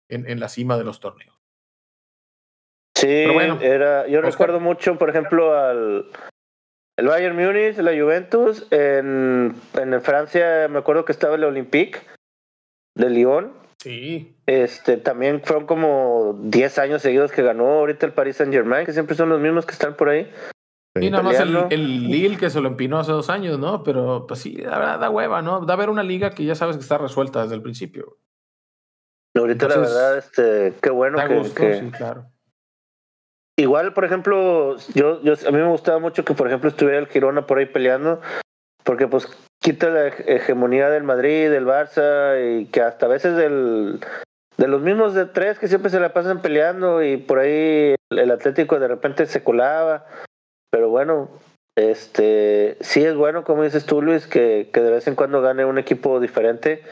en, 0.08 0.30
en 0.30 0.38
la 0.38 0.48
cima 0.48 0.78
de 0.78 0.84
los 0.84 1.00
torneos. 1.00 1.34
Sí, 2.96 3.26
bueno, 3.32 3.58
era, 3.60 4.06
yo 4.06 4.20
Oscar. 4.20 4.30
recuerdo 4.32 4.60
mucho, 4.60 4.96
por 4.96 5.10
ejemplo, 5.10 5.58
al 5.58 6.06
el 6.96 7.06
Bayern 7.06 7.36
Múnich, 7.36 7.76
la 7.78 7.92
Juventus, 7.92 8.66
en, 8.70 9.54
en 9.74 10.02
Francia 10.02 10.68
me 10.68 10.78
acuerdo 10.78 11.04
que 11.04 11.12
estaba 11.12 11.34
el 11.34 11.44
Olympique 11.44 12.00
de 12.94 13.10
Lyon. 13.10 13.52
Sí, 13.78 14.34
Este, 14.46 14.96
también 14.96 15.42
fueron 15.44 15.66
como 15.66 16.38
10 16.42 16.78
años 16.78 17.02
seguidos 17.02 17.30
que 17.30 17.42
ganó 17.42 17.66
ahorita 17.66 18.06
el 18.06 18.12
Paris 18.12 18.36
Saint 18.36 18.52
Germain, 18.52 18.86
que 18.86 18.92
siempre 18.92 19.14
son 19.14 19.28
los 19.28 19.40
mismos 19.40 19.66
que 19.66 19.72
están 19.72 19.96
por 19.96 20.08
ahí. 20.08 20.30
Y 20.98 21.10
nada 21.10 21.22
más 21.22 21.38
el, 21.38 21.68
Lille 22.10 22.38
que 22.38 22.48
se 22.48 22.60
lo 22.60 22.68
empinó 22.68 22.98
hace 22.98 23.12
dos 23.12 23.28
años, 23.28 23.58
¿no? 23.58 23.82
Pero 23.82 24.26
pues 24.26 24.40
sí, 24.40 24.56
la 24.56 24.78
verdad 24.78 25.00
da 25.00 25.10
hueva, 25.10 25.42
¿no? 25.42 25.60
Da 25.66 25.74
a 25.74 25.76
ver 25.76 25.90
una 25.90 26.02
liga 26.02 26.30
que 26.30 26.44
ya 26.44 26.54
sabes 26.54 26.76
que 26.76 26.82
está 26.82 26.96
resuelta 26.96 27.42
desde 27.42 27.54
el 27.54 27.62
principio. 27.62 28.16
Ahorita 29.34 29.66
Entonces, 29.66 29.94
la 29.94 30.00
verdad, 30.00 30.18
este, 30.18 30.72
qué 30.80 30.88
bueno 30.88 31.18
Da 31.18 31.28
que, 31.28 31.34
gusto, 31.34 31.60
que- 31.60 31.74
sí, 31.74 31.90
claro. 31.90 32.30
Igual, 33.58 33.94
por 33.94 34.04
ejemplo, 34.04 34.76
yo, 34.94 35.22
yo 35.22 35.32
a 35.32 35.50
mí 35.50 35.58
me 35.58 35.68
gustaba 35.68 35.98
mucho 35.98 36.24
que, 36.24 36.34
por 36.34 36.46
ejemplo, 36.46 36.68
estuviera 36.68 36.98
el 36.98 37.06
Girona 37.06 37.46
por 37.46 37.58
ahí 37.58 37.66
peleando, 37.66 38.20
porque 38.84 39.08
pues 39.08 39.26
quita 39.60 39.88
la 39.88 40.08
hege- 40.08 40.24
hegemonía 40.26 40.90
del 40.90 41.04
Madrid, 41.04 41.50
del 41.50 41.64
Barça, 41.66 42.36
y 42.60 42.66
que 42.66 42.82
hasta 42.82 43.06
a 43.06 43.08
veces 43.08 43.34
del, 43.36 44.00
de 44.58 44.68
los 44.68 44.82
mismos 44.82 45.14
de 45.14 45.24
tres 45.24 45.58
que 45.58 45.68
siempre 45.68 45.90
se 45.90 46.00
la 46.00 46.12
pasan 46.12 46.42
peleando, 46.42 47.02
y 47.02 47.16
por 47.16 47.38
ahí 47.38 47.94
el, 48.10 48.30
Atlético 48.30 48.78
de 48.78 48.88
repente 48.88 49.24
se 49.24 49.42
colaba. 49.42 50.04
Pero 50.70 50.90
bueno, 50.90 51.30
este 51.78 52.76
sí 52.80 53.02
es 53.04 53.14
bueno, 53.16 53.42
como 53.42 53.62
dices 53.62 53.86
tú, 53.86 54.02
Luis, 54.02 54.26
que, 54.26 54.68
que 54.70 54.80
de 54.82 54.90
vez 54.90 55.06
en 55.06 55.14
cuando 55.14 55.40
gane 55.40 55.64
un 55.64 55.78
equipo 55.78 56.20
diferente 56.20 56.82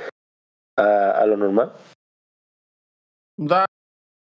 a, 0.78 1.10
a 1.10 1.26
lo 1.26 1.36
normal. 1.36 1.72
Da, 3.36 3.66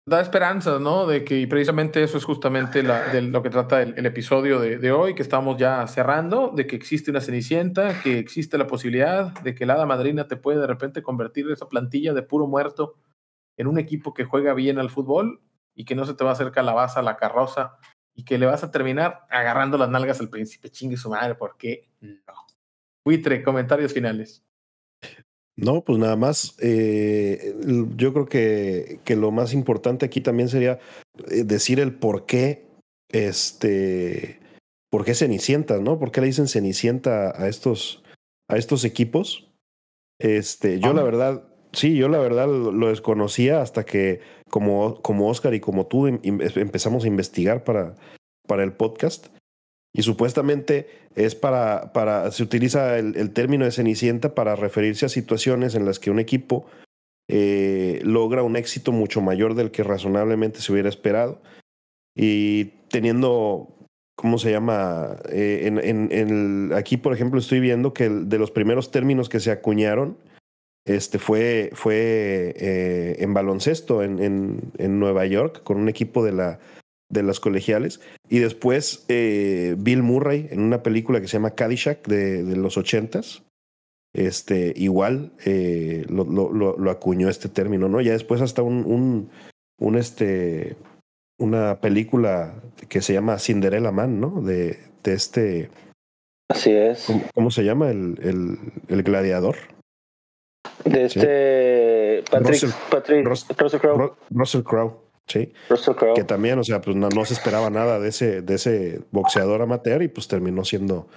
da 0.09 0.21
esperanzas, 0.21 0.81
¿no? 0.81 1.05
De 1.05 1.23
que 1.23 1.39
y 1.39 1.47
precisamente 1.47 2.03
eso 2.03 2.17
es 2.17 2.25
justamente 2.25 2.83
la, 2.83 3.13
lo 3.21 3.41
que 3.41 3.49
trata 3.49 3.81
el, 3.81 4.05
episodio 4.05 4.59
de, 4.59 4.91
hoy, 4.91 5.15
que 5.15 5.21
estamos 5.21 5.57
ya 5.57 5.85
cerrando, 5.87 6.51
de 6.53 6.67
que 6.67 6.75
existe 6.75 7.11
una 7.11 7.21
cenicienta, 7.21 8.01
que 8.01 8.19
existe 8.19 8.57
la 8.57 8.67
posibilidad 8.67 9.31
de 9.41 9.55
que 9.55 9.63
el 9.63 9.69
hada 9.69 9.85
madrina 9.85 10.27
te 10.27 10.35
puede 10.35 10.59
de 10.59 10.67
repente 10.67 11.03
convertir 11.03 11.49
esa 11.51 11.69
plantilla 11.69 12.13
de 12.13 12.23
puro 12.23 12.47
muerto 12.47 12.95
en 13.55 13.67
un 13.67 13.77
equipo 13.77 14.13
que 14.13 14.25
juega 14.25 14.53
bien 14.53 14.79
al 14.79 14.89
fútbol 14.89 15.41
y 15.75 15.85
que 15.85 15.95
no 15.95 16.05
se 16.05 16.13
te 16.13 16.23
va 16.23 16.31
a 16.31 16.33
hacer 16.33 16.51
calabaza 16.51 16.99
a 16.99 17.03
la 17.03 17.15
carroza 17.15 17.77
y 18.13 18.25
que 18.25 18.37
le 18.37 18.47
vas 18.47 18.63
a 18.63 18.71
terminar 18.71 19.21
agarrando 19.29 19.77
las 19.77 19.89
nalgas 19.89 20.19
al 20.19 20.29
príncipe. 20.29 20.69
Chingue 20.69 20.97
su 20.97 21.09
madre, 21.09 21.35
¿por 21.35 21.55
qué? 21.57 21.89
No. 22.01 22.33
Comentarios 23.43 23.93
finales. 23.93 24.43
No, 25.61 25.81
pues 25.81 25.97
nada 25.99 26.15
más. 26.15 26.55
eh, 26.61 27.55
yo 27.97 28.13
creo 28.13 28.25
que, 28.27 28.99
que 29.03 29.15
lo 29.15 29.31
más 29.31 29.53
importante 29.53 30.05
aquí 30.05 30.21
también 30.21 30.49
sería 30.49 30.79
eh, 31.31 31.43
decir 31.43 31.79
el 31.79 31.93
por 31.93 32.25
qué, 32.25 32.65
este, 33.11 34.39
por 34.91 35.05
qué 35.05 35.13
Cenicienta, 35.15 35.79
¿no? 35.79 35.99
¿Por 35.99 36.11
qué 36.11 36.21
le 36.21 36.27
dicen 36.27 36.47
Cenicienta 36.47 37.31
a 37.41 37.47
estos, 37.47 38.03
a 38.49 38.57
estos 38.57 38.83
equipos? 38.85 39.49
Este, 40.19 40.79
yo 40.79 40.93
la 40.93 41.01
Ah. 41.01 41.05
verdad, 41.05 41.43
sí, 41.73 41.95
yo 41.95 42.09
la 42.09 42.19
verdad 42.19 42.47
lo, 42.47 42.71
lo 42.71 42.87
desconocía 42.89 43.61
hasta 43.61 43.85
que, 43.85 44.19
como, 44.49 45.01
como 45.01 45.29
Oscar 45.29 45.53
y 45.53 45.59
como 45.59 45.87
tú, 45.87 46.07
em- 46.07 46.19
em- 46.23 46.39
empezamos 46.55 47.03
a 47.03 47.07
investigar 47.07 47.63
para, 47.63 47.95
para 48.47 48.63
el 48.63 48.73
podcast. 48.73 49.27
Y 49.93 50.03
supuestamente 50.03 50.87
es 51.15 51.33
para, 51.35 51.91
para 51.93 52.31
se 52.31 52.43
utiliza 52.43 52.99
el, 52.99 53.15
el 53.15 53.31
término 53.31 53.65
de 53.65 53.71
cenicienta 53.71 54.35
para 54.35 54.55
referirse 54.55 55.05
a 55.05 55.09
situaciones 55.09 55.73
en 55.75 55.85
las 55.85 55.99
que 55.99 56.11
un 56.11 56.19
equipo 56.19 56.65
eh, 57.27 57.99
logra 58.03 58.43
un 58.43 58.55
éxito 58.55 58.91
mucho 58.91 59.21
mayor 59.21 59.55
del 59.55 59.71
que 59.71 59.83
razonablemente 59.83 60.61
se 60.61 60.71
hubiera 60.71 60.89
esperado. 60.89 61.41
Y 62.15 62.65
teniendo, 62.89 63.75
¿cómo 64.15 64.37
se 64.37 64.51
llama? 64.51 65.17
Eh, 65.29 65.61
en, 65.65 65.79
en, 65.79 66.11
el- 66.11 66.73
aquí, 66.73 66.97
por 66.97 67.13
ejemplo, 67.13 67.39
estoy 67.39 67.59
viendo 67.59 67.93
que 67.93 68.05
el- 68.05 68.29
de 68.29 68.37
los 68.39 68.51
primeros 68.51 68.91
términos 68.91 69.29
que 69.29 69.39
se 69.39 69.51
acuñaron 69.51 70.17
este, 70.85 71.19
fue, 71.19 71.69
fue 71.73 72.53
eh, 72.57 73.15
en 73.19 73.33
baloncesto 73.33 74.01
en, 74.03 74.19
en 74.77 74.99
Nueva 74.99 75.25
York 75.25 75.61
con 75.63 75.77
un 75.77 75.89
equipo 75.89 76.23
de 76.23 76.31
la 76.31 76.59
de 77.09 77.23
las 77.23 77.39
colegiales. 77.39 77.99
Y 78.29 78.39
después 78.39 79.05
eh, 79.07 79.75
Bill 79.77 80.03
Murray 80.03 80.47
en 80.51 80.61
una 80.61 80.83
película 80.83 81.19
que 81.21 81.27
se 81.27 81.33
llama 81.33 81.55
Caddyshack 81.55 82.07
de, 82.07 82.43
de 82.43 82.55
los 82.55 82.77
ochentas. 82.77 83.43
Este, 84.13 84.73
igual 84.75 85.33
eh, 85.45 86.05
lo, 86.09 86.23
lo, 86.23 86.51
lo, 86.51 86.77
lo 86.77 86.91
acuñó 86.91 87.29
este 87.29 87.47
término, 87.47 87.87
¿no? 87.89 88.01
Ya 88.01 88.13
después 88.13 88.41
hasta 88.41 88.63
un, 88.63 88.83
un, 88.85 89.29
un 89.79 89.95
este, 89.97 90.75
una 91.39 91.79
película 91.79 92.55
que 92.89 93.01
se 93.01 93.13
llama 93.13 93.37
Cinderella 93.37 93.91
Man, 93.91 94.19
¿no? 94.19 94.41
De, 94.41 94.79
de 95.03 95.13
este, 95.13 95.69
Así 96.49 96.71
es. 96.71 97.03
¿cómo, 97.05 97.23
cómo 97.35 97.51
se 97.51 97.63
llama? 97.63 97.91
El, 97.91 98.17
el, 98.23 98.57
el 98.87 99.03
gladiador. 99.03 99.57
De 100.85 101.07
Sí. 101.09 101.19
este 101.19 102.23
Patrick, 102.31 102.63
Russell- 102.63 102.89
Patrick 102.89 103.25
Rus- 103.27 103.47
Russell 103.57 103.79
Crowe. 103.79 103.97
Ru- 103.97 104.15
Russell 104.31 104.63
Crowe, 104.63 105.03
sí. 105.29 105.53
Que 106.15 106.23
también, 106.25 106.59
o 106.59 106.63
sea, 106.65 106.81
pues 106.81 106.97
no, 106.97 107.07
no 107.09 107.23
se 107.23 107.33
esperaba 107.33 107.69
nada 107.69 107.99
de 107.99 108.09
ese, 108.09 108.41
de 108.41 108.55
ese 108.55 109.01
boxeador 109.11 109.61
amateur 109.61 110.01
y 110.03 110.09
pues 110.09 110.27
terminó 110.27 110.65
siendo, 110.65 111.07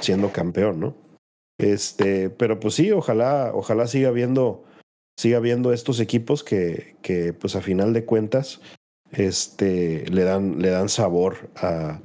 siendo 0.00 0.32
campeón, 0.32 0.80
¿no? 0.80 0.96
Este, 1.60 2.30
pero 2.30 2.58
pues 2.58 2.74
sí, 2.74 2.90
ojalá, 2.92 3.50
ojalá 3.54 3.86
siga 3.86 4.10
viendo, 4.10 4.64
siga 5.18 5.38
viendo 5.40 5.72
estos 5.72 6.00
equipos 6.00 6.42
que, 6.44 6.96
que 7.02 7.32
pues 7.32 7.54
a 7.56 7.60
final 7.60 7.92
de 7.92 8.04
cuentas, 8.04 8.60
este, 9.12 10.04
le 10.10 10.24
dan, 10.24 10.60
le 10.60 10.70
dan 10.70 10.88
sabor 10.88 11.50
a, 11.56 12.00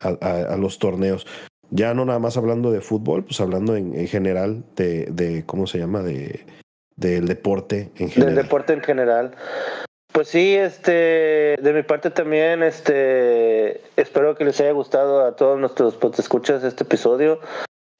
a, 0.00 0.08
a- 0.08 0.56
los 0.56 0.78
torneos. 0.78 1.26
Ya 1.70 1.92
no 1.94 2.04
nada 2.04 2.18
más 2.18 2.36
hablando 2.36 2.70
de 2.70 2.80
fútbol, 2.80 3.24
pues 3.24 3.40
hablando 3.40 3.74
en, 3.76 3.94
en 3.94 4.06
general 4.06 4.64
de, 4.76 5.06
de, 5.06 5.44
¿cómo 5.44 5.66
se 5.66 5.78
llama? 5.78 6.02
De, 6.02 6.46
del 6.96 7.26
deporte 7.26 7.90
en 7.96 8.06
del 8.06 8.10
general. 8.10 8.34
deporte 8.36 8.72
en 8.72 8.80
general. 8.82 9.36
Pues 10.14 10.28
sí, 10.28 10.54
este, 10.54 11.56
de 11.60 11.72
mi 11.74 11.82
parte 11.82 12.08
también, 12.08 12.62
este, 12.62 13.80
espero 14.00 14.36
que 14.36 14.44
les 14.44 14.60
haya 14.60 14.70
gustado 14.70 15.26
a 15.26 15.34
todos 15.34 15.58
nuestros 15.58 15.98
escuchas 16.20 16.62
este 16.62 16.84
episodio. 16.84 17.40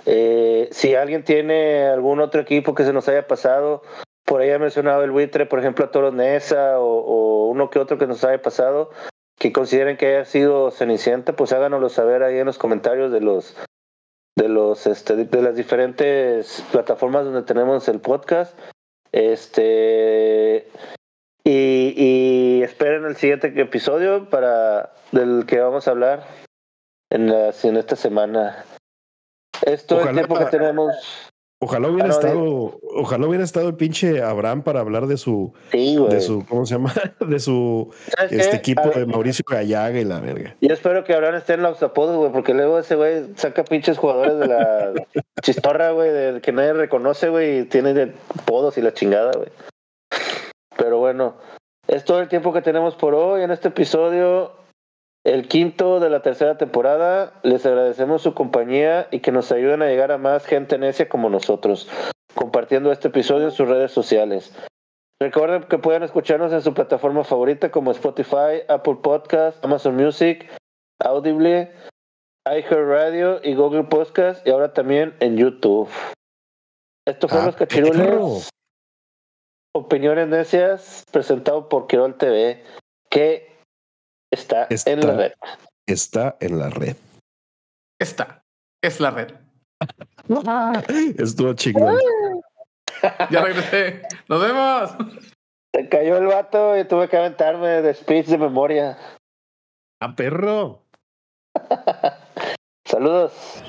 Eh, 0.06 0.68
si 0.70 0.94
alguien 0.94 1.24
tiene 1.24 1.88
algún 1.88 2.20
otro 2.20 2.40
equipo 2.40 2.76
que 2.76 2.84
se 2.84 2.92
nos 2.92 3.08
haya 3.08 3.26
pasado, 3.26 3.82
por 4.24 4.40
ahí 4.40 4.50
ha 4.50 4.60
mencionado 4.60 5.02
el 5.02 5.10
buitre, 5.10 5.46
por 5.46 5.58
ejemplo, 5.58 5.86
a 5.86 5.90
Toros 5.90 6.14
Nesa 6.14 6.78
o, 6.78 6.86
o 6.86 7.48
uno 7.48 7.68
que 7.68 7.80
otro 7.80 7.98
que 7.98 8.06
nos 8.06 8.22
haya 8.22 8.40
pasado, 8.40 8.90
que 9.36 9.52
consideren 9.52 9.96
que 9.96 10.14
haya 10.14 10.24
sido 10.24 10.70
Cenicienta, 10.70 11.34
pues 11.34 11.52
háganoslo 11.52 11.88
saber 11.88 12.22
ahí 12.22 12.38
en 12.38 12.46
los 12.46 12.58
comentarios 12.58 13.10
de 13.10 13.22
los 13.22 13.56
de 14.36 14.48
los 14.48 14.86
este 14.86 15.16
de 15.16 15.42
las 15.42 15.56
diferentes 15.56 16.64
plataformas 16.70 17.24
donde 17.24 17.42
tenemos 17.42 17.88
el 17.88 17.98
podcast. 17.98 18.56
Este 19.10 20.68
y, 21.44 21.94
y 21.96 22.62
esperen 22.62 23.04
el 23.04 23.16
siguiente 23.16 23.52
episodio 23.60 24.28
para 24.30 24.94
del 25.12 25.44
que 25.46 25.60
vamos 25.60 25.86
a 25.86 25.90
hablar 25.92 26.26
en, 27.10 27.30
en 27.30 27.76
esta 27.76 27.96
semana. 27.96 28.64
Esto 29.62 30.00
es 30.00 30.06
el 30.06 30.14
tiempo 30.14 30.38
que 30.38 30.46
tenemos. 30.46 30.94
Ojalá 31.60 31.88
hubiera 31.88 32.10
estado, 32.10 32.78
ojalá 32.94 33.26
hubiera 33.26 33.44
estado 33.44 33.68
el 33.68 33.76
pinche 33.76 34.22
Abraham 34.22 34.62
para 34.62 34.80
hablar 34.80 35.06
de 35.06 35.16
su, 35.16 35.54
de 35.72 36.20
su, 36.20 36.44
¿cómo 36.46 36.66
se 36.66 36.74
llama? 36.74 36.92
De 37.26 37.38
su 37.38 37.94
este 38.30 38.56
equipo 38.56 38.90
de 38.90 39.06
Mauricio 39.06 39.44
Gallaga 39.48 39.98
y 39.98 40.04
la 40.04 40.20
verga. 40.20 40.56
Yo 40.60 40.74
espero 40.74 41.04
que 41.04 41.14
Abraham 41.14 41.36
esté 41.36 41.54
en 41.54 41.62
los 41.62 41.82
apodos, 41.82 42.16
güey, 42.16 42.32
porque 42.32 42.52
luego 42.52 42.78
ese 42.78 42.96
güey 42.96 43.28
saca 43.36 43.64
pinches 43.64 43.96
jugadores 43.96 44.38
de 44.38 44.46
la 44.46 44.92
chistorra, 45.42 45.92
güey, 45.92 46.10
del 46.10 46.42
que 46.42 46.52
nadie 46.52 46.74
reconoce, 46.74 47.30
güey, 47.30 47.60
y 47.60 47.64
tiene 47.64 48.12
apodos 48.38 48.76
y 48.76 48.82
la 48.82 48.92
chingada, 48.92 49.32
güey. 49.32 49.48
Pero 50.76 50.98
bueno, 50.98 51.36
es 51.86 52.04
todo 52.04 52.20
el 52.20 52.28
tiempo 52.28 52.52
que 52.52 52.62
tenemos 52.62 52.94
por 52.94 53.14
hoy 53.14 53.42
en 53.42 53.50
este 53.50 53.68
episodio 53.68 54.52
el 55.24 55.48
quinto 55.48 56.00
de 56.00 56.10
la 56.10 56.22
tercera 56.22 56.58
temporada. 56.58 57.40
Les 57.42 57.64
agradecemos 57.64 58.22
su 58.22 58.34
compañía 58.34 59.08
y 59.10 59.20
que 59.20 59.32
nos 59.32 59.50
ayuden 59.52 59.82
a 59.82 59.86
llegar 59.86 60.12
a 60.12 60.18
más 60.18 60.44
gente 60.46 60.78
necia 60.78 61.08
como 61.08 61.30
nosotros, 61.30 61.88
compartiendo 62.34 62.92
este 62.92 63.08
episodio 63.08 63.46
en 63.46 63.52
sus 63.52 63.68
redes 63.68 63.90
sociales. 63.90 64.54
Recuerden 65.20 65.64
que 65.64 65.78
pueden 65.78 66.02
escucharnos 66.02 66.52
en 66.52 66.60
su 66.60 66.74
plataforma 66.74 67.24
favorita 67.24 67.70
como 67.70 67.90
Spotify, 67.92 68.62
Apple 68.68 68.98
Podcast, 69.02 69.64
Amazon 69.64 69.96
Music, 69.96 70.50
Audible, 71.00 71.72
iHeartRadio 72.46 73.40
y 73.42 73.54
Google 73.54 73.84
Podcast 73.84 74.46
y 74.46 74.50
ahora 74.50 74.72
también 74.72 75.14
en 75.20 75.36
YouTube. 75.36 75.88
Esto 77.06 77.28
fue 77.28 77.40
ah, 77.40 77.46
Los 77.46 77.56
Cachirules. 77.56 78.50
Opiniones 79.76 80.28
necias 80.28 81.04
presentado 81.10 81.68
por 81.68 81.86
Quirol 81.88 82.16
TV. 82.16 82.62
Que 83.10 83.54
Está, 84.34 84.66
en 84.86 85.00
la 85.00 85.12
red. 85.14 85.32
Está 85.86 86.36
en 86.40 86.58
la 86.58 86.70
red. 86.70 86.96
Está. 88.00 88.42
Es 88.82 88.98
la 88.98 89.10
red. 89.10 89.32
Estuvo 91.18 91.54
chingón. 91.54 91.98
ya 93.30 93.42
regresé. 93.42 94.02
Nos 94.28 94.40
vemos. 94.40 94.90
Se 95.72 95.88
cayó 95.88 96.18
el 96.18 96.26
vato 96.26 96.76
y 96.76 96.84
tuve 96.84 97.08
que 97.08 97.16
aventarme 97.16 97.82
de 97.82 97.94
speech 97.94 98.26
de 98.26 98.38
memoria. 98.38 98.98
A 100.00 100.14
perro. 100.16 100.82
Saludos. 102.84 103.62